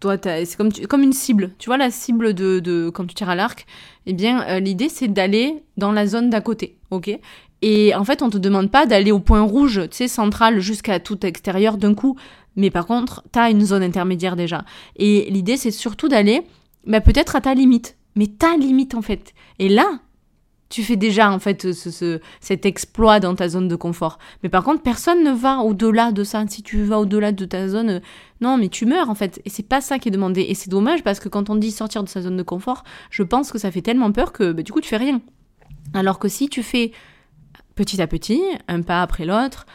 Toi, 0.00 0.16
c'est 0.20 0.56
comme, 0.56 0.72
comme 0.72 1.02
une 1.02 1.12
cible. 1.12 1.52
Tu 1.58 1.68
vois, 1.68 1.76
la 1.76 1.90
cible 1.92 2.34
de, 2.34 2.58
de 2.58 2.90
quand 2.90 3.06
tu 3.06 3.14
tires 3.14 3.28
à 3.28 3.36
l'arc, 3.36 3.66
eh 4.06 4.14
bien, 4.14 4.42
euh, 4.48 4.58
l'idée, 4.58 4.88
c'est 4.88 5.06
d'aller 5.06 5.62
dans 5.76 5.92
la 5.92 6.06
zone 6.06 6.28
d'à 6.28 6.40
côté, 6.40 6.76
ok? 6.90 7.16
Et 7.62 7.94
en 7.94 8.04
fait, 8.04 8.22
on 8.22 8.30
te 8.30 8.38
demande 8.38 8.70
pas 8.70 8.86
d'aller 8.86 9.12
au 9.12 9.20
point 9.20 9.42
rouge, 9.42 9.82
tu 9.90 9.96
sais, 9.98 10.08
central 10.08 10.58
jusqu'à 10.58 10.98
tout 10.98 11.24
extérieur 11.24 11.76
d'un 11.76 11.94
coup. 11.94 12.16
Mais 12.56 12.70
par 12.70 12.86
contre, 12.86 13.22
tu 13.32 13.38
as 13.38 13.50
une 13.50 13.64
zone 13.64 13.84
intermédiaire 13.84 14.34
déjà. 14.34 14.64
Et 14.96 15.30
l'idée, 15.30 15.56
c'est 15.56 15.70
surtout 15.70 16.08
d'aller 16.08 16.42
bah, 16.86 17.00
peut-être 17.00 17.36
à 17.36 17.40
ta 17.40 17.54
limite. 17.54 17.96
Mais 18.16 18.26
ta 18.26 18.56
limite, 18.56 18.94
en 18.94 19.02
fait. 19.02 19.32
Et 19.58 19.68
là, 19.68 20.00
tu 20.68 20.82
fais 20.82 20.96
déjà, 20.96 21.30
en 21.30 21.38
fait, 21.38 21.72
ce, 21.72 22.20
cet 22.40 22.66
exploit 22.66 23.20
dans 23.20 23.34
ta 23.34 23.48
zone 23.48 23.68
de 23.68 23.76
confort. 23.76 24.18
Mais 24.42 24.48
par 24.48 24.64
contre, 24.64 24.82
personne 24.82 25.22
ne 25.22 25.32
va 25.32 25.58
au-delà 25.58 26.12
de 26.12 26.24
ça. 26.24 26.44
Si 26.48 26.62
tu 26.62 26.82
vas 26.82 26.98
au-delà 26.98 27.32
de 27.32 27.44
ta 27.44 27.68
zone, 27.68 28.00
non, 28.40 28.56
mais 28.56 28.68
tu 28.68 28.86
meurs, 28.86 29.10
en 29.10 29.14
fait. 29.14 29.40
Et 29.44 29.50
c'est 29.50 29.62
pas 29.62 29.80
ça 29.80 29.98
qui 29.98 30.08
est 30.08 30.12
demandé. 30.12 30.42
Et 30.42 30.54
c'est 30.54 30.70
dommage 30.70 31.02
parce 31.02 31.20
que 31.20 31.28
quand 31.28 31.50
on 31.50 31.56
dit 31.56 31.70
sortir 31.70 32.02
de 32.02 32.08
sa 32.08 32.22
zone 32.22 32.36
de 32.36 32.42
confort, 32.42 32.84
je 33.10 33.22
pense 33.22 33.52
que 33.52 33.58
ça 33.58 33.70
fait 33.70 33.82
tellement 33.82 34.12
peur 34.12 34.32
que, 34.32 34.52
bah, 34.52 34.62
du 34.62 34.72
coup, 34.72 34.80
tu 34.80 34.88
fais 34.88 34.96
rien. 34.96 35.20
Alors 35.94 36.18
que 36.18 36.28
si 36.28 36.48
tu 36.48 36.62
fais 36.62 36.92
petit 37.74 38.00
à 38.00 38.06
petit, 38.06 38.40
un 38.68 38.82
pas 38.82 39.02
après 39.02 39.24
l'autre, 39.24 39.66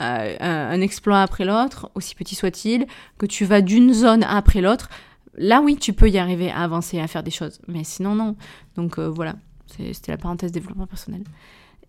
euh, 0.00 0.36
un 0.40 0.80
exploit 0.80 1.22
après 1.22 1.44
l'autre, 1.44 1.90
aussi 1.94 2.14
petit 2.14 2.34
soit-il, 2.34 2.86
que 3.18 3.26
tu 3.26 3.44
vas 3.44 3.60
d'une 3.60 3.92
zone 3.92 4.24
après 4.24 4.60
l'autre, 4.60 4.88
là 5.34 5.60
oui, 5.62 5.76
tu 5.76 5.92
peux 5.92 6.08
y 6.08 6.18
arriver 6.18 6.50
à 6.50 6.60
avancer, 6.62 7.00
à 7.00 7.06
faire 7.06 7.22
des 7.22 7.30
choses. 7.30 7.60
Mais 7.68 7.84
sinon, 7.84 8.14
non. 8.14 8.36
Donc 8.76 8.98
euh, 8.98 9.08
voilà, 9.08 9.34
c'était 9.66 10.12
la 10.12 10.18
parenthèse 10.18 10.52
développement 10.52 10.86
personnel. 10.86 11.22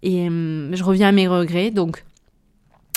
Et 0.01 0.27
euh, 0.29 0.73
je 0.73 0.83
reviens 0.83 1.09
à 1.09 1.11
mes 1.11 1.27
regrets. 1.27 1.71
Donc, 1.71 2.03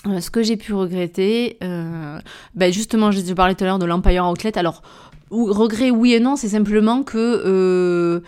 euh, 0.07 0.21
ce 0.21 0.31
que 0.31 0.43
j'ai 0.43 0.57
pu 0.57 0.75
regretter, 0.75 1.59
ben 1.61 2.73
justement, 2.73 3.11
je 3.11 3.33
parlais 3.33 3.55
tout 3.55 3.65
à 3.65 3.67
l'heure 3.67 3.79
de 3.79 3.87
l'Empire 3.87 4.27
Outlet. 4.29 4.57
Alors, 4.59 4.83
regret 5.31 5.91
oui 5.91 6.15
et 6.15 6.21
non, 6.21 6.37
c'est 6.37 6.49
simplement 6.49 7.03
que 7.03 8.23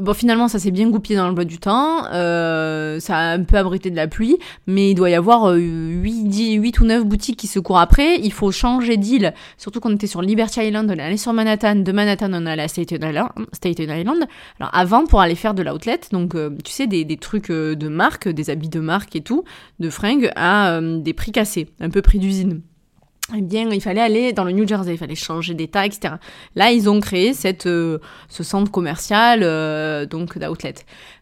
bon, 0.00 0.14
finalement, 0.14 0.48
ça 0.48 0.58
s'est 0.58 0.70
bien 0.70 0.88
goupillé 0.88 1.16
dans 1.16 1.28
le 1.28 1.34
bois 1.34 1.44
du 1.44 1.58
temps. 1.58 2.04
Euh, 2.12 3.00
ça 3.00 3.16
a 3.16 3.32
un 3.32 3.42
peu 3.42 3.56
abrité 3.56 3.90
de 3.90 3.96
la 3.96 4.08
pluie, 4.08 4.38
mais 4.66 4.90
il 4.90 4.94
doit 4.94 5.10
y 5.10 5.14
avoir 5.14 5.52
8, 5.54 6.56
euh, 6.56 6.60
8 6.60 6.80
ou 6.80 6.84
9 6.84 7.04
boutiques 7.04 7.38
qui 7.38 7.46
se 7.46 7.58
courent 7.58 7.78
après. 7.78 8.18
Il 8.20 8.32
faut 8.32 8.50
changer 8.50 8.96
d'île, 8.96 9.34
surtout 9.58 9.80
qu'on 9.80 9.94
était 9.94 10.06
sur 10.06 10.22
Liberty 10.22 10.60
Island, 10.60 10.90
on 10.90 10.98
est 10.98 11.02
allé 11.02 11.16
sur 11.16 11.32
Manhattan. 11.32 11.76
De 11.76 11.92
Manhattan, 11.92 12.30
on 12.32 12.46
est 12.46 12.50
allé 12.50 12.62
à 12.62 12.68
Staten 12.68 13.02
Island. 13.02 13.28
Staten 13.52 13.90
Island. 13.90 14.24
Alors, 14.60 14.74
avant, 14.74 15.06
pour 15.06 15.20
aller 15.20 15.34
faire 15.34 15.54
de 15.54 15.62
l'outlet, 15.62 16.00
donc, 16.10 16.34
tu 16.64 16.72
sais, 16.72 16.86
des, 16.86 17.04
des, 17.04 17.16
trucs 17.16 17.50
de 17.50 17.88
marque, 17.88 18.28
des 18.28 18.50
habits 18.50 18.68
de 18.68 18.80
marque 18.80 19.16
et 19.16 19.20
tout, 19.20 19.44
de 19.80 19.90
fringues, 19.90 20.30
à 20.36 20.80
des 20.80 21.12
prix 21.12 21.32
cassés, 21.32 21.68
un 21.80 21.90
peu 21.90 22.02
prix 22.02 22.18
d'usine 22.18 22.62
eh 23.36 23.40
bien, 23.40 23.70
il 23.70 23.80
fallait 23.80 24.00
aller 24.00 24.32
dans 24.32 24.44
le 24.44 24.52
New 24.52 24.66
Jersey, 24.66 24.94
il 24.94 24.98
fallait 24.98 25.14
changer 25.14 25.54
d'état, 25.54 25.86
etc. 25.86 26.14
Là, 26.56 26.72
ils 26.72 26.90
ont 26.90 27.00
créé 27.00 27.32
euh, 27.66 27.98
ce 28.28 28.42
centre 28.42 28.70
commercial, 28.70 29.40
euh, 29.42 30.06
donc 30.06 30.38
d'outlet. 30.38 30.74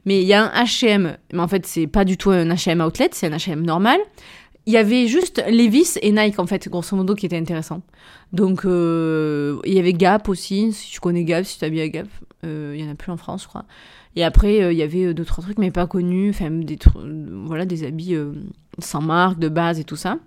Mais 0.07 0.23
il 0.23 0.27
y 0.27 0.33
a 0.33 0.45
un 0.45 0.65
H&M, 0.65 1.17
mais 1.33 1.39
en 1.41 1.49
fait, 1.49 1.67
c'est 1.67 1.87
pas 1.87 2.05
du 2.05 2.17
tout 2.17 2.31
un 2.31 2.49
H&M 2.49 2.81
outlet, 2.81 3.11
c'est 3.13 3.27
un 3.27 3.37
H&M 3.37 3.63
normal. 3.63 4.01
Il 4.67 4.73
y 4.73 4.77
avait 4.77 5.07
juste 5.09 5.43
Levis 5.49 5.99
et 6.01 6.11
Nike, 6.13 6.39
en 6.39 6.47
fait, 6.47 6.69
grosso 6.69 6.97
modo, 6.97 7.15
qui 7.15 7.27
étaient 7.27 7.39
intéressants. 7.39 7.83
Donc, 8.33 8.65
euh, 8.65 9.59
il 9.65 9.75
y 9.75 9.79
avait 9.79 9.93
Gap 9.93 10.29
aussi, 10.29 10.73
si 10.73 10.93
tu 10.93 11.01
connais 11.01 11.25
Gap, 11.25 11.45
si 11.45 11.59
tu 11.59 11.65
habilles 11.65 11.83
à 11.83 11.89
Gap. 11.89 12.09
il 12.45 12.77
y 12.77 12.85
en 12.85 12.91
a 12.91 12.95
plus 12.95 13.13
en 13.13 13.17
France, 13.19 13.43
je 13.43 13.49
crois. 13.49 13.67
Et 14.17 14.25
après, 14.25 14.73
il 14.73 14.79
y 14.79 14.83
avait 14.83 15.13
deux, 15.15 15.25
trois 15.25 15.45
trucs, 15.45 15.59
mais 15.59 15.71
pas 15.71 15.87
connus, 15.87 16.31
enfin, 16.31 16.51
des, 16.51 16.79
voilà, 17.45 17.67
des 17.67 17.85
habits 17.85 18.17
sans 18.79 19.03
marque, 19.03 19.39
de 19.39 19.49
base 19.49 19.79
et 19.79 19.85
tout 19.85 19.97
ça. 19.97 20.19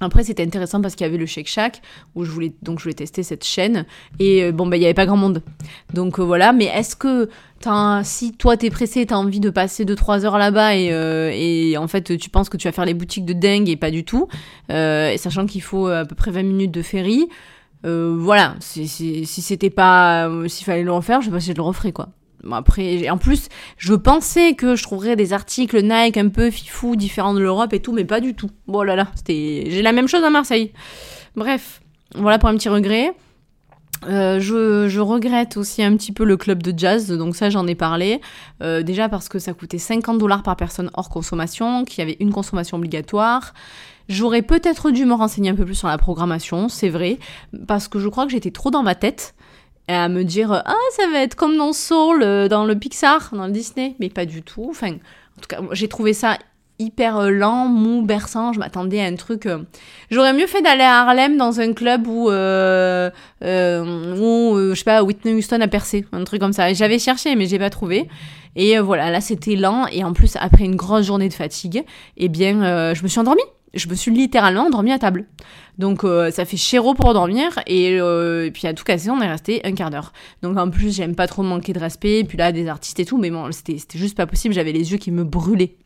Après, 0.00 0.24
c'était 0.24 0.42
intéressant 0.42 0.80
parce 0.80 0.94
qu'il 0.94 1.06
y 1.06 1.08
avait 1.08 1.18
le 1.18 1.26
Shake 1.26 1.46
Shack 1.46 1.82
où 2.14 2.24
je 2.24 2.30
voulais 2.30 2.54
donc 2.62 2.78
je 2.78 2.84
voulais 2.84 2.94
tester 2.94 3.22
cette 3.22 3.44
chaîne. 3.44 3.84
Et 4.18 4.44
euh, 4.44 4.52
bon 4.52 4.66
bah 4.66 4.76
il 4.76 4.82
y 4.82 4.86
avait 4.86 4.94
pas 4.94 5.06
grand 5.06 5.16
monde. 5.16 5.42
Donc 5.92 6.18
euh, 6.18 6.22
voilà, 6.22 6.52
mais 6.52 6.64
est-ce 6.64 6.96
que 6.96 7.28
si 8.02 8.32
toi 8.32 8.56
t'es 8.56 8.70
pressé, 8.70 9.04
t'as 9.04 9.16
envie 9.16 9.40
de 9.40 9.50
passer 9.50 9.84
2-3 9.84 10.24
heures 10.24 10.38
là-bas 10.38 10.76
et, 10.76 10.88
euh, 10.92 11.30
et, 11.34 11.76
en 11.76 11.88
fait 11.88 12.16
tu 12.16 12.30
penses 12.30 12.48
que 12.48 12.56
tu 12.56 12.66
vas 12.66 12.72
faire 12.72 12.86
les 12.86 12.94
boutiques 12.94 13.26
de 13.26 13.34
dingue 13.34 13.68
et 13.68 13.76
pas 13.76 13.90
du 13.90 14.02
tout, 14.02 14.28
et 14.70 15.16
sachant 15.18 15.44
qu'il 15.44 15.60
faut 15.60 15.86
à 15.88 16.06
peu 16.06 16.14
près 16.14 16.30
20 16.30 16.42
minutes 16.42 16.70
de 16.70 16.80
ferry, 16.80 17.28
voilà, 17.84 18.56
si, 18.60 18.88
si, 18.88 19.26
si 19.26 19.42
c'était 19.42 19.68
pas, 19.68 20.30
s'il 20.46 20.64
fallait 20.64 20.82
le 20.82 20.92
refaire, 20.92 21.20
je 21.20 21.26
sais 21.26 21.32
pas 21.32 21.40
si 21.40 21.50
je 21.50 21.56
le 21.56 21.62
referais 21.62 21.92
quoi 21.92 22.08
après, 22.50 23.08
en 23.10 23.18
plus, 23.18 23.48
je 23.76 23.94
pensais 23.94 24.54
que 24.54 24.76
je 24.76 24.82
trouverais 24.82 25.16
des 25.16 25.32
articles 25.32 25.80
Nike 25.82 26.16
un 26.16 26.28
peu 26.28 26.50
fifou, 26.50 26.96
différents 26.96 27.34
de 27.34 27.40
l'Europe 27.40 27.72
et 27.72 27.80
tout, 27.80 27.92
mais 27.92 28.04
pas 28.04 28.20
du 28.20 28.34
tout. 28.34 28.50
Bon 28.66 28.82
là 28.82 28.96
là, 28.96 29.08
c'était, 29.14 29.66
j'ai 29.68 29.82
la 29.82 29.92
même 29.92 30.08
chose 30.08 30.24
à 30.24 30.30
Marseille. 30.30 30.72
Bref, 31.36 31.80
voilà 32.14 32.38
pour 32.38 32.48
un 32.48 32.54
petit 32.54 32.68
regret. 32.68 33.12
Euh, 34.06 34.40
je, 34.40 34.98
regrette 34.98 35.58
aussi 35.58 35.82
un 35.82 35.94
petit 35.96 36.12
peu 36.12 36.24
le 36.24 36.38
club 36.38 36.62
de 36.62 36.76
jazz, 36.76 37.08
donc 37.08 37.36
ça 37.36 37.50
j'en 37.50 37.66
ai 37.66 37.74
parlé. 37.74 38.20
Euh, 38.62 38.82
déjà 38.82 39.08
parce 39.08 39.28
que 39.28 39.38
ça 39.38 39.52
coûtait 39.52 39.78
50 39.78 40.18
dollars 40.18 40.42
par 40.42 40.56
personne 40.56 40.90
hors 40.94 41.10
consommation, 41.10 41.84
qu'il 41.84 41.98
y 41.98 42.02
avait 42.02 42.16
une 42.20 42.32
consommation 42.32 42.78
obligatoire. 42.78 43.52
J'aurais 44.08 44.42
peut-être 44.42 44.90
dû 44.90 45.04
me 45.04 45.14
renseigner 45.14 45.50
un 45.50 45.54
peu 45.54 45.64
plus 45.64 45.74
sur 45.74 45.88
la 45.88 45.98
programmation, 45.98 46.68
c'est 46.68 46.88
vrai, 46.88 47.18
parce 47.68 47.86
que 47.88 48.00
je 48.00 48.08
crois 48.08 48.24
que 48.24 48.32
j'étais 48.32 48.50
trop 48.50 48.70
dans 48.70 48.82
ma 48.82 48.94
tête 48.94 49.34
à 49.94 50.08
me 50.08 50.24
dire 50.24 50.52
ah 50.52 50.74
ça 50.96 51.08
va 51.12 51.20
être 51.20 51.34
comme 51.34 51.56
dans 51.56 51.72
Soul 51.72 52.22
euh, 52.22 52.48
dans 52.48 52.64
le 52.64 52.78
Pixar 52.78 53.30
dans 53.32 53.46
le 53.46 53.52
Disney. 53.52 53.94
Mais 54.00 54.08
pas 54.08 54.26
du 54.26 54.42
tout. 54.42 54.66
Enfin 54.70 54.92
en 54.92 55.40
tout 55.40 55.48
cas 55.48 55.60
j'ai 55.72 55.88
trouvé 55.88 56.12
ça 56.12 56.38
hyper 56.80 57.18
euh, 57.18 57.30
lent 57.30 57.66
mou 57.66 58.02
berçant. 58.02 58.52
Je 58.52 58.58
m'attendais 58.58 59.00
à 59.00 59.04
un 59.04 59.14
truc 59.14 59.46
euh, 59.46 59.58
j'aurais 60.10 60.32
mieux 60.32 60.46
fait 60.46 60.62
d'aller 60.62 60.82
à 60.82 61.00
Harlem 61.02 61.36
dans 61.36 61.60
un 61.60 61.72
club 61.72 62.06
où 62.06 62.30
euh, 62.30 63.10
où 63.42 64.56
je 64.58 64.74
sais 64.74 64.84
pas 64.84 65.02
Whitney 65.02 65.34
Houston 65.34 65.60
a 65.60 65.68
percé 65.68 66.04
un 66.12 66.24
truc 66.24 66.40
comme 66.40 66.52
ça. 66.52 66.72
J'avais 66.72 66.98
cherché 66.98 67.36
mais 67.36 67.46
j'ai 67.46 67.58
pas 67.58 67.70
trouvé. 67.70 68.08
Et 68.56 68.78
voilà 68.80 69.10
là 69.10 69.20
c'était 69.20 69.54
lent. 69.54 69.86
Et 69.92 70.02
en 70.02 70.12
plus 70.12 70.36
après 70.36 70.64
une 70.64 70.76
grosse 70.76 71.06
journée 71.06 71.28
de 71.28 71.34
fatigue 71.34 71.84
eh 72.16 72.28
bien 72.28 72.94
je 72.94 73.02
me 73.02 73.08
suis 73.08 73.20
endormie 73.20 73.42
je 73.74 73.88
me 73.88 73.94
suis 73.94 74.10
littéralement 74.10 74.66
endormie 74.66 74.92
à 74.92 74.98
table. 74.98 75.26
Donc 75.78 76.04
euh, 76.04 76.30
ça 76.30 76.44
fait 76.44 76.56
chéro 76.56 76.94
pour 76.94 77.14
dormir 77.14 77.58
euh, 77.68 78.44
et, 78.44 78.50
puis 78.50 78.66
à 78.66 78.74
tout 78.74 78.84
casser, 78.84 79.10
on 79.10 79.20
est 79.20 79.28
resté 79.28 79.60
un 79.64 79.72
quart 79.72 79.90
d'heure. 79.90 80.12
Donc 80.42 80.58
en 80.58 80.70
plus, 80.70 80.94
j'aime 80.94 81.14
pas 81.14 81.26
trop 81.26 81.42
manquer 81.42 81.72
de 81.72 81.78
respect, 81.78 82.20
et 82.20 82.24
puis 82.24 82.36
là 82.36 82.52
des 82.52 82.68
artistes 82.68 83.00
et 83.00 83.04
tout, 83.04 83.18
mais 83.18 83.30
bon, 83.30 83.50
c'était 83.52 83.78
juste 83.94 84.16
pas 84.16 84.26
possible, 84.26 84.54
j'avais 84.54 84.72
les 84.72 84.92
yeux 84.92 84.98
qui 84.98 85.10
me 85.10 85.24
brûlaient. 85.24 85.76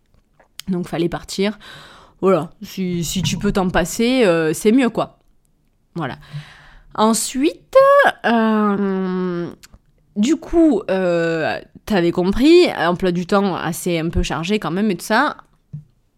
Donc 0.69 0.89
fallait 0.89 1.09
partir. 1.09 1.59
Voilà, 2.21 2.51
si, 2.63 3.05
si 3.05 3.23
tu 3.23 3.37
peux 3.37 3.53
t'en 3.53 3.69
passer, 3.69 4.25
euh, 4.25 4.53
c'est 4.55 4.73
mieux 4.73 4.89
quoi. 4.89 5.19
Voilà. 5.95 6.17
Ensuite, 6.97 7.77
du 10.17 10.37
coup, 10.37 10.83
t'avais 11.87 12.13
compris, 12.13 12.69
emploi 12.77 13.13
du 13.13 13.27
temps 13.27 13.55
assez 13.57 13.99
un 13.99 14.09
peu 14.09 14.23
chargé 14.23 14.59
quand 14.59 14.71
même 14.71 14.91
et 14.91 14.97
tout 14.97 15.05
ça 15.05 15.37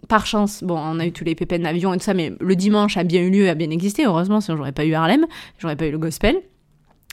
par 0.08 0.26
chance, 0.26 0.62
bon, 0.62 0.78
on 0.78 0.98
a 0.98 1.06
eu 1.06 1.12
tous 1.12 1.24
les 1.24 1.34
pépins 1.34 1.58
d'avion 1.58 1.92
et 1.94 1.98
tout 1.98 2.04
ça, 2.04 2.14
mais 2.14 2.32
le 2.40 2.56
dimanche 2.56 2.96
a 2.96 3.04
bien 3.04 3.22
eu 3.22 3.30
lieu, 3.30 3.48
a 3.48 3.54
bien 3.54 3.70
existé. 3.70 4.04
Heureusement, 4.06 4.40
sinon 4.40 4.56
j'aurais 4.56 4.72
pas 4.72 4.84
eu 4.84 4.94
Harlem, 4.94 5.26
j'aurais 5.58 5.76
pas 5.76 5.86
eu 5.86 5.90
le 5.90 5.98
gospel. 5.98 6.42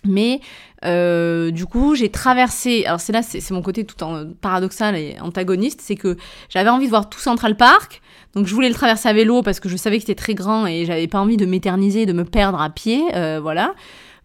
Mais 0.06 0.42
euh, 0.86 1.52
du 1.52 1.66
coup, 1.66 1.96
j'ai 1.96 2.10
traversé. 2.10 2.86
Alors, 2.86 3.00
c'est 3.00 3.14
là, 3.14 3.22
c'est 3.22 3.52
mon 3.52 3.62
côté 3.62 3.86
tout 3.86 4.02
en 4.04 4.26
paradoxal 4.42 4.96
et 4.96 5.18
antagoniste. 5.22 5.82
C'est 5.82 5.96
que 5.96 6.18
j'avais 6.50 6.70
envie 6.70 6.86
de 6.86 6.90
voir 6.90 7.10
tout 7.10 7.20
Central 7.20 7.56
Park. 7.56 8.02
Donc, 8.36 8.48
je 8.48 8.54
voulais 8.54 8.70
le 8.70 8.76
traverser 8.76 9.08
à 9.08 9.14
vélo 9.14 9.42
parce 9.44 9.60
que 9.60 9.70
je 9.70 9.78
savais 9.78 9.98
que 9.98 10.02
c'était 10.02 10.16
très 10.16 10.34
grand 10.34 10.66
et 10.68 10.86
j'avais 10.86 11.08
pas 11.08 11.20
envie 11.20 11.38
de 11.38 11.46
m'éterniser, 11.46 12.06
de 12.06 12.14
me 12.14 12.26
perdre 12.26 12.62
à 12.62 12.70
pied. 12.70 13.04
Euh, 13.16 13.40
voilà. 13.42 13.76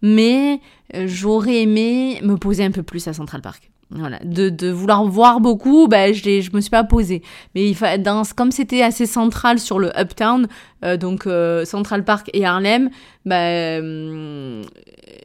Mais 0.03 0.61
euh, 0.95 1.05
j'aurais 1.07 1.63
aimé 1.63 2.21
me 2.23 2.37
poser 2.37 2.65
un 2.65 2.71
peu 2.71 2.83
plus 2.83 3.07
à 3.09 3.13
Central 3.13 3.43
Park. 3.43 3.71
Voilà, 3.91 4.19
de, 4.23 4.51
de, 4.51 4.71
vouloir 4.71 5.03
voir 5.07 5.41
beaucoup, 5.41 5.89
ben, 5.89 6.13
je, 6.13 6.23
je 6.43 6.51
me 6.53 6.61
suis 6.61 6.71
pas 6.71 6.85
posée. 6.85 7.23
Mais 7.55 7.71
il 7.71 8.03
dans, 8.03 8.23
comme 8.37 8.53
c'était 8.53 8.83
assez 8.83 9.07
central 9.07 9.59
sur 9.59 9.79
le 9.79 9.99
Uptown, 9.99 10.47
euh, 10.85 10.99
donc 10.99 11.27
euh, 11.27 11.65
Central 11.65 12.05
Park 12.05 12.29
et 12.35 12.45
Harlem, 12.45 12.91
ben, 13.25 14.63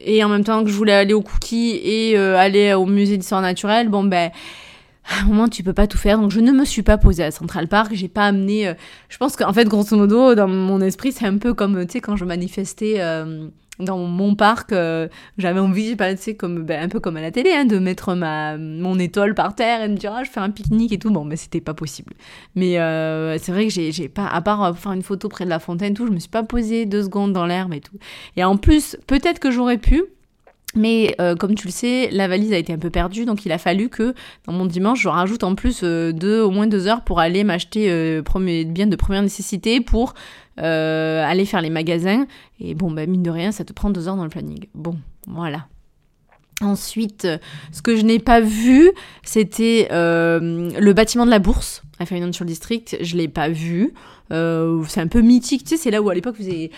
et 0.02 0.24
en 0.24 0.30
même 0.30 0.44
temps 0.44 0.64
que 0.64 0.70
je 0.70 0.76
voulais 0.76 0.94
aller 0.94 1.12
au 1.12 1.20
Cookie 1.20 1.78
et 1.84 2.16
euh, 2.16 2.38
aller 2.38 2.72
au 2.72 2.86
musée 2.86 3.18
d'histoire 3.18 3.42
naturelle, 3.42 3.90
bon 3.90 4.04
ben 4.04 4.30
à 5.10 5.20
un 5.20 5.24
moment 5.26 5.48
tu 5.48 5.62
peux 5.62 5.74
pas 5.74 5.86
tout 5.86 5.98
faire. 5.98 6.18
Donc 6.18 6.30
je 6.30 6.40
ne 6.40 6.50
me 6.50 6.64
suis 6.64 6.82
pas 6.82 6.96
posée 6.96 7.22
à 7.22 7.30
Central 7.30 7.68
Park. 7.68 7.90
J'ai 7.92 8.08
pas 8.08 8.24
amené 8.24 8.72
je 9.10 9.18
pense 9.18 9.36
qu'en 9.36 9.52
fait 9.52 9.68
grosso 9.68 9.94
modo 9.94 10.34
dans 10.34 10.48
mon 10.48 10.80
esprit 10.80 11.12
c'est 11.12 11.26
un 11.26 11.36
peu 11.36 11.52
comme 11.52 11.84
quand 12.02 12.16
je 12.16 12.24
manifestais 12.24 12.98
dans 13.80 13.98
mon 13.98 14.36
parc, 14.36 14.72
euh, 14.72 15.08
j'avais 15.36 15.58
envie, 15.58 15.96
sais, 16.16 16.34
comme, 16.34 16.62
ben, 16.62 16.84
un 16.84 16.88
peu 16.88 17.00
comme 17.00 17.16
à 17.16 17.20
la 17.20 17.32
télé, 17.32 17.50
hein, 17.52 17.64
de 17.64 17.78
mettre 17.78 18.14
ma, 18.14 18.56
mon 18.56 18.98
étoile 18.98 19.34
par 19.34 19.54
terre 19.54 19.82
et 19.82 19.88
me 19.88 19.96
dire, 19.96 20.12
ah, 20.14 20.22
je 20.22 20.30
fais 20.30 20.40
un 20.40 20.50
pique-nique 20.50 20.92
et 20.92 20.98
tout. 20.98 21.10
Bon, 21.10 21.24
mais 21.24 21.36
c'était 21.36 21.60
pas 21.60 21.74
possible. 21.74 22.14
Mais 22.54 22.78
euh, 22.78 23.36
c'est 23.38 23.50
vrai 23.50 23.66
que 23.66 23.72
j'ai, 23.72 24.08
pas, 24.08 24.26
à 24.26 24.40
part 24.40 24.62
euh, 24.62 24.72
faire 24.74 24.92
une 24.92 25.02
photo 25.02 25.28
près 25.28 25.44
de 25.44 25.50
la 25.50 25.58
fontaine, 25.58 25.94
tout, 25.94 26.06
je 26.06 26.12
me 26.12 26.20
suis 26.20 26.28
pas 26.28 26.44
posée 26.44 26.86
deux 26.86 27.02
secondes 27.02 27.32
dans 27.32 27.46
l'herbe 27.46 27.74
et 27.74 27.80
tout. 27.80 27.96
Et 28.36 28.44
en 28.44 28.56
plus, 28.56 28.96
peut-être 29.06 29.40
que 29.40 29.50
j'aurais 29.50 29.78
pu, 29.78 30.04
mais 30.76 31.16
comme 31.38 31.54
tu 31.54 31.68
le 31.68 31.72
sais, 31.72 32.08
la 32.10 32.26
valise 32.26 32.52
a 32.52 32.58
été 32.58 32.72
un 32.72 32.78
peu 32.78 32.90
perdue, 32.90 33.24
donc 33.26 33.46
il 33.46 33.52
a 33.52 33.58
fallu 33.58 33.88
que 33.88 34.12
dans 34.44 34.52
mon 34.52 34.66
dimanche, 34.66 35.00
je 35.00 35.08
rajoute 35.08 35.44
en 35.44 35.54
plus 35.54 35.84
deux, 35.84 36.40
au 36.40 36.50
moins 36.50 36.66
deux 36.66 36.88
heures 36.88 37.02
pour 37.02 37.20
aller 37.20 37.44
m'acheter 37.44 37.86
des 37.86 38.64
biens 38.64 38.88
de 38.88 38.96
première 38.96 39.22
nécessité 39.22 39.80
pour 39.80 40.14
euh, 40.60 41.24
aller 41.24 41.44
faire 41.44 41.60
les 41.60 41.70
magasins. 41.70 42.26
Et 42.60 42.74
bon, 42.74 42.90
bah, 42.90 43.06
mine 43.06 43.22
de 43.22 43.30
rien, 43.30 43.52
ça 43.52 43.64
te 43.64 43.72
prend 43.72 43.90
deux 43.90 44.08
heures 44.08 44.16
dans 44.16 44.24
le 44.24 44.30
planning. 44.30 44.66
Bon, 44.74 44.96
voilà. 45.26 45.66
Ensuite, 46.60 47.26
ce 47.72 47.82
que 47.82 47.96
je 47.96 48.02
n'ai 48.02 48.20
pas 48.20 48.40
vu, 48.40 48.92
c'était 49.24 49.88
euh, 49.90 50.70
le 50.78 50.92
bâtiment 50.92 51.26
de 51.26 51.30
la 51.30 51.40
bourse 51.40 51.82
à 51.98 52.06
Financial 52.06 52.46
District. 52.46 52.96
Je 53.00 53.16
l'ai 53.16 53.28
pas 53.28 53.48
vu. 53.48 53.92
Euh, 54.32 54.82
c'est 54.88 55.00
un 55.00 55.06
peu 55.06 55.20
mythique, 55.20 55.64
tu 55.64 55.70
sais, 55.70 55.76
c'est 55.76 55.90
là 55.90 56.00
où 56.00 56.08
à 56.08 56.14
l'époque 56.14 56.36
vous 56.36 56.44
faisait 56.44 56.70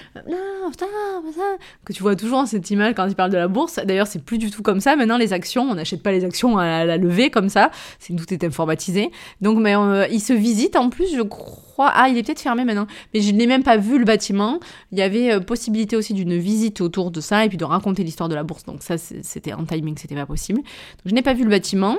que 1.84 1.92
tu 1.92 2.02
vois 2.02 2.16
toujours 2.16 2.46
cette 2.46 2.70
image 2.70 2.94
quand 2.94 3.06
ils 3.06 3.14
parlent 3.14 3.30
de 3.30 3.36
la 3.36 3.48
bourse. 3.48 3.78
D'ailleurs, 3.84 4.06
c'est 4.06 4.22
plus 4.22 4.38
du 4.38 4.50
tout 4.50 4.62
comme 4.62 4.80
ça. 4.80 4.96
Maintenant, 4.96 5.16
les 5.16 5.32
actions, 5.32 5.62
on 5.62 5.74
n'achète 5.74 6.02
pas 6.02 6.12
les 6.12 6.24
actions 6.24 6.58
à 6.58 6.84
la 6.84 6.96
levée 6.96 7.30
comme 7.30 7.48
ça. 7.48 7.70
C'est 7.98 8.14
tout 8.14 8.32
est 8.32 8.44
informatisé. 8.44 9.10
Donc, 9.40 9.58
mais 9.58 9.76
euh, 9.76 10.06
il 10.10 10.20
se 10.20 10.32
visite 10.32 10.76
en 10.76 10.90
plus, 10.90 11.14
je 11.14 11.22
crois. 11.22 11.92
Ah, 11.94 12.08
il 12.08 12.16
est 12.16 12.22
peut-être 12.22 12.40
fermé 12.40 12.64
maintenant, 12.64 12.86
mais 13.12 13.20
je 13.20 13.30
n'ai 13.32 13.46
même 13.46 13.62
pas 13.62 13.76
vu 13.76 13.98
le 13.98 14.04
bâtiment. 14.04 14.60
Il 14.92 14.98
y 14.98 15.02
avait 15.02 15.32
euh, 15.32 15.40
possibilité 15.40 15.96
aussi 15.96 16.14
d'une 16.14 16.36
visite 16.36 16.80
autour 16.80 17.10
de 17.10 17.20
ça 17.20 17.44
et 17.44 17.48
puis 17.48 17.58
de 17.58 17.64
raconter 17.64 18.02
l'histoire 18.02 18.28
de 18.28 18.34
la 18.34 18.42
bourse. 18.42 18.64
Donc 18.64 18.82
ça, 18.82 18.98
c'était 18.98 19.52
en 19.52 19.64
timing, 19.64 19.96
c'était 19.96 20.14
pas 20.14 20.26
possible. 20.26 20.58
Donc, 20.58 21.06
je 21.06 21.14
n'ai 21.14 21.22
pas 21.22 21.34
vu 21.34 21.44
le 21.44 21.50
bâtiment 21.50 21.96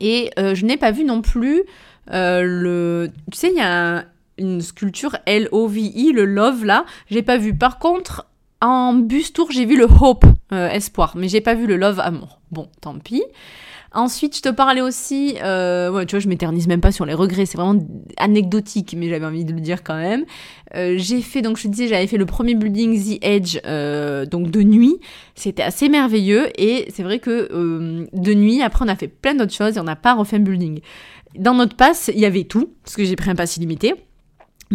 et 0.00 0.30
je 0.36 0.64
n'ai 0.64 0.76
pas 0.76 0.90
vu 0.90 1.04
non 1.04 1.22
plus 1.22 1.62
le. 2.08 3.08
Tu 3.30 3.38
sais, 3.38 3.50
il 3.50 3.56
y 3.56 3.60
a 3.60 4.04
une 4.38 4.60
sculpture 4.60 5.16
L-O-V-I, 5.26 6.12
le 6.12 6.24
love 6.24 6.64
là, 6.64 6.84
j'ai 7.10 7.22
pas 7.22 7.36
vu. 7.36 7.56
Par 7.56 7.78
contre, 7.78 8.26
en 8.64 8.94
bus 8.94 9.32
tour, 9.32 9.50
j'ai 9.50 9.66
vu 9.66 9.76
le 9.76 9.86
hope, 10.00 10.24
euh, 10.52 10.68
espoir, 10.68 11.14
mais 11.16 11.28
j'ai 11.28 11.40
pas 11.40 11.54
vu 11.54 11.66
le 11.66 11.76
love, 11.76 12.00
amour. 12.00 12.40
Bon, 12.50 12.68
tant 12.80 12.98
pis. 12.98 13.22
Ensuite, 13.92 14.36
je 14.36 14.42
te 14.42 14.48
parlais 14.48 14.80
aussi, 14.80 15.36
euh, 15.44 16.04
tu 16.04 16.16
vois, 16.16 16.18
je 16.18 16.28
m'éternise 16.28 16.66
même 16.66 16.80
pas 16.80 16.90
sur 16.90 17.04
les 17.06 17.14
regrets, 17.14 17.46
c'est 17.46 17.58
vraiment 17.58 17.78
anecdotique, 18.16 18.96
mais 18.98 19.08
j'avais 19.08 19.26
envie 19.26 19.44
de 19.44 19.52
le 19.52 19.60
dire 19.60 19.84
quand 19.84 19.96
même. 19.96 20.24
Euh, 20.74 20.94
j'ai 20.96 21.20
fait, 21.20 21.42
donc 21.42 21.58
je 21.58 21.64
te 21.64 21.68
disais, 21.68 21.86
j'avais 21.86 22.08
fait 22.08 22.16
le 22.16 22.26
premier 22.26 22.56
building 22.56 23.00
The 23.00 23.18
Edge, 23.22 23.60
donc 24.30 24.50
de 24.50 24.62
nuit. 24.62 24.96
C'était 25.36 25.62
assez 25.62 25.88
merveilleux 25.88 26.48
et 26.58 26.86
c'est 26.88 27.04
vrai 27.04 27.20
que 27.20 28.08
de 28.12 28.34
nuit, 28.34 28.62
après, 28.62 28.84
on 28.84 28.88
a 28.88 28.96
fait 28.96 29.08
plein 29.08 29.34
d'autres 29.34 29.54
choses 29.54 29.76
et 29.76 29.80
on 29.80 29.84
n'a 29.84 29.94
pas 29.94 30.14
refait 30.14 30.36
un 30.36 30.40
building. 30.40 30.80
Dans 31.38 31.54
notre 31.54 31.76
passe, 31.76 32.10
il 32.12 32.20
y 32.20 32.26
avait 32.26 32.44
tout, 32.44 32.70
parce 32.82 32.96
que 32.96 33.04
j'ai 33.04 33.14
pris 33.14 33.30
un 33.30 33.36
pass 33.36 33.58
illimité 33.58 33.94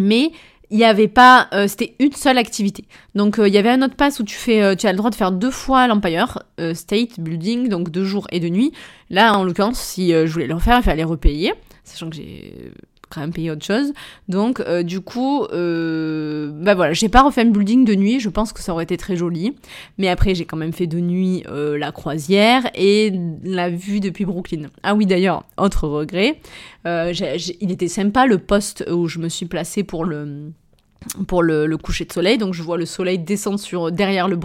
mais 0.00 0.32
il 0.70 0.76
n'y 0.76 0.84
avait 0.84 1.08
pas, 1.08 1.48
euh, 1.52 1.66
c'était 1.66 1.94
une 1.98 2.12
seule 2.12 2.38
activité. 2.38 2.84
Donc 3.14 3.38
euh, 3.38 3.48
il 3.48 3.54
y 3.54 3.58
avait 3.58 3.70
un 3.70 3.82
autre 3.82 3.96
pass 3.96 4.20
où 4.20 4.24
tu 4.24 4.36
fais, 4.36 4.62
euh, 4.62 4.74
tu 4.76 4.86
as 4.86 4.92
le 4.92 4.98
droit 4.98 5.10
de 5.10 5.16
faire 5.16 5.32
deux 5.32 5.50
fois 5.50 5.86
l'Empire 5.88 6.42
State 6.74 7.18
Building, 7.18 7.68
donc 7.68 7.90
deux 7.90 8.04
jours 8.04 8.26
et 8.30 8.40
deux 8.40 8.48
nuits. 8.48 8.72
Là, 9.10 9.36
en 9.36 9.44
l'occurrence, 9.44 9.80
si 9.80 10.10
je 10.10 10.32
voulais 10.32 10.46
le 10.46 10.54
refaire, 10.54 10.78
il 10.78 10.84
fallait 10.84 11.04
repayer, 11.04 11.52
sachant 11.84 12.08
que 12.08 12.16
j'ai 12.16 12.72
quand 13.10 13.20
même 13.20 13.32
payer 13.32 13.50
autre 13.50 13.64
chose. 13.64 13.92
Donc, 14.28 14.60
euh, 14.60 14.82
du 14.82 15.00
coup, 15.00 15.44
euh, 15.52 16.50
bah 16.52 16.74
voilà, 16.74 16.92
j'ai 16.92 17.08
pas 17.08 17.22
refait 17.22 17.42
un 17.42 17.50
building 17.50 17.84
de 17.84 17.94
nuit. 17.94 18.20
Je 18.20 18.28
pense 18.28 18.52
que 18.52 18.62
ça 18.62 18.72
aurait 18.72 18.84
été 18.84 18.96
très 18.96 19.16
joli. 19.16 19.54
Mais 19.98 20.08
après, 20.08 20.34
j'ai 20.34 20.46
quand 20.46 20.56
même 20.56 20.72
fait 20.72 20.86
de 20.86 21.00
nuit 21.00 21.42
euh, 21.48 21.76
la 21.76 21.92
croisière 21.92 22.70
et 22.74 23.12
la 23.42 23.68
vue 23.68 24.00
depuis 24.00 24.24
Brooklyn. 24.24 24.68
Ah 24.82 24.94
oui, 24.94 25.06
d'ailleurs, 25.06 25.44
autre 25.58 25.88
regret. 25.88 26.40
il 26.86 27.70
était 27.70 27.88
sympa 27.88 28.26
le 28.26 28.38
poste 28.38 28.84
où 28.90 29.08
je 29.08 29.18
me 29.18 29.28
suis 29.28 29.46
placée 29.46 29.82
pour 29.82 30.04
le 30.04 30.52
pour 31.26 31.42
le, 31.42 31.76
coucher 31.76 32.04
de 32.04 32.12
soleil. 32.12 32.38
Donc, 32.38 32.54
je 32.54 32.62
vois 32.62 32.76
le 32.76 32.86
soleil 32.86 33.18
descendre 33.18 33.58
sur 33.58 33.90
derrière 33.90 34.28
le 34.28 34.38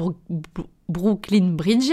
Brooklyn 0.89 1.49
Bridge 1.51 1.91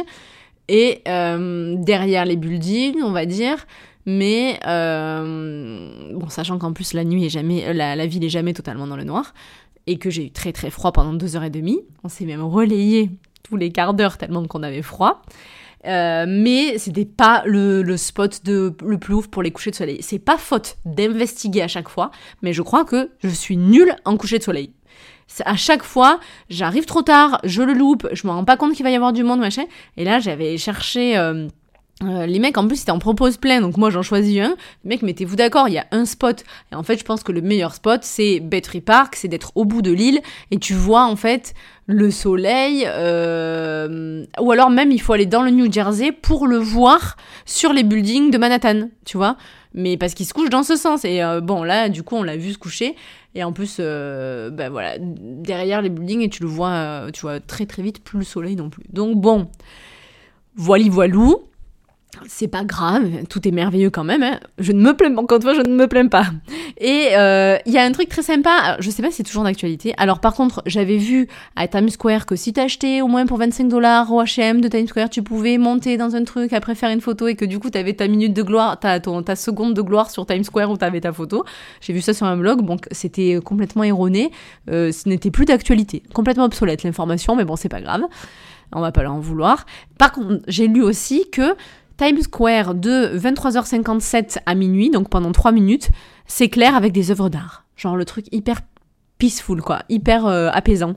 et 0.68 1.02
derrière 1.04 2.24
les 2.24 2.36
buildings, 2.36 3.02
on 3.02 3.10
va 3.12 3.26
dire. 3.26 3.66
Mais 4.06 4.58
euh, 4.66 6.12
bon, 6.14 6.28
sachant 6.28 6.58
qu'en 6.58 6.72
plus 6.72 6.92
la 6.92 7.04
nuit 7.04 7.24
est 7.24 7.30
jamais, 7.30 7.66
euh, 7.66 7.72
la, 7.72 8.06
ville 8.06 8.24
est 8.24 8.30
jamais 8.30 8.52
totalement 8.52 8.86
dans 8.86 8.96
le 8.96 9.04
noir 9.04 9.32
et 9.86 9.98
que 9.98 10.10
j'ai 10.10 10.26
eu 10.26 10.30
très 10.30 10.52
très 10.52 10.70
froid 10.70 10.92
pendant 10.92 11.12
deux 11.12 11.36
heures 11.36 11.44
et 11.44 11.50
demie. 11.50 11.80
On 12.02 12.08
s'est 12.08 12.24
même 12.24 12.42
relayé 12.42 13.10
tous 13.42 13.56
les 13.56 13.70
quarts 13.70 13.94
d'heure 13.94 14.18
tellement 14.18 14.44
qu'on 14.46 14.62
avait 14.62 14.82
froid. 14.82 15.22
Euh, 15.84 16.26
mais 16.28 16.78
c'était 16.78 17.04
pas 17.04 17.42
le, 17.44 17.82
le, 17.82 17.96
spot 17.96 18.44
de, 18.44 18.72
le 18.84 18.98
plus 18.98 19.14
ouf 19.14 19.26
pour 19.28 19.42
les 19.42 19.50
couchers 19.50 19.72
de 19.72 19.76
soleil. 19.76 19.98
C'est 20.00 20.20
pas 20.20 20.38
faute 20.38 20.76
d'investiguer 20.84 21.62
à 21.62 21.68
chaque 21.68 21.88
fois, 21.88 22.12
mais 22.40 22.52
je 22.52 22.62
crois 22.62 22.84
que 22.84 23.10
je 23.22 23.28
suis 23.28 23.56
nulle 23.56 23.96
en 24.04 24.16
coucher 24.16 24.38
de 24.38 24.44
soleil. 24.44 24.72
À 25.44 25.56
chaque 25.56 25.82
fois, 25.82 26.20
j'arrive 26.50 26.84
trop 26.84 27.02
tard, 27.02 27.40
je 27.42 27.62
le 27.62 27.72
loupe, 27.72 28.06
je 28.12 28.26
me 28.26 28.32
rends 28.32 28.44
pas 28.44 28.56
compte 28.56 28.74
qu'il 28.74 28.84
va 28.84 28.90
y 28.90 28.94
avoir 28.94 29.12
du 29.12 29.24
monde, 29.24 29.40
machin. 29.40 29.64
Et 29.96 30.04
là, 30.04 30.20
j'avais 30.20 30.56
cherché. 30.58 31.16
Euh, 31.16 31.48
euh, 32.02 32.26
les 32.26 32.40
mecs 32.40 32.58
en 32.58 32.66
plus 32.66 32.82
ils 32.84 32.90
en 32.90 32.98
proposent 32.98 33.36
plein 33.36 33.60
donc 33.60 33.76
moi 33.76 33.90
j'en 33.90 34.02
choisis 34.02 34.40
un. 34.40 34.56
Les 34.82 34.88
mecs 34.88 35.02
mettez-vous 35.02 35.36
d'accord, 35.36 35.68
il 35.68 35.74
y 35.74 35.78
a 35.78 35.86
un 35.92 36.04
spot 36.04 36.42
et 36.72 36.74
en 36.74 36.82
fait 36.82 36.98
je 36.98 37.04
pense 37.04 37.22
que 37.22 37.30
le 37.30 37.42
meilleur 37.42 37.74
spot 37.74 38.00
c'est 38.02 38.40
Battery 38.40 38.80
Park, 38.80 39.14
c'est 39.14 39.28
d'être 39.28 39.52
au 39.54 39.64
bout 39.64 39.82
de 39.82 39.92
l'île 39.92 40.20
et 40.50 40.58
tu 40.58 40.74
vois 40.74 41.04
en 41.04 41.14
fait 41.14 41.54
le 41.86 42.10
soleil 42.10 42.84
euh, 42.86 44.24
ou 44.40 44.50
alors 44.50 44.70
même 44.70 44.90
il 44.90 45.00
faut 45.00 45.12
aller 45.12 45.26
dans 45.26 45.42
le 45.42 45.50
New 45.50 45.70
Jersey 45.70 46.10
pour 46.10 46.48
le 46.48 46.56
voir 46.56 47.16
sur 47.44 47.72
les 47.72 47.84
buildings 47.84 48.30
de 48.30 48.38
Manhattan, 48.38 48.88
tu 49.04 49.16
vois. 49.16 49.36
Mais 49.74 49.96
parce 49.96 50.14
qu'il 50.14 50.26
se 50.26 50.34
couche 50.34 50.50
dans 50.50 50.64
ce 50.64 50.76
sens 50.76 51.04
et 51.04 51.22
euh, 51.22 51.40
bon 51.40 51.62
là 51.62 51.88
du 51.88 52.02
coup 52.02 52.16
on 52.16 52.24
l'a 52.24 52.36
vu 52.36 52.52
se 52.52 52.58
coucher 52.58 52.96
et 53.34 53.44
en 53.44 53.52
plus 53.52 53.78
ben 53.78 54.68
voilà 54.70 54.96
derrière 54.98 55.82
les 55.82 55.88
buildings 55.88 56.22
et 56.22 56.28
tu 56.28 56.42
le 56.42 56.48
vois 56.48 57.06
tu 57.12 57.22
vois 57.22 57.38
très 57.38 57.64
très 57.64 57.82
vite 57.82 58.02
plus 58.02 58.18
le 58.18 58.24
soleil 58.24 58.56
non 58.56 58.70
plus. 58.70 58.84
Donc 58.90 59.16
bon, 59.16 59.46
voili 60.56 60.88
voilou. 60.88 61.44
C'est 62.26 62.48
pas 62.48 62.64
grave, 62.64 63.24
tout 63.28 63.46
est 63.46 63.50
merveilleux 63.50 63.90
quand 63.90 64.04
même. 64.04 64.22
Hein. 64.22 64.38
Je 64.58 64.72
ne 64.72 64.80
me 64.80 64.94
plains 64.94 65.14
pas, 65.14 65.22
encore 65.22 65.36
une 65.36 65.42
fois, 65.42 65.54
je 65.54 65.60
ne 65.60 65.74
me 65.74 65.86
plains 65.86 66.08
pas. 66.08 66.26
Et 66.78 67.08
euh, 67.16 67.58
il 67.66 67.72
y 67.72 67.78
a 67.78 67.84
un 67.84 67.92
truc 67.92 68.08
très 68.08 68.22
sympa, 68.22 68.76
je 68.80 68.90
sais 68.90 69.02
pas 69.02 69.10
si 69.10 69.18
c'est 69.18 69.22
toujours 69.22 69.44
d'actualité. 69.44 69.94
Alors 69.96 70.20
par 70.20 70.34
contre, 70.34 70.62
j'avais 70.66 70.96
vu 70.96 71.28
à 71.56 71.68
Times 71.68 71.88
Square 71.88 72.26
que 72.26 72.36
si 72.36 72.52
t'achetais 72.52 73.00
au 73.02 73.06
moins 73.06 73.26
pour 73.26 73.38
25 73.38 73.68
dollars 73.68 74.12
au 74.12 74.22
H&M 74.22 74.60
de 74.60 74.68
Times 74.68 74.86
Square, 74.86 75.10
tu 75.10 75.22
pouvais 75.22 75.58
monter 75.58 75.96
dans 75.96 76.16
un 76.16 76.24
truc, 76.24 76.52
après 76.52 76.74
faire 76.74 76.90
une 76.90 77.00
photo 77.00 77.28
et 77.28 77.34
que 77.34 77.44
du 77.44 77.58
coup 77.58 77.70
t'avais 77.70 77.92
ta 77.92 78.08
minute 78.08 78.34
de 78.34 78.42
gloire, 78.42 78.78
ta, 78.78 79.00
ta 79.00 79.36
seconde 79.36 79.74
de 79.74 79.82
gloire 79.82 80.10
sur 80.10 80.26
Times 80.26 80.44
Square 80.44 80.70
où 80.70 80.76
t'avais 80.76 81.00
ta 81.00 81.12
photo. 81.12 81.44
J'ai 81.80 81.92
vu 81.92 82.00
ça 82.00 82.14
sur 82.14 82.26
un 82.26 82.36
blog, 82.36 82.64
donc 82.64 82.86
c'était 82.90 83.38
complètement 83.44 83.84
erroné. 83.84 84.30
Euh, 84.70 84.92
ce 84.92 85.08
n'était 85.08 85.30
plus 85.30 85.44
d'actualité, 85.44 86.02
complètement 86.12 86.44
obsolète 86.44 86.82
l'information, 86.82 87.36
mais 87.36 87.44
bon 87.44 87.56
c'est 87.56 87.68
pas 87.68 87.80
grave. 87.80 88.02
On 88.74 88.80
va 88.80 88.92
pas 88.92 89.02
leur 89.02 89.12
en 89.12 89.20
vouloir. 89.20 89.66
Par 89.98 90.12
contre, 90.12 90.42
j'ai 90.48 90.66
lu 90.66 90.82
aussi 90.82 91.28
que 91.30 91.54
Times 91.96 92.22
Square 92.22 92.74
de 92.74 93.18
23h57 93.18 94.38
à 94.46 94.54
minuit, 94.54 94.90
donc 94.90 95.08
pendant 95.08 95.32
3 95.32 95.52
minutes, 95.52 95.90
s'éclaire 96.26 96.74
avec 96.74 96.92
des 96.92 97.10
œuvres 97.10 97.28
d'art. 97.28 97.64
Genre 97.76 97.96
le 97.96 98.04
truc 98.04 98.26
hyper 98.32 98.60
peaceful, 99.18 99.62
quoi, 99.62 99.82
hyper 99.88 100.26
euh, 100.26 100.50
apaisant. 100.52 100.94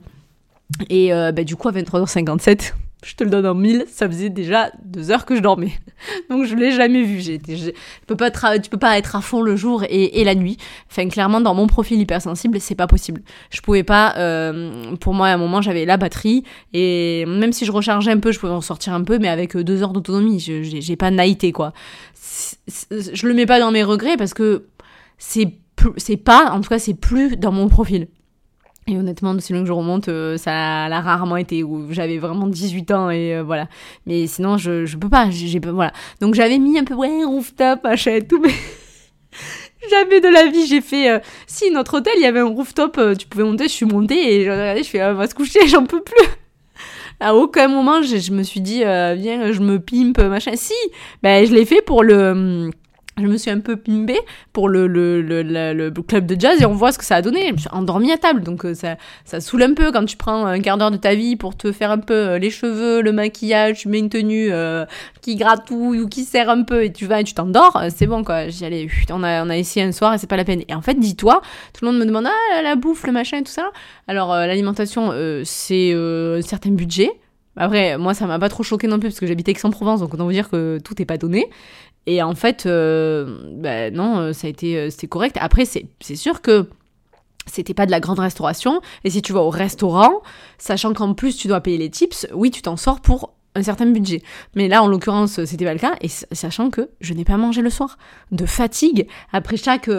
Et 0.90 1.12
euh, 1.12 1.32
bah, 1.32 1.44
du 1.44 1.56
coup, 1.56 1.68
à 1.68 1.72
23h57, 1.72 2.72
je 3.04 3.14
te 3.14 3.22
le 3.22 3.30
donne 3.30 3.46
en 3.46 3.54
mille, 3.54 3.84
ça 3.88 4.08
faisait 4.08 4.30
déjà 4.30 4.70
deux 4.82 5.10
heures 5.10 5.26
que 5.26 5.36
je 5.36 5.40
dormais. 5.40 5.72
Donc 6.30 6.44
je 6.44 6.54
l'ai 6.54 6.72
jamais 6.72 7.02
vu. 7.02 7.20
Je 7.20 7.70
peux 8.06 8.16
pas 8.16 8.30
tu 8.30 8.70
peux 8.70 8.78
pas 8.78 8.96
être 8.98 9.16
à 9.16 9.20
fond 9.20 9.42
le 9.42 9.54
jour 9.54 9.84
et, 9.88 10.24
la 10.24 10.34
nuit. 10.34 10.56
Enfin 10.90 11.08
clairement 11.08 11.40
dans 11.40 11.54
mon 11.54 11.66
profil 11.66 12.00
hypersensible 12.00 12.58
c'est 12.58 12.74
pas 12.74 12.86
possible. 12.86 13.22
Je 13.50 13.60
pouvais 13.60 13.82
pas. 13.84 14.14
Euh, 14.16 14.96
pour 14.96 15.12
moi 15.14 15.28
à 15.28 15.34
un 15.34 15.36
moment 15.36 15.60
j'avais 15.60 15.84
la 15.84 15.98
batterie 15.98 16.42
et 16.72 17.26
même 17.26 17.52
si 17.52 17.66
je 17.66 17.72
rechargeais 17.72 18.10
un 18.10 18.18
peu 18.18 18.32
je 18.32 18.40
pouvais 18.40 18.52
en 18.52 18.62
sortir 18.62 18.94
un 18.94 19.04
peu 19.04 19.18
mais 19.18 19.28
avec 19.28 19.56
deux 19.56 19.82
heures 19.82 19.92
d'autonomie 19.92 20.40
j'ai 20.40 20.96
pas 20.96 21.10
naïté 21.10 21.52
quoi. 21.52 21.72
Je 22.90 23.26
le 23.26 23.34
mets 23.34 23.46
pas 23.46 23.60
dans 23.60 23.70
mes 23.70 23.84
regrets 23.84 24.16
parce 24.16 24.34
que 24.34 24.66
c'est 25.18 26.16
pas 26.16 26.50
en 26.50 26.60
tout 26.60 26.70
cas 26.70 26.78
c'est 26.78 26.94
plus 26.94 27.36
dans 27.36 27.52
mon 27.52 27.68
profil. 27.68 28.08
Et 28.88 28.96
honnêtement, 28.96 29.36
si 29.40 29.52
que 29.52 29.64
je 29.64 29.72
remonte, 29.72 30.08
euh, 30.08 30.36
ça 30.36 30.84
a 30.84 31.00
rarement 31.00 31.36
été 31.36 31.64
où 31.64 31.92
j'avais 31.92 32.18
vraiment 32.18 32.46
18 32.46 32.90
ans 32.92 33.10
et 33.10 33.34
euh, 33.34 33.42
voilà. 33.42 33.68
Mais 34.06 34.28
sinon, 34.28 34.58
je, 34.58 34.86
je 34.86 34.96
peux 34.96 35.08
pas, 35.08 35.28
j'ai 35.28 35.58
voilà. 35.58 35.92
Donc 36.20 36.34
j'avais 36.34 36.58
mis 36.58 36.78
un 36.78 36.84
peu, 36.84 36.94
ouais, 36.94 37.24
rooftop, 37.24 37.82
machin 37.82 38.20
tout, 38.20 38.40
mais 38.44 38.52
jamais 39.90 40.20
de 40.20 40.28
la 40.28 40.46
vie 40.46 40.66
j'ai 40.66 40.80
fait. 40.80 41.10
Euh, 41.10 41.18
si, 41.48 41.72
notre 41.72 41.98
hôtel, 41.98 42.12
il 42.16 42.22
y 42.22 42.26
avait 42.26 42.38
un 42.38 42.44
rooftop, 42.44 43.00
tu 43.18 43.26
pouvais 43.26 43.42
monter, 43.42 43.64
je 43.64 43.72
suis 43.72 43.86
montée 43.86 44.36
et 44.36 44.44
je 44.44 44.50
regardais, 44.52 44.84
je 44.84 44.88
fais, 44.88 45.00
ah, 45.00 45.10
on 45.10 45.14
va 45.14 45.26
se 45.26 45.34
coucher, 45.34 45.60
j'en 45.66 45.84
peux 45.84 46.02
plus. 46.02 46.28
À 47.18 47.34
aucun 47.34 47.66
moment, 47.66 48.02
je, 48.02 48.18
je 48.18 48.30
me 48.30 48.44
suis 48.44 48.60
dit, 48.60 48.84
viens, 48.84 49.50
je 49.50 49.60
me 49.60 49.80
pimpe, 49.80 50.20
machin. 50.20 50.52
Si, 50.54 50.74
ben, 51.24 51.44
je 51.44 51.52
l'ai 51.52 51.64
fait 51.64 51.82
pour 51.82 52.04
le 52.04 52.70
je 53.18 53.26
me 53.26 53.38
suis 53.38 53.50
un 53.50 53.60
peu 53.60 53.76
pimbée 53.76 54.20
pour 54.52 54.68
le, 54.68 54.86
le, 54.86 55.22
le, 55.22 55.42
le, 55.42 55.90
club 55.90 56.26
de 56.26 56.38
jazz 56.38 56.60
et 56.60 56.66
on 56.66 56.74
voit 56.74 56.92
ce 56.92 56.98
que 56.98 57.04
ça 57.04 57.16
a 57.16 57.22
donné. 57.22 57.46
Je 57.48 57.52
me 57.52 57.58
suis 57.58 57.68
endormie 57.72 58.12
à 58.12 58.18
table, 58.18 58.42
donc 58.42 58.66
euh, 58.66 58.74
ça, 58.74 58.96
ça 59.24 59.40
saoule 59.40 59.62
un 59.62 59.72
peu 59.72 59.90
quand 59.90 60.04
tu 60.04 60.18
prends 60.18 60.44
un 60.44 60.60
quart 60.60 60.76
d'heure 60.76 60.90
de 60.90 60.98
ta 60.98 61.14
vie 61.14 61.36
pour 61.36 61.56
te 61.56 61.72
faire 61.72 61.90
un 61.90 61.98
peu 61.98 62.14
euh, 62.14 62.38
les 62.38 62.50
cheveux, 62.50 63.00
le 63.00 63.12
maquillage, 63.12 63.78
tu 63.78 63.88
mets 63.88 64.00
une 64.00 64.10
tenue 64.10 64.48
euh, 64.52 64.84
qui 65.22 65.36
gratouille 65.36 66.00
ou 66.00 66.08
qui 66.08 66.24
serre 66.24 66.50
un 66.50 66.62
peu 66.62 66.84
et 66.84 66.92
tu 66.92 67.06
vas 67.06 67.20
et 67.20 67.24
tu 67.24 67.32
t'endors, 67.32 67.80
c'est 67.88 68.06
bon 68.06 68.22
quoi. 68.22 68.48
J'y 68.48 68.66
allais, 68.66 68.86
on 69.10 69.22
a, 69.22 69.44
on 69.44 69.48
a 69.48 69.56
essayé 69.56 69.86
un 69.86 69.92
soir 69.92 70.12
et 70.12 70.18
c'est 70.18 70.26
pas 70.26 70.36
la 70.36 70.44
peine. 70.44 70.62
Et 70.68 70.74
en 70.74 70.82
fait, 70.82 70.94
dis-toi, 70.94 71.40
tout 71.72 71.86
le 71.86 71.90
monde 71.92 72.00
me 72.00 72.04
demande 72.04 72.26
ah 72.26 72.62
la 72.62 72.76
bouffe, 72.76 73.06
le 73.06 73.12
machin 73.12 73.38
et 73.38 73.42
tout 73.42 73.52
ça. 73.52 73.70
Alors 74.08 74.34
l'alimentation, 74.34 75.12
c'est 75.44 75.92
un 75.94 76.42
certain 76.42 76.70
budget. 76.70 77.10
Après, 77.58 77.96
moi, 77.96 78.12
ça 78.12 78.26
m'a 78.26 78.38
pas 78.38 78.50
trop 78.50 78.62
choqué 78.62 78.86
non 78.86 78.98
plus 78.98 79.08
parce 79.08 79.20
que 79.20 79.26
j'habite 79.26 79.48
Aix-en-Provence, 79.48 80.00
donc 80.00 80.12
autant 80.12 80.26
vous 80.26 80.32
dire 80.32 80.50
que 80.50 80.78
tout 80.84 81.00
est 81.00 81.06
pas 81.06 81.16
donné. 81.16 81.48
Et 82.06 82.22
en 82.22 82.34
fait, 82.34 82.66
euh, 82.66 83.38
bah, 83.54 83.90
non, 83.90 84.18
euh, 84.18 84.32
ça 84.32 84.46
a 84.46 84.50
été, 84.50 84.78
euh, 84.78 84.90
c'était 84.90 85.08
correct. 85.08 85.36
Après, 85.40 85.64
c'est 85.64 85.88
sûr 86.14 86.40
que 86.40 86.68
c'était 87.46 87.74
pas 87.74 87.86
de 87.86 87.90
la 87.90 88.00
grande 88.00 88.20
restauration. 88.20 88.80
Et 89.04 89.10
si 89.10 89.22
tu 89.22 89.32
vas 89.32 89.40
au 89.40 89.50
restaurant, 89.50 90.22
sachant 90.58 90.92
qu'en 90.92 91.14
plus 91.14 91.36
tu 91.36 91.48
dois 91.48 91.60
payer 91.60 91.78
les 91.78 91.90
tips, 91.90 92.28
oui, 92.32 92.50
tu 92.50 92.62
t'en 92.62 92.76
sors 92.76 93.00
pour 93.00 93.32
un 93.54 93.62
certain 93.62 93.86
budget. 93.86 94.22
Mais 94.54 94.68
là, 94.68 94.82
en 94.82 94.88
l'occurrence, 94.88 95.44
c'était 95.44 95.64
pas 95.64 95.72
le 95.72 95.80
cas. 95.80 95.96
Et 96.00 96.08
sachant 96.08 96.70
que 96.70 96.90
je 97.00 97.14
n'ai 97.14 97.24
pas 97.24 97.36
mangé 97.36 97.62
le 97.62 97.70
soir. 97.70 97.98
De 98.30 98.46
fatigue. 98.46 99.08
Après 99.32 99.56
chaque 99.56 99.90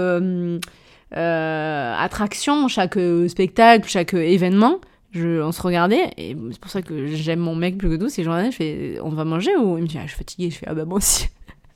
attraction, 1.12 2.68
chaque 2.68 2.99
spectacle, 3.28 3.89
chaque 3.89 4.14
événement, 4.14 4.80
on 5.16 5.51
se 5.51 5.62
regardait. 5.62 6.12
Et 6.18 6.38
c'est 6.51 6.60
pour 6.60 6.72
ça 6.72 6.82
que 6.82 7.08
j'aime 7.08 7.39
mon 7.39 7.55
mec 7.55 7.78
plus 7.78 7.89
que 7.89 7.95
tout. 7.95 8.10
Je 8.10 8.22
regardais, 8.22 8.51
je 8.51 8.55
fais, 8.55 8.99
on 9.01 9.10
va 9.10 9.26
manger 9.26 9.55
ou? 9.58 9.78
Il 9.78 9.84
me 9.84 9.88
dit, 9.88 9.97
ah, 9.97 10.03
je 10.03 10.10
suis 10.10 10.18
fatiguée. 10.18 10.51
Je 10.51 10.58
fais, 10.58 10.68
ah 10.68 10.74
bah 10.74 10.86
moi 10.86 10.97
aussi. 10.97 11.28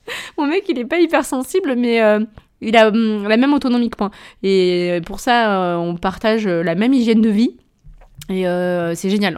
Mon 0.38 0.46
mec, 0.46 0.64
il 0.68 0.78
est 0.78 0.84
pas 0.84 0.98
hypersensible, 0.98 1.74
mais 1.76 2.02
euh, 2.02 2.20
il 2.60 2.76
a 2.76 2.88
hum, 2.88 3.26
la 3.28 3.36
même 3.36 3.52
autonomie 3.52 3.90
que 3.90 3.96
moi. 3.98 4.10
Et 4.42 5.00
pour 5.06 5.20
ça, 5.20 5.74
euh, 5.74 5.76
on 5.76 5.96
partage 5.96 6.46
la 6.46 6.74
même 6.74 6.92
hygiène 6.92 7.20
de 7.20 7.30
vie. 7.30 7.56
Et 8.28 8.46
euh, 8.46 8.94
c'est 8.94 9.10
génial. 9.10 9.36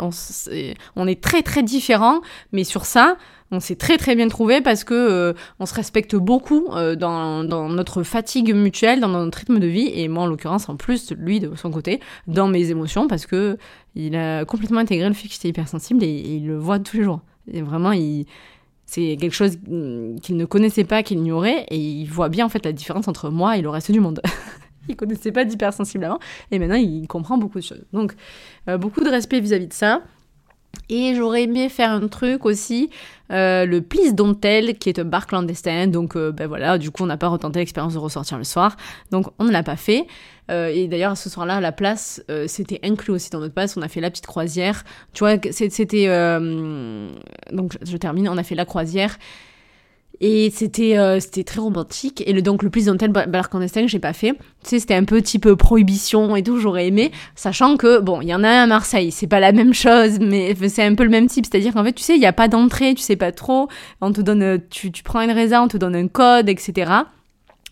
On, 0.96 1.06
est 1.06 1.20
très 1.20 1.42
très 1.42 1.62
différents, 1.62 2.20
mais 2.52 2.64
sur 2.64 2.84
ça, 2.84 3.16
on 3.50 3.58
s'est 3.58 3.76
très 3.76 3.96
très 3.96 4.14
bien 4.14 4.28
trouvé 4.28 4.60
parce 4.60 4.84
que 4.84 5.34
on 5.58 5.66
se 5.66 5.74
respecte 5.74 6.14
beaucoup 6.16 6.68
dans, 6.70 7.44
dans, 7.44 7.68
notre 7.68 8.02
fatigue 8.02 8.54
mutuelle, 8.54 9.00
dans 9.00 9.08
notre 9.08 9.38
rythme 9.38 9.58
de 9.58 9.66
vie. 9.66 9.90
Et 9.94 10.06
moi, 10.08 10.24
en 10.24 10.26
l'occurrence, 10.26 10.68
en 10.68 10.76
plus, 10.76 11.12
lui 11.12 11.40
de 11.40 11.54
son 11.56 11.70
côté, 11.70 12.00
dans 12.26 12.46
mes 12.46 12.70
émotions, 12.70 13.08
parce 13.08 13.26
que 13.26 13.56
il 13.94 14.16
a 14.16 14.44
complètement 14.44 14.80
intégré 14.80 15.08
le 15.08 15.14
fait 15.14 15.28
que 15.28 15.34
j'étais 15.34 15.48
hypersensible 15.48 16.04
et, 16.04 16.08
et 16.08 16.34
il 16.36 16.46
le 16.46 16.58
voit 16.58 16.78
tous 16.78 16.98
les 16.98 17.04
jours. 17.04 17.20
Et 17.50 17.62
vraiment, 17.62 17.92
il 17.92 18.26
c'est 18.94 19.16
quelque 19.16 19.34
chose 19.34 19.58
mm, 19.68 20.20
qu'il 20.20 20.36
ne 20.36 20.44
connaissait 20.44 20.84
pas, 20.84 21.02
qu'il 21.02 21.18
ignorait, 21.18 21.66
et 21.68 21.76
il 21.76 22.06
voit 22.06 22.28
bien 22.28 22.46
en 22.46 22.48
fait 22.48 22.64
la 22.64 22.72
différence 22.72 23.08
entre 23.08 23.28
moi 23.28 23.56
et 23.56 23.62
le 23.62 23.68
reste 23.68 23.90
du 23.90 23.98
monde. 23.98 24.20
il 24.88 24.96
connaissait 24.96 25.32
pas 25.32 25.44
d'hypersensible 25.44 26.04
avant, 26.04 26.20
et 26.52 26.58
maintenant 26.60 26.76
il 26.76 27.06
comprend 27.08 27.36
beaucoup 27.36 27.58
de 27.58 27.64
choses. 27.64 27.84
Donc 27.92 28.14
euh, 28.68 28.78
beaucoup 28.78 29.02
de 29.02 29.10
respect 29.10 29.40
vis-à-vis 29.40 29.66
de 29.66 29.72
ça. 29.72 30.02
Et 30.88 31.14
j'aurais 31.14 31.44
aimé 31.44 31.68
faire 31.68 31.90
un 31.90 32.08
truc 32.08 32.44
aussi, 32.44 32.90
euh, 33.32 33.64
le 33.66 33.80
Please 33.80 34.12
Don't 34.12 34.38
Tell, 34.38 34.76
qui 34.78 34.88
est 34.88 34.98
un 34.98 35.04
bar 35.04 35.26
clandestin. 35.26 35.86
Donc, 35.86 36.16
euh, 36.16 36.32
ben 36.32 36.46
voilà, 36.46 36.78
du 36.78 36.90
coup, 36.90 37.02
on 37.02 37.06
n'a 37.06 37.16
pas 37.16 37.28
retenté 37.28 37.58
l'expérience 37.58 37.94
de 37.94 37.98
ressortir 37.98 38.38
le 38.38 38.44
soir. 38.44 38.76
Donc, 39.10 39.26
on 39.38 39.44
ne 39.44 39.50
l'a 39.50 39.62
pas 39.62 39.76
fait. 39.76 40.06
Euh, 40.50 40.68
et 40.68 40.88
d'ailleurs, 40.88 41.16
ce 41.16 41.30
soir-là, 41.30 41.60
la 41.60 41.72
place, 41.72 42.22
c'était 42.46 42.80
inclus 42.84 43.12
aussi 43.12 43.30
dans 43.30 43.40
notre 43.40 43.54
passe. 43.54 43.76
On 43.76 43.82
a 43.82 43.88
fait 43.88 44.00
la 44.00 44.10
petite 44.10 44.26
croisière. 44.26 44.84
Tu 45.12 45.20
vois, 45.20 45.36
c'était. 45.50 46.06
donc, 47.52 47.76
je 47.82 47.96
termine. 47.96 48.28
On 48.28 48.36
a 48.36 48.42
fait 48.42 48.54
la 48.54 48.64
croisière. 48.64 49.16
Et 50.20 50.50
c'était 50.50 50.96
euh, 50.96 51.18
c'était 51.18 51.44
très 51.44 51.60
romantique. 51.60 52.22
Et 52.26 52.40
donc 52.40 52.62
le 52.62 52.70
plus 52.70 52.88
tel 52.98 53.10
bar 53.10 53.50
clandestin, 53.50 53.86
j'ai 53.86 53.98
pas 53.98 54.12
fait. 54.12 54.32
Tu 54.62 54.70
sais, 54.70 54.78
c'était 54.78 54.94
un 54.94 55.04
peu 55.04 55.20
type 55.22 55.52
prohibition 55.54 56.36
et 56.36 56.42
tout, 56.42 56.58
j'aurais 56.58 56.86
aimé. 56.86 57.10
Sachant 57.34 57.76
que, 57.76 58.00
bon, 58.00 58.20
il 58.20 58.28
y 58.28 58.34
en 58.34 58.44
a 58.44 58.48
un 58.48 58.62
à 58.62 58.66
Marseille, 58.66 59.10
c'est 59.10 59.26
pas 59.26 59.40
la 59.40 59.52
même 59.52 59.74
chose, 59.74 60.18
mais 60.20 60.54
c'est 60.68 60.84
un 60.84 60.94
peu 60.94 61.04
le 61.04 61.10
même 61.10 61.26
type. 61.26 61.46
C'est-à-dire 61.46 61.74
qu'en 61.74 61.84
fait, 61.84 61.92
tu 61.92 62.02
sais, 62.02 62.14
il 62.14 62.20
n'y 62.20 62.26
a 62.26 62.32
pas 62.32 62.48
d'entrée, 62.48 62.94
tu 62.94 63.02
sais 63.02 63.16
pas 63.16 63.32
trop. 63.32 63.68
On 64.00 64.12
te 64.12 64.20
donne, 64.20 64.60
tu, 64.70 64.92
tu 64.92 65.02
prends 65.02 65.20
une 65.20 65.32
résa, 65.32 65.62
on 65.62 65.68
te 65.68 65.76
donne 65.76 65.96
un 65.96 66.08
code, 66.08 66.48
etc. 66.48 66.92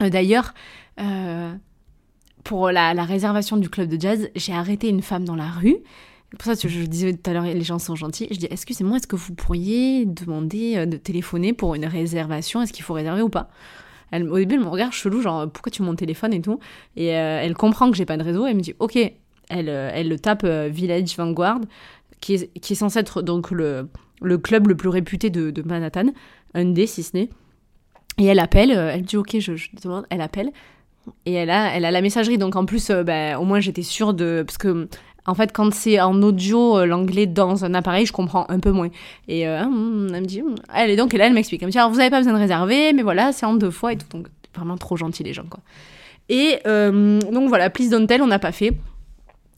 Euh, 0.02 0.10
d'ailleurs, 0.10 0.52
euh, 1.00 1.52
pour 2.42 2.72
la 2.72 3.04
réservation 3.04 3.56
du 3.56 3.68
club 3.68 3.88
de 3.88 4.00
jazz, 4.00 4.28
j'ai 4.34 4.52
arrêté 4.52 4.88
une 4.88 5.02
femme 5.02 5.24
dans 5.24 5.36
la 5.36 5.48
rue 5.48 5.76
pour 6.38 6.44
ça, 6.44 6.68
je 6.68 6.82
disais 6.86 7.12
tout 7.12 7.30
à 7.30 7.34
l'heure, 7.34 7.44
les 7.44 7.62
gens 7.62 7.78
sont 7.78 7.94
gentils. 7.94 8.26
Je 8.30 8.38
dis, 8.38 8.48
excusez-moi, 8.50 8.96
est-ce 8.96 9.06
que 9.06 9.16
vous 9.16 9.34
pourriez 9.34 10.06
demander 10.06 10.76
euh, 10.76 10.86
de 10.86 10.96
téléphoner 10.96 11.52
pour 11.52 11.74
une 11.74 11.84
réservation? 11.84 12.62
Est-ce 12.62 12.72
qu'il 12.72 12.84
faut 12.84 12.94
réserver 12.94 13.22
ou 13.22 13.28
pas? 13.28 13.48
Au 14.14 14.38
début, 14.38 14.56
elle 14.56 14.60
me 14.60 14.68
regarde 14.68 14.92
chelou, 14.92 15.22
genre, 15.22 15.50
pourquoi 15.50 15.70
tu 15.70 15.82
mon 15.82 15.94
téléphone 15.94 16.34
et 16.34 16.42
tout? 16.42 16.58
Et 16.96 17.16
euh, 17.16 17.40
elle 17.42 17.54
comprend 17.54 17.90
que 17.90 17.96
j'ai 17.96 18.04
pas 18.04 18.16
de 18.16 18.22
réseau. 18.22 18.46
Elle 18.46 18.56
me 18.56 18.60
dit, 18.60 18.74
ok. 18.78 18.96
Elle, 19.48 19.68
euh, 19.68 19.90
elle 19.92 20.08
le 20.08 20.18
tape 20.18 20.44
Village 20.44 21.16
Vanguard, 21.16 21.60
qui 22.20 22.34
est, 22.34 22.60
qui 22.60 22.74
est 22.74 22.76
censé 22.76 22.98
être 22.98 23.22
donc 23.22 23.50
le, 23.50 23.88
le 24.20 24.38
club 24.38 24.68
le 24.68 24.76
plus 24.76 24.88
réputé 24.88 25.30
de, 25.30 25.62
Manhattan, 25.62 26.12
un 26.54 26.64
des 26.66 26.86
si 26.86 27.02
ce 27.02 27.16
n'est. 27.16 27.30
Et 28.18 28.26
elle 28.26 28.38
appelle, 28.38 28.70
elle 28.70 29.02
dit, 29.02 29.16
ok, 29.16 29.38
je, 29.38 29.56
je 29.56 29.68
demande, 29.82 30.06
elle 30.10 30.20
appelle. 30.20 30.50
Et 31.26 31.32
elle 31.32 31.50
a, 31.50 31.74
elle 31.74 31.84
a 31.84 31.90
la 31.90 32.00
messagerie, 32.00 32.38
donc 32.38 32.54
en 32.54 32.64
plus, 32.64 32.90
bah, 32.90 33.38
au 33.40 33.44
moins 33.44 33.60
j'étais 33.60 33.82
sûre 33.82 34.14
de. 34.14 34.44
Parce 34.46 34.58
que 34.58 34.88
en 35.26 35.34
fait, 35.34 35.52
quand 35.52 35.72
c'est 35.72 36.00
en 36.00 36.20
audio, 36.22 36.78
euh, 36.78 36.86
l'anglais 36.86 37.26
dans 37.26 37.64
un 37.64 37.74
appareil, 37.74 38.06
je 38.06 38.12
comprends 38.12 38.44
un 38.48 38.58
peu 38.58 38.72
moins. 38.72 38.90
Et 39.28 39.46
euh, 39.46 39.62
hum, 39.62 40.08
elle 40.12 40.22
me 40.22 40.26
dit, 40.26 40.42
hum. 40.42 40.56
elle 40.74 40.90
est 40.90 40.96
donc, 40.96 41.12
là, 41.12 41.26
elle 41.26 41.32
m'explique. 41.32 41.62
Elle 41.62 41.66
me 41.66 41.72
dit, 41.72 41.78
alors, 41.78 41.90
vous 41.90 41.98
n'avez 41.98 42.10
pas 42.10 42.18
besoin 42.18 42.32
de 42.32 42.38
réserver, 42.38 42.92
mais 42.92 43.02
voilà, 43.02 43.32
c'est 43.32 43.46
en 43.46 43.54
deux 43.54 43.70
fois 43.70 43.92
et 43.92 43.96
tout. 43.96 44.06
Donc, 44.10 44.26
vraiment 44.54 44.76
trop 44.76 44.96
gentil, 44.96 45.22
les 45.22 45.32
gens, 45.32 45.46
quoi. 45.48 45.60
Et 46.28 46.58
euh, 46.66 47.20
donc, 47.20 47.48
voilà, 47.48 47.70
Please 47.70 47.90
Don't 47.90 48.06
Tell, 48.06 48.22
on 48.22 48.26
n'a 48.26 48.40
pas 48.40 48.52
fait. 48.52 48.76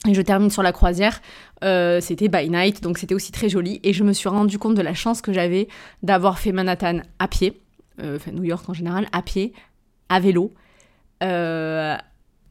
Et 0.07 0.13
je 0.13 0.21
termine 0.21 0.51
sur 0.51 0.63
la 0.63 0.73
croisière. 0.73 1.23
c'était 1.63 2.29
by 2.29 2.51
night, 2.51 2.83
donc 2.83 2.99
c'était 2.99 3.15
aussi 3.15 3.33
très 3.33 3.49
joli. 3.49 3.81
Et 3.85 3.95
je 3.95 4.05
me 4.05 4.13
suis 4.13 4.29
rendu 4.29 4.59
compte 4.59 4.75
de 4.75 4.83
la 4.83 4.93
chance 4.93 5.23
que 5.23 5.33
j'avais 5.33 5.67
d'avoir 6.03 6.39
fait 6.39 6.53
Manhattan 6.53 7.01
à 7.19 7.27
pied, 7.27 7.59
enfin 7.99 8.33
New 8.33 8.45
York 8.45 8.69
en 8.69 8.75
général, 8.75 9.07
à 9.13 9.23
pied, 9.23 9.55
à 10.11 10.21
vélo, 10.21 10.53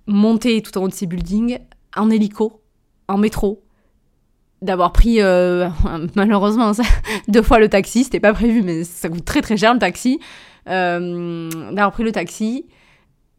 monter 0.07 0.63
tout 0.63 0.75
en 0.79 0.83
haut 0.83 0.87
de 0.87 0.93
ces 0.93 1.05
buildings, 1.05 1.59
en 1.95 2.09
hélico, 2.09 2.62
en 3.07 3.17
métro, 3.17 3.61
d'avoir 4.61 4.93
pris 4.93 5.19
malheureusement 6.15 6.71
deux 7.27 7.41
fois 7.41 7.59
le 7.59 7.69
taxi, 7.69 8.03
c'était 8.03 8.19
pas 8.19 8.33
prévu, 8.33 8.61
mais 8.61 8.83
ça 8.83 9.09
coûte 9.09 9.25
très 9.25 9.41
très 9.41 9.57
cher 9.57 9.73
le 9.73 9.79
taxi. 9.79 10.19
d'avoir 10.65 11.91
pris 11.91 12.03
le 12.03 12.11
taxi 12.11 12.65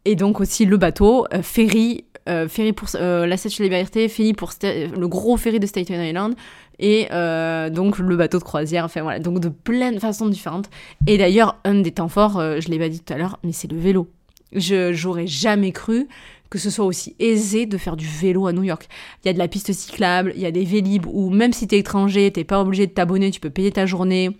et 0.05 0.15
donc 0.15 0.39
aussi 0.39 0.65
le 0.65 0.77
bateau, 0.77 1.25
ferry, 1.41 2.05
ferry 2.47 2.73
pour 2.73 2.87
la 2.93 3.37
Statue 3.37 3.59
de 3.59 3.63
Liberté, 3.63 4.07
ferry 4.07 4.33
pour 4.33 4.51
le 4.61 5.05
gros 5.07 5.35
ferry 5.35 5.59
de 5.59 5.65
Staten 5.65 5.99
Island, 5.99 6.35
et 6.79 7.07
euh, 7.11 7.69
donc 7.69 7.97
le 7.99 8.15
bateau 8.15 8.39
de 8.39 8.43
croisière, 8.43 8.85
enfin 8.85 9.01
voilà, 9.01 9.19
donc 9.19 9.39
de 9.39 9.49
plein 9.49 9.91
de 9.91 9.99
façons 9.99 10.27
différentes. 10.27 10.69
Et 11.07 11.17
d'ailleurs, 11.17 11.59
un 11.63 11.75
des 11.75 11.91
temps 11.91 12.09
forts, 12.09 12.39
euh, 12.39 12.59
je 12.59 12.69
l'ai 12.69 12.79
pas 12.79 12.89
dit 12.89 12.99
tout 12.99 13.13
à 13.13 13.17
l'heure, 13.17 13.39
mais 13.43 13.51
c'est 13.51 13.71
le 13.71 13.77
vélo. 13.77 14.09
Je 14.53 14.93
j'aurais 14.93 15.27
jamais 15.27 15.71
cru 15.71 16.07
que 16.49 16.59
ce 16.59 16.69
soit 16.69 16.85
aussi 16.85 17.15
aisé 17.19 17.65
de 17.65 17.77
faire 17.77 17.95
du 17.95 18.07
vélo 18.07 18.47
à 18.47 18.53
New 18.53 18.63
York. 18.63 18.87
Il 19.23 19.27
y 19.27 19.29
a 19.29 19.33
de 19.33 19.39
la 19.39 19.47
piste 19.47 19.73
cyclable, 19.73 20.33
il 20.35 20.41
y 20.41 20.45
a 20.45 20.51
des 20.51 20.63
vélib 20.63 21.05
où 21.07 21.29
même 21.29 21.53
si 21.53 21.67
t'es 21.67 21.79
étranger, 21.79 22.31
t'es 22.31 22.43
pas 22.43 22.61
obligé 22.61 22.87
de 22.87 22.91
t'abonner, 22.91 23.31
tu 23.31 23.39
peux 23.39 23.49
payer 23.49 23.71
ta 23.71 23.85
journée. 23.85 24.37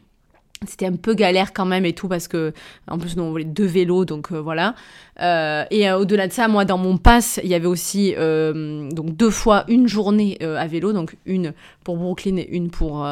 C'était 0.66 0.86
un 0.86 0.95
peu 0.95 1.14
galère 1.14 1.53
quand 1.53 1.66
même 1.66 1.86
et 1.86 1.91
tout 1.93 2.08
parce 2.08 2.30
que 2.30 2.54
en 2.88 2.97
plus 2.97 3.17
nous 3.17 3.24
on 3.24 3.30
voulait 3.30 3.43
deux 3.43 3.66
vélos 3.66 4.05
donc 4.05 4.32
euh, 4.32 4.39
voilà. 4.39 4.74
Euh, 5.21 5.66
et 5.70 5.89
euh, 5.89 6.00
au-delà 6.00 6.28
de 6.28 6.34
ça 6.34 6.47
moi 6.47 6.63
dans 6.63 6.78
mon 6.78 6.97
pass 6.97 7.42
il 7.43 7.50
y 7.50 7.54
avait 7.54 7.67
aussi 7.67 8.16
donc 8.16 9.16
deux 9.16 9.30
fois 9.30 9.66
une 9.67 9.88
journée 9.88 10.38
à 10.42 10.66
vélo 10.67 10.93
donc 10.93 11.17
une 11.25 11.54
pour 11.84 11.97
Brooklyn 11.97 12.38
et 12.38 12.47
une 12.50 12.70
pour 12.70 13.05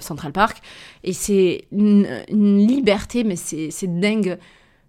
Central 0.00 0.32
Park. 0.32 0.58
Et 1.02 1.12
c'est 1.12 1.64
une, 1.72 2.06
liberté 2.30 3.24
mais 3.24 3.36
c'est 3.36 4.00
dingue 4.00 4.38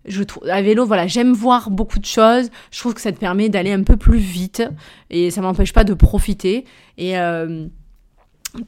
je 0.07 0.23
trouve 0.23 0.47
à 0.49 0.61
vélo 0.61 0.85
voilà 0.85 1.07
j'aime 1.07 1.33
voir 1.33 1.69
beaucoup 1.69 1.99
de 1.99 2.05
choses 2.05 2.49
je 2.71 2.79
trouve 2.79 2.93
que 2.93 3.01
ça 3.01 3.11
te 3.11 3.19
permet 3.19 3.49
d'aller 3.49 3.71
un 3.71 3.83
peu 3.83 3.97
plus 3.97 4.19
vite 4.19 4.63
et 5.09 5.31
ça 5.31 5.41
m'empêche 5.41 5.73
pas 5.73 5.83
de 5.83 5.93
profiter 5.93 6.65
et 6.97 7.15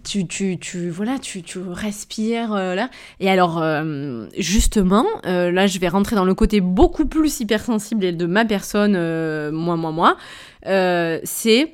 tu, 0.04 0.28
tu, 0.28 0.58
tu, 0.60 0.90
voilà, 0.90 1.20
tu, 1.20 1.42
tu 1.42 1.60
respires 1.60 2.54
euh, 2.54 2.76
là. 2.76 2.90
Et 3.20 3.30
alors, 3.30 3.62
euh, 3.62 4.28
justement, 4.38 5.06
euh, 5.26 5.52
là, 5.52 5.68
je 5.68 5.80
vais 5.80 5.88
rentrer 5.88 6.16
dans 6.16 6.26
le 6.26 6.34
côté 6.34 6.62
beaucoup 6.62 7.06
plus 7.06 7.40
hypersensible 7.40 8.16
de 8.16 8.26
ma 8.26 8.46
personne, 8.46 8.94
moi, 9.52 9.76
moi, 9.76 9.92
moi. 9.92 10.18
c'est 11.24 11.72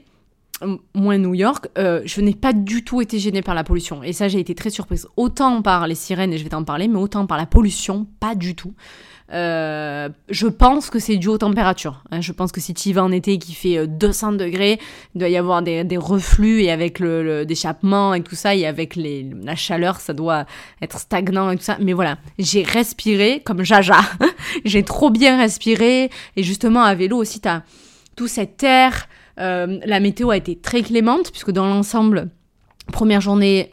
moi, 0.93 1.17
New 1.17 1.33
York, 1.33 1.67
je 1.75 2.21
n'ai 2.21 2.35
pas 2.35 2.53
du 2.53 2.83
tout 2.83 3.01
été 3.01 3.19
gênée 3.19 3.41
par 3.41 3.55
la 3.55 3.63
pollution. 3.63 4.03
Et 4.03 4.13
ça, 4.13 4.27
j'ai 4.27 4.39
été 4.39 4.55
très 4.55 4.69
surprise. 4.69 5.07
Autant 5.17 5.61
par 5.61 5.87
les 5.87 5.95
sirènes, 5.95 6.31
et 6.33 6.37
je 6.37 6.43
vais 6.43 6.49
t'en 6.49 6.63
parler, 6.63 6.87
mais 6.87 6.99
autant 6.99 7.25
par 7.25 7.37
la 7.37 7.45
pollution, 7.45 8.07
pas 8.19 8.35
du 8.35 8.55
tout. 8.55 8.73
Euh, 9.33 10.09
je 10.29 10.47
pense 10.47 10.91
que 10.91 10.99
c'est 10.99 11.17
dû 11.17 11.27
aux 11.27 11.39
températures. 11.39 12.03
Hein. 12.11 12.21
Je 12.21 12.31
pense 12.31 12.51
que 12.51 12.61
si 12.61 12.73
tu 12.73 12.89
y 12.89 12.93
vas 12.93 13.03
en 13.03 13.11
été 13.11 13.39
qui 13.39 13.53
fait 13.53 13.87
200 13.87 14.33
euh, 14.33 14.37
degrés, 14.37 14.79
il 15.15 15.19
doit 15.19 15.29
y 15.29 15.37
avoir 15.37 15.63
des, 15.63 15.97
reflux 15.97 16.61
et 16.61 16.71
avec 16.71 16.99
le, 16.99 17.45
et 17.49 18.21
tout 18.21 18.35
ça, 18.35 18.55
et 18.55 18.65
avec 18.67 18.95
la 18.95 19.55
chaleur, 19.55 19.99
ça 19.99 20.13
doit 20.13 20.45
être 20.81 20.99
stagnant 20.99 21.49
et 21.49 21.57
tout 21.57 21.63
ça. 21.63 21.77
Mais 21.79 21.93
voilà, 21.93 22.17
j'ai 22.37 22.63
respiré 22.63 23.41
comme 23.43 23.63
Jaja. 23.63 24.01
j'ai 24.65 24.83
trop 24.83 25.09
bien 25.09 25.37
respiré. 25.37 26.09
Et 26.35 26.43
justement, 26.43 26.83
à 26.83 26.93
vélo 26.93 27.17
aussi, 27.17 27.41
tu 27.41 27.47
as 27.47 27.63
tout 28.15 28.27
cet 28.27 28.61
air. 28.63 29.07
Euh, 29.39 29.79
la 29.83 29.99
météo 29.99 30.29
a 30.29 30.37
été 30.37 30.55
très 30.55 30.83
clémente, 30.83 31.31
puisque 31.31 31.51
dans 31.51 31.65
l'ensemble, 31.65 32.29
première 32.91 33.21
journée 33.21 33.67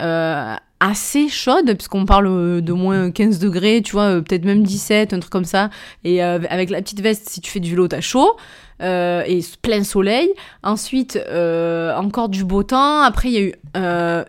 assez 0.81 1.29
chaude, 1.29 1.75
puisqu'on 1.75 2.05
parle 2.05 2.27
euh, 2.27 2.59
de 2.59 2.73
moins 2.73 3.11
15 3.11 3.37
degrés, 3.37 3.81
tu 3.83 3.93
vois, 3.93 4.15
euh, 4.15 4.21
peut-être 4.21 4.43
même 4.43 4.63
17, 4.63 5.13
un 5.13 5.19
truc 5.19 5.31
comme 5.31 5.45
ça. 5.45 5.69
Et 6.03 6.23
euh, 6.23 6.39
avec 6.49 6.71
la 6.71 6.81
petite 6.81 7.01
veste, 7.01 7.29
si 7.29 7.39
tu 7.39 7.51
fais 7.51 7.59
du 7.59 7.69
vélo, 7.69 7.87
t'as 7.87 8.01
chaud. 8.01 8.35
et 8.81 9.39
plein 9.61 9.83
soleil. 9.83 10.33
Ensuite, 10.63 11.19
encore 11.95 12.29
du 12.29 12.43
beau 12.43 12.63
temps. 12.63 13.01
Après, 13.01 13.29
il 13.29 13.33
y 13.33 13.37
a 13.37 13.41
eu 13.41 13.53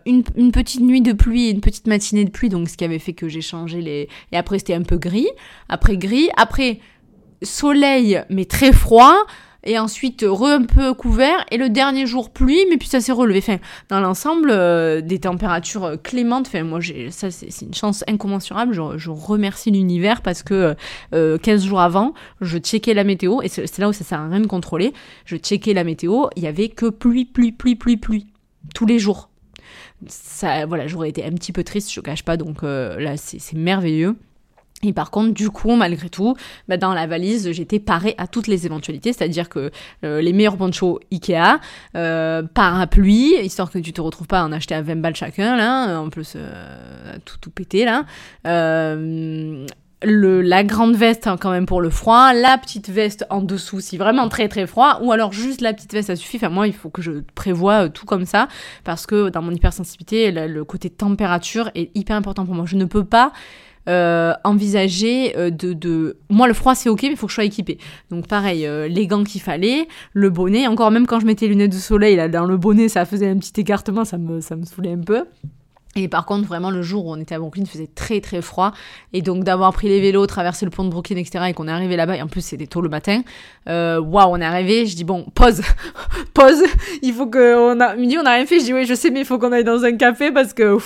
une, 0.05 0.23
une, 0.37 0.53
petite 0.53 0.83
nuit 0.83 1.01
de 1.01 1.15
pluie, 1.15 1.51
une 1.51 1.62
petite 1.62 1.87
matinée 1.87 2.27
de 2.27 2.31
pluie, 2.31 2.51
donc 2.51 2.69
ce 2.69 2.77
qui 2.77 2.85
avait 2.85 2.99
fait 2.99 3.15
que 3.15 3.29
j'ai 3.29 3.41
changé 3.41 3.81
les... 3.81 4.09
Et 4.31 4.37
après, 4.37 4.59
c'était 4.59 4.74
un 4.74 4.83
peu 4.83 4.99
gris. 4.99 5.31
Après, 5.70 5.97
gris. 5.97 6.29
Après, 6.37 6.81
soleil, 7.43 8.23
mais 8.29 8.45
très 8.45 8.73
froid 8.73 9.16
et 9.64 9.78
ensuite 9.78 10.24
re 10.26 10.44
un 10.44 10.64
peu 10.64 10.94
couvert, 10.94 11.44
et 11.51 11.56
le 11.56 11.68
dernier 11.68 12.06
jour 12.06 12.30
pluie, 12.30 12.64
mais 12.70 12.76
puis 12.76 12.89
ça 12.89 13.01
s'est 13.01 13.12
relevé. 13.12 13.43
Dans 13.89 14.01
l'ensemble, 14.01 14.51
euh, 14.51 15.01
des 15.01 15.20
températures 15.20 15.84
euh, 15.84 15.97
clémentes. 15.97 16.52
Moi, 16.55 16.80
ça, 17.10 17.30
c'est, 17.30 17.62
une 17.62 17.74
chance 17.74 18.05
incommensurable. 18.09 18.74
Je, 18.74 19.10
remercie 19.10 19.70
l'univers 19.70 20.22
parce 20.22 20.43
que 20.43 20.74
euh, 21.14 21.39
15 21.39 21.64
jours 21.64 21.80
avant, 21.80 22.14
je 22.40 22.59
checkais 22.59 22.94
la 22.94 23.05
météo, 23.05 23.40
et 23.43 23.48
c'est, 23.48 23.78
là 23.78 23.89
où 23.89 23.93
ça 23.93 24.05
sert 24.05 24.20
à 24.20 24.28
rien 24.28 24.40
de 24.40 24.47
contrôler. 24.47 24.93
Je 25.24 25.36
checkais 25.36 25.74
la 25.74 25.84
météo, 25.84 26.26
il 26.36 26.43
y 26.43 26.47
avait 26.47 26.68
que 26.68 26.86
pluie, 26.90 27.24
pluie, 27.24 27.52
pluie, 27.52 27.76
pluie, 27.76 27.97
pluie, 27.97 28.26
tous 28.74 28.86
les 28.86 28.98
jours. 28.98 29.28
Voilà, 30.66 30.86
j'aurais 30.86 31.09
été 31.09 31.24
un 31.24 31.32
petit 31.32 31.52
peu 31.52 31.62
triste, 31.64 31.93
je 31.93 32.01
cache 32.01 32.24
pas, 32.24 32.36
donc 32.36 32.62
euh, 32.62 32.98
là, 32.98 33.16
c'est 33.16 33.55
merveilleux. 33.55 34.16
Et 34.84 34.92
par 34.92 35.12
contre, 35.12 35.32
du 35.32 35.48
coup, 35.50 35.76
malgré 35.76 36.09
tout, 36.09 36.34
bah, 36.68 36.76
dans 36.76 36.92
la 36.92 37.06
valise, 37.06 37.52
j'étais 37.52 37.78
parée 37.78 38.16
à 38.18 38.26
toutes 38.26 38.48
les 38.48 38.66
éventualités, 38.66 39.12
c'est-à-dire 39.12 39.48
que 39.48 39.70
euh, 40.04 40.20
les 40.20 40.32
meilleurs 40.32 40.56
ponchos 40.56 40.98
Ikea, 41.12 41.60
euh, 41.94 42.42
parapluie, 42.42 43.34
histoire 43.42 43.70
que 43.70 43.78
tu 43.78 43.92
te 43.92 44.00
retrouves 44.00 44.26
pas 44.26 44.40
à 44.40 44.44
en 44.44 44.50
acheter 44.50 44.74
à 44.74 44.82
20 44.82 44.96
balles 44.96 45.14
chacun, 45.14 45.56
là, 45.56 46.00
en 46.00 46.10
plus, 46.10 46.32
euh, 46.34 47.16
tout, 47.24 47.36
tout 47.40 47.50
pété, 47.50 47.84
là. 47.84 48.04
La 50.04 50.64
grande 50.64 50.96
veste 50.96 51.28
hein, 51.28 51.36
quand 51.40 51.52
même 51.52 51.66
pour 51.66 51.80
le 51.80 51.88
froid, 51.88 52.32
la 52.32 52.59
petite 52.59 52.88
veste 52.88 53.24
en 53.30 53.40
dessous 53.40 53.78
si 53.78 53.96
vraiment 53.96 54.28
très 54.28 54.48
très 54.48 54.66
froid, 54.66 54.98
ou 55.00 55.12
alors 55.12 55.32
juste 55.32 55.60
la 55.60 55.72
petite 55.72 55.92
veste 55.92 56.09
ça 56.09 56.16
suffit. 56.16 56.38
Enfin 56.38 56.48
moi 56.48 56.66
il 56.66 56.72
faut 56.72 56.90
que 56.90 57.02
je 57.02 57.22
prévoie 57.36 57.88
tout 57.88 58.04
comme 58.04 58.24
ça 58.26 58.48
parce 58.82 59.06
que 59.06 59.28
dans 59.28 59.42
mon 59.42 59.52
hypersensibilité 59.52 60.32
le 60.32 60.64
côté 60.64 60.90
température 60.90 61.70
est 61.76 61.96
hyper 61.96 62.16
important 62.16 62.44
pour 62.44 62.56
moi. 62.56 62.64
Je 62.66 62.74
ne 62.74 62.84
peux 62.84 63.04
pas 63.04 63.30
euh, 63.88 64.32
envisager 64.44 65.36
euh, 65.36 65.50
de, 65.50 65.72
de, 65.72 66.16
Moi, 66.30 66.46
le 66.46 66.54
froid, 66.54 66.74
c'est 66.74 66.88
ok, 66.88 67.02
mais 67.02 67.10
il 67.10 67.16
faut 67.16 67.26
que 67.26 67.32
je 67.32 67.36
sois 67.36 67.44
équipée. 67.44 67.78
Donc, 68.10 68.28
pareil, 68.28 68.66
euh, 68.66 68.86
les 68.86 69.06
gants 69.06 69.24
qu'il 69.24 69.40
fallait, 69.40 69.88
le 70.12 70.30
bonnet. 70.30 70.66
Encore, 70.66 70.90
même 70.90 71.06
quand 71.06 71.20
je 71.20 71.26
mettais 71.26 71.46
les 71.46 71.52
lunettes 71.52 71.72
de 71.72 71.76
soleil, 71.76 72.16
là, 72.16 72.28
dans 72.28 72.44
le 72.44 72.56
bonnet, 72.56 72.88
ça 72.88 73.04
faisait 73.04 73.28
un 73.28 73.38
petit 73.38 73.60
écartement, 73.60 74.04
ça 74.04 74.18
me, 74.18 74.40
ça 74.40 74.56
me 74.56 74.64
saoulait 74.64 74.92
un 74.92 75.00
peu. 75.00 75.24
Et 75.97 76.09
par 76.09 76.24
contre, 76.24 76.47
vraiment, 76.47 76.70
le 76.70 76.82
jour 76.82 77.06
où 77.06 77.12
on 77.12 77.16
était 77.16 77.35
à 77.35 77.39
Brooklyn, 77.39 77.64
il 77.64 77.69
faisait 77.69 77.90
très 77.94 78.20
très 78.20 78.43
froid. 78.43 78.73
Et 79.12 79.23
donc, 79.23 79.44
d'avoir 79.44 79.73
pris 79.73 79.89
les 79.89 80.01
vélos, 80.01 80.27
traversé 80.27 80.64
le 80.64 80.70
pont 80.70 80.85
de 80.85 80.90
Brooklyn, 80.90 81.16
etc., 81.16 81.47
et 81.48 81.52
qu'on 81.52 81.69
est 81.69 81.73
arrivé 81.73 81.97
là-bas, 81.97 82.16
et 82.16 82.23
en 82.23 82.28
plus, 82.28 82.44
c'était 82.44 82.66
tôt 82.66 82.81
le 82.81 82.89
matin, 82.89 83.23
waouh, 83.66 84.31
on 84.31 84.40
est 84.40 84.44
arrivé, 84.44 84.86
je 84.86 84.97
dis, 84.97 85.05
bon, 85.05 85.27
pause, 85.35 85.62
pause, 86.35 86.62
il 87.02 87.12
faut 87.12 87.27
que. 87.27 87.73
On 87.73 87.81
a... 87.81 87.94
Midi, 87.97 88.16
on 88.19 88.23
n'a 88.23 88.35
rien 88.35 88.47
fait, 88.47 88.60
je 88.60 88.64
dis, 88.64 88.74
oui, 88.74 88.86
je 88.86 88.94
sais, 88.94 89.10
mais 89.10 89.20
il 89.20 89.27
faut 89.27 89.39
qu'on 89.39 89.52
aille 89.52 89.64
dans 89.64 89.85
un 89.85 89.97
café 89.97 90.31
parce 90.31 90.52
que. 90.52 90.78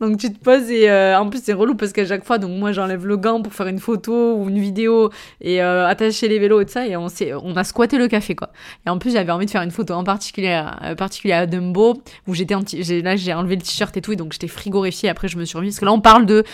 Donc 0.00 0.18
tu 0.18 0.32
te 0.32 0.38
poses 0.38 0.70
et 0.70 0.90
euh, 0.90 1.18
en 1.18 1.30
plus 1.30 1.42
c'est 1.42 1.52
relou 1.52 1.76
parce 1.76 1.92
qu'à 1.92 2.04
chaque 2.04 2.24
fois, 2.24 2.38
donc 2.38 2.58
moi 2.58 2.72
j'enlève 2.72 3.06
le 3.06 3.16
gant 3.16 3.40
pour 3.42 3.54
faire 3.54 3.68
une 3.68 3.78
photo 3.78 4.36
ou 4.36 4.48
une 4.48 4.58
vidéo 4.58 5.10
et 5.40 5.62
euh, 5.62 5.86
attacher 5.86 6.28
les 6.28 6.38
vélos 6.38 6.60
et 6.60 6.66
tout 6.66 6.72
ça 6.72 6.86
et 6.86 6.96
on, 6.96 7.06
on 7.42 7.56
a 7.56 7.64
squatté 7.64 7.96
le 7.96 8.08
café 8.08 8.34
quoi. 8.34 8.50
Et 8.86 8.90
en 8.90 8.98
plus 8.98 9.12
j'avais 9.12 9.30
envie 9.30 9.46
de 9.46 9.50
faire 9.50 9.62
une 9.62 9.70
photo 9.70 9.94
en 9.94 10.02
particulier, 10.02 10.62
euh, 10.82 10.94
particulier 10.96 11.34
à 11.34 11.46
Dumbo 11.46 12.02
où 12.26 12.34
j'étais 12.34 12.54
là 13.02 13.16
j'ai 13.16 13.34
enlevé 13.34 13.54
le 13.56 13.62
t-shirt 13.62 13.96
et 13.96 14.00
tout 14.00 14.12
et 14.12 14.16
donc 14.16 14.32
j'étais 14.32 14.43
frigorifiée 14.48 15.08
après 15.08 15.28
je 15.28 15.38
me 15.38 15.44
suis 15.44 15.56
remise 15.56 15.74
parce 15.74 15.80
que 15.80 15.84
là 15.84 15.92
on 15.92 16.00
parle 16.00 16.26
de 16.26 16.44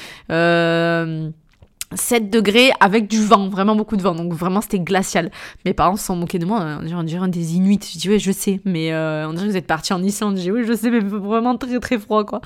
7 1.94 2.30
degrés 2.30 2.70
avec 2.78 3.08
du 3.08 3.24
vent, 3.24 3.48
vraiment 3.48 3.74
beaucoup 3.74 3.96
de 3.96 4.02
vent, 4.02 4.14
donc 4.14 4.32
vraiment 4.32 4.60
c'était 4.60 4.78
glacial. 4.78 5.30
Mes 5.64 5.72
parents 5.72 5.96
se 5.96 6.06
sont 6.06 6.14
moqués 6.14 6.38
de 6.38 6.46
moi, 6.46 6.78
on 6.94 7.02
dirait 7.02 7.24
un 7.24 7.28
des 7.28 7.56
Inuits. 7.56 7.80
Je 7.92 7.98
dis 7.98 8.08
ouais 8.08 8.18
je 8.20 8.30
sais, 8.30 8.60
mais 8.64 8.92
euh, 8.92 9.28
on 9.28 9.32
dirait 9.32 9.46
que 9.46 9.50
vous 9.50 9.56
êtes 9.56 9.66
partis 9.66 9.92
en 9.92 10.02
Islande. 10.02 10.36
Je 10.36 10.42
dis 10.42 10.50
oui 10.52 10.62
je 10.64 10.72
sais, 10.72 10.90
mais 10.90 11.00
vraiment 11.00 11.56
très 11.56 11.80
très 11.80 11.98
froid 11.98 12.24
quoi. 12.24 12.40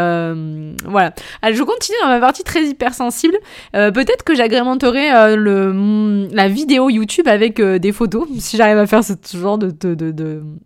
Euh, 0.00 0.72
voilà. 0.84 1.12
Alors 1.42 1.56
je 1.56 1.62
continue 1.62 1.96
dans 2.02 2.08
ma 2.08 2.18
partie 2.18 2.42
très 2.42 2.64
hypersensible. 2.64 3.36
Euh, 3.76 3.92
Peut-être 3.92 4.24
que 4.24 4.34
j'agrémenterai 4.34 5.12
euh, 5.12 5.36
le 5.36 6.28
la 6.32 6.48
vidéo 6.48 6.90
YouTube 6.90 7.28
avec 7.28 7.60
des 7.60 7.92
photos, 7.92 8.26
si 8.38 8.56
j'arrive 8.56 8.78
à 8.78 8.86
faire 8.86 9.04
ce 9.04 9.14
genre 9.36 9.58
de 9.58 9.72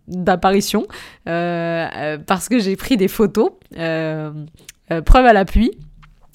d'apparition, 0.07 0.85
parce 1.25 2.49
que 2.49 2.59
j'ai 2.59 2.75
pris 2.75 2.97
des 2.97 3.07
photos. 3.07 3.51
preuve 3.75 5.25
à 5.25 5.33
l'appui. 5.33 5.71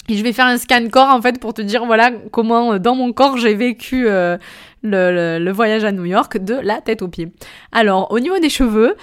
Et 0.09 0.17
je 0.17 0.23
vais 0.23 0.33
faire 0.33 0.47
un 0.47 0.57
scan 0.57 0.87
corps 0.89 1.09
en 1.09 1.21
fait 1.21 1.39
pour 1.39 1.53
te 1.53 1.61
dire 1.61 1.85
voilà 1.85 2.11
comment 2.31 2.73
euh, 2.73 2.79
dans 2.79 2.95
mon 2.95 3.13
corps 3.13 3.37
j'ai 3.37 3.53
vécu 3.53 4.07
euh, 4.07 4.37
le, 4.81 5.51
voyage 5.51 5.83
à 5.83 5.91
New 5.91 6.05
York 6.05 6.37
de 6.37 6.55
la 6.55 6.81
tête 6.81 7.03
aux 7.03 7.07
pieds. 7.07 7.31
Alors 7.71 8.11
au 8.11 8.19
niveau 8.19 8.39
des 8.39 8.49
cheveux, 8.49 8.95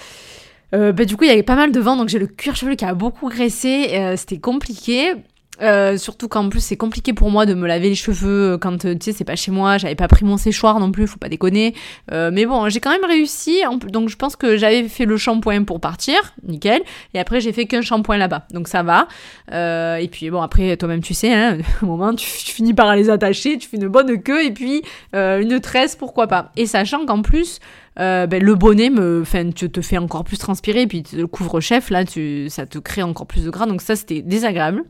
euh, 0.75 0.91
bah, 0.91 1.05
du 1.05 1.15
coup 1.15 1.23
il 1.23 1.29
y 1.29 1.33
avait 1.33 1.43
pas 1.43 1.55
mal 1.55 1.71
de 1.71 1.79
vent 1.79 1.95
donc 1.95 2.09
j'ai 2.09 2.19
le 2.19 2.27
cuir 2.27 2.57
chevelu 2.57 2.75
qui 2.75 2.83
a 2.83 2.93
beaucoup 2.93 3.29
graissé, 3.29 4.15
c'était 4.17 4.39
compliqué. 4.39 5.13
Euh, 5.61 5.97
surtout 5.97 6.27
qu'en 6.27 6.49
plus 6.49 6.59
c'est 6.59 6.77
compliqué 6.77 7.13
pour 7.13 7.31
moi 7.31 7.45
de 7.47 7.55
me 7.55 7.67
laver 7.67 7.89
les 7.89 7.95
cheveux 7.95 8.57
quand 8.61 8.77
tu 8.77 8.95
sais 9.01 9.11
c'est 9.11 9.23
pas 9.23 9.35
chez 9.35 9.51
moi, 9.51 9.77
j'avais 9.77 9.95
pas 9.95 10.07
pris 10.07 10.23
mon 10.23 10.37
séchoir 10.37 10.79
non 10.79 10.91
plus, 10.91 11.07
faut 11.07 11.17
pas 11.17 11.29
déconner. 11.29 11.73
Euh, 12.11 12.29
mais 12.31 12.45
bon, 12.45 12.69
j'ai 12.69 12.79
quand 12.79 12.91
même 12.91 13.05
réussi. 13.05 13.61
Donc 13.91 14.09
je 14.09 14.15
pense 14.15 14.35
que 14.35 14.57
j'avais 14.57 14.87
fait 14.87 15.05
le 15.05 15.17
shampoing 15.17 15.63
pour 15.63 15.79
partir, 15.79 16.15
nickel. 16.43 16.81
Et 17.13 17.19
après 17.19 17.41
j'ai 17.41 17.53
fait 17.53 17.65
qu'un 17.65 17.81
shampoing 17.81 18.17
là-bas, 18.17 18.45
donc 18.53 18.67
ça 18.67 18.83
va. 18.83 19.07
Euh, 19.51 19.95
et 19.95 20.07
puis 20.07 20.29
bon 20.29 20.41
après 20.41 20.77
toi-même 20.77 21.01
tu 21.01 21.13
sais, 21.13 21.33
hein, 21.33 21.57
au 21.81 21.87
moment 21.87 22.13
tu, 22.13 22.27
finis 22.27 22.73
par 22.73 22.95
les 22.95 23.09
attacher, 23.09 23.57
tu 23.57 23.67
fais 23.67 23.77
une 23.77 23.87
bonne 23.87 24.21
queue 24.21 24.45
et 24.45 24.51
puis 24.51 24.83
une 25.13 25.59
tresse 25.59 25.95
pourquoi 25.95 26.27
pas. 26.27 26.51
Et 26.55 26.65
sachant 26.65 27.05
qu'en 27.05 27.21
plus 27.21 27.59
ben, 27.97 28.43
le 28.43 28.53
bonnet 28.53 28.91
me, 28.91 29.21
enfin, 29.23 29.49
tu 29.49 29.71
te 29.71 29.81
fais 29.81 29.97
encore 29.97 30.23
plus 30.23 30.37
transpirer, 30.37 30.85
puis 30.85 31.03
le 31.13 31.25
couvre-chef, 31.25 31.89
là, 31.89 32.05
tu, 32.05 32.47
ça 32.47 32.67
te 32.67 32.77
crée 32.77 33.01
encore 33.01 33.25
plus 33.25 33.45
de 33.45 33.49
gras, 33.49 33.65
donc 33.65 33.81
ça, 33.81 33.95
c'était 33.95 34.21
désagréable. 34.21 34.83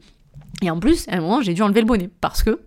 Et 0.62 0.70
en 0.70 0.80
plus, 0.80 1.08
à 1.08 1.16
un 1.16 1.22
moment, 1.22 1.42
j'ai 1.42 1.54
dû 1.54 1.62
enlever 1.62 1.82
le 1.82 1.88
bonnet 1.88 2.10
parce 2.22 2.44
que 2.44 2.62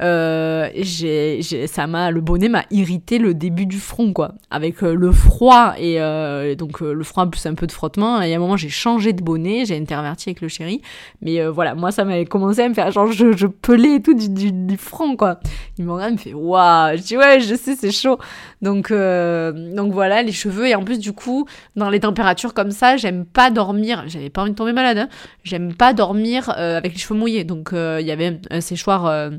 euh, 0.00 0.68
j'ai, 0.74 1.40
ça 1.66 1.86
m'a, 1.86 2.10
le 2.10 2.20
bonnet 2.20 2.48
m'a 2.48 2.64
irrité 2.70 3.18
le 3.18 3.32
début 3.32 3.66
du 3.66 3.78
front, 3.78 4.12
quoi. 4.12 4.32
Avec 4.50 4.82
euh, 4.82 4.94
le 4.94 5.12
froid 5.12 5.74
et 5.78 6.00
euh, 6.00 6.54
donc 6.56 6.82
euh, 6.82 6.92
le 6.92 7.04
froid 7.04 7.26
plus 7.26 7.46
un 7.46 7.54
peu 7.54 7.66
de 7.66 7.72
frottement. 7.72 8.20
Et 8.20 8.32
à 8.32 8.36
un 8.36 8.40
moment, 8.40 8.56
j'ai 8.56 8.68
changé 8.68 9.12
de 9.12 9.22
bonnet, 9.22 9.64
j'ai 9.64 9.76
interverti 9.76 10.30
avec 10.30 10.40
le 10.40 10.48
chéri. 10.48 10.82
Mais 11.22 11.40
euh, 11.40 11.50
voilà, 11.50 11.74
moi, 11.74 11.92
ça 11.92 12.04
m'avait 12.04 12.24
commencé 12.24 12.60
à 12.62 12.68
me 12.68 12.74
faire 12.74 12.90
genre, 12.90 13.12
je, 13.12 13.36
je 13.36 13.46
pelais 13.46 13.96
et 13.96 14.02
tout 14.02 14.14
du, 14.14 14.28
du, 14.28 14.52
du 14.52 14.76
front, 14.76 15.16
quoi. 15.16 15.38
Il 15.78 15.84
me 15.84 15.92
regarde, 15.92 16.10
il 16.10 16.14
me 16.14 16.18
fait, 16.18 16.34
waouh. 16.34 16.96
Je 16.96 17.02
dis, 17.02 17.16
ouais, 17.16 17.40
je 17.40 17.54
sais, 17.54 17.76
c'est 17.76 17.92
chaud. 17.92 18.18
Donc, 18.62 18.90
donc 18.90 19.92
voilà, 19.92 20.22
les 20.22 20.32
cheveux. 20.32 20.66
Et 20.66 20.74
en 20.74 20.82
plus, 20.82 20.98
du 20.98 21.12
coup, 21.12 21.46
dans 21.76 21.90
les 21.90 22.00
températures 22.00 22.52
comme 22.52 22.70
ça, 22.72 22.96
j'aime 22.96 23.24
pas 23.24 23.50
dormir. 23.50 24.04
J'avais 24.06 24.30
pas 24.30 24.42
envie 24.42 24.50
de 24.50 24.56
tomber 24.56 24.72
malade, 24.72 24.98
hein. 24.98 25.08
J'aime 25.44 25.74
pas 25.74 25.92
dormir 25.92 26.48
avec 26.50 26.92
les 26.92 26.98
cheveux 26.98 27.18
mouillés. 27.18 27.44
Donc, 27.44 27.70
il 27.72 28.06
y 28.06 28.10
avait 28.10 28.40
un 28.50 28.60
séchoir 28.60 29.30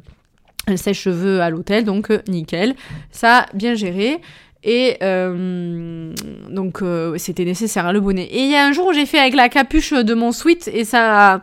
un 0.68 0.78
sèche-cheveux 0.78 1.42
à 1.42 1.50
l'hôtel, 1.50 1.84
donc 1.84 2.12
euh, 2.12 2.22
nickel. 2.28 2.76
Ça, 3.12 3.46
bien 3.54 3.76
géré. 3.76 4.22
Et 4.64 4.98
euh, 5.04 6.14
donc, 6.50 6.82
euh, 6.82 7.18
c'était 7.18 7.46
nécessaire, 7.46 7.86
hein, 7.86 7.94
le 7.94 8.02
bonnet. 8.02 8.24
Et 8.24 8.40
il 8.40 8.52
y 8.52 8.56
a 8.56 8.66
un 8.66 8.72
jour 8.72 8.88
où 8.88 8.94
j'ai 8.94 9.06
fait 9.06 9.20
avec 9.20 9.36
la 9.36 9.48
capuche 9.48 9.94
de 9.94 10.14
mon 10.14 10.32
sweat 10.32 10.68
et 10.74 10.84
ça, 10.86 11.42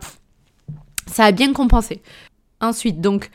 ça 1.07 1.24
a 1.27 1.32
bien 1.32 1.53
compensé. 1.53 2.03
Ensuite, 2.61 3.01
donc, 3.01 3.31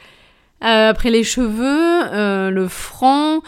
après 0.60 1.12
les 1.12 1.24
cheveux, 1.24 2.50
le 2.50 2.68
front, 2.68 3.42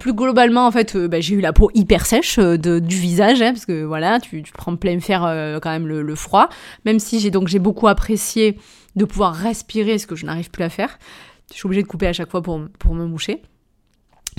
plus 0.00 0.14
globalement, 0.14 0.66
en 0.66 0.72
fait, 0.72 0.96
bah, 0.96 1.20
j'ai 1.20 1.34
eu 1.34 1.40
la 1.40 1.52
peau 1.52 1.70
hyper 1.74 2.06
sèche 2.06 2.38
du 2.38 2.96
visage, 2.96 3.42
hein, 3.42 3.52
parce 3.52 3.66
que 3.66 3.84
voilà, 3.84 4.18
tu, 4.18 4.42
prends 4.54 4.74
plein 4.74 4.98
fer 4.98 5.20
quand 5.62 5.70
même 5.70 5.86
le, 5.86 6.02
le, 6.02 6.14
froid. 6.14 6.48
Même 6.86 6.98
si 6.98 7.20
j'ai 7.20 7.30
j'ai 7.46 7.58
beaucoup 7.58 7.86
apprécié 7.86 8.58
de 8.96 9.04
pouvoir 9.04 9.34
respirer, 9.34 9.98
ce 9.98 10.06
que 10.06 10.16
je 10.16 10.26
n'arrive 10.26 10.50
plus 10.50 10.64
à 10.64 10.70
faire. 10.70 10.98
Je 11.50 11.56
suis 11.56 11.66
obligée 11.66 11.82
de 11.82 11.88
couper 11.88 12.06
à 12.06 12.12
chaque 12.12 12.30
fois 12.30 12.42
pour, 12.42 12.60
pour 12.78 12.94
me 12.94 13.06
moucher. 13.06 13.42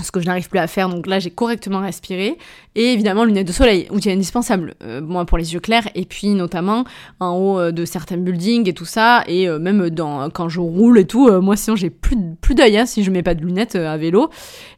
Ce 0.02 0.10
que 0.10 0.20
je 0.20 0.26
n'arrive 0.26 0.48
plus 0.48 0.58
à 0.58 0.66
faire, 0.66 0.88
donc 0.88 1.06
là 1.06 1.18
j'ai 1.18 1.30
correctement 1.30 1.80
respiré. 1.80 2.38
Et 2.74 2.92
évidemment, 2.92 3.24
lunettes 3.24 3.46
de 3.46 3.52
soleil, 3.52 3.86
outil 3.90 4.10
indispensable, 4.10 4.74
euh, 4.82 5.02
moi 5.02 5.26
pour 5.26 5.36
les 5.36 5.52
yeux 5.52 5.60
clairs, 5.60 5.88
et 5.94 6.06
puis 6.06 6.28
notamment 6.28 6.84
en 7.18 7.32
haut 7.36 7.58
euh, 7.58 7.70
de 7.70 7.84
certains 7.84 8.16
buildings 8.16 8.66
et 8.66 8.72
tout 8.72 8.86
ça, 8.86 9.24
et 9.26 9.46
euh, 9.46 9.58
même 9.58 9.90
dans, 9.90 10.30
quand 10.30 10.48
je 10.48 10.60
roule 10.60 10.98
et 10.98 11.04
tout, 11.04 11.30
moi 11.42 11.54
sinon 11.56 11.76
j'ai 11.76 11.90
plus, 11.90 12.16
plus 12.40 12.54
d'œil 12.54 12.78
hein, 12.78 12.86
si 12.86 13.04
je 13.04 13.10
mets 13.10 13.22
pas 13.22 13.34
de 13.34 13.44
lunettes 13.44 13.74
à 13.74 13.96
vélo, 13.98 14.30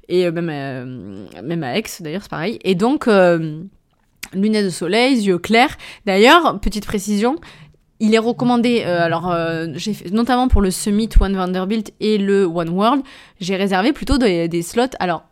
et 0.08 0.28
même, 0.30 1.28
même 1.42 1.62
à 1.62 1.78
Aix 1.78 1.84
d'ailleurs 2.00 2.22
c'est 2.22 2.30
pareil. 2.30 2.58
Et 2.64 2.74
donc, 2.74 3.08
lunettes 4.34 4.64
de 4.64 4.70
soleil, 4.70 5.20
yeux 5.20 5.38
clairs. 5.38 5.76
D'ailleurs, 6.04 6.58
petite 6.60 6.84
précision, 6.84 7.36
il 8.02 8.16
est 8.16 8.18
recommandé, 8.18 8.82
euh, 8.84 9.00
alors 9.00 9.30
euh, 9.30 9.68
notamment 10.10 10.48
pour 10.48 10.60
le 10.60 10.72
Summit 10.72 11.08
One 11.20 11.36
Vanderbilt 11.36 11.92
et 12.00 12.18
le 12.18 12.44
One 12.44 12.70
World, 12.70 13.02
j'ai 13.40 13.54
réservé 13.54 13.92
plutôt 13.92 14.18
des, 14.18 14.62
slots. 14.62 14.96
Alors 14.98 15.22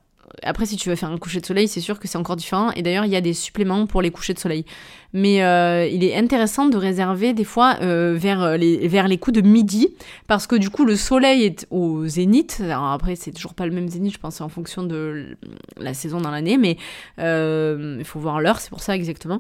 après, 0.45 0.67
si 0.67 0.77
tu 0.77 0.89
veux 0.89 0.95
faire 0.95 1.11
un 1.11 1.19
coucher 1.19 1.41
de 1.41 1.47
soleil, 1.47 1.67
c'est 1.67 1.81
sûr 1.81 1.99
que 1.99 2.07
c'est 2.07 2.17
encore 2.17 2.37
différent. 2.37 2.71
Et 2.77 2.83
d'ailleurs, 2.83 3.05
il 3.05 3.11
y 3.11 3.17
a 3.17 3.21
des 3.21 3.33
suppléments 3.33 3.87
pour 3.87 4.03
les 4.03 4.13
couchers 4.13 4.35
de 4.35 4.39
soleil. 4.39 4.65
Mais 5.13 5.43
euh, 5.43 5.85
il 5.85 6.05
est 6.05 6.17
intéressant 6.17 6.67
de 6.67 6.77
réserver 6.77 7.33
des 7.33 7.43
fois 7.43 7.75
vers, 7.81 8.57
les, 8.57 8.87
vers 8.87 9.09
les 9.09 9.19
coups 9.19 9.43
de 9.43 9.47
midi, 9.47 9.89
parce 10.29 10.47
que 10.47 10.55
du 10.55 10.71
coup, 10.71 10.85
le 10.85 10.95
soleil 10.95 11.43
est 11.43 11.67
au 11.71 12.07
zénith. 12.07 12.63
Alors 12.63 12.93
après, 12.93 13.17
c'est 13.17 13.33
toujours 13.33 13.55
pas 13.55 13.67
le 13.67 13.73
même 13.73 13.89
zénith, 13.89 14.15
je 14.15 14.21
pense, 14.21 14.41
en 14.41 14.49
fonction 14.49 14.85
de 14.85 15.37
la 15.77 15.93
saison 15.93 16.21
dans 16.21 16.31
l'année, 16.31 16.57
mais 16.57 16.77
il 17.19 18.05
faut 18.05 18.21
voir 18.21 18.41
l'heure, 18.41 18.61
c'est 18.61 18.71
pour 18.71 18.81
ça 18.81 18.95
exactement 18.95 19.39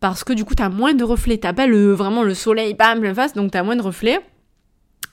parce 0.00 0.24
que 0.24 0.32
du 0.32 0.44
coup 0.44 0.54
t'as 0.54 0.68
moins 0.68 0.94
de 0.94 1.04
reflets, 1.04 1.38
t'as 1.38 1.52
pas 1.52 1.66
le, 1.66 1.92
vraiment 1.92 2.22
le 2.22 2.34
soleil 2.34 2.74
bam 2.74 3.00
plein 3.00 3.14
face, 3.14 3.32
donc 3.32 3.50
t'as 3.50 3.62
moins 3.62 3.76
de 3.76 3.82
reflets. 3.82 4.20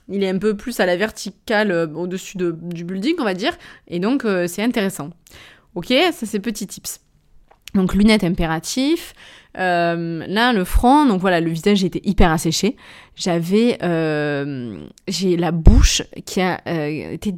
Il 0.07 0.23
est 0.23 0.29
un 0.29 0.37
peu 0.37 0.55
plus 0.55 0.79
à 0.79 0.85
la 0.85 0.97
verticale 0.97 1.71
euh, 1.71 1.87
au-dessus 1.87 2.37
de, 2.37 2.51
du 2.51 2.83
building, 2.83 3.15
on 3.19 3.23
va 3.23 3.33
dire, 3.33 3.57
et 3.87 3.99
donc 3.99 4.25
euh, 4.25 4.47
c'est 4.47 4.63
intéressant. 4.63 5.09
Ok, 5.73 5.87
ça 5.87 6.25
c'est 6.25 6.39
petit 6.39 6.67
tips. 6.67 7.01
Donc 7.73 7.93
lunettes 7.93 8.23
impératifs. 8.23 9.13
Euh, 9.57 10.25
là, 10.27 10.53
le 10.53 10.63
front, 10.63 11.05
donc 11.05 11.19
voilà, 11.21 11.41
le 11.41 11.49
visage 11.49 11.83
était 11.83 12.01
hyper 12.03 12.31
asséché. 12.31 12.77
J'avais, 13.15 13.77
j'ai 15.07 15.37
la 15.37 15.51
bouche 15.51 16.01
qui 16.25 16.39
a 16.39 16.61
été 17.11 17.35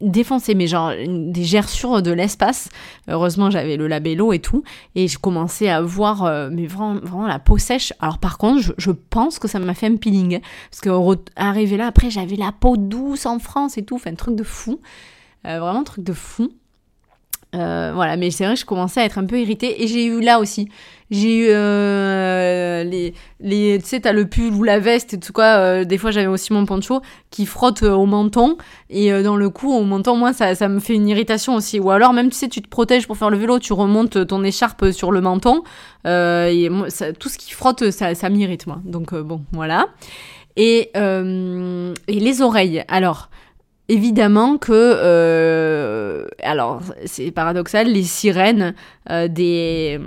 défoncé, 0.00 0.54
mais 0.54 0.66
genre 0.66 0.92
des 1.06 1.44
gerçures 1.44 2.02
de 2.02 2.10
l'espace. 2.10 2.68
Heureusement, 3.08 3.50
j'avais 3.50 3.76
le 3.76 3.86
labello 3.86 4.32
et 4.32 4.38
tout, 4.38 4.62
et 4.94 5.08
je 5.08 5.18
commençais 5.18 5.68
à 5.68 5.80
voir, 5.80 6.24
euh, 6.24 6.48
mais 6.52 6.66
vraiment, 6.66 7.00
vraiment, 7.00 7.26
la 7.26 7.38
peau 7.38 7.58
sèche. 7.58 7.92
Alors 8.00 8.18
par 8.18 8.38
contre, 8.38 8.74
je, 8.76 8.90
pense 8.90 9.38
que 9.38 9.48
ça 9.48 9.58
m'a 9.58 9.74
fait 9.74 9.86
un 9.86 9.96
peeling, 9.96 10.40
parce 10.70 10.80
que 10.80 10.90
arrivé 11.36 11.76
là, 11.76 11.86
après, 11.86 12.10
j'avais 12.10 12.36
la 12.36 12.52
peau 12.52 12.76
douce 12.76 13.26
en 13.26 13.38
France 13.38 13.78
et 13.78 13.84
tout, 13.84 13.96
enfin, 13.96 14.14
truc 14.14 14.36
de 14.36 14.44
fou, 14.44 14.80
euh, 15.46 15.60
vraiment 15.60 15.80
un 15.80 15.84
truc 15.84 16.04
de 16.04 16.12
fou. 16.12 16.50
Euh, 17.54 17.92
voilà, 17.94 18.16
mais 18.16 18.30
c'est 18.30 18.44
vrai 18.44 18.54
que 18.54 18.60
je 18.60 18.66
commençais 18.66 19.00
à 19.00 19.04
être 19.04 19.18
un 19.18 19.24
peu 19.24 19.40
irritée. 19.40 19.82
Et 19.82 19.86
j'ai 19.86 20.04
eu 20.04 20.20
là 20.20 20.40
aussi, 20.40 20.68
j'ai 21.10 21.36
eu 21.38 21.46
euh, 21.48 22.84
les, 22.84 23.14
les, 23.40 23.78
tu 23.80 23.86
sais, 23.86 24.00
t'as 24.00 24.12
le 24.12 24.26
pull 24.26 24.52
ou 24.52 24.62
la 24.62 24.78
veste 24.78 25.14
et 25.14 25.20
tout 25.20 25.32
quoi. 25.32 25.44
Euh, 25.44 25.84
des 25.84 25.96
fois, 25.96 26.10
j'avais 26.10 26.26
aussi 26.26 26.52
mon 26.52 26.66
poncho 26.66 27.00
qui 27.30 27.46
frotte 27.46 27.82
au 27.82 28.04
menton. 28.04 28.58
Et 28.90 29.10
dans 29.22 29.36
le 29.36 29.48
cou, 29.48 29.72
au 29.72 29.84
menton, 29.84 30.16
moi, 30.16 30.32
ça, 30.32 30.54
ça 30.54 30.68
me 30.68 30.80
fait 30.80 30.94
une 30.94 31.08
irritation 31.08 31.54
aussi. 31.54 31.80
Ou 31.80 31.90
alors, 31.90 32.12
même, 32.12 32.28
tu 32.28 32.36
sais, 32.36 32.48
tu 32.48 32.60
te 32.60 32.68
protèges 32.68 33.06
pour 33.06 33.16
faire 33.16 33.30
le 33.30 33.38
vélo, 33.38 33.58
tu 33.58 33.72
remontes 33.72 34.26
ton 34.26 34.44
écharpe 34.44 34.90
sur 34.90 35.12
le 35.12 35.20
menton. 35.20 35.62
et 36.04 36.68
tout 37.18 37.28
ce 37.28 37.38
qui 37.38 37.52
frotte, 37.52 37.90
ça, 37.90 38.14
ça 38.14 38.28
m'irrite, 38.28 38.66
moi. 38.66 38.80
Donc, 38.84 39.14
bon, 39.14 39.42
voilà. 39.52 39.86
Et, 40.56 40.90
et 40.94 42.20
les 42.20 42.42
oreilles. 42.42 42.84
Alors, 42.88 43.30
évidemment 43.88 44.58
que, 44.58 44.72
euh, 44.72 46.26
alors 46.42 46.82
c'est 47.04 47.30
paradoxal, 47.30 47.92
les 47.92 48.02
sirènes 48.02 48.74
euh, 49.10 49.28
des, 49.28 50.00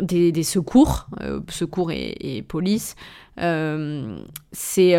des, 0.00 0.42
secours, 0.42 1.06
euh, 1.20 1.40
secours 1.48 1.90
et, 1.92 2.44
police, 2.46 2.96
c'est 4.52 4.96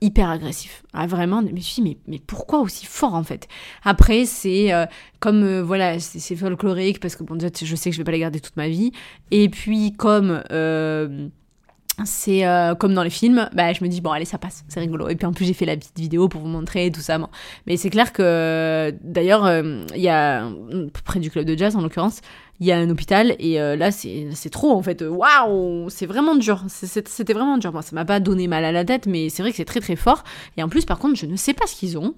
hyper 0.00 0.30
agressif. 0.30 0.84
Ah, 0.92 1.06
vraiment, 1.06 1.42
mais 1.42 1.48
je 1.48 1.54
me 1.54 1.60
suis 1.60 1.82
dit, 1.82 1.98
mais, 2.06 2.18
pourquoi 2.24 2.60
aussi 2.60 2.86
fort 2.86 3.14
en 3.14 3.24
fait? 3.24 3.48
Après, 3.84 4.26
c'est 4.26 4.70
comme, 5.18 5.60
voilà, 5.60 5.98
c'est 5.98 6.36
folklorique 6.36 7.00
parce 7.00 7.16
que 7.16 7.24
bon, 7.24 7.38
je 7.40 7.76
sais 7.76 7.90
que 7.90 7.94
je 7.94 8.00
vais 8.00 8.04
pas 8.04 8.12
les 8.12 8.20
garder 8.20 8.40
toute 8.40 8.56
ma 8.56 8.68
vie. 8.68 8.92
Et 9.32 9.48
puis, 9.48 9.92
comme 9.92 10.40
c'est 12.04 12.46
euh, 12.46 12.74
comme 12.74 12.94
dans 12.94 13.02
les 13.02 13.10
films, 13.10 13.48
bah, 13.52 13.72
je 13.72 13.82
me 13.82 13.88
dis 13.88 14.00
bon 14.00 14.10
allez 14.10 14.24
ça 14.24 14.38
passe, 14.38 14.64
c'est 14.68 14.80
rigolo. 14.80 15.08
Et 15.08 15.16
puis 15.16 15.26
en 15.26 15.32
plus 15.32 15.44
j'ai 15.44 15.52
fait 15.52 15.66
la 15.66 15.76
petite 15.76 15.98
vidéo 15.98 16.28
pour 16.28 16.40
vous 16.40 16.48
montrer 16.48 16.90
tout 16.90 17.00
ça. 17.00 17.18
Mais 17.66 17.76
c'est 17.76 17.90
clair 17.90 18.12
que 18.12 18.94
d'ailleurs 19.02 19.44
euh, 19.44 19.84
il 19.94 20.02
y 20.02 20.08
a 20.08 20.48
près 21.04 21.20
du 21.20 21.30
club 21.30 21.44
de 21.44 21.56
jazz 21.56 21.76
en 21.76 21.80
l'occurrence, 21.80 22.20
il 22.60 22.66
y 22.66 22.72
a 22.72 22.78
un 22.78 22.88
hôpital 22.90 23.34
et 23.38 23.60
euh, 23.60 23.76
là 23.76 23.90
c'est 23.90 24.50
trop 24.50 24.72
en 24.72 24.82
fait. 24.82 25.02
Waouh, 25.02 25.88
c'est 25.90 26.06
vraiment 26.06 26.36
dur. 26.36 26.64
C'était 26.68 27.32
vraiment 27.32 27.58
dur. 27.58 27.72
Moi 27.72 27.82
ça 27.82 27.94
m'a 27.94 28.04
pas 28.04 28.20
donné 28.20 28.48
mal 28.48 28.64
à 28.64 28.72
la 28.72 28.84
tête, 28.84 29.06
mais 29.06 29.28
c'est 29.28 29.42
vrai 29.42 29.50
que 29.50 29.56
c'est 29.56 29.64
très 29.64 29.80
très 29.80 29.96
fort. 29.96 30.24
Et 30.56 30.62
en 30.62 30.68
plus 30.68 30.84
par 30.84 30.98
contre 30.98 31.16
je 31.16 31.26
ne 31.26 31.36
sais 31.36 31.54
pas 31.54 31.66
ce 31.66 31.76
qu'ils 31.76 31.98
ont. 31.98 32.14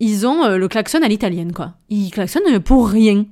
Ils 0.00 0.26
ont 0.26 0.56
le 0.56 0.68
klaxon 0.68 1.00
à 1.02 1.08
l'italienne 1.08 1.52
quoi. 1.52 1.74
Ils 1.88 2.10
klaxonnent 2.10 2.58
pour 2.60 2.88
rien. 2.88 3.24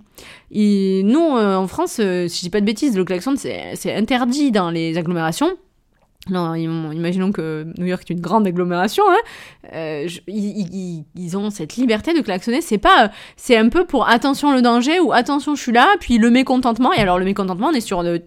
Et 0.51 1.03
nous, 1.05 1.37
euh, 1.37 1.57
en 1.57 1.67
France, 1.67 1.99
euh, 2.01 2.29
si 2.29 2.39
je 2.39 2.43
dis 2.43 2.51
pas 2.51 2.61
de 2.61 2.67
bêtises, 2.67 2.97
le 2.97 3.05
klaxon, 3.05 3.35
c'est 3.37 3.95
interdit 3.95 4.51
dans 4.51 4.71
les 4.71 4.97
agglomérations. 4.99 5.57
Non, 6.29 6.55
imaginons 6.55 7.33
que 7.33 7.67
New 7.79 7.87
York 7.87 8.03
est 8.09 8.13
une 8.13 8.21
grande 8.21 8.47
agglomération. 8.47 9.05
Hein. 9.09 9.17
Euh, 9.73 10.07
ils, 10.27 11.37
ont 11.37 11.51
cette 11.51 11.77
liberté 11.77 12.13
de 12.13 12.21
klaxonner. 12.21 12.61
C'est 12.61 12.79
pas, 12.79 13.11
c'est 13.37 13.57
un 13.57 13.71
peu 13.71 13.87
pour 13.87 14.07
attention 14.07 14.53
le 14.53 14.61
danger 14.61 15.01
ou 15.01 15.13
attention 15.13 15.55
je 15.55 15.63
suis 15.63 15.73
là, 15.73 15.89
puis 15.99 16.19
le 16.19 16.31
mécontentement. 16.31 16.93
Et 16.93 17.01
alors 17.01 17.19
le 17.19 17.25
mécontentement, 17.25 17.69
on 17.69 17.73
est 17.73 17.81
sur 17.81 18.03
de. 18.05 18.23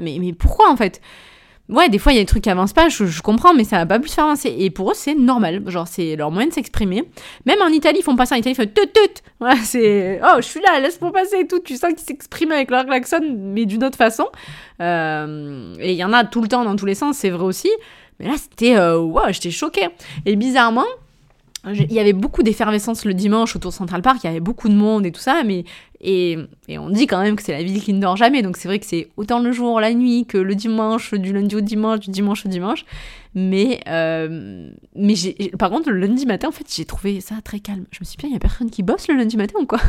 Mais, 0.00 0.16
mais 0.18 0.32
pourquoi 0.32 0.70
en 0.70 0.76
fait? 0.76 1.00
Ouais, 1.68 1.88
des 1.88 1.98
fois, 1.98 2.12
il 2.12 2.16
y 2.16 2.18
a 2.18 2.22
des 2.22 2.26
trucs 2.26 2.44
qui 2.44 2.50
avancent 2.50 2.72
pas, 2.72 2.88
je, 2.88 3.22
comprends, 3.22 3.54
mais 3.54 3.64
ça 3.64 3.78
va 3.78 3.86
pas 3.86 3.98
plus 3.98 4.12
faire 4.12 4.24
avancer. 4.24 4.54
Et 4.58 4.70
pour 4.70 4.90
eux, 4.90 4.94
c'est 4.94 5.14
normal. 5.14 5.62
Genre, 5.66 5.88
c'est 5.88 6.16
leur 6.16 6.30
moyen 6.30 6.48
de 6.48 6.52
s'exprimer. 6.52 7.04
Même 7.46 7.60
en 7.62 7.68
Italie, 7.68 7.98
ils 8.00 8.04
font 8.04 8.16
pas 8.16 8.26
ça. 8.26 8.34
En 8.34 8.38
Italie, 8.38 8.56
ils 8.58 8.62
font 8.62 8.70
tut 8.72 8.92
tut. 8.92 9.22
Voilà, 9.40 9.56
c'est 9.62 10.20
oh, 10.22 10.36
je 10.36 10.42
suis 10.42 10.60
là, 10.60 10.80
laisse-moi 10.80 11.12
passer 11.12 11.40
et 11.40 11.46
tout. 11.46 11.60
Tu 11.60 11.76
sens 11.76 11.90
qu'ils 11.90 12.00
s'expriment 12.00 12.52
avec 12.52 12.70
leur 12.70 12.84
klaxon, 12.84 13.20
mais 13.36 13.66
d'une 13.66 13.84
autre 13.84 13.98
façon. 13.98 14.26
Euh, 14.80 15.74
et 15.80 15.92
il 15.92 15.98
y 15.98 16.04
en 16.04 16.12
a 16.12 16.24
tout 16.24 16.42
le 16.42 16.48
temps 16.48 16.64
dans 16.64 16.76
tous 16.76 16.86
les 16.86 16.94
sens, 16.94 17.16
c'est 17.18 17.30
vrai 17.30 17.44
aussi. 17.44 17.70
Mais 18.20 18.26
là, 18.28 18.34
c'était, 18.36 18.76
euh, 18.76 19.32
j'étais 19.32 19.50
choquée. 19.50 19.88
Et 20.24 20.36
bizarrement, 20.36 20.84
il 21.72 21.92
y 21.92 21.98
avait 21.98 22.12
beaucoup 22.12 22.42
d'effervescence 22.42 23.04
le 23.04 23.14
dimanche 23.14 23.56
autour 23.56 23.70
de 23.70 23.76
Central 23.76 24.02
Park, 24.02 24.18
il 24.22 24.26
y 24.26 24.30
avait 24.30 24.40
beaucoup 24.40 24.68
de 24.68 24.74
monde 24.74 25.06
et 25.06 25.12
tout 25.12 25.20
ça, 25.20 25.42
mais 25.44 25.64
et, 26.04 26.36
on 26.68 26.90
dit 26.90 27.06
quand 27.06 27.22
même 27.22 27.34
que 27.34 27.42
c'est 27.42 27.52
la 27.52 27.62
ville 27.62 27.82
qui 27.82 27.94
ne 27.94 28.00
dort 28.00 28.16
jamais, 28.16 28.42
donc 28.42 28.58
c'est 28.58 28.68
vrai 28.68 28.78
que 28.78 28.84
c'est 28.84 29.08
autant 29.16 29.38
le 29.38 29.52
jour, 29.52 29.80
la 29.80 29.94
nuit 29.94 30.26
que 30.26 30.36
le 30.36 30.54
dimanche, 30.54 31.14
du 31.14 31.32
lundi 31.32 31.56
au 31.56 31.62
dimanche, 31.62 32.00
du 32.00 32.10
dimanche 32.10 32.44
au 32.44 32.48
dimanche. 32.50 32.84
Mais, 33.34 33.80
euh, 33.88 34.70
mais 34.94 35.14
par 35.58 35.70
contre, 35.70 35.90
le 35.90 35.98
lundi 35.98 36.26
matin, 36.26 36.48
en 36.48 36.52
fait, 36.52 36.66
j'ai 36.72 36.84
trouvé 36.84 37.20
ça 37.20 37.36
très 37.42 37.58
calme. 37.58 37.86
Je 37.90 37.98
me 38.00 38.04
suis 38.04 38.16
dit, 38.16 38.26
il 38.26 38.30
n'y 38.30 38.36
a 38.36 38.40
personne 38.40 38.70
qui 38.70 38.82
bosse 38.82 39.08
le 39.08 39.14
lundi 39.14 39.36
matin 39.36 39.54
ou 39.60 39.66
quoi? 39.66 39.80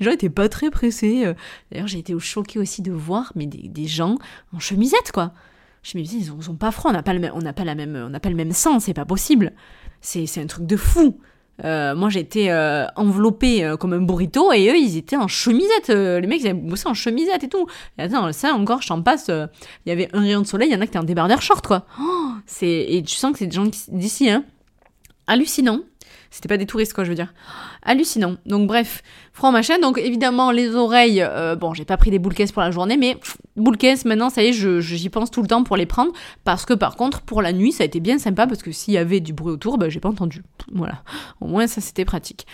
Les 0.00 0.04
gens 0.04 0.12
n'étaient 0.12 0.30
pas 0.30 0.48
très 0.48 0.70
pressés. 0.70 1.26
Euh. 1.26 1.34
D'ailleurs, 1.70 1.88
j'ai 1.88 1.98
été 1.98 2.16
choquée 2.18 2.58
aussi 2.58 2.80
de 2.80 2.92
voir 2.92 3.32
mais 3.34 3.46
des, 3.46 3.86
gens 3.86 4.16
en 4.54 4.60
chemisette, 4.60 5.10
quoi. 5.12 5.32
Je 5.82 5.98
me 5.98 6.02
disais, 6.02 6.18
ils 6.18 6.42
sont 6.42 6.56
pas 6.56 6.70
froids, 6.70 6.90
on 6.90 6.94
n'a 6.94 7.02
pas, 7.02 7.12
le, 7.12 7.28
on 7.32 7.40
n'a 7.40 7.52
pas, 7.52 7.64
même, 7.74 7.96
on 8.06 8.10
n'a 8.10 8.20
pas 8.20 8.30
le 8.30 8.34
même 8.34 8.52
sang, 8.52 8.80
c'est 8.80 8.94
pas 8.94 9.04
possible. 9.04 9.52
C'est, 10.00 10.38
un 10.38 10.46
truc 10.46 10.66
de 10.66 10.76
fou. 10.76 11.18
Euh, 11.64 11.94
moi, 11.94 12.10
j'étais 12.10 12.50
euh, 12.50 12.86
enveloppée 12.96 13.64
euh, 13.64 13.76
comme 13.76 13.94
un 13.94 14.00
burrito 14.00 14.52
et 14.52 14.68
eux, 14.68 14.76
ils 14.76 14.98
étaient 14.98 15.16
en 15.16 15.28
chemisette. 15.28 15.88
les 15.88 16.26
mecs, 16.26 16.42
ils 16.42 16.48
avaient 16.48 16.60
bossé 16.60 16.86
en 16.86 16.94
chemisette 16.94 17.44
et 17.44 17.48
tout. 17.48 17.66
Et 17.98 18.02
attends, 18.02 18.32
ça 18.32 18.52
encore, 18.52 18.82
je 18.82 18.88
t'en 18.88 19.02
passe. 19.02 19.28
Il 19.28 19.88
y 19.88 19.90
avait 19.90 20.08
un 20.12 20.20
rayon 20.20 20.42
de 20.42 20.46
soleil, 20.46 20.68
il 20.68 20.74
y 20.74 20.76
en 20.76 20.80
a 20.80 20.84
qui 20.84 20.90
étaient 20.90 20.98
en 20.98 21.04
débardeur 21.04 21.42
short, 21.42 21.66
quoi. 21.66 21.86
Oh, 22.00 22.32
et 22.62 23.02
tu 23.06 23.14
sens 23.14 23.32
que 23.32 23.38
c'est 23.38 23.46
des 23.46 23.56
gens 23.56 23.68
d'ici, 23.88 24.30
hein. 24.30 24.44
Hallucinant. 25.26 25.80
C'était 26.30 26.48
pas 26.48 26.56
des 26.56 26.66
touristes, 26.66 26.92
quoi, 26.92 27.04
je 27.04 27.08
veux 27.08 27.14
dire. 27.14 27.32
Hallucinant. 27.82 28.36
Donc, 28.46 28.66
bref, 28.66 29.02
franc 29.32 29.52
machin. 29.52 29.78
Donc, 29.78 29.98
évidemment, 29.98 30.50
les 30.50 30.74
oreilles, 30.74 31.22
euh, 31.22 31.56
bon, 31.56 31.74
j'ai 31.74 31.84
pas 31.84 31.96
pris 31.96 32.10
des 32.10 32.18
boules 32.18 32.34
pour 32.52 32.62
la 32.62 32.70
journée, 32.70 32.96
mais 32.96 33.16
boules 33.56 33.78
maintenant, 34.04 34.30
ça 34.30 34.42
y 34.42 34.48
est, 34.48 34.80
j'y 34.80 35.08
pense 35.08 35.30
tout 35.30 35.42
le 35.42 35.48
temps 35.48 35.64
pour 35.64 35.76
les 35.76 35.86
prendre. 35.86 36.12
Parce 36.44 36.66
que, 36.66 36.74
par 36.74 36.96
contre, 36.96 37.22
pour 37.22 37.42
la 37.42 37.52
nuit, 37.52 37.72
ça 37.72 37.82
a 37.82 37.86
été 37.86 38.00
bien 38.00 38.18
sympa 38.18 38.46
parce 38.46 38.62
que 38.62 38.72
s'il 38.72 38.94
y 38.94 38.98
avait 38.98 39.20
du 39.20 39.32
bruit 39.32 39.52
autour, 39.52 39.78
bah, 39.78 39.88
j'ai 39.88 40.00
pas 40.00 40.08
entendu. 40.08 40.42
Voilà. 40.72 41.02
Au 41.40 41.46
moins, 41.46 41.66
ça, 41.66 41.80
c'était 41.80 42.04
pratique. 42.04 42.46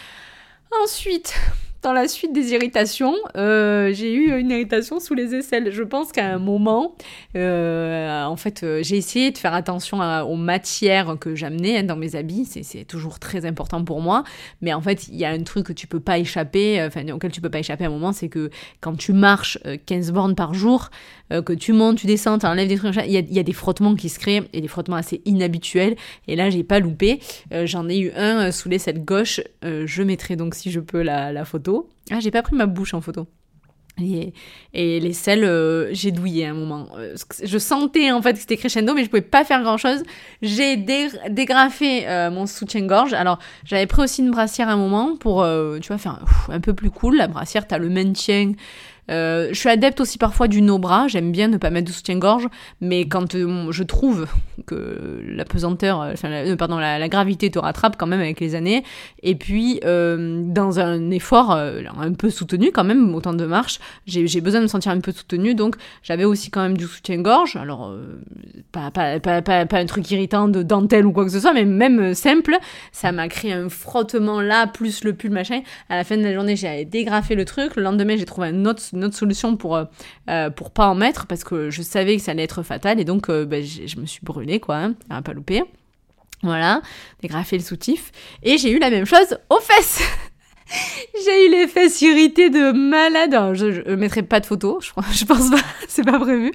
Ensuite, 0.83 1.35
dans 1.83 1.93
la 1.93 2.07
suite 2.07 2.33
des 2.33 2.53
irritations, 2.53 3.15
euh, 3.37 3.93
j'ai 3.93 4.15
eu 4.15 4.39
une 4.39 4.51
irritation 4.51 5.01
sous 5.01 5.15
les 5.15 5.35
aisselles. 5.35 5.73
Je 5.73 5.83
pense 5.83 6.13
qu'à 6.13 6.27
un 6.27 6.39
moment, 6.39 6.95
euh, 7.37 8.25
en 8.25 8.37
fait, 8.37 8.63
euh, 8.63 8.83
j'ai 8.85 8.97
essayé 8.97 9.33
de 9.33 9.39
faire 9.39 9.53
attention 9.53 9.99
aux 10.23 10.37
matières 10.37 11.17
que 11.19 11.35
j'amenais 11.35 11.79
hein, 11.79 11.83
dans 11.83 11.97
mes 11.97 12.15
habits. 12.15 12.45
C'est 12.45 12.85
toujours 12.85 13.19
très 13.19 13.47
important 13.47 13.85
pour 13.85 14.01
moi. 14.01 14.23
Mais 14.61 14.73
en 14.73 14.81
fait, 14.81 15.09
il 15.09 15.17
y 15.17 15.25
a 15.25 15.31
un 15.31 15.43
truc 15.43 15.67
que 15.67 15.73
tu 15.73 15.89
peux 15.89 15.99
pas 15.99 16.19
échapper, 16.19 16.81
enfin, 16.85 17.09
auquel 17.09 17.33
tu 17.33 17.41
peux 17.41 17.51
pas 17.51 17.59
échapper 17.59 17.85
à 17.85 17.89
un 17.89 17.91
moment, 17.91 18.13
c'est 18.13 18.29
que 18.29 18.51
quand 18.81 18.97
tu 18.97 19.13
marches 19.13 19.59
15 19.87 20.13
bornes 20.13 20.37
par 20.37 20.55
jour, 20.55 20.89
que 21.41 21.53
tu 21.53 21.73
montes, 21.73 21.99
tu 21.99 22.07
descends, 22.07 22.39
tu 22.39 22.47
enlèves 22.47 22.69
des 22.69 22.77
trucs, 22.77 22.95
il 23.07 23.13
y, 23.13 23.39
a, 23.39 23.43
des 23.43 23.53
frottements 23.53 23.95
qui 23.95 24.09
se 24.09 24.19
créent, 24.19 24.43
et 24.53 24.61
des 24.61 24.69
frottements 24.69 24.97
assez 24.97 25.23
inhabituels. 25.25 25.97
Et 26.29 26.37
là, 26.37 26.51
j'ai 26.51 26.65
pas 26.65 26.81
loupé. 26.81 27.21
J'en 27.65 27.89
ai 27.89 27.99
eu 27.99 28.13
un 28.17 28.51
sous 28.51 28.69
l'aisselle 28.69 29.05
gauche. 29.05 29.41
je 29.63 30.03
mettrai 30.03 30.37
donc, 30.37 30.55
si 30.55 30.71
je 30.71 30.81
peux, 30.81 31.03
la, 31.03 31.45
photo 31.45 31.89
ah, 32.11 32.21
j'ai 32.21 32.31
pas 32.31 32.43
pris 32.43 32.57
ma 32.57 32.67
bouche 32.67 32.95
en 32.95 33.01
photo. 33.01 33.27
Et, 34.01 34.33
les 34.73 35.13
selles, 35.13 35.45
euh, 35.45 35.93
j'ai 35.93 36.13
douillé 36.13 36.47
à 36.47 36.51
un 36.51 36.55
moment. 36.55 36.89
Euh, 36.97 37.15
je 37.43 37.59
sentais 37.59 38.11
en 38.11 38.23
fait 38.23 38.33
que 38.33 38.39
c'était 38.39 38.57
crescendo, 38.57 38.95
mais 38.95 39.05
je 39.05 39.11
pouvais 39.11 39.21
pas 39.21 39.45
faire 39.45 39.63
grand 39.63 39.77
chose. 39.77 40.03
J'ai 40.41 40.77
dégrafé 40.77 42.09
euh, 42.09 42.31
mon 42.31 42.47
soutien-gorge. 42.47 43.13
Alors, 43.13 43.39
j'avais 43.65 43.87
pris 43.87 44.03
aussi 44.03 44.23
une 44.23 44.31
brassière 44.31 44.69
à 44.69 44.73
un 44.73 44.77
moment 44.77 45.17
pour, 45.17 45.47
tu 45.81 45.89
vois, 45.89 45.99
faire 45.99 46.25
un 46.49 46.61
peu 46.61 46.75
plus 46.75 46.91
cool. 46.91 47.17
La 47.17 47.29
brassière, 47.29 47.67
t'as 47.67 47.79
le 47.79 47.91
maintien 47.91 48.53
euh, 49.11 49.49
je 49.51 49.59
suis 49.59 49.69
adepte 49.69 50.01
aussi 50.01 50.17
parfois 50.17 50.47
du 50.47 50.63
no-bras, 50.63 51.09
j'aime 51.09 51.33
bien 51.33 51.49
ne 51.49 51.57
pas 51.57 51.71
mettre 51.71 51.89
de 51.89 51.93
soutien-gorge, 51.93 52.49
mais 52.81 53.09
quand 53.09 53.35
euh, 53.35 53.73
je 53.73 53.83
trouve 53.83 54.27
que 54.67 55.21
la 55.27 55.45
pesanteur, 55.45 56.03
euh, 56.25 56.57
pardon, 56.57 56.79
la, 56.79 57.09
gravité 57.09 57.51
te 57.51 57.59
rattrape 57.59 57.97
quand 57.99 58.07
même 58.07 58.21
avec 58.21 58.39
les 58.39 58.55
années, 58.55 58.85
et 59.23 59.35
puis 59.35 59.81
dans 59.83 60.79
un 60.79 61.11
effort 61.11 61.51
un 61.51 62.13
peu 62.13 62.31
soutenu 62.31 62.71
quand 62.73 62.85
même, 62.85 63.15
autant 63.15 63.35
de 63.35 63.45
marche, 63.45 63.81
j'ai 64.07 64.41
besoin 64.41 64.61
de 64.61 64.65
me 64.65 64.69
sentir 64.69 64.93
un 64.93 65.01
peu 65.01 65.13
soutenu, 65.13 65.55
donc 65.55 65.77
j'avais 66.03 66.25
aussi 66.25 66.51
quand 66.51 66.63
même 66.63 66.77
du 66.77 66.87
soutien-gorge, 66.87 67.57
alors 67.57 67.95
pas, 68.71 68.91
un 68.95 69.87
truc 69.87 70.11
irritant 70.11 70.49
de 70.49 70.63
dentelle 70.63 71.07
ou 71.07 71.13
quoi 71.13 71.25
que 71.25 71.31
ce 71.31 71.41
soit, 71.41 71.53
mais 71.53 71.65
même 71.65 72.15
simple, 72.15 72.57
ça 72.93 73.13
m'a 73.13 73.29
créé 73.29 73.53
un 73.53 73.69
frottement 73.69 74.41
là, 74.41 74.67
plus 74.67 75.05
le 75.05 75.13
pull 75.13 75.31
machin, 75.31 75.61
à 75.89 75.97
la 75.97 76.05
fin 76.05 76.17
de 76.17 76.23
la 76.23 76.33
journée 76.33 76.57
j'ai 76.57 76.85
dégrafé 76.85 77.35
le 77.35 77.45
truc, 77.45 77.77
le 77.77 77.83
lendemain 77.83 78.17
j'ai 78.17 78.25
trouvé 78.25 78.49
un 78.49 78.65
autre 78.65 78.83
une 78.93 79.05
autre 79.05 79.17
solution 79.17 79.57
pour, 79.57 79.77
euh, 79.77 79.85
euh, 80.29 80.51
pour 80.51 80.71
pas 80.71 80.89
en 80.89 80.95
mettre 80.95 81.27
parce 81.27 81.45
que 81.45 81.71
je 81.71 81.83
savais 81.83 82.17
que 82.17 82.23
ça 82.23 82.33
allait 82.33 82.43
être 82.43 82.63
fatal 82.63 83.01
et 83.01 83.05
donc 83.05 83.29
euh, 83.29 83.45
ben, 83.45 83.65
je 83.65 83.99
me 83.99 84.07
suis 84.07 84.21
brûlée 84.23 84.61
quoi, 84.61 84.77
hein, 84.77 84.95
à 85.11 85.23
pas 85.23 85.33
louper. 85.33 85.63
Voilà, 86.43 86.83
dégrafé 87.21 87.57
le 87.57 87.63
soutif. 87.63 88.11
Et 88.43 88.59
j'ai 88.59 88.73
eu 88.73 88.81
la 88.81 88.91
même 88.91 89.05
chose 89.05 89.39
aux 89.49 89.61
fesses 89.61 90.03
J'ai 91.25 91.47
eu 91.47 91.51
les 91.51 91.69
fesses 91.69 92.01
irritées 92.03 92.51
de 92.51 92.73
malade. 92.73 93.55
je, 93.55 93.89
ne 93.89 93.97
mettrai 93.97 94.23
pas 94.23 94.41
de 94.41 94.47
photos, 94.47 94.85
je, 94.85 94.91
je 95.13 95.25
pense 95.25 95.51
pas, 95.51 95.61
c'est 95.89 96.05
pas 96.05 96.19
prévu. 96.19 96.53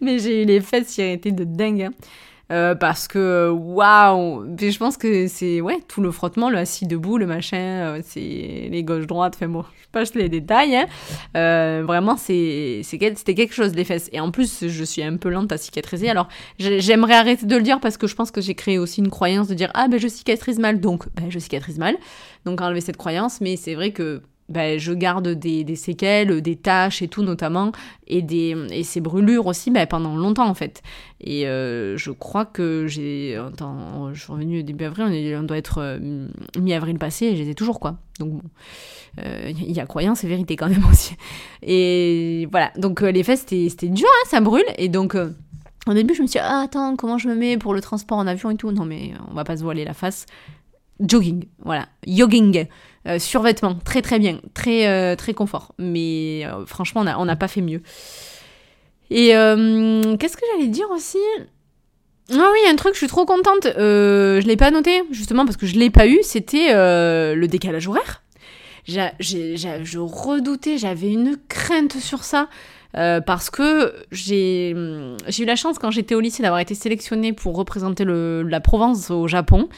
Mais 0.00 0.18
j'ai 0.18 0.42
eu 0.42 0.46
les 0.46 0.60
fesses 0.60 0.96
irritées 0.98 1.32
de 1.32 1.44
dingue. 1.44 1.82
Hein. 1.82 1.90
Euh, 2.52 2.76
parce 2.76 3.08
que 3.08 3.50
waouh 3.50 4.46
je 4.56 4.78
pense 4.78 4.96
que 4.96 5.26
c'est 5.26 5.60
ouais 5.60 5.80
tout 5.88 6.00
le 6.00 6.12
frottement 6.12 6.48
le 6.48 6.58
assis 6.58 6.86
debout 6.86 7.18
le 7.18 7.26
machin 7.26 7.56
euh, 7.56 8.00
c'est 8.04 8.20
les 8.70 8.84
gauches 8.84 9.08
droites 9.08 9.34
enfin 9.34 9.48
bon 9.48 9.64
je 9.82 9.88
passe 9.90 10.14
les 10.14 10.28
détails 10.28 10.76
hein. 10.76 10.86
euh, 11.36 11.82
vraiment 11.84 12.16
c'est 12.16 12.82
c'était 12.84 13.34
quelque 13.34 13.54
chose 13.54 13.74
les 13.74 13.84
fesses. 13.84 14.08
Et 14.12 14.20
en 14.20 14.30
plus 14.30 14.66
je 14.66 14.84
suis 14.84 15.02
un 15.02 15.16
peu 15.16 15.28
lente 15.28 15.52
à 15.52 15.58
cicatriser. 15.58 16.08
Alors 16.08 16.28
j'aimerais 16.58 17.14
arrêter 17.14 17.46
de 17.46 17.56
le 17.56 17.62
dire 17.62 17.80
parce 17.80 17.96
que 17.96 18.06
je 18.06 18.14
pense 18.14 18.30
que 18.30 18.40
j'ai 18.40 18.54
créé 18.54 18.78
aussi 18.78 19.00
une 19.00 19.10
croyance 19.10 19.48
de 19.48 19.54
dire 19.54 19.70
ah 19.74 19.88
ben 19.88 19.98
je 19.98 20.08
cicatrise 20.08 20.58
mal. 20.58 20.80
Donc 20.80 21.06
ben 21.14 21.30
je 21.30 21.38
cicatrise 21.38 21.78
mal. 21.78 21.96
Donc 22.44 22.60
enlever 22.60 22.80
cette 22.80 22.96
croyance. 22.96 23.40
Mais 23.40 23.56
c'est 23.56 23.74
vrai 23.74 23.92
que 23.92 24.22
ben, 24.48 24.78
je 24.78 24.92
garde 24.92 25.28
des, 25.28 25.64
des, 25.64 25.76
séquelles, 25.76 26.40
des 26.40 26.56
taches 26.56 27.02
et 27.02 27.08
tout 27.08 27.22
notamment, 27.22 27.72
et, 28.06 28.22
des, 28.22 28.56
et 28.70 28.84
ces 28.84 29.00
brûlures 29.00 29.46
aussi 29.46 29.70
ben, 29.70 29.86
pendant 29.86 30.16
longtemps 30.16 30.48
en 30.48 30.54
fait. 30.54 30.82
Et 31.20 31.46
euh, 31.48 31.96
je 31.96 32.10
crois 32.12 32.44
que 32.44 32.86
j'ai... 32.86 33.40
Je 34.12 34.20
suis 34.20 34.32
revenue 34.32 34.62
début 34.62 34.84
avril, 34.84 35.34
on, 35.34 35.40
on 35.40 35.42
doit 35.42 35.58
être 35.58 35.78
euh, 35.78 36.28
mi-avril 36.58 36.98
passé, 36.98 37.26
et 37.26 37.36
j'étais 37.36 37.54
toujours 37.54 37.80
quoi. 37.80 37.96
Donc 38.20 38.34
bon, 38.34 38.42
il 39.18 39.24
euh, 39.24 39.52
y 39.52 39.80
a 39.80 39.86
croyance 39.86 40.22
et 40.24 40.28
vérité 40.28 40.56
quand 40.56 40.68
même 40.68 40.84
aussi. 40.90 41.16
Et 41.62 42.46
voilà, 42.50 42.70
donc 42.76 43.00
les 43.00 43.22
fesses 43.24 43.46
c'était 43.48 43.88
dur, 43.88 44.06
hein, 44.08 44.28
ça 44.28 44.40
brûle, 44.40 44.64
et 44.78 44.88
donc... 44.88 45.16
au 45.88 45.92
début, 45.92 46.14
je 46.14 46.22
me 46.22 46.26
suis 46.26 46.38
dit, 46.38 46.44
ah, 46.44 46.62
attends, 46.64 46.94
comment 46.94 47.18
je 47.18 47.28
me 47.28 47.34
mets 47.34 47.56
pour 47.58 47.74
le 47.74 47.80
transport 47.80 48.18
en 48.18 48.26
avion 48.26 48.50
et 48.50 48.56
tout? 48.56 48.70
Non, 48.70 48.84
mais 48.84 49.12
on 49.28 49.34
va 49.34 49.42
pas 49.42 49.56
se 49.56 49.62
voiler 49.64 49.84
la 49.84 49.94
face. 49.94 50.26
Jogging, 51.00 51.44
voilà. 51.58 51.88
Yogging. 52.06 52.66
Euh, 53.06 53.20
survêtement, 53.20 53.78
très 53.84 54.02
très 54.02 54.18
bien, 54.18 54.40
très 54.52 54.88
euh, 54.88 55.14
très 55.14 55.32
confort. 55.32 55.72
Mais 55.78 56.44
euh, 56.44 56.66
franchement, 56.66 57.04
on 57.18 57.24
n'a 57.24 57.36
pas 57.36 57.48
fait 57.48 57.60
mieux. 57.60 57.82
Et 59.10 59.28
qu'est-ce 59.28 60.36
que 60.36 60.42
j'allais 60.52 60.68
dire 60.68 60.90
aussi? 60.90 61.18
Ah 62.32 62.50
oui, 62.52 62.58
un 62.68 62.74
truc, 62.74 62.94
je 62.94 62.98
suis 62.98 63.06
trop 63.06 63.24
contente. 63.24 63.64
je 63.64 64.44
l'ai 64.44 64.56
pas 64.56 64.72
noté, 64.72 65.04
justement, 65.12 65.44
parce 65.44 65.56
que 65.56 65.66
je 65.66 65.76
l'ai 65.76 65.90
pas 65.90 66.08
eu. 66.08 66.18
C'était 66.22 66.72
le 66.72 67.46
décalage 67.46 67.86
horaire. 67.86 68.22
je 68.88 69.98
redoutais, 69.98 70.76
j'avais 70.76 71.12
une 71.12 71.36
crainte 71.48 71.92
sur 72.00 72.24
ça. 72.24 72.48
parce 72.92 73.48
que 73.48 73.94
j'ai 74.10 74.70
eu 74.70 75.44
la 75.44 75.54
chance 75.54 75.78
quand 75.78 75.92
j'étais 75.92 76.16
au 76.16 76.20
lycée 76.20 76.42
d'avoir 76.42 76.58
été 76.58 76.74
sélectionnée 76.74 77.32
pour 77.32 77.54
représenter 77.54 78.04
la 78.04 78.60
Provence 78.60 79.12
au 79.12 79.28
Japon. 79.28 79.68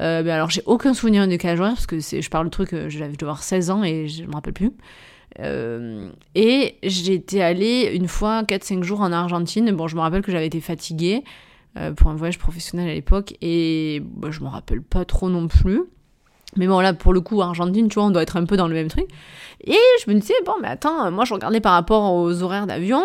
Euh, 0.00 0.26
alors, 0.26 0.50
j'ai 0.50 0.62
aucun 0.66 0.94
souvenir 0.94 1.22
du 1.24 1.30
décalage 1.30 1.60
horaire 1.60 1.74
parce 1.74 1.86
que 1.86 2.00
je 2.00 2.30
parle 2.30 2.46
de 2.46 2.50
truc, 2.50 2.72
euh, 2.72 2.88
j'avais 2.88 3.20
avoir 3.22 3.42
16 3.42 3.70
ans 3.70 3.84
et 3.84 4.08
je 4.08 4.24
me 4.24 4.32
rappelle 4.32 4.54
plus. 4.54 4.72
Euh, 5.40 6.10
et 6.34 6.76
j'étais 6.82 7.40
allée 7.40 7.92
une 7.94 8.08
fois 8.08 8.42
4-5 8.42 8.82
jours 8.82 9.00
en 9.00 9.12
Argentine. 9.12 9.70
Bon, 9.72 9.88
je 9.88 9.96
me 9.96 10.00
rappelle 10.00 10.22
que 10.22 10.32
j'avais 10.32 10.46
été 10.46 10.60
fatiguée 10.60 11.24
pour 11.96 12.10
un 12.10 12.14
voyage 12.14 12.38
professionnel 12.38 12.90
à 12.90 12.92
l'époque 12.92 13.34
et 13.40 14.02
bah, 14.04 14.30
je 14.30 14.40
me 14.40 14.48
rappelle 14.48 14.82
pas 14.82 15.06
trop 15.06 15.30
non 15.30 15.48
plus. 15.48 15.80
Mais 16.56 16.66
bon, 16.66 16.80
là, 16.80 16.92
pour 16.92 17.14
le 17.14 17.20
coup, 17.20 17.40
Argentine, 17.40 17.88
tu 17.88 17.94
vois, 17.94 18.04
on 18.04 18.10
doit 18.10 18.22
être 18.22 18.36
un 18.36 18.44
peu 18.44 18.56
dans 18.56 18.68
le 18.68 18.74
même 18.74 18.88
truc. 18.88 19.06
Et 19.64 19.78
je 20.04 20.10
me 20.10 20.18
disais, 20.18 20.34
bon, 20.44 20.52
mais 20.60 20.68
attends, 20.68 21.10
moi, 21.10 21.24
je 21.24 21.32
regardais 21.32 21.60
par 21.60 21.72
rapport 21.72 22.12
aux 22.12 22.42
horaires 22.42 22.66
d'avion. 22.66 23.02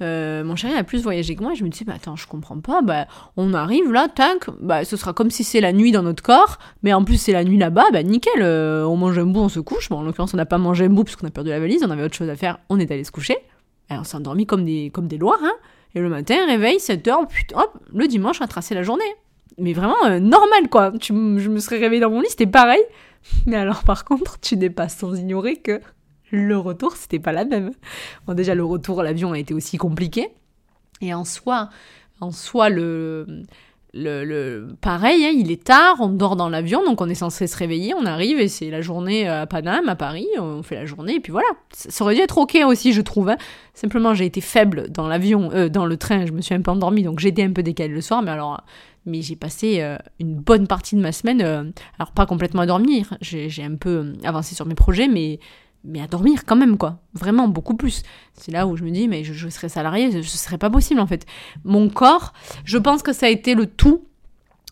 Euh, 0.00 0.44
mon 0.44 0.54
chéri 0.54 0.74
a 0.74 0.84
plus 0.84 1.02
voyagé 1.02 1.34
que 1.34 1.42
moi. 1.42 1.52
Et 1.52 1.56
je 1.56 1.64
me 1.64 1.70
disais, 1.70 1.84
bah, 1.84 1.94
attends, 1.96 2.14
je 2.14 2.26
comprends 2.28 2.60
pas. 2.60 2.82
Bah, 2.82 3.06
on 3.36 3.52
arrive 3.52 3.90
là, 3.90 4.08
tac, 4.08 4.48
bah, 4.60 4.84
ce 4.84 4.96
sera 4.96 5.12
comme 5.12 5.30
si 5.30 5.42
c'est 5.42 5.60
la 5.60 5.72
nuit 5.72 5.90
dans 5.90 6.02
notre 6.02 6.22
corps. 6.22 6.58
Mais 6.82 6.92
en 6.92 7.04
plus, 7.04 7.16
c'est 7.16 7.32
la 7.32 7.42
nuit 7.42 7.58
là-bas. 7.58 7.86
Bah, 7.92 8.02
nickel. 8.02 8.32
Euh, 8.42 8.86
on 8.86 8.96
mange 8.96 9.18
un 9.18 9.26
bout, 9.26 9.40
on 9.40 9.48
se 9.48 9.60
couche. 9.60 9.88
Bon, 9.88 9.98
en 9.98 10.02
l'occurrence, 10.02 10.34
on 10.34 10.36
n'a 10.36 10.46
pas 10.46 10.58
mangé 10.58 10.84
un 10.84 10.90
bout 10.90 11.04
parce 11.04 11.16
qu'on 11.16 11.26
a 11.26 11.30
perdu 11.30 11.50
la 11.50 11.58
valise. 11.58 11.82
On 11.84 11.90
avait 11.90 12.04
autre 12.04 12.16
chose 12.16 12.28
à 12.28 12.36
faire. 12.36 12.58
On 12.68 12.78
est 12.78 12.90
allé 12.92 13.02
se 13.02 13.10
coucher. 13.10 13.36
On 13.90 14.04
s'est 14.04 14.16
endormi 14.16 14.46
comme 14.46 14.64
des, 14.64 14.90
comme 14.92 15.08
des 15.08 15.18
loirs, 15.18 15.40
hein. 15.42 15.52
Et 15.94 16.00
le 16.00 16.08
matin, 16.08 16.34
réveil, 16.46 16.78
7h, 16.78 17.28
putain, 17.28 17.56
hop, 17.56 17.78
le 17.92 18.08
dimanche, 18.08 18.40
on 18.40 18.44
a 18.44 18.48
tracé 18.48 18.74
la 18.74 18.82
journée. 18.82 19.04
Mais 19.58 19.72
vraiment 19.72 20.04
euh, 20.06 20.18
normal, 20.18 20.68
quoi. 20.70 20.92
Tu, 20.98 21.12
je 21.12 21.48
me 21.48 21.58
serais 21.58 21.78
réveillée 21.78 22.00
dans 22.00 22.10
mon 22.10 22.20
lit, 22.20 22.28
c'était 22.28 22.46
pareil. 22.46 22.82
Mais 23.46 23.56
alors, 23.56 23.84
par 23.84 24.04
contre, 24.04 24.40
tu 24.40 24.56
n'es 24.56 24.70
pas 24.70 24.88
sans 24.88 25.14
ignorer 25.18 25.56
que 25.56 25.80
le 26.30 26.58
retour, 26.58 26.96
c'était 26.96 27.20
pas 27.20 27.32
la 27.32 27.44
même. 27.44 27.70
Bon, 28.26 28.34
déjà, 28.34 28.54
le 28.54 28.64
retour 28.64 29.00
à 29.00 29.04
l'avion 29.04 29.32
a 29.32 29.38
été 29.38 29.54
aussi 29.54 29.76
compliqué. 29.76 30.28
Et 31.00 31.14
en 31.14 31.24
soi, 31.24 31.68
en 32.20 32.30
soi, 32.30 32.68
le, 32.68 33.26
le, 33.92 34.68
pareil, 34.80 35.24
hein, 35.24 35.32
il 35.34 35.50
est 35.50 35.64
tard, 35.64 35.96
on 36.00 36.08
dort 36.08 36.36
dans 36.36 36.48
l'avion, 36.48 36.84
donc 36.84 37.00
on 37.00 37.08
est 37.08 37.14
censé 37.14 37.46
se 37.46 37.56
réveiller, 37.56 37.94
on 37.94 38.06
arrive 38.06 38.40
et 38.40 38.48
c'est 38.48 38.70
la 38.70 38.80
journée 38.80 39.28
à 39.28 39.46
Paname, 39.46 39.88
à 39.88 39.96
Paris, 39.96 40.26
on 40.38 40.62
fait 40.62 40.74
la 40.74 40.86
journée 40.86 41.16
et 41.16 41.20
puis 41.20 41.32
voilà. 41.32 41.48
Ça 41.72 42.04
aurait 42.04 42.14
dû 42.14 42.20
être 42.20 42.38
ok 42.38 42.58
aussi, 42.66 42.92
je 42.92 43.00
trouve. 43.00 43.28
Hein. 43.28 43.36
Simplement, 43.74 44.14
j'ai 44.14 44.26
été 44.26 44.40
faible 44.40 44.88
dans 44.90 45.06
l'avion, 45.06 45.50
euh, 45.52 45.68
dans 45.68 45.86
le 45.86 45.96
train, 45.96 46.26
je 46.26 46.32
me 46.32 46.40
suis 46.40 46.54
un 46.54 46.60
peu 46.60 46.70
endormie, 46.70 47.02
donc 47.02 47.24
été 47.24 47.42
un 47.44 47.52
peu 47.52 47.62
décalée 47.62 47.94
le 47.94 48.00
soir, 48.00 48.22
mais 48.22 48.30
alors, 48.30 48.62
mais 49.06 49.22
j'ai 49.22 49.36
passé 49.36 49.80
euh, 49.80 49.96
une 50.18 50.36
bonne 50.36 50.66
partie 50.66 50.96
de 50.96 51.00
ma 51.00 51.12
semaine, 51.12 51.42
euh, 51.42 51.64
alors 51.98 52.12
pas 52.12 52.26
complètement 52.26 52.62
à 52.62 52.66
dormir, 52.66 53.16
j'ai 53.20 53.64
un 53.64 53.76
peu 53.76 54.14
avancé 54.24 54.54
sur 54.54 54.66
mes 54.66 54.74
projets, 54.74 55.08
mais 55.08 55.38
mais 55.86 56.00
à 56.00 56.06
dormir 56.06 56.46
quand 56.46 56.56
même, 56.56 56.78
quoi. 56.78 56.98
Vraiment, 57.12 57.46
beaucoup 57.46 57.76
plus. 57.76 58.04
C'est 58.32 58.50
là 58.50 58.66
où 58.66 58.74
je 58.74 58.84
me 58.84 58.90
dis, 58.90 59.06
mais 59.06 59.22
je, 59.22 59.48
serais 59.50 59.68
salarié, 59.68 60.22
ce 60.22 60.38
serait 60.38 60.56
pas 60.56 60.70
possible, 60.70 60.98
en 60.98 61.06
fait. 61.06 61.26
Mon 61.64 61.90
corps, 61.90 62.32
je 62.64 62.78
pense 62.78 63.02
que 63.02 63.12
ça 63.12 63.26
a 63.26 63.28
été 63.28 63.54
le 63.54 63.66
tout 63.66 64.06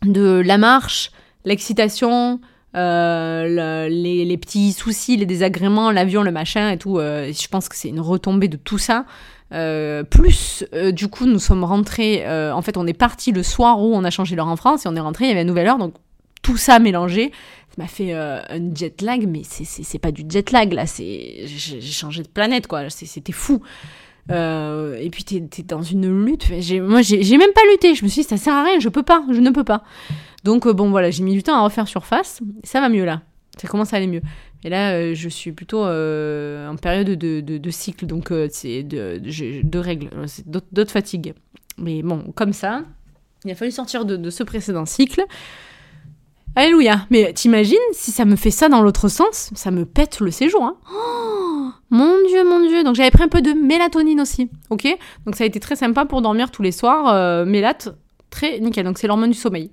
de 0.07 0.43
la 0.45 0.57
marche, 0.57 1.13
l'excitation, 1.45 2.41
euh, 2.75 3.89
les, 3.89 4.37
petits 4.39 4.73
soucis, 4.73 5.17
les 5.17 5.27
désagréments, 5.27 5.91
l'avion, 5.91 6.23
le 6.23 6.33
machin 6.33 6.71
et 6.71 6.79
tout. 6.79 6.99
Euh, 6.99 7.31
je 7.33 7.49
pense 7.49 7.69
que 7.69 7.77
c'est 7.77 7.89
une 7.89 8.01
retombée 8.01 8.49
de 8.49 8.57
tout 8.57 8.79
ça. 8.79 9.05
Euh, 9.53 10.03
plus, 10.03 10.65
du 10.93 11.09
coup, 11.09 11.27
nous 11.27 11.39
sommes 11.39 11.65
rentrés. 11.65 12.25
en 12.51 12.63
fait, 12.63 12.77
on 12.77 12.87
est 12.87 12.93
parti 12.93 13.33
le 13.33 13.43
soir 13.43 13.81
où 13.81 13.95
on 13.95 14.05
a 14.05 14.11
changé 14.11 14.37
l'heure 14.37 14.49
en 14.49 14.57
France 14.57 14.87
et 14.87 14.89
on 14.89 14.97
est 14.97 15.01
rentré. 15.01 15.27
Il 15.27 15.29
y 15.29 15.33
avait 15.33 15.43
une 15.43 15.49
nouvelle 15.49 15.69
heure, 15.69 15.79
donc 15.79 15.95
tout 16.43 16.57
ça 16.57 16.79
mélangé 16.79 17.31
ça 17.75 17.83
m'a 17.83 17.89
fait 17.89 18.13
euh, 18.13 18.41
un 18.51 18.75
jet 18.75 19.01
lag, 19.01 19.27
mais 19.27 19.43
c'est 19.45 19.99
pas 19.99 20.13
du 20.13 20.25
jet 20.29 20.51
lag 20.53 20.73
là, 20.75 20.87
c'est 20.87 21.47
j'ai 21.47 21.81
changé 21.81 22.23
de 22.23 22.29
planète 22.29 22.67
quoi, 22.67 22.91
c'était 22.91 23.33
fou. 23.33 23.63
Euh, 24.31 24.99
et 25.01 25.11
puis 25.11 25.25
t'es 25.25 25.37
es 25.37 25.63
dans 25.63 25.83
une 25.83 26.25
lutte. 26.25 26.51
Moi 26.51 27.01
j'ai 27.01 27.39
même 27.39 27.53
pas 27.55 27.63
lutté, 27.71 27.95
je 27.95 28.05
me 28.05 28.11
suis 28.11 28.23
dit 28.23 28.29
ça 28.29 28.37
sert 28.37 28.55
à 28.55 28.63
rien, 28.63 28.79
je 28.79 28.91
peux 28.91 29.03
pas, 29.03 29.25
je 29.31 29.41
ne 29.41 29.51
peux 29.51 29.65
pas. 29.65 29.85
Donc 30.45 30.67
euh, 30.67 30.75
bon 30.75 30.91
voilà, 30.91 31.11
j'ai 31.11 31.23
mis 31.23 31.33
du 31.33 31.43
temps 31.43 31.57
à 31.57 31.65
refaire 31.65 31.89
surface, 31.89 32.43
ça 32.63 32.83
va 32.83 32.91
mieux 32.91 33.07
là, 33.07 33.23
ça 33.57 33.69
commence 33.69 33.95
à 33.95 33.97
aller 33.97 34.07
mieux. 34.07 34.23
Et 34.65 34.69
là 34.69 35.13
je 35.15 35.29
suis 35.29 35.53
plutôt 35.53 35.85
en 35.85 36.77
période 36.81 37.11
de, 37.11 37.41
de, 37.41 37.71
cycle, 37.71 38.07
donc 38.07 38.33
c'est 38.51 38.83
de, 38.83 39.19
de, 39.19 39.79
règles, 39.79 40.11
d'autres 40.47 40.93
fatigues. 40.93 41.35
Mais 41.79 42.03
bon, 42.03 42.33
comme 42.35 42.53
ça, 42.53 42.83
il 43.45 43.51
a 43.51 43.55
fallu 43.55 43.71
sortir 43.71 44.05
de, 44.05 44.31
ce 44.31 44.43
précédent 44.43 44.87
cycle. 44.87 45.25
Alléluia. 46.55 47.07
Mais 47.11 47.33
t'imagines, 47.33 47.79
si 47.93 48.11
ça 48.11 48.25
me 48.25 48.37
fait 48.37 48.51
ça 48.51 48.69
dans 48.69 48.83
l'autre 48.83 49.09
sens, 49.09 49.51
ça 49.55 49.71
me 49.71 49.85
pète 49.85 50.21
le 50.21 50.31
séjour. 50.31 50.63
Hein. 50.63 50.77
Oh, 50.95 51.71
mon 51.91 52.15
Dieu, 52.29 52.45
mon 52.45 52.61
Dieu. 52.61 52.85
Donc 52.85 52.95
j'avais 52.95 53.11
pris 53.11 53.25
un 53.25 53.29
peu 53.29 53.41
de 53.41 53.53
mélatonine 53.53 54.21
aussi. 54.21 54.51
Ok 54.71 54.87
Donc 55.25 55.35
ça 55.35 55.45
a 55.45 55.47
été 55.47 55.61
très 55.61 55.77
sympa 55.77 56.05
pour 56.05 56.21
dormir 56.23 56.51
tous 56.51 56.63
les 56.63 56.73
soirs. 56.73 57.09
Euh, 57.09 57.45
mélate, 57.47 57.89
très 58.31 58.61
nickel. 58.61 58.85
Donc 58.85 58.99
c'est 58.99 59.07
l'hormone 59.07 59.31
du 59.31 59.39
sommeil. 59.39 59.71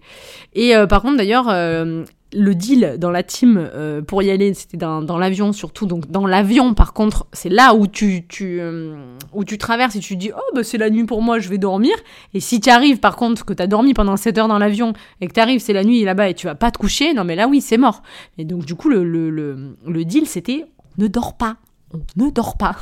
Et 0.54 0.76
euh, 0.76 0.88
par 0.88 1.02
contre, 1.02 1.18
d'ailleurs, 1.18 1.50
euh, 1.50 2.06
le 2.34 2.54
deal 2.54 2.96
dans 3.00 3.10
la 3.10 3.24
team 3.24 3.58
euh, 3.58 4.02
pour 4.02 4.22
y 4.22 4.30
aller, 4.30 4.54
c'était 4.54 4.78
dans, 4.78 5.18
l'avion 5.18 5.52
surtout. 5.52 5.86
Donc 5.86 6.10
dans 6.12 6.26
l'avion, 6.26 6.74
par 6.74 6.94
contre, 6.94 7.28
c'est 7.34 7.50
là 7.50 7.74
où 7.74 7.88
tu, 7.88 8.26
euh, 8.42 9.16
où 9.34 9.44
tu 9.44 9.58
traverses 9.58 9.96
et 9.96 10.00
tu 10.00 10.16
dis 10.16 10.32
oh 10.36 10.56
bah 10.56 10.64
c'est 10.64 10.78
la 10.78 10.90
nuit 10.90 11.06
pour 11.06 11.22
moi, 11.22 11.40
je 11.40 11.50
vais 11.50 11.58
dormir. 11.58 11.96
Et 12.34 12.40
si 12.40 12.62
tu 12.62 12.70
arrives 12.70 13.00
par 13.00 13.16
contre 13.16 13.46
que 13.46 13.54
tu 13.54 13.64
as 13.64 13.68
dormi 13.68 13.94
pendant 13.94 14.16
7 14.16 14.38
heures 14.38 14.48
dans 14.48 14.60
l'avion 14.60 14.94
et 15.22 15.28
que 15.28 15.34
tu 15.34 15.40
arrives, 15.40 15.60
c'est 15.60 15.74
la 15.74 15.84
nuit 15.84 16.04
là-bas 16.04 16.30
et 16.30 16.34
tu 16.34 16.46
vas 16.46 16.56
pas 16.56 16.72
te 16.72 16.78
coucher, 16.78 17.14
non 17.14 17.24
mais 17.24 17.36
là 17.36 17.48
oui, 17.48 17.62
c'est 17.62 17.78
mort. 17.78 18.04
Et 18.38 18.46
donc 18.46 18.66
du 18.66 18.76
coup 18.76 18.90
le, 18.90 19.04
le, 19.04 19.30
le, 19.30 19.76
le 19.88 20.06
deal 20.06 20.28
c'était 20.28 20.66
ne 20.98 21.08
dors 21.08 21.36
pas, 21.36 21.58
on 21.94 22.00
ne 22.24 22.30
dort 22.30 22.58
pas. 22.58 22.76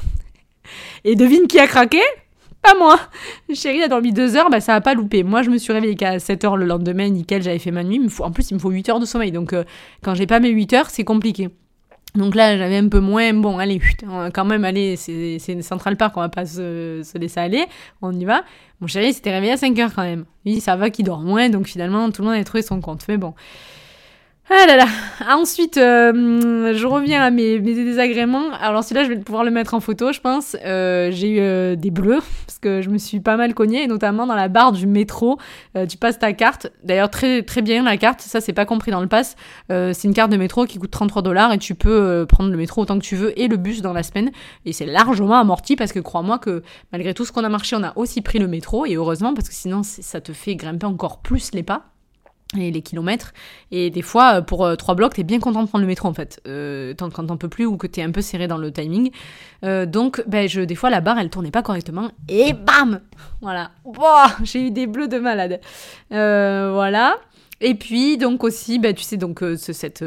Et 1.06 1.16
devine 1.16 1.48
qui 1.48 1.60
a 1.60 1.68
craqué? 1.68 2.02
Pas 2.62 2.74
moi. 2.78 3.00
Chérie 3.54 3.84
a 3.84 3.88
dormi 3.88 4.12
deux 4.12 4.36
heures, 4.36 4.50
bah 4.50 4.60
ça 4.60 4.76
a 4.76 4.82
pas 4.82 4.94
loupé. 4.94 5.24
Moi, 5.24 5.42
je 5.42 5.50
me 5.50 5.58
suis 5.58 5.74
réveillée 5.74 5.96
qu'à 5.96 6.20
7 6.20 6.44
heures 6.44 6.58
le 6.58 6.66
lendemain, 6.66 7.10
nickel, 7.10 7.42
j'avais 7.42 7.60
fait 7.60 7.72
ma 7.72 7.84
nuit. 7.84 8.02
en 8.20 8.32
plus, 8.32 8.52
il 8.52 8.56
me 8.56 8.60
faut 8.60 8.70
8 8.70 8.90
heures 8.90 9.00
de 9.00 9.06
sommeil. 9.06 9.32
Donc, 9.32 9.54
euh, 9.54 9.64
quand 10.04 10.16
j'ai 10.16 10.28
pas 10.28 10.40
mes 10.40 10.50
8 10.50 10.74
heures, 10.74 10.90
c'est 10.90 11.04
compliqué. 11.04 11.50
Donc 12.16 12.36
là, 12.36 12.58
j'avais 12.58 12.78
un 12.78 12.88
peu 12.88 13.00
moins. 13.00 13.34
Bon, 13.34 13.60
allez, 13.60 13.80
putain, 13.80 14.32
quand 14.32 14.46
même, 14.46 14.66
allez, 14.66 14.96
c'est 14.96 15.62
Central 15.62 15.98
Park, 15.98 16.18
on 16.18 16.22
va 16.22 16.30
pas 16.30 16.46
se, 16.46 17.02
se, 17.04 17.18
laisser 17.18 17.40
aller. 17.40 17.66
On 18.02 18.12
y 18.12 18.26
va. 18.26 18.44
Mon 18.82 18.88
chéri 18.88 19.14
s'était 19.14 19.32
réveillé 19.32 19.54
à 19.54 19.58
5 19.58 19.78
heures 19.80 19.94
quand 19.94 20.04
même. 20.04 20.26
Oui, 20.46 20.60
ça 20.60 20.76
va 20.76 20.90
qu'il 20.90 21.06
dort 21.06 21.22
moins, 21.22 21.50
donc 21.50 21.68
finalement, 21.68 22.10
tout 22.12 22.22
le 22.22 22.30
monde 22.30 22.38
a 22.38 22.44
trouvé 22.44 22.64
son 22.64 22.82
compte. 22.82 23.06
Mais 23.08 23.18
bon. 23.18 23.34
Ah 24.50 24.66
là 24.66 24.78
là. 24.78 24.86
Ensuite, 25.30 25.76
euh, 25.76 26.74
je 26.74 26.88
reviens 26.88 27.22
à 27.22 27.30
mes, 27.32 27.60
désagréments. 27.60 28.54
Alors 28.62 28.82
celui-là, 28.82 29.04
je 29.04 29.10
vais 29.10 29.20
pouvoir 29.20 29.44
le 29.44 29.52
mettre 29.52 29.74
en 29.74 29.82
photo, 29.82 30.14
je 30.14 30.22
pense. 30.22 30.56
Euh, 30.64 31.10
j'ai 31.12 31.32
eu 31.32 31.40
euh, 31.42 31.76
des 31.76 31.92
bleus 31.92 32.22
parce 32.46 32.58
que 32.58 32.82
je 32.82 32.90
me 32.90 32.98
suis 32.98 33.20
pas 33.20 33.36
mal 33.36 33.54
cognée, 33.54 33.84
et 33.84 33.88
notamment 33.88 34.26
dans 34.26 34.36
la 34.36 34.48
barre 34.48 34.72
du 34.72 34.88
métro. 34.88 35.38
tu 35.90 35.98
passes 35.98 36.18
ta 36.18 36.32
carte. 36.32 36.72
D'ailleurs, 36.86 37.10
très 37.10 37.44
très 37.44 37.62
bien 37.62 37.84
la 37.84 37.98
carte. 37.98 38.22
Ça, 38.22 38.40
c'est 38.40 38.54
pas 38.54 38.66
compris 38.66 38.90
dans 38.90 39.02
le 39.02 39.08
pass. 39.08 39.36
c'est 39.70 40.04
une 40.06 40.14
carte 40.14 40.32
de 40.32 40.38
métro 40.38 40.66
qui 40.66 40.78
coûte 40.78 40.92
33 40.92 41.24
dollars 41.24 41.52
et 41.52 41.58
tu 41.58 41.76
peux 41.76 42.26
prendre 42.30 42.50
le 42.50 42.58
métro 42.58 42.84
autant 42.84 42.98
que 42.98 43.04
tu 43.04 43.18
veux 43.18 43.38
et 43.38 43.50
le 43.50 43.58
bus 43.58 43.82
dans 43.82 43.94
la 43.94 44.04
semaine. 44.04 44.32
Et 44.66 44.72
c'est 44.72 44.86
largement 44.86 45.36
amorti 45.36 45.76
parce 45.76 45.92
que 45.92 46.00
crois-moi 46.00 46.40
que 46.40 46.64
malgré 46.94 47.14
tout 47.14 47.26
ce 47.26 47.34
qu'on 47.34 47.44
a 47.44 47.50
marché, 47.50 47.76
on 47.76 47.84
a 47.84 47.92
aussi 47.98 48.22
pris 48.22 48.40
le 48.40 48.48
métro 48.48 48.86
et 48.86 48.96
heureusement 48.96 49.34
parce 49.34 49.50
que 49.50 49.56
sinon 49.56 49.82
ça 49.84 50.22
te 50.22 50.32
fait 50.32 50.56
grimper 50.56 50.86
encore 50.86 51.22
plus 51.22 51.52
les 51.54 51.64
pas 51.64 51.97
et 52.56 52.72
les 52.72 52.82
kilomètres. 52.82 53.34
Et 53.72 53.90
des 53.90 54.02
fois, 54.02 54.36
euh, 54.36 54.42
pour 54.42 54.66
euh, 54.66 54.76
trois 54.76 54.96
blocs, 54.96 55.16
t'es 55.16 55.24
bien 55.24 55.40
content 55.40 55.64
de 55.64 55.68
prendre 55.68 55.82
le 55.82 55.88
métro 55.88 56.08
en 56.08 56.14
fait, 56.14 56.42
euh, 56.48 56.94
quand 56.98 57.26
t'en 57.26 57.38
peux 57.38 57.50
plus 57.50 57.66
ou 57.66 57.78
que 57.78 57.88
t'es 57.88 58.02
un 58.02 58.12
peu 58.12 58.22
serré 58.22 58.48
dans 58.48 58.58
le 58.58 58.72
timing. 58.72 59.12
Donc, 59.64 60.24
ben, 60.28 60.48
je, 60.48 60.62
des 60.62 60.76
fois, 60.76 60.90
la 60.90 61.02
barre, 61.02 61.20
elle 61.20 61.30
tournait 61.30 61.52
pas 61.52 61.64
correctement 61.64 62.12
et 62.30 62.54
bam 62.54 63.02
Voilà. 63.42 63.72
J'ai 64.44 64.68
eu 64.68 64.72
des 64.72 64.88
bleus 64.88 65.08
de 65.08 65.18
malade. 65.18 65.60
voilà. 66.10 67.18
Et 67.60 67.74
puis, 67.74 68.18
donc 68.18 68.44
aussi, 68.44 68.78
ben, 68.80 68.94
tu 68.94 69.04
sais, 69.04 69.18
donc 69.18 69.44
cette 69.58 70.04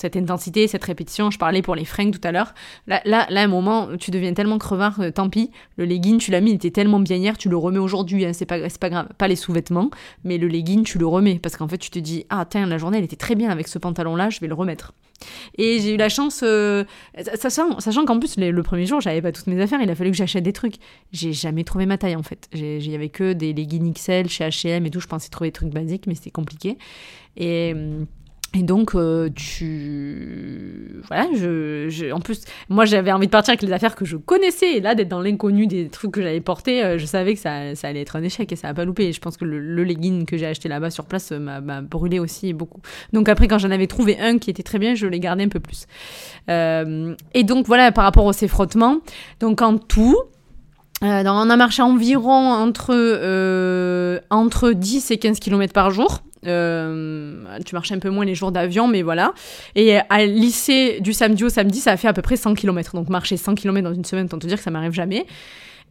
cette 0.00 0.16
intensité, 0.16 0.66
cette 0.66 0.84
répétition. 0.84 1.30
Je 1.30 1.38
parlais 1.38 1.62
pour 1.62 1.74
les 1.74 1.84
fringues 1.84 2.18
tout 2.18 2.26
à 2.26 2.32
l'heure. 2.32 2.54
Là, 2.86 3.02
là, 3.04 3.26
là, 3.28 3.42
à 3.42 3.44
un 3.44 3.48
moment, 3.48 3.88
tu 3.98 4.10
deviens 4.10 4.32
tellement 4.32 4.58
crevard, 4.58 5.00
euh, 5.00 5.10
tant 5.10 5.28
pis. 5.28 5.50
Le 5.76 5.84
legging, 5.84 6.18
tu 6.18 6.30
l'as 6.30 6.40
mis, 6.40 6.50
il 6.50 6.54
était 6.54 6.70
tellement 6.70 7.00
bien 7.00 7.16
hier, 7.16 7.36
tu 7.36 7.48
le 7.48 7.56
remets 7.56 7.78
aujourd'hui, 7.78 8.24
hein, 8.24 8.32
c'est 8.32 8.46
pas, 8.46 8.58
pas 8.80 8.90
grave. 8.90 9.08
Pas 9.18 9.28
les 9.28 9.36
sous-vêtements, 9.36 9.90
mais 10.24 10.38
le 10.38 10.48
legging, 10.48 10.84
tu 10.84 10.98
le 10.98 11.06
remets. 11.06 11.38
Parce 11.38 11.56
qu'en 11.56 11.68
fait, 11.68 11.78
tu 11.78 11.90
te 11.90 11.98
dis, 11.98 12.24
ah, 12.30 12.46
tiens, 12.48 12.66
la 12.66 12.78
journée, 12.78 12.98
elle 12.98 13.04
était 13.04 13.16
très 13.16 13.34
bien 13.34 13.50
avec 13.50 13.68
ce 13.68 13.78
pantalon-là, 13.78 14.30
je 14.30 14.40
vais 14.40 14.48
le 14.48 14.54
remettre. 14.54 14.94
Et 15.58 15.80
j'ai 15.80 15.94
eu 15.94 15.96
la 15.98 16.08
chance, 16.08 16.40
euh, 16.42 16.84
sachant, 17.34 18.04
qu'en 18.06 18.18
plus, 18.18 18.38
le 18.38 18.62
premier 18.62 18.86
jour, 18.86 19.02
j'avais 19.02 19.20
pas 19.20 19.32
toutes 19.32 19.48
mes 19.48 19.60
affaires, 19.60 19.80
il 19.82 19.90
a 19.90 19.94
fallu 19.94 20.10
que 20.10 20.16
j'achète 20.16 20.44
des 20.44 20.54
trucs. 20.54 20.76
J'ai 21.12 21.34
jamais 21.34 21.64
trouvé 21.64 21.84
ma 21.84 21.98
taille 21.98 22.16
en 22.16 22.22
fait. 22.22 22.48
Il 22.54 22.90
y 22.90 22.94
avait 22.94 23.10
que 23.10 23.34
des 23.34 23.52
leggings 23.52 23.92
XL 23.92 24.28
chez 24.28 24.48
HM 24.48 24.86
et 24.86 24.90
tout. 24.90 25.00
Je 25.00 25.06
pensais 25.06 25.28
trouver 25.28 25.48
des 25.48 25.52
trucs 25.52 25.68
basiques, 25.68 26.06
mais 26.06 26.14
c'était 26.14 26.30
compliqué. 26.30 26.78
Et. 27.36 27.72
Hum, 27.74 28.06
et 28.52 28.64
donc, 28.64 28.96
euh, 28.96 29.30
tu. 29.32 31.00
Voilà, 31.06 31.28
je, 31.34 32.10
en 32.12 32.18
plus, 32.18 32.42
moi 32.68 32.84
j'avais 32.84 33.12
envie 33.12 33.26
de 33.26 33.30
partir 33.30 33.52
avec 33.52 33.62
les 33.62 33.72
affaires 33.72 33.94
que 33.94 34.04
je 34.04 34.16
connaissais. 34.16 34.72
Et 34.72 34.80
là, 34.80 34.96
d'être 34.96 35.08
dans 35.08 35.20
l'inconnu 35.20 35.68
des 35.68 35.88
trucs 35.88 36.10
que 36.10 36.20
j'avais 36.20 36.40
portés, 36.40 36.82
euh, 36.82 36.98
je 36.98 37.06
savais 37.06 37.34
que 37.34 37.40
ça, 37.40 37.76
ça, 37.76 37.86
allait 37.86 38.00
être 38.00 38.16
un 38.16 38.22
échec 38.24 38.50
et 38.50 38.56
ça 38.56 38.66
n'a 38.66 38.74
pas 38.74 38.84
loupé. 38.84 39.04
Et 39.04 39.12
je 39.12 39.20
pense 39.20 39.36
que 39.36 39.44
le, 39.44 39.60
le 39.60 39.84
legging 39.84 40.26
que 40.26 40.36
j'ai 40.36 40.46
acheté 40.46 40.68
là-bas 40.68 40.90
sur 40.90 41.04
place 41.04 41.30
euh, 41.30 41.38
m'a 41.38 41.80
brûlé 41.80 42.18
aussi 42.18 42.52
beaucoup. 42.52 42.80
Donc, 43.12 43.28
après, 43.28 43.46
quand 43.46 43.58
j'en 43.58 43.70
avais 43.70 43.86
trouvé 43.86 44.18
un 44.18 44.38
qui 44.38 44.50
était 44.50 44.64
très 44.64 44.80
bien, 44.80 44.96
je 44.96 45.06
l'ai 45.06 45.20
gardé 45.20 45.44
un 45.44 45.48
peu 45.48 45.60
plus. 45.60 45.86
et 46.48 47.44
donc, 47.44 47.66
voilà, 47.66 47.92
par 47.92 48.02
rapport 48.02 48.28
à 48.28 48.32
ces 48.32 48.48
frottements. 48.48 48.98
Donc, 49.38 49.62
en 49.62 49.78
tout. 49.78 50.18
on 51.02 51.06
a 51.06 51.56
marché 51.56 51.82
environ 51.82 52.52
entre, 52.52 54.20
entre 54.30 54.72
10 54.72 55.12
et 55.12 55.18
15 55.18 55.38
km 55.38 55.72
par 55.72 55.92
jour. 55.92 56.20
Euh, 56.46 57.44
tu 57.64 57.74
marches 57.74 57.92
un 57.92 57.98
peu 57.98 58.10
moins 58.10 58.24
les 58.24 58.34
jours 58.34 58.52
d'avion, 58.52 58.88
mais 58.88 59.02
voilà. 59.02 59.32
Et 59.74 59.96
à 59.96 60.24
lycée, 60.24 61.00
du 61.00 61.12
samedi 61.12 61.44
au 61.44 61.48
samedi, 61.48 61.80
ça 61.80 61.92
a 61.92 61.96
fait 61.96 62.08
à 62.08 62.12
peu 62.12 62.22
près 62.22 62.36
100 62.36 62.54
km. 62.54 62.94
Donc 62.94 63.08
marcher 63.08 63.36
100 63.36 63.54
km 63.54 63.88
dans 63.88 63.94
une 63.94 64.04
semaine, 64.04 64.28
tant 64.28 64.38
te 64.38 64.46
dire 64.46 64.56
que 64.56 64.62
ça 64.62 64.70
m'arrive 64.70 64.92
jamais. 64.92 65.26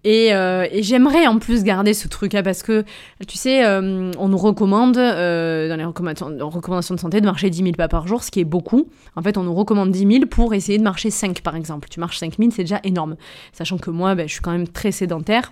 Et, 0.05 0.33
euh, 0.33 0.65
et 0.71 0.81
j'aimerais 0.81 1.27
en 1.27 1.39
plus 1.39 1.65
garder 1.65 1.93
ce 1.93 2.07
truc 2.07 2.31
là 2.31 2.41
parce 2.41 2.63
que 2.63 2.85
tu 3.27 3.37
sais, 3.37 3.65
euh, 3.65 4.11
on 4.17 4.29
nous 4.29 4.37
recommande 4.37 4.95
dans 4.95 5.75
les 5.77 5.83
recommandations, 5.83 6.49
recommandations, 6.49 6.95
de 6.95 7.01
santé 7.01 7.19
de 7.19 7.25
marcher 7.25 7.49
10 7.49 7.57
000 7.57 7.71
pas 7.73 7.89
par 7.89 8.07
jour, 8.07 8.23
ce 8.23 8.31
qui 8.31 8.39
est 8.39 8.45
beaucoup. 8.45 8.87
En 9.17 9.21
fait, 9.21 9.37
on 9.37 9.43
nous 9.43 9.53
recommande 9.53 9.91
10 9.91 10.07
000 10.07 10.25
pour 10.27 10.53
essayer 10.53 10.77
de 10.77 10.83
marcher 10.83 11.09
5 11.09 11.41
par 11.41 11.57
exemple. 11.57 11.89
Tu 11.89 11.99
marches 11.99 12.17
5 12.17 12.37
000, 12.39 12.51
c'est 12.51 12.63
déjà 12.63 12.79
énorme. 12.85 13.17
Sachant 13.51 13.77
que 13.77 13.89
moi, 13.89 14.15
ben, 14.15 14.25
je 14.25 14.31
suis 14.31 14.41
quand 14.41 14.53
même 14.53 14.69
très 14.69 14.93
sédentaire. 14.93 15.51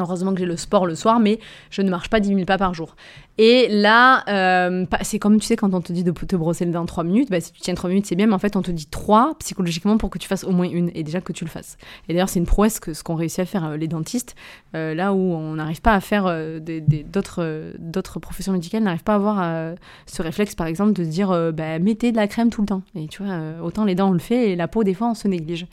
Heureusement 0.00 0.32
que 0.32 0.40
j'ai 0.40 0.46
le 0.46 0.56
sport 0.56 0.86
le 0.86 0.94
soir, 0.94 1.20
mais 1.20 1.38
je 1.70 1.82
ne 1.82 1.90
marche 1.90 2.08
pas 2.08 2.20
10 2.20 2.28
000 2.28 2.44
pas 2.44 2.58
par 2.58 2.74
jour. 2.74 2.96
Et 3.42 3.68
là, 3.68 4.22
euh, 4.28 4.84
c'est 5.00 5.18
comme 5.18 5.40
tu 5.40 5.46
sais, 5.46 5.56
quand 5.56 5.72
on 5.72 5.80
te 5.80 5.94
dit 5.94 6.04
de 6.04 6.10
te 6.10 6.36
brosser 6.36 6.66
les 6.66 6.72
dents 6.72 6.84
3 6.84 7.04
minutes, 7.04 7.30
bah, 7.30 7.40
si 7.40 7.52
tu 7.52 7.60
tiens 7.60 7.74
3 7.74 7.88
minutes, 7.88 8.04
c'est 8.04 8.14
bien, 8.14 8.26
mais 8.26 8.34
en 8.34 8.38
fait, 8.38 8.54
on 8.54 8.60
te 8.60 8.70
dit 8.70 8.84
3 8.84 9.36
psychologiquement 9.38 9.96
pour 9.96 10.10
que 10.10 10.18
tu 10.18 10.28
fasses 10.28 10.44
au 10.44 10.50
moins 10.50 10.68
une, 10.68 10.90
et 10.94 11.02
déjà 11.02 11.22
que 11.22 11.32
tu 11.32 11.44
le 11.44 11.50
fasses. 11.50 11.78
Et 12.08 12.12
d'ailleurs, 12.12 12.28
c'est 12.28 12.38
une 12.38 12.44
prouesse 12.44 12.80
que 12.80 12.92
ce 12.92 13.02
qu'ont 13.02 13.14
réussi 13.14 13.40
à 13.40 13.46
faire 13.46 13.64
euh, 13.64 13.76
les 13.78 13.88
dentistes, 13.88 14.34
euh, 14.74 14.94
là 14.94 15.14
où 15.14 15.18
on 15.18 15.54
n'arrive 15.54 15.80
pas 15.80 15.94
à 15.94 16.00
faire 16.00 16.24
d'autres 16.60 18.18
professions 18.20 18.52
médicales, 18.52 18.82
n'arrivent 18.82 19.04
pas 19.04 19.14
à 19.14 19.16
avoir 19.16 19.74
ce 20.06 20.22
réflexe, 20.22 20.54
par 20.54 20.66
exemple, 20.66 20.92
de 20.92 21.02
se 21.02 21.08
dire 21.08 21.52
bah, 21.52 21.78
mettez 21.78 22.12
de 22.12 22.16
la 22.16 22.28
crème 22.28 22.50
tout 22.50 22.60
le 22.60 22.66
temps. 22.66 22.82
Et 22.94 23.06
tu 23.08 23.22
vois, 23.22 23.38
autant 23.62 23.86
les 23.86 23.94
dents, 23.94 24.10
on 24.10 24.12
le 24.12 24.18
fait, 24.18 24.50
et 24.50 24.56
la 24.56 24.68
peau, 24.68 24.84
des 24.84 24.92
fois, 24.92 25.08
on 25.08 25.14
se 25.14 25.28
néglige. 25.28 25.66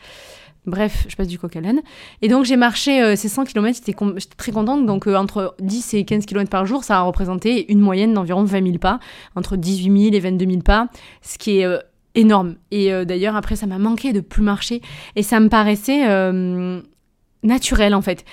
Bref, 0.68 1.06
je 1.08 1.16
passe 1.16 1.30
du 1.30 1.40
coq 1.40 1.56
à 1.56 1.62
l'âne. 1.62 1.82
Et 2.22 2.28
donc 2.28 2.44
j'ai 2.44 2.58
marché 2.58 3.02
euh, 3.02 3.16
ces 3.16 3.30
100 3.30 3.46
km, 3.46 3.80
j'étais 3.80 3.98
très 4.36 4.52
contente. 4.52 4.86
Donc 4.86 5.08
euh, 5.08 5.16
entre 5.16 5.56
10 5.62 5.94
et 5.94 6.04
15 6.04 6.26
km 6.26 6.50
par 6.50 6.66
jour, 6.66 6.84
ça 6.84 6.98
a 6.98 7.02
représenté 7.02 7.72
une 7.72 7.80
moyenne 7.80 8.14
d'environ 8.14 8.44
20 8.44 8.64
000 8.66 8.78
pas, 8.78 9.00
entre 9.36 9.56
18 9.56 10.02
000 10.12 10.16
et 10.16 10.20
22 10.20 10.46
000 10.46 10.62
pas, 10.62 10.90
ce 11.22 11.38
qui 11.38 11.60
est 11.60 11.66
euh, 11.66 11.80
énorme. 12.16 12.56
Et 12.72 12.90
d'ailleurs 13.06 13.36
après 13.36 13.56
ça 13.56 13.68
m'a 13.68 13.78
manqué 13.78 14.12
de 14.12 14.22
plus 14.22 14.42
marcher 14.42 14.82
et 15.16 15.22
ça 15.22 15.40
me 15.40 15.50
paraissait 15.50 16.04
naturel 17.44 17.94
en 17.94 18.02
fait. 18.02 18.26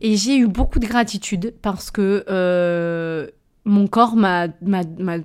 Et 0.00 0.16
j'ai 0.16 0.36
eu 0.36 0.46
beaucoup 0.46 0.78
de 0.78 0.86
gratitude 0.86 1.52
parce 1.60 1.90
que 1.90 2.22
mon 3.64 3.86
corps 3.86 4.16
m'a 4.16 4.48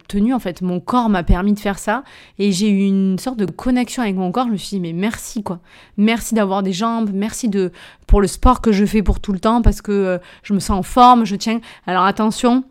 tenu 0.08 0.34
en 0.34 0.40
fait, 0.40 0.62
mon 0.62 0.80
corps 0.80 1.10
m'a 1.10 1.24
permis 1.24 1.54
de 1.54 1.60
faire 1.60 1.80
ça. 1.80 2.04
Et 2.40 2.52
j'ai 2.52 2.70
eu 2.70 2.86
une 2.86 3.18
sorte 3.18 3.38
de 3.38 3.46
connexion 3.46 4.04
avec 4.04 4.16
mon 4.16 4.32
corps. 4.32 4.48
Je 4.48 4.52
me 4.52 4.58
suis 4.58 4.78
dit 4.78 4.80
mais 4.80 4.94
merci 4.94 5.44
quoi, 5.44 5.60
merci 5.98 6.36
d'avoir 6.36 6.64
des 6.64 6.74
jambes, 6.74 7.10
merci 7.14 7.50
de 7.50 7.72
pour 8.06 8.22
le 8.22 8.28
sport 8.28 8.62
que 8.62 8.72
je 8.72 8.86
fais 8.86 9.02
pour 9.02 9.20
tout 9.20 9.34
le 9.34 9.40
temps 9.40 9.62
parce 9.62 9.82
que 9.82 9.92
euh, 9.92 10.18
je 10.44 10.54
me 10.54 10.60
sens 10.60 10.80
en 10.80 10.84
forme, 10.84 11.26
je 11.26 11.36
tiens. 11.36 11.60
Alors 11.88 12.04
attention, 12.04 12.64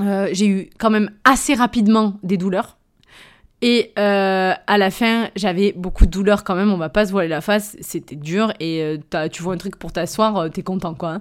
euh, 0.00 0.28
j'ai 0.32 0.46
eu 0.46 0.70
quand 0.78 0.90
même 0.90 1.10
assez 1.24 1.54
rapidement 1.54 2.14
des 2.22 2.36
douleurs 2.36 2.78
et 3.66 3.92
euh, 3.98 4.52
à 4.66 4.76
la 4.76 4.90
fin, 4.90 5.30
j'avais 5.36 5.72
beaucoup 5.74 6.04
de 6.04 6.10
douleurs 6.10 6.44
quand 6.44 6.54
même, 6.54 6.70
on 6.70 6.76
va 6.76 6.90
pas 6.90 7.06
se 7.06 7.12
voiler 7.12 7.28
la 7.28 7.40
face, 7.40 7.78
c'était 7.80 8.14
dur 8.14 8.52
et 8.60 8.98
euh, 9.14 9.28
tu 9.28 9.42
vois 9.42 9.54
un 9.54 9.56
truc 9.56 9.76
pour 9.76 9.90
t'asseoir, 9.90 10.36
euh, 10.36 10.48
t'es 10.50 10.60
content 10.60 10.92
quoi. 10.92 11.12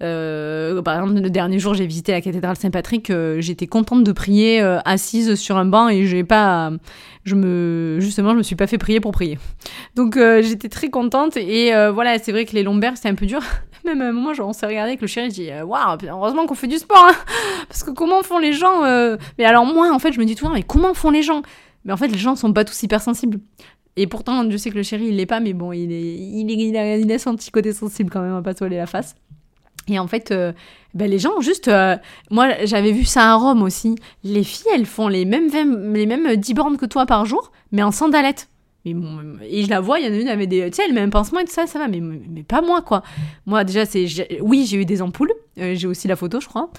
Hein. 0.00 0.82
par 0.82 0.96
exemple, 0.96 1.20
le 1.20 1.30
dernier 1.30 1.60
jour, 1.60 1.74
j'ai 1.74 1.86
visité 1.86 2.10
la 2.10 2.20
cathédrale 2.20 2.56
Saint-Patrick, 2.56 3.12
j'étais 3.38 3.68
contente 3.68 4.02
de 4.02 4.10
prier 4.10 4.60
assise 4.84 5.36
sur 5.36 5.56
un 5.56 5.66
banc 5.66 5.88
et 5.88 6.04
j'ai 6.04 6.24
pas, 6.24 6.72
je 7.22 7.36
me, 7.36 7.98
justement, 8.00 8.32
je 8.32 8.38
me 8.38 8.42
suis 8.42 8.56
pas 8.56 8.66
fait 8.66 8.78
prier 8.78 8.98
pour 8.98 9.12
prier. 9.12 9.38
Donc 9.94 10.18
j'étais 10.18 10.68
très 10.68 10.90
contente 10.90 11.36
et 11.36 11.70
voilà, 11.92 12.18
c'est 12.18 12.32
vrai 12.32 12.44
que 12.44 12.54
les 12.54 12.64
lombaires 12.64 12.96
c'était 12.96 13.10
un 13.10 13.14
peu 13.14 13.26
dur. 13.26 13.40
Même 13.84 14.00
à 14.00 14.06
un 14.06 14.12
moment, 14.12 14.32
on 14.40 14.52
s'est 14.52 14.66
regardé 14.66 14.92
avec 14.92 15.00
le 15.00 15.06
chéri, 15.06 15.28
je 15.30 15.34
dis 15.34 15.50
waouh, 15.64 15.98
heureusement 16.08 16.46
qu'on 16.46 16.54
fait 16.56 16.66
du 16.66 16.78
sport, 16.78 17.06
hein. 17.08 17.14
parce 17.68 17.84
que 17.84 17.90
comment 17.90 18.24
font 18.24 18.38
les 18.38 18.52
gens 18.52 18.80
Mais 19.38 19.44
alors 19.44 19.64
moi, 19.64 19.92
en 19.92 20.00
fait, 20.00 20.10
je 20.10 20.18
me 20.18 20.24
dis 20.24 20.34
toujours, 20.34 20.52
mais 20.52 20.64
comment 20.64 20.92
font 20.92 21.10
les 21.10 21.22
gens? 21.22 21.42
Mais 21.84 21.92
en 21.92 21.96
fait, 21.96 22.08
les 22.08 22.18
gens 22.18 22.36
sont 22.36 22.52
pas 22.52 22.64
tous 22.64 22.82
hypersensibles. 22.82 23.38
Et 23.96 24.06
pourtant, 24.06 24.50
je 24.50 24.56
sais 24.56 24.70
que 24.70 24.76
le 24.76 24.82
chéri, 24.82 25.06
il 25.06 25.16
l'est 25.16 25.26
pas, 25.26 25.40
mais 25.40 25.52
bon, 25.52 25.72
il, 25.72 25.92
est, 25.92 26.16
il, 26.16 26.50
est, 26.50 26.68
il, 26.68 26.76
a, 26.76 26.96
il 26.96 27.10
a 27.12 27.18
son 27.18 27.36
petit 27.36 27.50
côté 27.50 27.72
sensible 27.72 28.10
quand 28.10 28.22
même, 28.22 28.32
va 28.32 28.42
pas 28.42 28.54
se 28.54 28.64
la 28.64 28.86
face. 28.86 29.14
Et 29.86 29.98
en 29.98 30.06
fait, 30.06 30.30
euh, 30.30 30.52
ben 30.94 31.10
les 31.10 31.18
gens, 31.18 31.40
juste. 31.40 31.68
Euh, 31.68 31.96
moi, 32.30 32.64
j'avais 32.64 32.92
vu 32.92 33.04
ça 33.04 33.32
à 33.32 33.34
Rome 33.34 33.62
aussi. 33.62 33.96
Les 34.22 34.42
filles, 34.42 34.72
elles 34.74 34.86
font 34.86 35.08
les 35.08 35.24
mêmes, 35.24 35.48
les 35.92 36.06
mêmes 36.06 36.36
10 36.36 36.54
bornes 36.54 36.76
que 36.76 36.86
toi 36.86 37.06
par 37.06 37.26
jour, 37.26 37.52
mais 37.70 37.82
en 37.82 37.92
sandalettes. 37.92 38.48
Mais 38.84 38.94
et 39.48 39.62
je 39.62 39.70
la 39.70 39.80
vois, 39.80 39.98
il 39.98 40.06
y 40.06 40.08
en 40.08 40.12
a 40.12 40.20
une, 40.20 40.28
avait 40.28 40.46
des. 40.46 40.70
Tu 40.70 40.76
sais, 40.76 40.88
le 40.88 40.94
même 40.94 41.10
pansement 41.10 41.40
et 41.40 41.44
tout 41.44 41.52
ça, 41.52 41.66
ça 41.66 41.78
va, 41.78 41.88
mais, 41.88 42.00
mais 42.00 42.42
pas 42.42 42.60
moi, 42.60 42.82
quoi. 42.82 43.02
Moi, 43.46 43.64
déjà, 43.64 43.86
c'est. 43.86 44.06
Oui, 44.40 44.66
j'ai 44.68 44.76
eu 44.76 44.84
des 44.84 45.00
ampoules. 45.00 45.32
Euh, 45.58 45.74
j'ai 45.74 45.86
aussi 45.86 46.06
la 46.08 46.16
photo, 46.16 46.40
je 46.40 46.48
crois. 46.48 46.70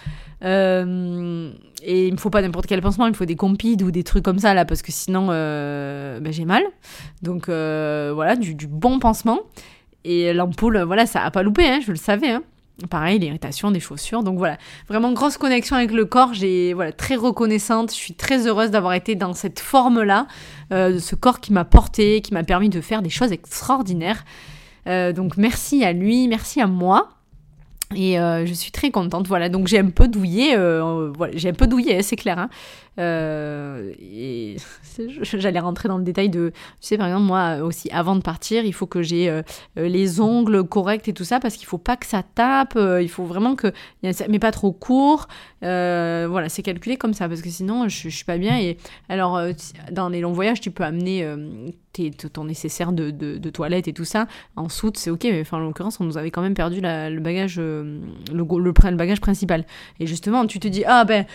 Euh, 0.44 1.52
et 1.82 2.08
il 2.08 2.14
me 2.14 2.18
faut 2.18 2.30
pas 2.30 2.42
n'importe 2.42 2.68
quel 2.68 2.82
pansement, 2.82 3.08
il 3.08 3.12
me 3.12 3.16
faut 3.16 3.26
des 3.26 3.36
compides 3.36 3.82
ou 3.82 3.90
des 3.90 4.04
trucs 4.04 4.24
comme 4.24 4.40
ça, 4.40 4.54
là, 4.54 4.66
parce 4.66 4.82
que 4.82 4.92
sinon, 4.92 5.28
euh, 5.32 6.20
ben, 6.20 6.32
j'ai 6.32 6.46
mal. 6.46 6.64
Donc, 7.24 7.48
voilà, 7.48 8.36
du, 8.36 8.54
du, 8.54 8.68
bon 8.68 9.00
pansement. 9.00 9.40
Et 10.04 10.34
l'ampoule, 10.34 10.80
voilà, 10.84 11.08
ça 11.08 11.24
a 11.24 11.32
pas 11.32 11.42
loupé, 11.42 11.66
hein, 11.66 11.80
je 11.84 11.92
le 11.92 11.98
savais. 11.98 12.30
Hein. 12.30 12.44
Pareil, 12.90 13.20
l'irritation 13.20 13.72
des 13.72 13.80
chaussures. 13.80 14.22
Donc 14.22 14.38
voilà, 14.38 14.58
vraiment 14.90 15.14
grosse 15.14 15.38
connexion 15.38 15.78
avec 15.78 15.92
le 15.92 16.04
corps. 16.04 16.34
J'ai 16.34 16.74
voilà 16.74 16.92
très 16.92 17.16
reconnaissante. 17.16 17.92
Je 17.92 17.96
suis 17.96 18.14
très 18.14 18.48
heureuse 18.48 18.70
d'avoir 18.70 18.94
été 18.94 19.16
dans 19.16 19.34
cette 19.34 19.62
forme-là, 19.62 20.28
euh, 20.74 21.00
ce 21.00 21.16
corps 21.16 21.40
qui 21.40 21.54
m'a 21.54 21.64
porté, 21.64 22.22
qui 22.22 22.34
m'a 22.34 22.44
permis 22.44 22.68
de 22.68 22.82
faire 22.82 23.02
des 23.02 23.10
choses 23.10 23.32
extraordinaires. 23.32 24.26
Euh, 24.88 25.14
donc 25.14 25.38
merci 25.38 25.86
à 25.86 25.94
lui, 25.94 26.28
merci 26.28 26.60
à 26.60 26.68
moi. 26.68 27.12
Et 27.96 28.20
euh, 28.20 28.46
je 28.46 28.54
suis 28.54 28.72
très 28.72 28.92
contente. 28.92 29.26
Voilà, 29.28 29.48
donc 29.48 29.68
j'ai 29.68 29.80
un 29.80 29.90
peu 29.90 30.10
douillé. 30.10 30.58
voilà, 30.58 31.32
j'ai 31.38 31.50
un 31.50 31.54
peu 31.54 31.68
douillé, 31.68 32.02
c'est 32.02 32.18
clair. 32.18 32.38
Hein. 32.38 32.50
Euh, 33.00 33.94
et 34.00 34.58
j'allais 35.22 35.60
rentrer 35.60 35.90
dans 35.90 35.98
le 35.98 36.04
détail 36.04 36.30
de, 36.30 36.50
tu 36.50 36.88
sais, 36.88 36.98
par 36.98 37.08
exemple, 37.08 37.26
moi 37.26 37.58
aussi, 37.58 37.90
avant 37.92 38.16
de 38.16 38.22
partir, 38.22 38.66
il 38.66 38.74
faut 38.74 38.88
que 38.88 39.02
j'ai 39.02 39.30
euh, 39.30 39.42
les 39.76 40.22
ongles 40.22 40.64
corrects 40.64 41.08
et 41.08 41.14
tout 41.14 41.26
ça, 41.26 41.40
parce 41.40 41.56
qu'il 41.56 41.68
faut 41.68 41.78
pas 41.78 41.98
que 41.98 42.06
ça 42.06 42.24
tape, 42.24 42.76
euh, 42.76 43.02
il 43.02 43.10
faut 43.10 43.26
vraiment 43.26 43.56
que, 43.56 43.72
mais 44.04 44.40
pas 44.40 44.52
trop 44.52 44.72
court. 44.72 45.28
voilà, 45.62 46.50
c'est 46.50 46.64
calculé 46.64 46.98
comme 46.98 47.14
ça, 47.14 47.28
parce 47.28 47.42
que 47.42 47.50
sinon, 47.50 47.88
je, 47.90 48.10
je 48.10 48.16
suis 48.16 48.26
pas 48.26 48.38
bien. 48.38 48.58
Et 48.60 48.78
alors, 49.10 49.40
dans 49.92 50.10
les 50.10 50.22
longs 50.22 50.34
voyages, 50.34 50.62
tu 50.62 50.72
peux 50.72 50.84
amener 50.84 51.28
ton 52.34 52.46
nécessaire 52.46 52.92
de, 52.92 53.10
de, 53.12 53.50
toilette 53.50 53.88
et 53.88 53.94
tout 53.94 54.06
ça. 54.06 54.28
En 54.56 54.70
soute, 54.70 54.98
c'est 54.98 55.10
ok, 55.10 55.24
mais 55.24 55.42
enfin, 55.42 55.58
en 55.58 55.62
l'occurrence, 55.62 56.00
on 56.00 56.04
nous 56.04 56.18
avait 56.18 56.32
quand 56.32 56.42
même 56.42 56.54
perdu 56.54 56.82
le 56.82 57.20
bagage, 57.20 57.58
le, 57.58 58.72
bagage 58.96 59.22
principal. 59.22 59.66
Et 60.00 60.08
justement, 60.08 60.46
tu 60.46 60.60
te 60.60 60.68
dis, 60.68 60.84
ah 60.86 61.06
ben, 61.06 61.26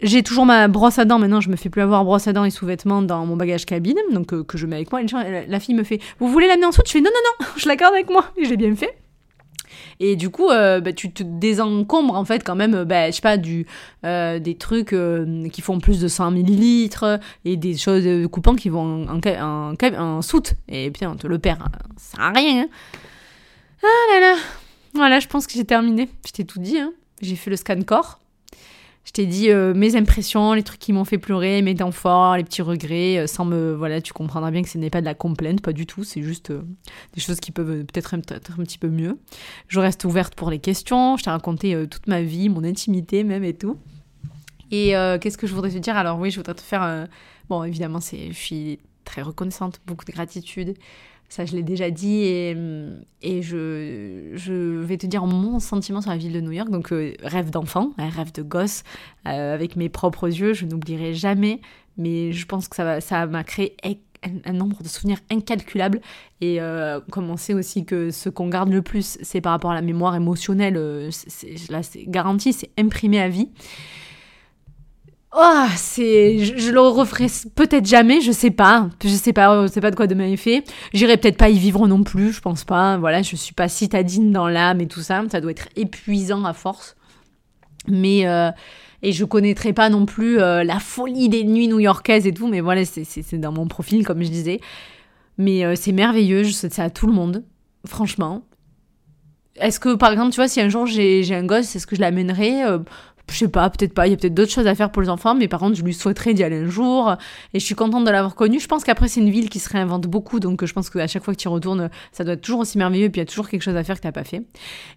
j'ai 0.00 0.22
toujours 0.22 0.46
ma 0.46 0.68
brosse 0.68 0.98
à 0.98 1.04
dents. 1.04 1.18
Maintenant, 1.18 1.40
je 1.40 1.50
me 1.50 1.56
fais 1.56 1.70
plus 1.70 1.82
avoir 1.82 2.04
brosse 2.04 2.28
à 2.28 2.32
dents 2.32 2.44
et 2.44 2.50
sous-vêtements 2.50 3.02
dans 3.02 3.26
mon 3.26 3.36
bagage 3.36 3.66
cabine, 3.66 3.98
donc 4.12 4.32
euh, 4.32 4.44
que 4.44 4.56
je 4.56 4.66
mets 4.66 4.76
avec 4.76 4.92
moi. 4.92 5.02
La 5.02 5.60
fille 5.60 5.74
me 5.74 5.82
fait 5.84 6.00
Vous 6.18 6.28
voulez 6.28 6.46
l'amener 6.46 6.66
en 6.66 6.72
soute 6.72 6.86
Je 6.86 6.92
fais 6.92 7.00
Non, 7.00 7.10
non, 7.12 7.46
non, 7.46 7.46
je 7.56 7.68
la 7.68 7.76
garde 7.76 7.94
avec 7.94 8.10
moi. 8.10 8.26
Et 8.36 8.44
j'ai 8.44 8.56
bien 8.56 8.74
fait. 8.76 8.96
Et 10.00 10.14
du 10.14 10.30
coup, 10.30 10.48
euh, 10.48 10.80
bah, 10.80 10.92
tu 10.92 11.10
te 11.10 11.24
désencombres 11.24 12.14
en 12.14 12.24
fait 12.24 12.44
quand 12.44 12.54
même, 12.54 12.84
bah, 12.84 13.10
je 13.10 13.16
sais 13.16 13.20
pas, 13.20 13.36
euh, 14.06 14.38
des 14.38 14.54
trucs 14.56 14.94
qui 15.52 15.60
font 15.60 15.80
plus 15.80 16.00
de 16.00 16.06
100 16.06 16.30
millilitres 16.30 17.18
et 17.44 17.56
des 17.56 17.76
choses 17.76 18.06
coupants 18.30 18.54
qui 18.54 18.68
vont 18.68 19.06
en, 19.08 20.22
soute. 20.22 20.54
Et 20.68 20.90
putain, 20.90 21.10
on 21.10 21.16
te 21.16 21.26
le 21.26 21.38
perd. 21.38 21.60
Ça 21.96 22.16
sert 22.16 22.20
à 22.20 22.30
rien. 22.30 22.62
Hein. 22.62 22.68
Ah 23.82 24.14
là 24.14 24.20
là. 24.20 24.36
Voilà, 24.94 25.20
je 25.20 25.26
pense 25.26 25.46
que 25.46 25.52
j'ai 25.52 25.64
terminé. 25.64 26.08
Je 26.26 26.32
t'ai 26.32 26.44
tout 26.44 26.60
dit. 26.60 26.78
Hein. 26.78 26.92
J'ai 27.20 27.36
fait 27.36 27.50
le 27.50 27.56
scan 27.56 27.82
corps. 27.82 28.20
Je 29.08 29.12
t'ai 29.14 29.24
dit 29.24 29.48
euh, 29.48 29.72
mes 29.72 29.96
impressions, 29.96 30.52
les 30.52 30.62
trucs 30.62 30.80
qui 30.80 30.92
m'ont 30.92 31.06
fait 31.06 31.16
pleurer, 31.16 31.62
mes 31.62 31.74
temps 31.74 31.92
forts, 31.92 32.36
les 32.36 32.44
petits 32.44 32.60
regrets, 32.60 33.16
euh, 33.16 33.26
sans 33.26 33.46
me... 33.46 33.72
Voilà, 33.72 34.02
tu 34.02 34.12
comprendras 34.12 34.50
bien 34.50 34.60
que 34.60 34.68
ce 34.68 34.76
n'est 34.76 34.90
pas 34.90 35.00
de 35.00 35.06
la 35.06 35.14
complainte, 35.14 35.62
pas 35.62 35.72
du 35.72 35.86
tout, 35.86 36.04
c'est 36.04 36.20
juste 36.22 36.50
euh, 36.50 36.60
des 37.14 37.22
choses 37.22 37.40
qui 37.40 37.50
peuvent 37.50 37.86
peut-être 37.86 38.12
être 38.12 38.52
un, 38.60 38.64
petit 38.64 38.76
peu 38.76 38.88
mieux. 38.88 39.18
Je 39.68 39.80
reste 39.80 40.04
ouverte 40.04 40.34
pour 40.34 40.50
les 40.50 40.58
questions, 40.58 41.16
je 41.16 41.24
t'ai 41.24 41.30
raconté 41.30 41.86
toute 41.88 42.06
ma 42.06 42.20
vie, 42.20 42.50
mon 42.50 42.62
intimité 42.64 43.24
même 43.24 43.44
et 43.44 43.54
tout. 43.54 43.78
Et 44.70 44.88
qu'est-ce 45.22 45.38
que 45.38 45.46
je 45.46 45.54
voudrais 45.54 45.70
te 45.70 45.78
dire? 45.78 45.96
Alors 45.96 46.18
oui, 46.18 46.30
je 46.30 46.36
voudrais 46.36 46.54
te 46.54 46.60
faire... 46.60 47.08
Bon, 47.48 47.64
évidemment, 47.64 48.00
je 48.00 48.34
suis 48.34 48.78
très 49.06 49.22
reconnaissante, 49.22 49.80
beaucoup 49.86 50.04
de 50.04 50.12
gratitude. 50.12 50.74
Ça, 51.28 51.44
je 51.44 51.54
l'ai 51.54 51.62
déjà 51.62 51.90
dit 51.90 52.22
et, 52.24 53.42
je, 53.42 54.80
vais 54.80 54.96
te 54.96 55.06
dire 55.06 55.26
mon 55.26 55.60
sentiment 55.60 56.00
sur 56.00 56.10
la 56.10 56.16
ville 56.16 56.32
de 56.32 56.40
New 56.40 56.52
York. 56.52 56.70
Donc, 56.70 56.92
euh, 56.92 57.12
rêve 57.22 57.50
d'enfant, 57.50 57.92
rêve 57.98 58.32
de 58.32 58.42
gosse, 58.42 58.82
euh, 59.26 59.54
avec 59.54 59.76
mes 59.76 59.90
propres 59.90 60.26
yeux, 60.26 60.54
je 60.54 60.64
n'oublierai 60.64 61.12
jamais. 61.14 61.60
Mais 61.98 62.32
je 62.32 62.46
pense 62.46 62.68
que 62.68 63.00
ça 63.00 63.26
m'a 63.26 63.44
créé 63.44 63.76
un, 64.44 64.52
nombre 64.52 64.82
de 64.82 64.88
souvenirs 64.88 65.18
incalculables. 65.30 66.00
Et 66.40 66.60
euh, 66.60 67.00
comme 67.10 67.28
on 67.28 67.36
sait 67.36 67.54
aussi 67.54 67.84
que 67.84 68.10
ce 68.10 68.28
qu'on 68.28 68.48
garde 68.48 68.70
le 68.70 68.82
plus, 68.82 69.18
c'est 69.20 69.40
par 69.40 69.52
rapport 69.52 69.72
à 69.72 69.74
la 69.74 69.82
mémoire 69.82 70.14
émotionnelle, 70.14 71.10
là, 71.68 71.82
c'est 71.82 72.04
garanti, 72.06 72.52
c'est 72.52 72.70
imprimé 72.78 73.20
à 73.20 73.28
vie. 73.28 73.50
Oh, 75.36 75.66
c'est, 75.76 76.38
je, 76.38 76.70
le 76.70 76.80
referai 76.80 77.26
peut-être 77.54 77.84
jamais, 77.84 78.22
je 78.22 78.32
sais 78.32 78.50
pas, 78.50 78.88
je 79.04 79.10
sais 79.10 79.34
pas, 79.34 79.66
je 79.66 79.70
sais 79.70 79.82
pas 79.82 79.90
de 79.90 79.96
quoi 79.96 80.06
demain 80.06 80.26
est 80.26 80.36
fait. 80.38 80.64
J'irai 80.94 81.18
peut-être 81.18 81.36
pas 81.36 81.50
y 81.50 81.58
vivre 81.58 81.86
non 81.86 82.02
plus, 82.02 82.32
je 82.32 82.40
pense 82.40 82.64
pas. 82.64 82.96
Voilà, 82.96 83.20
je 83.20 83.36
suis 83.36 83.52
pas 83.52 83.68
citadine 83.68 84.32
dans 84.32 84.48
l'âme 84.48 84.80
et 84.80 84.88
tout 84.88 85.00
ça, 85.00 85.22
ça 85.30 85.42
doit 85.42 85.50
être 85.50 85.68
épuisant 85.76 86.44
à 86.44 86.54
force. 86.54 86.96
Mais 87.86 88.26
euh, 88.26 88.50
et 89.02 89.12
je 89.12 89.24
connaîtrai 89.24 89.74
pas 89.74 89.90
non 89.90 90.06
plus 90.06 90.40
euh, 90.40 90.64
la 90.64 90.80
folie 90.80 91.28
des 91.28 91.44
nuits 91.44 91.68
new-yorkaises 91.68 92.26
et 92.26 92.32
tout, 92.32 92.48
mais 92.48 92.60
voilà, 92.60 92.84
c'est 92.86 93.34
dans 93.34 93.52
mon 93.52 93.68
profil 93.68 94.06
comme 94.06 94.22
je 94.22 94.30
disais. 94.30 94.60
Mais 95.36 95.62
euh, 95.64 95.74
c'est 95.76 95.92
merveilleux, 95.92 96.42
je 96.42 96.52
souhaite 96.52 96.74
ça 96.74 96.84
à 96.84 96.90
tout 96.90 97.06
le 97.06 97.12
monde, 97.12 97.44
franchement. 97.86 98.42
Est-ce 99.56 99.78
que 99.78 99.94
par 99.94 100.10
exemple, 100.10 100.30
tu 100.30 100.36
vois, 100.36 100.48
si 100.48 100.60
un 100.60 100.70
jour 100.70 100.86
j'ai 100.86 101.34
un 101.34 101.44
gosse, 101.44 101.76
est-ce 101.76 101.86
que 101.86 101.96
je 101.96 102.00
l'amènerai 102.00 102.62
je 103.30 103.38
sais 103.38 103.48
pas, 103.48 103.68
peut-être 103.70 103.94
pas, 103.94 104.06
il 104.06 104.10
y 104.10 104.14
a 104.14 104.16
peut-être 104.16 104.34
d'autres 104.34 104.52
choses 104.52 104.66
à 104.66 104.74
faire 104.74 104.90
pour 104.90 105.02
les 105.02 105.08
enfants, 105.08 105.34
mais 105.34 105.48
par 105.48 105.60
contre, 105.60 105.76
je 105.76 105.82
lui 105.82 105.94
souhaiterais 105.94 106.34
d'y 106.34 106.42
aller 106.44 106.58
un 106.58 106.68
jour, 106.68 107.16
et 107.54 107.60
je 107.60 107.64
suis 107.64 107.74
contente 107.74 108.04
de 108.04 108.10
l'avoir 108.10 108.34
connue. 108.34 108.60
Je 108.60 108.68
pense 108.68 108.84
qu'après, 108.84 109.08
c'est 109.08 109.20
une 109.20 109.30
ville 109.30 109.48
qui 109.48 109.58
se 109.58 109.68
réinvente 109.68 110.06
beaucoup, 110.06 110.40
donc 110.40 110.64
je 110.64 110.72
pense 110.72 110.90
qu'à 110.90 111.06
chaque 111.06 111.24
fois 111.24 111.34
que 111.34 111.38
tu 111.38 111.48
y 111.48 111.50
retournes, 111.50 111.90
ça 112.12 112.24
doit 112.24 112.34
être 112.34 112.40
toujours 112.40 112.60
aussi 112.60 112.78
merveilleux, 112.78 113.06
et 113.06 113.10
puis 113.10 113.20
il 113.20 113.22
y 113.22 113.26
a 113.26 113.26
toujours 113.26 113.48
quelque 113.48 113.62
chose 113.62 113.76
à 113.76 113.84
faire 113.84 113.96
que 113.96 114.02
tu 114.02 114.06
n'as 114.06 114.12
pas 114.12 114.24
fait. 114.24 114.42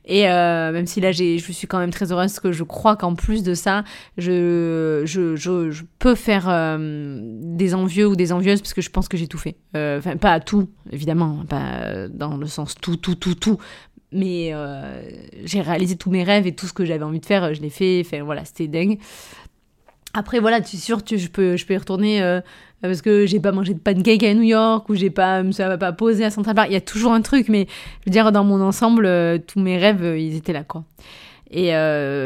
Et 0.05 0.29
euh, 0.29 0.71
même 0.71 0.87
si 0.87 1.01
là, 1.01 1.11
je 1.11 1.37
suis 1.37 1.67
quand 1.67 1.79
même 1.79 1.91
très 1.91 2.11
heureuse, 2.11 2.39
que 2.39 2.51
je 2.51 2.63
crois 2.63 2.95
qu'en 2.95 3.15
plus 3.15 3.43
de 3.43 3.53
ça, 3.53 3.83
je, 4.17 5.03
peux 5.99 6.15
faire 6.15 6.47
euh, 6.49 7.19
des 7.21 7.75
envieux 7.75 8.07
ou 8.07 8.15
des 8.15 8.31
envieuses, 8.31 8.61
parce 8.61 8.73
que 8.73 8.81
je 8.81 8.89
pense 8.89 9.07
que 9.07 9.17
j'ai 9.17 9.27
tout 9.27 9.37
fait. 9.37 9.57
Euh, 9.75 9.99
enfin, 9.99 10.17
pas 10.17 10.39
tout, 10.39 10.69
évidemment, 10.91 11.43
pas 11.47 12.07
dans 12.09 12.37
le 12.37 12.47
sens 12.47 12.75
tout, 12.75 12.97
tout, 12.97 13.15
tout, 13.15 13.35
tout, 13.35 13.57
mais 14.11 14.49
euh, 14.53 15.01
j'ai 15.45 15.61
réalisé 15.61 15.95
tous 15.95 16.11
mes 16.11 16.23
rêves 16.23 16.45
et 16.47 16.53
tout 16.53 16.67
ce 16.67 16.73
que 16.73 16.85
j'avais 16.85 17.03
envie 17.03 17.19
de 17.19 17.25
faire, 17.25 17.53
je 17.53 17.61
l'ai 17.61 17.69
fait. 17.69 18.03
Voilà, 18.21 18.45
c'était 18.45 18.67
dingue. 18.67 18.97
Après 20.13 20.39
voilà, 20.39 20.59
tu 20.59 20.75
es 20.75 20.79
sûr 20.79 20.99
je 21.09 21.27
peux, 21.27 21.55
je 21.55 21.65
peux 21.65 21.73
y 21.73 21.77
retourner 21.77 22.21
euh, 22.21 22.41
parce 22.81 23.01
que 23.01 23.25
j'ai 23.25 23.39
pas 23.39 23.53
mangé 23.53 23.73
de 23.73 23.79
pancake 23.79 24.23
à 24.23 24.33
New 24.33 24.41
York 24.41 24.89
ou 24.89 24.95
j'ai 24.95 25.09
pas, 25.09 25.49
ça 25.53 25.69
va 25.69 25.77
pas 25.77 25.93
posé 25.93 26.25
à 26.25 26.29
Central 26.29 26.55
Park. 26.55 26.67
Il 26.69 26.73
y 26.73 26.77
a 26.77 26.81
toujours 26.81 27.13
un 27.13 27.21
truc, 27.21 27.47
mais 27.47 27.67
je 28.01 28.05
veux 28.07 28.11
dire 28.11 28.31
dans 28.33 28.43
mon 28.43 28.61
ensemble, 28.61 29.05
euh, 29.05 29.38
tous 29.38 29.59
mes 29.59 29.77
rêves, 29.77 30.03
ils 30.17 30.35
étaient 30.35 30.53
là 30.53 30.63
quoi. 30.63 30.83
Et 31.53 31.71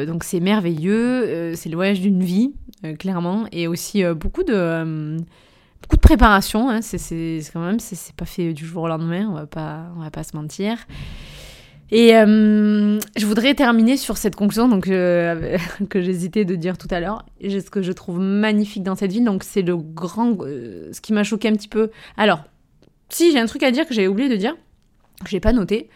donc 0.05 0.23
c'est 0.23 0.39
merveilleux, 0.39 1.55
c'est 1.55 1.69
le 1.69 1.75
voyage 1.75 1.99
d'une 1.99 2.23
vie, 2.23 2.53
clairement, 2.99 3.45
et 3.51 3.67
aussi 3.67 4.03
beaucoup 4.13 4.43
de 4.43 5.17
beaucoup 5.81 5.95
de 5.95 6.01
préparation. 6.01 6.69
Hein. 6.69 6.83
c'est 6.83 7.39
quand 7.51 7.65
même, 7.65 7.79
c'est 7.79 8.13
pas 8.15 8.25
fait 8.25 8.53
du 8.53 8.67
jour 8.67 8.83
au 8.83 8.87
lendemain, 8.87 9.27
on 9.27 9.33
va 9.33 9.47
pas, 9.47 9.87
on 9.97 10.01
va 10.01 10.11
pas 10.11 10.21
se 10.21 10.37
mentir. 10.37 10.77
Et 11.97 12.13
euh, 12.13 12.99
je 13.15 13.25
voudrais 13.25 13.53
terminer 13.53 13.95
sur 13.95 14.17
cette 14.17 14.35
conclusion 14.35 14.67
donc, 14.67 14.89
euh, 14.89 15.57
que 15.89 16.01
j'hésitais 16.01 16.43
de 16.43 16.55
dire 16.55 16.77
tout 16.77 16.89
à 16.91 16.99
l'heure. 16.99 17.25
Ce 17.41 17.69
que 17.69 17.81
je 17.81 17.93
trouve 17.93 18.19
magnifique 18.19 18.83
dans 18.83 18.95
cette 18.95 19.13
ville, 19.13 19.23
donc 19.23 19.45
c'est 19.45 19.61
le 19.61 19.77
grand. 19.77 20.35
Euh, 20.41 20.89
ce 20.91 20.99
qui 20.99 21.13
m'a 21.13 21.23
choqué 21.23 21.47
un 21.47 21.53
petit 21.53 21.69
peu. 21.69 21.91
Alors, 22.17 22.43
si 23.07 23.31
j'ai 23.31 23.39
un 23.39 23.45
truc 23.45 23.63
à 23.63 23.71
dire 23.71 23.87
que 23.87 23.93
j'ai 23.93 24.09
oublié 24.09 24.27
de 24.27 24.35
dire, 24.35 24.57
que 25.23 25.29
j'ai 25.29 25.39
pas 25.39 25.53
noté. 25.53 25.89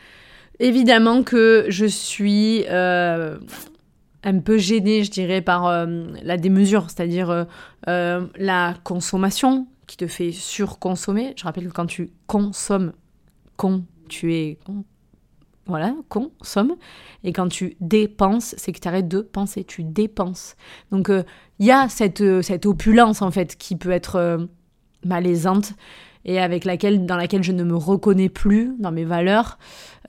Évidemment 0.62 1.22
que 1.22 1.66
je 1.68 1.86
suis 1.86 2.66
un 2.70 4.40
peu 4.44 4.58
gênée, 4.58 5.04
je 5.04 5.12
dirais, 5.12 5.42
par 5.42 5.86
la 6.24 6.38
démesure, 6.38 6.86
c'est-à-dire 6.90 7.46
la 7.86 8.74
consommation 8.86 9.68
qui 9.86 9.98
te 9.98 10.08
fait 10.08 10.32
surconsommer. 10.32 11.34
Je 11.36 11.44
rappelle 11.44 11.68
que 11.68 11.74
quand 11.74 11.88
tu 11.88 12.10
consommes, 12.26 12.94
con, 13.58 13.84
tu 14.08 14.34
es 14.34 14.58
voilà, 15.70 15.94
consomme. 16.10 16.76
Et 17.24 17.32
quand 17.32 17.48
tu 17.48 17.78
dépenses, 17.80 18.56
c'est 18.58 18.72
que 18.72 18.80
tu 18.80 18.88
arrêtes 18.88 19.08
de 19.08 19.22
penser, 19.22 19.64
tu 19.64 19.84
dépenses. 19.84 20.56
Donc 20.92 21.08
il 21.10 21.16
euh, 21.16 21.24
y 21.60 21.72
a 21.72 21.88
cette, 21.90 22.22
euh, 22.22 22.42
cette 22.42 22.66
opulence 22.66 23.22
en 23.22 23.32
fait 23.32 23.56
qui 23.56 23.76
peut 23.76 23.92
être 23.92 24.16
euh, 24.16 24.38
malaisante 25.06 25.74
et 26.26 26.40
avec 26.40 26.66
laquelle, 26.66 27.06
dans 27.06 27.16
laquelle 27.16 27.44
je 27.44 27.52
ne 27.52 27.64
me 27.64 27.76
reconnais 27.76 28.30
plus 28.30 28.74
dans 28.80 28.92
mes 28.92 29.06
valeurs. 29.06 29.58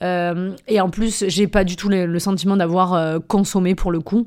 et 0.02 0.80
en 0.80 0.90
plus, 0.90 1.24
j'ai 1.28 1.46
pas 1.46 1.62
du 1.62 1.76
tout 1.76 1.88
le 1.88 2.18
sentiment 2.18 2.56
d'avoir 2.56 3.20
consommé 3.28 3.74
pour 3.76 3.92
le 3.92 4.00
coup. 4.00 4.26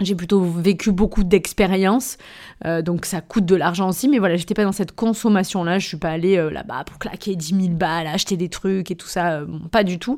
J'ai 0.00 0.14
plutôt 0.14 0.40
vécu 0.40 0.92
beaucoup 0.92 1.24
d'expériences, 1.24 2.16
euh, 2.64 2.80
donc 2.80 3.04
ça 3.04 3.20
coûte 3.20 3.44
de 3.44 3.54
l'argent 3.54 3.90
aussi, 3.90 4.08
mais 4.08 4.18
voilà, 4.18 4.36
j'étais 4.36 4.54
pas 4.54 4.64
dans 4.64 4.72
cette 4.72 4.92
consommation-là, 4.92 5.78
je 5.78 5.86
suis 5.86 5.98
pas 5.98 6.08
allée 6.08 6.38
euh, 6.38 6.50
là-bas 6.50 6.84
pour 6.84 6.98
claquer 6.98 7.36
10 7.36 7.48
000 7.48 7.68
balles, 7.74 8.06
acheter 8.06 8.38
des 8.38 8.48
trucs 8.48 8.90
et 8.90 8.96
tout 8.96 9.06
ça, 9.06 9.32
euh, 9.32 9.46
pas 9.70 9.84
du 9.84 9.98
tout. 9.98 10.16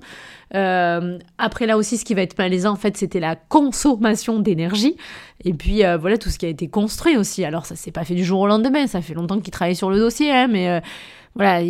après 0.52 1.66
là 1.66 1.76
aussi, 1.76 1.98
ce 1.98 2.04
qui 2.04 2.14
va 2.14 2.22
être 2.22 2.38
malaisant, 2.38 2.72
en 2.72 2.76
fait, 2.76 2.96
c'était 2.96 3.18
la 3.18 3.34
consommation 3.34 4.38
d'énergie, 4.38 4.96
et 5.44 5.52
puis 5.52 5.82
voilà, 5.98 6.16
tout 6.16 6.30
ce 6.30 6.38
qui 6.38 6.46
a 6.46 6.48
été 6.48 6.68
construit 6.68 7.16
aussi. 7.16 7.44
Alors 7.44 7.66
ça 7.66 7.74
s'est 7.74 7.90
pas 7.90 8.04
fait 8.04 8.14
du 8.14 8.24
jour 8.24 8.40
au 8.40 8.46
lendemain, 8.46 8.86
ça 8.86 9.02
fait 9.02 9.14
longtemps 9.14 9.40
qu'ils 9.40 9.52
travaillent 9.52 9.74
sur 9.74 9.90
le 9.90 9.98
dossier, 9.98 10.30
hein, 10.30 10.46
mais 10.48 10.80
voilà, 11.34 11.60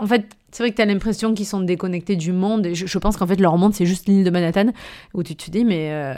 en 0.00 0.06
fait, 0.06 0.26
c'est 0.50 0.62
vrai 0.62 0.70
que 0.70 0.76
tu 0.76 0.82
as 0.82 0.86
l'impression 0.86 1.32
qu'ils 1.32 1.46
sont 1.46 1.60
déconnectés 1.60 2.16
du 2.16 2.32
monde, 2.32 2.66
et 2.66 2.74
je 2.74 2.98
pense 2.98 3.16
qu'en 3.16 3.26
fait, 3.26 3.40
leur 3.40 3.56
monde, 3.56 3.72
c'est 3.72 3.86
juste 3.86 4.06
l'île 4.06 4.24
de 4.24 4.30
Manhattan, 4.30 4.72
où 5.14 5.22
tu 5.22 5.34
te 5.34 5.50
dis, 5.50 5.64
mais 5.64 6.14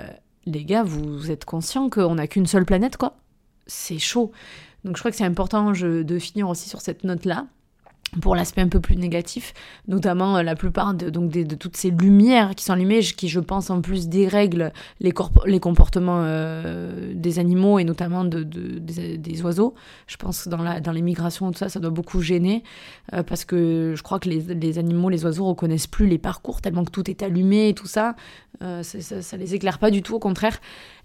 les 0.51 0.65
gars, 0.65 0.83
vous 0.83 1.31
êtes 1.31 1.45
conscients 1.45 1.89
qu'on 1.89 2.17
n'a 2.17 2.27
qu'une 2.27 2.47
seule 2.47 2.65
planète, 2.65 2.97
quoi 2.97 3.17
C'est 3.67 3.99
chaud. 3.99 4.33
Donc 4.85 4.97
je 4.97 5.03
crois 5.03 5.11
que 5.11 5.17
c'est 5.17 5.25
important 5.25 5.73
de 5.73 6.19
finir 6.19 6.49
aussi 6.49 6.69
sur 6.69 6.81
cette 6.81 7.05
note-là 7.05 7.47
pour 8.21 8.35
l'aspect 8.35 8.61
un 8.61 8.69
peu 8.69 8.81
plus 8.81 8.97
négatif, 8.97 9.55
notamment 9.87 10.39
euh, 10.39 10.43
la 10.43 10.57
plupart 10.57 10.95
de, 10.95 11.11
donc 11.11 11.31
de, 11.31 11.55
toutes 11.55 11.77
ces 11.77 11.91
lumières 11.91 12.55
qui 12.55 12.65
sont 12.65 12.73
allumées, 12.73 13.01
qui 13.01 13.29
je 13.29 13.41
pense 13.41 13.71
en 13.71 13.81
plus 13.81 14.09
dérèglent 14.09 14.73
les, 15.01 15.13
comportements 15.13 16.23
euh, 16.25 17.13
des 17.15 17.39
animaux 17.39 17.79
et 17.79 17.85
notamment 17.85 18.25
de, 18.25 18.43
des, 18.43 19.43
oiseaux. 19.43 19.75
Je 20.07 20.17
pense 20.17 20.45
que 20.45 20.49
dans, 20.49 20.63
la, 20.63 20.81
dans 20.81 20.93
les 20.93 21.03
migrations, 21.03 21.51
tout 21.53 21.59
ça, 21.59 21.69
ça 21.69 21.79
doit 21.79 21.91
beaucoup 21.91 22.21
gêner 22.21 22.65
euh, 23.13 23.23
parce 23.23 23.45
que 23.45 23.95
je 23.97 24.03
crois 24.03 24.19
que 24.19 24.29
les, 24.29 24.41
les, 24.41 24.79
animaux, 24.79 25.09
les 25.09 25.25
oiseaux 25.25 25.47
reconnaissent 25.47 25.87
plus 25.87 26.07
les 26.07 26.19
parcours 26.19 26.61
tellement 26.61 26.85
que 26.85 26.91
tout 26.91 27.09
est 27.09 27.23
allumé 27.23 27.69
et 27.69 27.75
tout 27.75 27.87
ça. 27.87 28.17
ça, 28.61 29.23
ça, 29.23 29.37
les 29.37 29.55
éclaire 29.55 29.79
pas 29.79 29.91
du 29.91 30.03
tout, 30.03 30.15
au 30.15 30.19
contraire. 30.19 30.61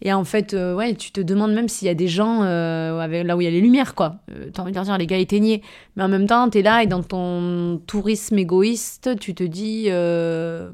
Et 0.06 0.14
en 0.14 0.23
fait, 0.23 0.53
ouais, 0.53 0.94
tu 0.94 1.11
te 1.11 1.19
demandes 1.19 1.52
même 1.52 1.68
s'il 1.68 1.88
y 1.88 1.90
a 1.90 1.95
des 1.95 2.07
gens 2.07 2.41
avec, 2.41 3.26
là 3.26 3.36
où 3.36 3.41
il 3.41 3.45
y 3.45 3.48
a 3.48 3.49
les 3.49 3.60
lumières, 3.60 3.95
quoi. 3.95 4.18
T'as 4.53 4.61
envie 4.61 4.72
de 4.72 4.80
dire, 4.80 4.98
les 4.99 5.07
gars, 5.07 5.18
éteignez. 5.18 5.64
Mais 5.95 6.03
en 6.03 6.07
même 6.07 6.27
temps, 6.27 6.48
t'es 6.48 6.61
là 6.61 6.84
et 6.84 6.86
dans 6.86 7.02
ton 7.02 7.82
tourisme 7.88 8.38
égoïste, 8.38 9.18
tu 9.19 9.34
te 9.34 9.44
dis, 9.44 9.86
euh, 9.88 10.69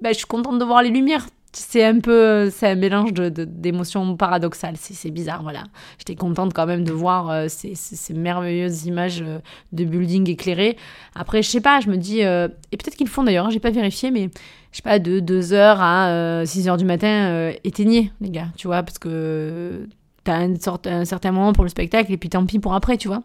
bah, 0.00 0.10
je 0.10 0.18
suis 0.18 0.26
contente 0.26 0.58
de 0.58 0.64
voir 0.64 0.82
les 0.82 0.90
lumières. 0.90 1.28
C'est 1.56 1.84
un 1.84 2.00
peu, 2.00 2.50
c'est 2.50 2.68
un 2.68 2.74
mélange 2.74 3.12
d'émotions 3.12 4.12
de, 4.12 4.16
paradoxales. 4.16 4.76
C'est 4.76 5.10
bizarre, 5.10 5.42
voilà. 5.42 5.64
J'étais 5.98 6.16
contente 6.16 6.52
quand 6.52 6.66
même 6.66 6.84
de 6.84 6.92
voir 6.92 7.30
euh, 7.30 7.46
ces, 7.48 7.74
ces, 7.74 8.12
merveilleuses 8.14 8.86
images 8.86 9.22
euh, 9.22 9.38
de 9.72 9.84
buildings 9.84 10.28
éclairés. 10.28 10.76
Après, 11.14 11.42
je 11.42 11.48
sais 11.48 11.60
pas, 11.60 11.80
je 11.80 11.88
me 11.88 11.96
dis, 11.96 12.20
et 12.20 12.76
peut-être 12.76 12.96
qu'ils 12.96 13.06
le 13.06 13.12
font 13.12 13.22
d'ailleurs, 13.22 13.46
hein, 13.46 13.50
j'ai 13.50 13.60
pas 13.60 13.70
vérifié, 13.70 14.10
mais 14.10 14.30
je 14.72 14.76
sais 14.76 14.82
pas, 14.82 14.98
de 14.98 15.20
2h 15.20 15.76
à 15.78 16.42
6h 16.44 16.76
du 16.76 16.84
matin, 16.84 17.52
éteignez, 17.62 18.12
les 18.20 18.30
gars, 18.30 18.48
tu 18.56 18.66
vois, 18.66 18.82
parce 18.82 18.98
que 18.98 19.86
t'as 20.24 20.48
sorte, 20.58 20.86
un 20.86 21.04
certain 21.04 21.30
moment 21.30 21.52
pour 21.52 21.64
le 21.64 21.70
spectacle 21.70 22.12
et 22.12 22.16
puis 22.16 22.28
tant 22.28 22.44
pis 22.46 22.58
pour 22.58 22.74
après, 22.74 22.96
tu 22.96 23.08
vois. 23.08 23.22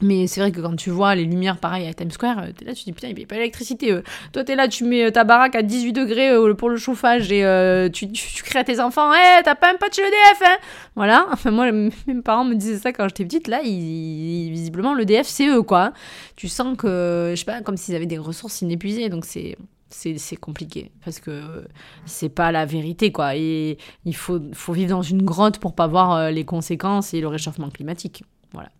Mais 0.00 0.28
c'est 0.28 0.40
vrai 0.40 0.52
que 0.52 0.60
quand 0.60 0.76
tu 0.76 0.90
vois 0.90 1.14
les 1.14 1.24
lumières 1.24 1.58
pareil 1.58 1.86
à 1.88 1.92
Times 1.92 2.10
Square, 2.10 2.38
euh, 2.38 2.52
t'es 2.56 2.64
là, 2.64 2.72
tu 2.72 2.80
te 2.80 2.84
dis 2.84 2.92
putain, 2.92 3.08
il 3.08 3.16
n'y 3.16 3.24
a 3.24 3.26
pas 3.26 3.34
d'électricité. 3.34 3.92
Euh. 3.92 4.02
Toi, 4.32 4.44
t'es 4.44 4.54
là, 4.54 4.68
tu 4.68 4.84
mets 4.84 5.06
euh, 5.06 5.10
ta 5.10 5.24
baraque 5.24 5.56
à 5.56 5.62
18 5.62 5.92
degrés 5.92 6.30
pour 6.56 6.68
le 6.70 6.76
chauffage 6.76 7.32
et 7.32 7.90
tu, 7.92 8.10
tu, 8.12 8.42
crées 8.44 8.60
à 8.60 8.64
tes 8.64 8.80
enfants, 8.80 9.12
hé, 9.12 9.42
t'as 9.44 9.54
pas 9.54 9.72
un 9.72 9.76
patch 9.76 9.98
l'EDF, 9.98 10.42
hein 10.44 10.56
Voilà. 10.94 11.26
Enfin, 11.32 11.50
moi, 11.50 11.70
mes 11.72 11.90
parents 12.24 12.44
me 12.44 12.54
disaient 12.54 12.78
ça 12.78 12.92
quand 12.92 13.08
j'étais 13.08 13.24
petite. 13.24 13.48
Là, 13.48 13.60
visiblement, 13.62 14.94
l'EDF, 14.94 15.26
c'est 15.26 15.48
eux, 15.48 15.62
quoi. 15.62 15.92
Tu 16.36 16.48
sens 16.48 16.76
que, 16.76 17.32
je 17.34 17.36
sais 17.36 17.44
pas, 17.44 17.60
comme 17.60 17.76
s'ils 17.76 17.94
avaient 17.94 18.06
des 18.06 18.18
ressources 18.18 18.62
inépuisées. 18.62 19.08
Donc, 19.08 19.24
c'est 19.24 19.56
c'est 19.90 20.36
compliqué 20.36 20.90
parce 21.02 21.18
que 21.18 21.64
c'est 22.04 22.28
pas 22.28 22.52
la 22.52 22.66
vérité 22.66 23.10
quoi 23.10 23.34
et 23.36 23.78
il 24.04 24.14
faut, 24.14 24.38
faut 24.52 24.74
vivre 24.74 24.90
dans 24.90 25.00
une 25.00 25.22
grotte 25.22 25.58
pour 25.58 25.74
pas 25.74 25.86
voir 25.86 26.30
les 26.30 26.44
conséquences 26.44 27.14
et 27.14 27.22
le 27.22 27.26
réchauffement 27.26 27.70
climatique 27.70 28.22
voilà. 28.52 28.70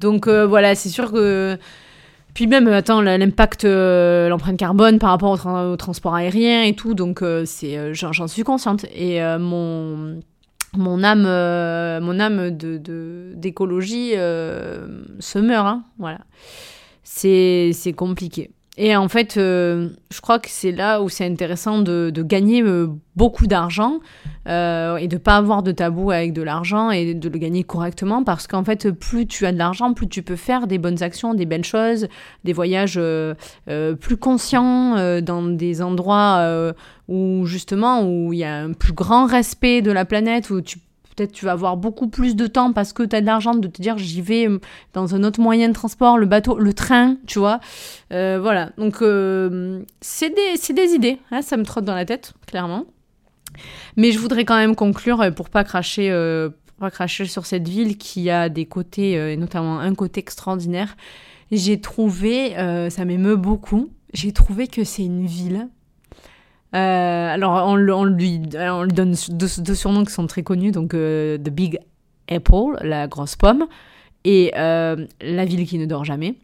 Donc 0.00 0.26
euh, 0.26 0.46
voilà, 0.46 0.74
c'est 0.74 0.88
sûr 0.88 1.12
que. 1.12 1.58
Puis 2.34 2.46
même, 2.46 2.68
attends, 2.68 3.00
l'impact, 3.00 3.64
euh, 3.64 4.28
l'empreinte 4.28 4.56
carbone 4.56 5.00
par 5.00 5.10
rapport 5.10 5.44
au, 5.44 5.76
transport 5.76 6.14
aérien 6.14 6.62
et 6.62 6.74
tout, 6.74 6.94
donc 6.94 7.22
euh, 7.22 7.44
c'est, 7.44 7.94
j'en 7.94 8.28
suis 8.28 8.44
consciente. 8.44 8.84
Et 8.94 9.20
mon, 9.38 10.20
mon 10.76 11.02
âme, 11.02 11.22
mon 11.22 12.20
âme 12.20 12.56
de, 12.56 13.32
d'écologie 13.34 14.12
se 14.12 15.38
meurt, 15.38 15.66
hein, 15.66 15.84
voilà. 15.98 16.20
C'est, 17.02 17.70
c'est 17.72 17.94
compliqué. 17.94 18.50
Et 18.80 18.94
en 18.94 19.08
fait, 19.08 19.36
euh, 19.36 19.88
je 20.12 20.20
crois 20.20 20.38
que 20.38 20.48
c'est 20.48 20.70
là 20.70 21.02
où 21.02 21.08
c'est 21.08 21.26
intéressant 21.26 21.80
de, 21.80 22.12
gagner 22.22 22.62
euh, 22.62 22.86
beaucoup 23.16 23.48
d'argent 23.48 23.98
euh, 24.46 24.96
et 24.98 25.08
de 25.08 25.16
pas 25.16 25.36
avoir 25.36 25.64
de 25.64 25.72
tabou 25.72 26.12
avec 26.12 26.32
de 26.32 26.42
l'argent 26.42 26.92
et 26.92 27.12
de 27.12 27.28
le 27.28 27.38
gagner 27.38 27.64
correctement 27.64 28.22
parce 28.22 28.46
qu'en 28.46 28.62
fait, 28.62 28.92
plus 28.92 29.26
tu 29.26 29.46
as 29.46 29.52
de 29.52 29.58
l'argent, 29.58 29.94
plus 29.94 30.06
tu 30.06 30.22
peux 30.22 30.36
faire 30.36 30.68
des 30.68 30.78
bonnes 30.78 31.02
actions, 31.02 31.34
des 31.34 31.44
belles 31.44 31.64
choses, 31.64 32.06
des 32.44 32.52
voyages 32.52 33.00
plus 34.00 34.16
conscients 34.16 35.20
dans 35.22 35.42
des 35.42 35.82
endroits 35.82 36.72
où 37.08 37.46
justement 37.46 38.08
où 38.08 38.32
il 38.32 38.38
y 38.38 38.44
a 38.44 38.58
un 38.58 38.74
plus 38.74 38.92
grand 38.92 39.26
respect 39.26 39.82
de 39.82 39.90
la 39.90 40.04
planète, 40.04 40.50
où 40.50 40.60
tu 40.60 40.78
peut-être 41.18 41.32
tu 41.32 41.44
vas 41.44 41.52
avoir 41.52 41.76
beaucoup 41.76 42.08
plus 42.08 42.36
de 42.36 42.46
temps 42.46 42.72
parce 42.72 42.92
que 42.92 43.02
tu 43.02 43.16
as 43.16 43.20
de 43.20 43.26
l'argent 43.26 43.54
de 43.54 43.66
te 43.66 43.82
dire 43.82 43.98
j'y 43.98 44.22
vais 44.22 44.48
euh, 44.48 44.60
dans 44.92 45.14
un 45.14 45.24
autre 45.24 45.40
moyen 45.40 45.68
de 45.68 45.74
transport, 45.74 46.16
le 46.16 46.26
bateau, 46.26 46.58
le 46.58 46.72
train, 46.72 47.16
tu 47.26 47.38
vois. 47.38 47.60
Euh, 48.12 48.38
voilà, 48.40 48.70
donc 48.78 49.02
euh, 49.02 49.82
c'est 50.00 50.30
des, 50.30 50.74
des, 50.74 50.94
idées, 50.94 51.18
hein, 51.30 51.42
ça 51.42 51.56
me 51.56 51.64
trotte 51.64 51.84
dans 51.84 51.94
la 51.94 52.04
tête, 52.04 52.34
clairement. 52.46 52.84
Mais 53.96 54.12
je 54.12 54.18
voudrais 54.18 54.44
quand 54.44 54.56
même 54.56 54.76
conclure 54.76 55.34
pour 55.34 55.50
pas 55.50 55.64
cracher, 55.64 56.10
pas 56.78 56.90
cracher 56.90 57.24
sur 57.24 57.46
cette 57.46 57.66
ville 57.66 57.98
qui 57.98 58.30
a 58.30 58.48
des 58.48 58.66
côtés, 58.66 59.12
et 59.12 59.36
notamment 59.36 59.80
un 59.80 59.94
côté 59.94 60.20
extraordinaire. 60.20 60.96
J'ai 61.50 61.80
trouvé, 61.80 62.52
ça 62.90 63.04
m'émeut 63.04 63.36
beaucoup, 63.36 63.88
j'ai 64.12 64.32
trouvé 64.32 64.68
que 64.68 64.84
c'est 64.84 65.04
une 65.04 65.26
ville 65.26 65.68
alors, 66.72 67.66
on, 67.68 67.76
lui, 67.76 68.38
lui 68.38 68.38
donne 68.38 69.14
deux, 69.30 69.74
surnoms 69.74 70.04
qui 70.04 70.12
sont 70.12 70.26
très 70.26 70.42
connus, 70.42 70.72
donc 70.72 70.90
The 70.92 71.50
Big 71.50 71.78
Apple, 72.28 72.78
la 72.82 73.06
grosse 73.08 73.36
pomme, 73.36 73.66
et 74.24 74.50
la 74.54 75.44
ville 75.44 75.66
qui 75.66 75.78
ne 75.78 75.86
dort 75.86 76.04
jamais. 76.04 76.34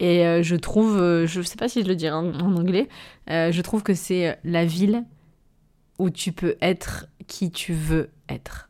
Et 0.00 0.42
je 0.42 0.56
trouve, 0.56 0.98
je 1.26 1.38
ne 1.38 1.44
sais 1.44 1.56
pas 1.56 1.68
si 1.68 1.82
je 1.82 1.88
le 1.88 1.96
dirais 1.96 2.16
en 2.16 2.56
anglais, 2.56 2.88
je 3.28 3.60
trouve 3.60 3.82
que 3.82 3.94
c'est 3.94 4.38
la 4.44 4.64
ville 4.64 5.04
où 5.98 6.10
tu 6.10 6.32
peux 6.32 6.56
être 6.60 7.06
qui 7.26 7.50
tu 7.50 7.72
veux 7.72 8.10
être. 8.28 8.68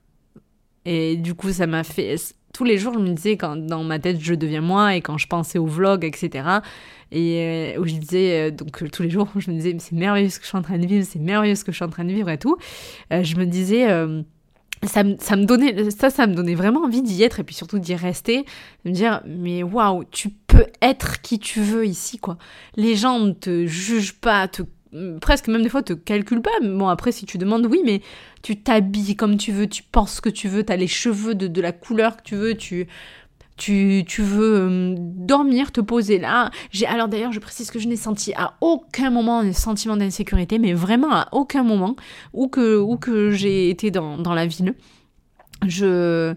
Et 0.85 1.17
du 1.17 1.35
coup, 1.35 1.51
ça 1.53 1.67
m'a 1.67 1.85
fait. 1.85 2.17
Tous 2.55 2.65
les 2.65 2.79
jours, 2.79 2.95
je 2.95 3.01
me 3.01 3.13
disais, 3.13 3.37
quand 3.37 3.57
dans 3.57 3.83
ma 3.83 3.99
tête, 3.99 4.21
je 4.21 4.33
deviens 4.33 4.61
moi, 4.61 4.95
et 4.95 5.01
quand 5.01 5.19
je 5.19 5.27
pensais 5.27 5.59
au 5.59 5.67
vlog, 5.67 6.05
etc. 6.05 6.61
Et 7.11 7.75
euh, 7.77 7.81
où 7.81 7.87
je 7.87 7.95
disais, 7.95 8.41
euh, 8.41 8.51
donc 8.53 8.83
euh, 8.83 8.89
tous 8.89 9.03
les 9.03 9.11
jours, 9.11 9.29
je 9.37 9.51
me 9.51 9.57
disais, 9.57 9.77
c'est 9.81 9.95
merveilleux 9.95 10.29
ce 10.29 10.39
que 10.39 10.45
je 10.45 10.49
suis 10.49 10.59
en 10.59 10.63
train 10.63 10.79
de 10.79 10.87
vivre, 10.87 11.05
c'est 11.09 11.19
merveilleux 11.19 11.57
ce 11.57 11.65
que 11.65 11.73
je 11.73 11.77
suis 11.77 11.85
en 11.85 11.91
train 11.91 12.05
de 12.05 12.13
vivre 12.13 12.31
et 12.31 12.39
tout. 12.39 12.57
je 13.11 13.37
me 13.37 13.45
disais. 13.45 13.89
ça, 14.85 15.03
ça, 15.19 15.37
me 15.37 15.47
donnait 15.47 15.91
ça 15.91 16.11
ça 16.11 16.27
me 16.27 16.35
donnait 16.35 16.55
vraiment 16.55 16.85
envie 16.85 17.03
d'y 17.03 17.23
être 17.23 17.41
et 17.41 17.45
puis 17.45 17.55
surtout 17.55 17.79
d'y 17.79 17.95
rester 17.95 18.45
de 18.85 18.91
me 18.91 18.95
dire 18.95 19.23
mais 19.27 19.63
waouh 19.63 20.05
tu 20.11 20.29
peux 20.29 20.67
être 20.83 21.23
qui 21.23 21.39
tu 21.39 21.63
veux 21.63 21.87
ici 21.87 22.19
quoi 22.19 22.37
les 22.77 22.95
gens 22.95 23.19
ne 23.19 23.33
te 23.33 23.65
jugent 23.65 24.21
pas 24.21 24.47
te 24.47 24.61
presque 25.21 25.49
même 25.49 25.63
des 25.63 25.69
fois 25.69 25.83
te 25.83 25.93
calcule 25.93 26.43
pas. 26.43 26.51
Bon, 26.63 26.89
après, 26.89 27.13
si 27.13 27.27
tu 27.27 27.39
demandes, 27.39 27.67
oui, 27.67 27.81
mais 27.85 28.01
tu 28.43 28.57
t'habilles 28.57 29.17
comme 29.17 29.37
tu 29.37 29.53
veux, 29.53 29.67
tu 29.67 29.83
penses 29.83 30.15
ce 30.15 30.21
que 30.21 30.29
tu 30.29 30.49
veux, 30.49 30.65
tu 30.65 30.73
as 30.73 30.77
les 30.77 30.87
cheveux 30.87 31.35
de, 31.35 31.47
de, 31.47 31.61
la 31.61 31.73
couleur 31.73 32.17
que 32.17 32.23
tu 32.23 32.37
veux, 32.37 32.55
tu. 32.55 32.87
Tu, 33.57 34.03
tu 34.05 34.21
veux 34.21 34.97
dormir, 34.99 35.71
te 35.71 35.81
poser 35.81 36.19
là. 36.19 36.51
J'ai 36.73 36.87
alors 36.87 37.07
d'ailleurs, 37.07 37.31
je 37.31 37.39
précise 37.39 37.71
que 37.71 37.79
je 37.79 37.87
n'ai 37.87 37.95
senti 37.95 38.35
à 38.35 38.55
aucun 38.61 39.11
moment 39.11 39.39
un 39.39 39.53
sentiment 39.53 39.97
d'insécurité, 39.97 40.59
mais 40.59 40.73
vraiment 40.73 41.13
à 41.13 41.29
aucun 41.31 41.63
moment 41.63 41.95
où 42.33 42.49
que, 42.49 42.77
où 42.77 42.97
que 42.97 43.31
j'ai 43.31 43.71
été 43.71 43.93
dans, 43.93 44.19
dans 44.19 44.35
la 44.35 44.47
ville. 44.47 44.75
Je, 45.69 46.35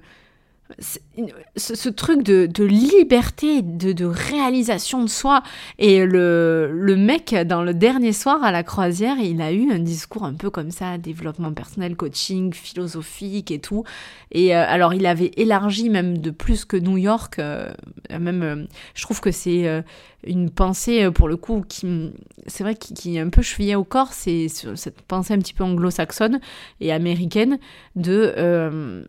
ce, 1.56 1.90
truc 1.90 2.24
de, 2.24 2.64
liberté, 2.64 3.62
de, 3.62 4.06
réalisation 4.06 5.04
de 5.04 5.10
soi. 5.10 5.44
Et 5.80 6.06
le, 6.06 6.72
le, 6.72 6.96
mec, 6.96 7.34
dans 7.46 7.64
le 7.64 7.74
dernier 7.74 8.14
soir 8.14 8.44
à 8.44 8.52
la 8.52 8.64
croisière, 8.64 9.18
il 9.20 9.42
a 9.42 9.52
eu 9.52 9.72
un 9.72 9.80
discours 9.80 10.24
un 10.24 10.34
peu 10.34 10.50
comme 10.50 10.72
ça, 10.72 10.98
développement 10.98 11.54
personnel, 11.54 11.96
coaching, 11.96 12.54
philosophique 12.54 13.52
et 13.52 13.60
tout. 13.60 13.84
Et 14.32 14.56
euh, 14.56 14.66
alors, 14.68 14.94
il 14.94 15.06
avait 15.06 15.32
élargi 15.38 15.90
même 15.90 16.18
de 16.18 16.32
plus 16.32 16.66
que 16.66 16.78
New 16.78 16.98
York. 16.98 17.40
Euh, 17.40 17.72
même, 18.10 18.44
euh, 18.44 18.66
je 18.94 19.02
trouve 19.04 19.22
que 19.22 19.32
c'est 19.32 19.84
une 20.26 20.50
pensée, 20.50 21.10
pour 21.12 21.28
le 21.28 21.38
coup, 21.38 21.64
qui, 21.68 22.12
c'est 22.46 22.64
vrai, 22.64 22.76
qui, 22.76 23.16
est 23.16 23.20
un 23.20 23.30
peu 23.30 23.42
chevillée 23.42 23.76
au 23.76 23.84
corps. 23.84 24.14
C'est 24.14 24.48
cette 24.48 25.02
pensée 25.02 25.34
un 25.34 25.40
petit 25.40 25.54
peu 25.54 25.64
anglo-saxonne 25.64 26.40
et 26.82 26.92
américaine 26.92 27.60
de 27.96 29.06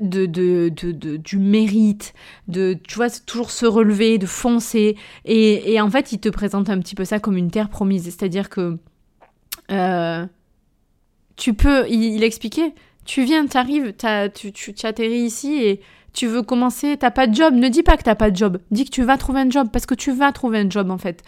de, 0.00 0.26
de, 0.26 0.68
de, 0.68 1.16
du 1.16 1.38
mérite, 1.38 2.14
de, 2.48 2.74
tu 2.86 2.96
vois, 2.96 3.10
toujours 3.10 3.50
se 3.50 3.66
relever, 3.66 4.18
de 4.18 4.26
foncer. 4.26 4.96
Et, 5.24 5.72
et, 5.72 5.80
en 5.80 5.90
fait, 5.90 6.12
il 6.12 6.18
te 6.18 6.28
présente 6.28 6.70
un 6.70 6.78
petit 6.78 6.94
peu 6.94 7.04
ça 7.04 7.18
comme 7.18 7.36
une 7.36 7.50
terre 7.50 7.68
promise. 7.68 8.04
C'est-à-dire 8.04 8.48
que 8.48 8.78
euh, 9.70 10.26
tu 11.36 11.54
peux, 11.54 11.88
il, 11.88 12.22
expliquait, 12.22 12.74
tu 13.04 13.24
viens, 13.24 13.46
t'arrives, 13.46 13.94
tu, 14.34 14.52
tu, 14.52 14.74
tu 14.74 14.86
atterris 14.86 15.20
ici 15.20 15.62
et 15.62 15.80
tu 16.12 16.26
veux 16.26 16.42
commencer, 16.42 16.96
t'as 16.98 17.10
pas 17.10 17.26
de 17.26 17.34
job. 17.34 17.54
Ne 17.54 17.68
dis 17.68 17.82
pas 17.82 17.96
que 17.96 18.02
t'as 18.02 18.14
pas 18.14 18.30
de 18.30 18.36
job. 18.36 18.58
Dis 18.70 18.84
que 18.84 18.90
tu 18.90 19.02
vas 19.02 19.16
trouver 19.16 19.40
un 19.40 19.50
job 19.50 19.68
parce 19.72 19.86
que 19.86 19.94
tu 19.94 20.12
vas 20.12 20.32
trouver 20.32 20.58
un 20.58 20.70
job 20.70 20.90
en 20.90 20.98
fait. 20.98 21.22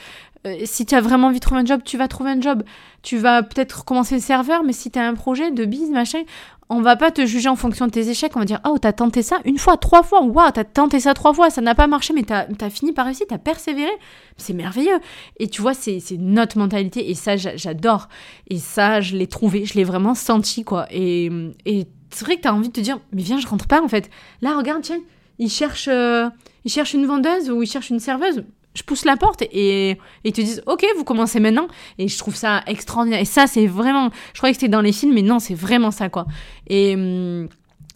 Euh, 0.46 0.56
si 0.64 0.86
tu 0.86 0.94
as 0.94 1.00
vraiment 1.00 1.28
envie 1.28 1.38
de 1.38 1.44
trouver 1.44 1.60
un 1.60 1.64
job, 1.64 1.82
tu 1.84 1.96
vas 1.96 2.08
trouver 2.08 2.30
un 2.30 2.40
job. 2.40 2.62
Tu 3.02 3.18
vas 3.18 3.42
peut-être 3.42 3.84
commencer 3.84 4.16
le 4.16 4.20
serveur, 4.20 4.64
mais 4.64 4.72
si 4.72 4.90
tu 4.90 4.98
as 4.98 5.06
un 5.06 5.14
projet 5.14 5.50
de 5.50 5.64
bise, 5.64 5.90
machin, 5.90 6.22
on 6.68 6.80
va 6.80 6.96
pas 6.96 7.10
te 7.10 7.24
juger 7.26 7.48
en 7.48 7.54
fonction 7.56 7.86
de 7.86 7.92
tes 7.92 8.08
échecs. 8.08 8.32
On 8.34 8.40
va 8.40 8.44
dire, 8.44 8.60
oh, 8.66 8.76
t'as 8.78 8.92
tenté 8.92 9.22
ça 9.22 9.38
une 9.44 9.58
fois, 9.58 9.76
trois 9.76 10.02
fois. 10.02 10.22
Waouh, 10.22 10.50
t'as 10.50 10.64
tenté 10.64 11.00
ça 11.00 11.14
trois 11.14 11.32
fois, 11.32 11.50
ça 11.50 11.60
n'a 11.60 11.74
pas 11.74 11.86
marché, 11.86 12.12
mais 12.12 12.22
t'as 12.22 12.46
as 12.60 12.70
fini 12.70 12.92
par 12.92 13.06
réussir, 13.06 13.26
t'as 13.28 13.38
persévéré. 13.38 13.90
C'est 14.36 14.54
merveilleux. 14.54 14.98
Et 15.38 15.48
tu 15.48 15.62
vois, 15.62 15.74
c'est 15.74 16.00
notre 16.18 16.58
mentalité. 16.58 17.10
Et 17.10 17.14
ça, 17.14 17.36
j'adore. 17.36 18.08
Et 18.48 18.58
ça, 18.58 19.00
je 19.00 19.16
l'ai 19.16 19.28
trouvé, 19.28 19.64
je 19.64 19.74
l'ai 19.74 19.84
vraiment 19.84 20.14
senti, 20.14 20.64
quoi. 20.64 20.86
Et, 20.90 21.30
et 21.66 21.86
c'est 22.10 22.24
vrai 22.24 22.36
que 22.36 22.42
t'as 22.42 22.52
envie 22.52 22.68
de 22.68 22.72
te 22.72 22.80
dire, 22.80 22.98
mais 23.12 23.22
viens, 23.22 23.38
je 23.38 23.46
rentre 23.46 23.68
pas, 23.68 23.80
en 23.80 23.88
fait. 23.88 24.10
Là, 24.40 24.56
regarde, 24.56 24.82
tiens, 24.82 25.00
il 25.38 25.50
cherche, 25.50 25.88
euh, 25.88 26.28
il 26.64 26.70
cherche 26.70 26.94
une 26.94 27.06
vendeuse 27.06 27.50
ou 27.50 27.62
il 27.62 27.70
cherche 27.70 27.90
une 27.90 28.00
serveuse 28.00 28.44
je 28.74 28.82
pousse 28.82 29.04
la 29.04 29.16
porte 29.16 29.42
et, 29.42 29.98
ils 30.24 30.32
te 30.32 30.40
disent 30.40 30.62
ok 30.66 30.84
vous 30.96 31.04
commencez 31.04 31.40
maintenant 31.40 31.68
et 31.98 32.08
je 32.08 32.18
trouve 32.18 32.34
ça 32.34 32.62
extraordinaire 32.66 33.20
et 33.20 33.24
ça 33.24 33.46
c'est 33.46 33.66
vraiment 33.66 34.10
je 34.32 34.38
croyais 34.38 34.54
que 34.54 34.60
c'était 34.60 34.70
dans 34.70 34.80
les 34.80 34.92
films 34.92 35.14
mais 35.14 35.22
non 35.22 35.38
c'est 35.38 35.54
vraiment 35.54 35.90
ça 35.90 36.08
quoi 36.08 36.26
et 36.68 36.94
hum, 36.94 37.48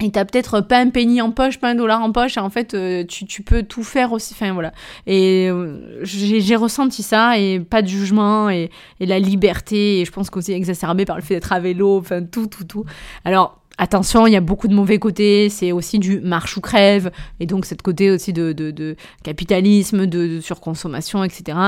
et 0.03 0.11
t'as 0.11 0.27
peut-être 0.27 0.61
pas 0.61 0.79
un 0.79 0.91
penny 0.91 1.23
en 1.23 1.31
poche, 1.31 1.59
pas 1.59 1.71
un 1.71 1.75
dollar 1.75 2.03
en 2.03 2.13
poche, 2.13 2.37
et 2.37 2.41
en 2.41 2.51
fait, 2.51 2.75
euh, 2.75 3.05
tu, 3.05 3.25
tu, 3.25 3.43
peux 3.43 3.63
tout 3.63 3.83
faire 3.83 4.13
aussi. 4.13 4.35
Enfin, 4.35 4.53
voilà. 4.53 4.73
Et 5.07 5.49
euh, 5.49 6.05
j'ai 6.05 6.57
ressenti 6.57 7.03
ça, 7.03 7.39
et 7.39 7.61
pas 7.61 7.81
de 7.81 7.89
jugement, 7.89 8.51
et, 8.51 8.71
et 9.01 9.07
la 9.07 9.19
liberté, 9.19 10.01
et 10.01 10.05
je 10.05 10.13
pense 10.13 10.29
qu'aussi 10.29 10.53
exacerbé 10.53 11.07
par 11.07 11.17
le 11.17 11.23
fait 11.23 11.35
d'être 11.35 11.53
à 11.53 11.61
vélo, 11.61 11.99
enfin, 11.99 12.23
tout, 12.23 12.47
tout, 12.47 12.65
tout. 12.65 12.85
Alors, 13.25 13.59
Attention, 13.79 14.27
il 14.27 14.33
y 14.33 14.37
a 14.37 14.41
beaucoup 14.41 14.69
de 14.69 14.75
mauvais 14.75 14.99
côtés, 14.99 15.51
c'est 15.51 15.71
aussi 15.71 15.99
du 15.99 16.21
marche 16.21 16.57
ou 16.57 16.63
crève, 16.63 17.11
et 17.41 17.47
donc 17.47 17.67
cette 17.67 17.83
côté 17.83 18.11
aussi 18.11 18.33
de, 18.33 18.97
capitalisme, 19.23 20.07
de, 20.07 20.41
surconsommation, 20.41 21.23
etc. 21.23 21.59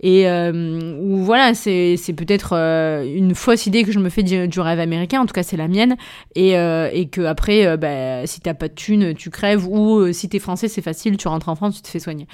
Et 0.00 0.28
euh, 0.28 0.98
voilà, 1.22 1.54
c'est 1.54 1.96
peut-être 2.14 2.50
euh, 2.52 3.02
une 3.06 3.34
fausse 3.34 3.64
idée 3.64 3.82
que 3.82 3.92
je 3.92 3.98
me 3.98 4.10
fais 4.10 4.22
du, 4.22 4.60
rêve 4.60 4.78
américain, 4.78 5.22
en 5.22 5.26
tout 5.26 5.32
cas 5.32 5.42
c'est 5.42 5.56
la 5.56 5.68
mienne, 5.68 5.96
et, 6.34 6.58
euh, 6.58 6.90
que 7.10 7.22
après, 7.22 7.78
bah, 7.78 8.26
si 8.26 8.40
t'as 8.40 8.54
pas 8.54 8.68
de 8.68 8.74
thunes, 8.74 9.14
tu 9.14 9.30
crèves, 9.30 9.66
ou 9.66 10.12
si 10.12 10.28
t'es 10.28 10.40
français, 10.40 10.68
c'est 10.68 10.82
facile, 10.82 11.16
tu 11.16 11.28
rentres 11.28 11.48
en 11.48 11.54
France, 11.54 11.76
tu 11.76 11.82
te 11.82 11.88
fais 11.88 11.98
soigner. 11.98 12.26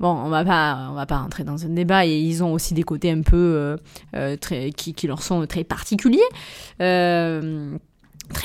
Bon, 0.00 0.08
on 0.08 0.30
va 0.30 0.44
pas, 0.46 0.88
on 0.90 0.94
va 0.94 1.04
pas 1.04 1.18
rentrer 1.18 1.44
dans 1.44 1.66
un 1.66 1.68
débat 1.68 2.06
et 2.06 2.18
ils 2.18 2.42
ont 2.42 2.54
aussi 2.54 2.72
des 2.72 2.82
côtés 2.82 3.10
un 3.10 3.20
peu 3.20 3.76
très, 4.40 4.70
qui, 4.70 5.06
leur 5.06 5.22
sont 5.22 5.46
très 5.46 5.62
particuliers. 5.62 6.20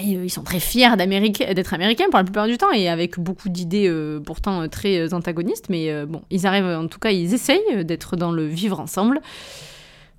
Euh, 0.02 0.26
ils 0.26 0.30
sont 0.30 0.44
très 0.44 0.60
fiers 0.60 0.96
d'être 0.98 1.74
américains 1.74 2.06
pour 2.10 2.18
la 2.18 2.24
plupart 2.24 2.48
du 2.48 2.58
temps 2.58 2.72
et 2.72 2.90
avec 2.90 3.20
beaucoup 3.20 3.50
d'idées 3.50 3.88
euh, 3.88 4.20
pourtant 4.20 4.62
euh, 4.62 4.68
très 4.68 5.14
antagonistes. 5.14 5.70
Mais 5.70 6.06
bon, 6.06 6.22
ils 6.30 6.46
arrivent, 6.46 6.66
en 6.66 6.88
tout 6.88 7.00
cas, 7.00 7.12
ils 7.12 7.34
essayent 7.34 7.86
d'être 7.86 8.16
dans 8.16 8.32
le 8.32 8.46
vivre 8.46 8.80
ensemble. 8.80 9.22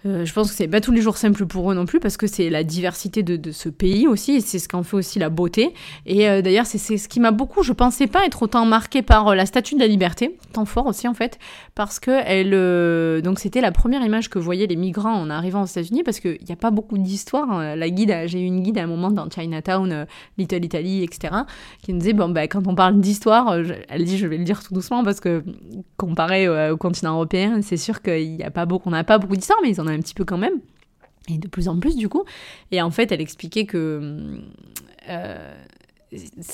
Euh, 0.06 0.24
je 0.24 0.32
pense 0.32 0.50
que 0.50 0.56
c'est 0.56 0.68
pas 0.68 0.80
tous 0.80 0.92
les 0.92 1.00
jours 1.00 1.16
simple 1.16 1.44
pour 1.46 1.70
eux 1.72 1.74
non 1.74 1.84
plus 1.84 1.98
parce 1.98 2.16
que 2.16 2.28
c'est 2.28 2.50
la 2.50 2.62
diversité 2.62 3.24
de, 3.24 3.50
ce 3.50 3.68
pays 3.68 4.06
aussi 4.06 4.32
et 4.32 4.40
c'est 4.40 4.60
ce 4.60 4.68
qu'en 4.68 4.84
fait 4.84 4.96
aussi 4.96 5.18
la 5.18 5.28
beauté. 5.28 5.74
Et 6.06 6.28
euh, 6.28 6.40
d'ailleurs, 6.40 6.66
c'est 6.66 6.78
ce 6.78 7.08
qui 7.08 7.18
m'a 7.18 7.32
beaucoup, 7.32 7.62
je 7.62 7.72
pensais 7.72 8.06
pas 8.06 8.24
être 8.24 8.42
autant 8.42 8.64
marqué 8.64 9.02
par 9.02 9.28
euh, 9.28 9.34
la 9.34 9.44
statue 9.44 9.74
de 9.74 9.80
la 9.80 9.88
liberté, 9.88 10.38
tant 10.52 10.64
fort 10.64 10.86
aussi 10.86 11.08
en 11.08 11.14
fait, 11.14 11.38
parce 11.74 11.98
que 11.98 12.10
elle, 12.24 13.22
donc 13.22 13.38
c'était 13.38 13.60
la 13.60 13.72
première 13.72 14.02
image 14.02 14.30
que 14.30 14.38
voyaient 14.38 14.66
les 14.66 14.76
migrants 14.76 15.14
en 15.14 15.30
arrivant 15.30 15.62
aux 15.62 15.66
États-Unis 15.66 16.02
parce 16.04 16.20
qu'il 16.20 16.38
n'y 16.46 16.52
a 16.52 16.56
pas 16.56 16.70
beaucoup 16.70 16.98
d'histoire. 16.98 17.50
Hein. 17.50 17.76
La 17.76 17.90
guide, 17.90 18.14
j'ai 18.26 18.40
eu 18.40 18.44
une 18.44 18.62
guide 18.62 18.78
à 18.78 18.84
un 18.84 18.86
moment 18.86 19.10
dans 19.10 19.28
Chinatown, 19.28 20.06
Little 20.36 20.64
Italy, 20.64 21.02
etc., 21.02 21.34
qui 21.82 21.92
nous 21.92 21.98
disait 21.98 22.12
bon, 22.12 22.28
bah, 22.28 22.46
quand 22.46 22.66
on 22.66 22.74
parle 22.74 23.00
d'histoire, 23.00 23.56
elle 23.88 24.04
dit, 24.04 24.18
je 24.18 24.26
vais 24.26 24.38
le 24.38 24.44
dire 24.44 24.62
tout 24.62 24.74
doucement 24.74 25.02
parce 25.02 25.20
que 25.20 25.42
comparé 25.96 26.48
au 26.70 26.76
continent 26.76 27.14
européen, 27.14 27.60
c'est 27.62 27.76
sûr 27.76 28.02
qu'il 28.02 28.36
n'y 28.36 28.44
a 28.44 28.50
pas 28.50 28.66
beaucoup, 28.66 28.88
on 28.88 28.92
n'a 28.92 29.04
pas 29.04 29.18
beaucoup 29.18 29.36
d'histoire, 29.36 29.58
mais 29.62 29.70
ils 29.70 29.80
en 29.80 29.87
un 29.92 30.00
petit 30.00 30.14
peu 30.14 30.24
quand 30.24 30.38
même. 30.38 30.60
Et 31.28 31.38
de 31.38 31.48
plus 31.48 31.68
en 31.68 31.78
plus, 31.78 31.96
du 31.96 32.08
coup. 32.08 32.24
Et 32.70 32.80
en 32.80 32.90
fait, 32.90 33.12
elle 33.12 33.20
expliquait 33.20 33.66
que 33.66 34.40
euh, 35.08 35.64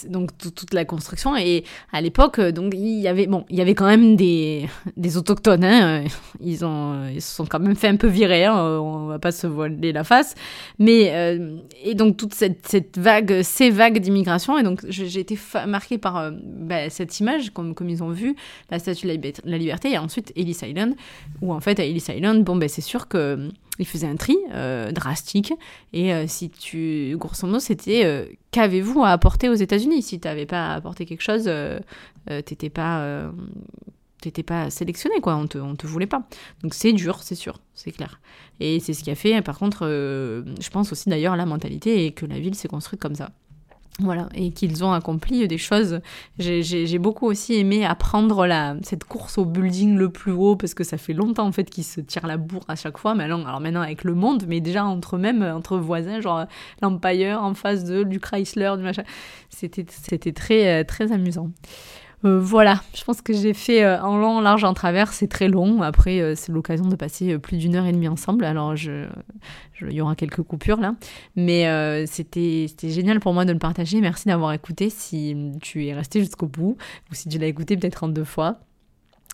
donc 0.08 0.36
toute 0.38 0.74
la 0.74 0.84
construction. 0.84 1.36
Et 1.36 1.64
à 1.92 2.00
l'époque 2.00 2.40
donc 2.40 2.74
il 2.74 3.00
y 3.00 3.08
avait 3.08 3.26
bon 3.26 3.44
il 3.50 3.56
y 3.56 3.60
avait 3.60 3.74
quand 3.74 3.86
même 3.86 4.16
des, 4.16 4.68
des 4.96 5.16
autochtones 5.16 5.64
hein, 5.64 6.04
ils 6.40 6.64
ont 6.64 7.08
ils 7.12 7.22
se 7.22 7.34
sont 7.34 7.46
quand 7.46 7.60
même 7.60 7.76
fait 7.76 7.88
un 7.88 7.96
peu 7.96 8.08
virer 8.08 8.44
hein, 8.44 8.56
on 8.56 9.06
va 9.06 9.18
pas 9.18 9.32
se 9.32 9.46
voiler 9.46 9.92
la 9.92 10.04
face. 10.04 10.34
Mais 10.78 11.10
euh, 11.12 11.58
et 11.82 11.94
donc 11.94 12.16
toute 12.16 12.34
cette, 12.34 12.66
cette, 12.66 12.98
vague 12.98 13.42
ces 13.42 13.70
vagues 13.70 13.98
d'immigration 13.98 14.58
et 14.58 14.62
donc 14.62 14.84
j'ai 14.88 15.20
été 15.20 15.38
marquée 15.66 15.98
par 15.98 16.16
euh, 16.16 16.30
bah, 16.42 16.90
cette 16.90 17.18
image 17.20 17.50
comme 17.50 17.74
comme 17.74 17.88
ils 17.88 18.02
ont 18.02 18.10
vu 18.10 18.36
la 18.70 18.78
statue 18.78 19.06
de 19.06 19.32
la 19.44 19.58
liberté 19.58 19.92
et 19.92 19.98
ensuite 19.98 20.32
Ellis 20.36 20.58
Island 20.62 20.94
où 21.42 21.52
en 21.52 21.60
fait 21.60 21.78
à 21.78 21.84
Ellis 21.84 22.04
Island 22.08 22.44
bon 22.44 22.56
ben 22.56 22.68
c'est 22.68 22.80
sûr 22.80 23.08
que 23.08 23.50
il 23.78 23.86
faisait 23.86 24.06
un 24.06 24.16
tri 24.16 24.36
euh, 24.52 24.92
drastique. 24.92 25.52
Et 25.92 26.12
euh, 26.12 26.26
si 26.26 26.50
tu, 26.50 27.16
grosso 27.18 27.46
modo, 27.46 27.58
c'était 27.58 28.04
euh, 28.04 28.26
qu'avez-vous 28.50 29.02
à 29.02 29.10
apporter 29.10 29.48
aux 29.48 29.54
États-Unis? 29.54 30.02
Si 30.02 30.20
tu 30.20 30.28
n'avais 30.28 30.46
pas 30.46 30.72
à 30.72 30.74
apporter 30.74 31.06
quelque 31.06 31.22
chose, 31.22 31.50
t'étais 32.44 32.70
pas, 32.70 33.30
t'étais 34.20 34.42
pas 34.42 34.70
sélectionné, 34.70 35.20
quoi. 35.20 35.36
On 35.36 35.46
te, 35.46 35.58
on 35.58 35.74
te 35.74 35.86
voulait 35.86 36.06
pas. 36.06 36.28
Donc 36.62 36.74
c'est 36.74 36.92
dur, 36.92 37.22
c'est 37.22 37.34
sûr, 37.34 37.60
c'est 37.74 37.90
clair. 37.90 38.20
Et 38.60 38.80
c'est 38.80 38.92
ce 38.92 39.02
qui 39.02 39.10
a 39.10 39.14
fait, 39.14 39.42
par 39.42 39.58
contre, 39.58 39.86
je 39.86 40.70
pense 40.70 40.92
aussi 40.92 41.08
d'ailleurs 41.08 41.36
la 41.36 41.46
mentalité 41.46 42.06
et 42.06 42.12
que 42.12 42.26
la 42.26 42.38
ville 42.38 42.54
s'est 42.54 42.68
construite 42.68 43.00
comme 43.00 43.16
ça. 43.16 43.30
Voilà, 44.00 44.28
et 44.34 44.50
qu'ils 44.50 44.82
ont 44.82 44.92
accompli 44.92 45.46
des 45.46 45.56
choses. 45.56 46.00
J'ai 46.38 46.98
beaucoup 46.98 47.26
aussi 47.26 47.54
aimé 47.54 47.84
apprendre 47.84 48.44
la, 48.44 48.74
cette 48.82 49.04
course 49.04 49.38
au 49.38 49.44
building 49.44 49.96
le 49.96 50.08
plus 50.08 50.32
haut, 50.32 50.56
parce 50.56 50.74
que 50.74 50.82
ça 50.82 50.98
fait 50.98 51.12
longtemps 51.12 51.46
en 51.46 51.52
fait 51.52 51.70
qu'ils 51.70 51.84
se 51.84 52.00
tirent 52.00 52.26
la 52.26 52.36
bourre 52.36 52.64
à 52.66 52.74
chaque 52.74 52.98
fois. 52.98 53.14
Mais 53.14 53.22
alors, 53.22 53.60
maintenant 53.60 53.82
avec 53.82 54.02
le 54.02 54.14
monde, 54.14 54.46
mais 54.48 54.60
déjà 54.60 54.84
entre 54.84 55.14
eux-mêmes, 55.14 55.44
entre 55.44 55.78
voisins, 55.78 56.20
genre 56.20 56.46
l'Empire 56.82 57.40
en 57.40 57.54
face 57.54 57.84
de, 57.84 58.02
du 58.02 58.18
Chrysler, 58.18 58.72
du 58.76 58.82
machin. 58.82 59.04
C'était 59.48 60.32
très, 60.32 60.80
euh, 60.80 60.84
très 60.84 61.12
amusant. 61.12 61.50
Euh, 62.24 62.40
voilà, 62.40 62.80
je 62.94 63.04
pense 63.04 63.20
que 63.20 63.34
j'ai 63.34 63.52
fait 63.52 63.84
euh, 63.84 64.00
en 64.00 64.16
long, 64.16 64.38
en 64.38 64.40
large, 64.40 64.64
en 64.64 64.72
travers. 64.72 65.12
C'est 65.12 65.28
très 65.28 65.48
long. 65.48 65.82
Après, 65.82 66.20
euh, 66.20 66.34
c'est 66.34 66.52
l'occasion 66.52 66.86
de 66.86 66.96
passer 66.96 67.38
plus 67.38 67.58
d'une 67.58 67.76
heure 67.76 67.84
et 67.84 67.92
demie 67.92 68.08
ensemble. 68.08 68.44
Alors, 68.44 68.74
il 68.74 69.92
y 69.92 70.00
aura 70.00 70.16
quelques 70.16 70.42
coupures 70.42 70.80
là. 70.80 70.94
Mais 71.36 72.06
c'était 72.06 72.68
génial 72.82 73.20
pour 73.20 73.34
moi 73.34 73.44
de 73.44 73.52
le 73.52 73.58
partager. 73.58 74.00
Merci 74.00 74.28
d'avoir 74.28 74.52
écouté 74.52 74.88
si 74.88 75.36
tu 75.60 75.86
es 75.86 75.92
resté 75.92 76.20
jusqu'au 76.20 76.46
bout 76.46 76.76
ou 77.10 77.14
si 77.14 77.28
tu 77.28 77.38
l'as 77.38 77.46
écouté 77.46 77.76
peut-être 77.76 78.04
en 78.04 78.08
deux 78.08 78.24
fois. 78.24 78.60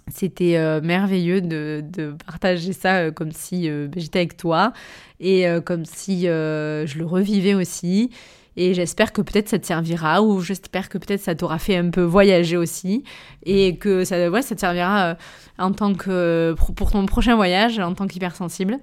C'était 0.08 0.80
merveilleux 0.80 1.40
de, 1.40 2.16
partager 2.26 2.72
ça 2.72 3.10
comme 3.12 3.30
si 3.30 3.70
j'étais 3.96 4.20
avec 4.20 4.36
toi 4.36 4.72
et 5.20 5.46
comme 5.64 5.84
si 5.84 6.22
je 6.22 6.98
le 6.98 7.06
revivais 7.06 7.54
aussi. 7.54 8.10
Et 8.56 8.74
j'espère 8.74 9.12
que 9.12 9.22
peut-être 9.22 9.48
ça 9.48 9.58
te 9.58 9.66
servira 9.66 10.22
ou 10.22 10.40
j'espère 10.40 10.88
que 10.88 10.98
peut-être 10.98 11.20
ça 11.20 11.34
t'aura 11.34 11.58
fait 11.58 11.76
un 11.76 11.90
peu 11.90 12.02
voyager 12.02 12.56
aussi 12.56 13.04
et 13.44 13.76
que 13.76 14.04
ça, 14.04 14.30
ouais, 14.30 14.42
ça 14.42 14.54
te 14.54 14.60
servira 14.60 15.10
euh, 15.10 15.14
en 15.58 15.72
tant 15.72 15.94
que 15.94 16.54
pour 16.76 16.90
ton 16.90 17.06
prochain 17.06 17.36
voyage 17.36 17.78
en 17.78 17.94
tant 17.94 18.06
qu'hypersensible. 18.06 18.78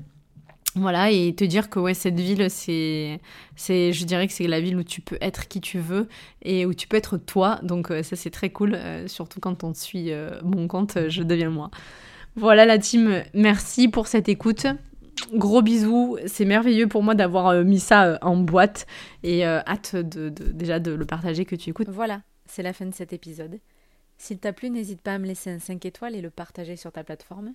Voilà, 0.75 1.09
et 1.09 1.33
te 1.33 1.43
dire 1.43 1.71
que 1.71 1.79
ouais, 1.79 1.95
cette 1.95 2.19
ville, 2.19 2.51
c'est, 2.51 3.19
c'est, 3.55 3.93
je 3.93 4.05
dirais 4.05 4.27
que 4.27 4.33
c'est 4.33 4.47
la 4.47 4.61
ville 4.61 4.77
où 4.77 4.83
tu 4.83 5.01
peux 5.01 5.17
être 5.21 5.47
qui 5.47 5.59
tu 5.59 5.79
veux 5.79 6.07
et 6.43 6.67
où 6.67 6.73
tu 6.73 6.87
peux 6.87 6.97
être 6.97 7.17
toi. 7.17 7.59
Donc 7.63 7.89
euh, 7.89 8.03
ça, 8.03 8.15
c'est 8.15 8.29
très 8.29 8.51
cool, 8.51 8.75
euh, 8.75 9.07
surtout 9.07 9.39
quand 9.39 9.63
on 9.63 9.73
suit 9.73 10.11
mon 10.43 10.67
compte, 10.67 10.97
je 11.09 11.23
deviens 11.23 11.49
moi. 11.49 11.71
Voilà 12.35 12.65
la 12.65 12.77
team, 12.77 13.23
merci 13.33 13.87
pour 13.87 14.05
cette 14.05 14.29
écoute. 14.29 14.67
Gros 15.33 15.61
bisous, 15.61 16.17
c'est 16.25 16.45
merveilleux 16.45 16.87
pour 16.87 17.03
moi 17.03 17.15
d'avoir 17.15 17.47
euh, 17.47 17.63
mis 17.63 17.79
ça 17.79 18.05
euh, 18.05 18.17
en 18.21 18.37
boîte 18.37 18.85
et 19.23 19.45
euh, 19.45 19.59
hâte 19.67 19.95
de, 19.95 20.29
déjà 20.29 20.79
de 20.79 20.91
le 20.91 21.05
partager 21.05 21.43
que 21.45 21.55
tu 21.55 21.71
écoutes. 21.71 21.89
Voilà, 21.89 22.21
c'est 22.45 22.63
la 22.63 22.73
fin 22.73 22.85
de 22.85 22.93
cet 22.93 23.13
épisode. 23.13 23.59
S'il 24.17 24.39
t'a 24.39 24.53
plu, 24.53 24.69
n'hésite 24.69 25.01
pas 25.01 25.15
à 25.15 25.19
me 25.19 25.27
laisser 25.27 25.51
un 25.51 25.59
5 25.59 25.85
étoiles 25.85 26.15
et 26.15 26.21
le 26.21 26.29
partager 26.29 26.75
sur 26.75 26.91
ta 26.91 27.03
plateforme 27.03 27.53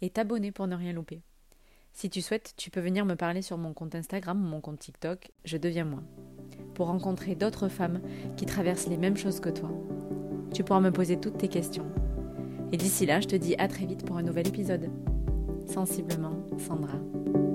et 0.00 0.10
t'abonner 0.10 0.50
pour 0.50 0.66
ne 0.66 0.74
rien 0.74 0.92
louper. 0.92 1.20
Si 1.92 2.10
tu 2.10 2.22
souhaites, 2.22 2.54
tu 2.56 2.70
peux 2.70 2.80
venir 2.80 3.04
me 3.04 3.14
parler 3.14 3.42
sur 3.42 3.58
mon 3.58 3.72
compte 3.72 3.94
Instagram 3.94 4.42
ou 4.42 4.48
mon 4.48 4.60
compte 4.60 4.78
TikTok, 4.78 5.30
je 5.44 5.58
deviens 5.58 5.84
moi, 5.84 6.02
pour 6.74 6.86
rencontrer 6.86 7.34
d'autres 7.34 7.68
femmes 7.68 8.00
qui 8.36 8.46
traversent 8.46 8.88
les 8.88 8.96
mêmes 8.96 9.16
choses 9.16 9.40
que 9.40 9.50
toi. 9.50 9.70
Tu 10.52 10.64
pourras 10.64 10.80
me 10.80 10.90
poser 10.90 11.20
toutes 11.20 11.38
tes 11.38 11.48
questions. 11.48 11.86
Et 12.72 12.78
d'ici 12.78 13.06
là, 13.06 13.20
je 13.20 13.28
te 13.28 13.36
dis 13.36 13.54
à 13.58 13.68
très 13.68 13.86
vite 13.86 14.04
pour 14.04 14.16
un 14.16 14.22
nouvel 14.22 14.48
épisode. 14.48 14.90
Sensiblement, 15.66 16.36
Sandra. 16.58 17.51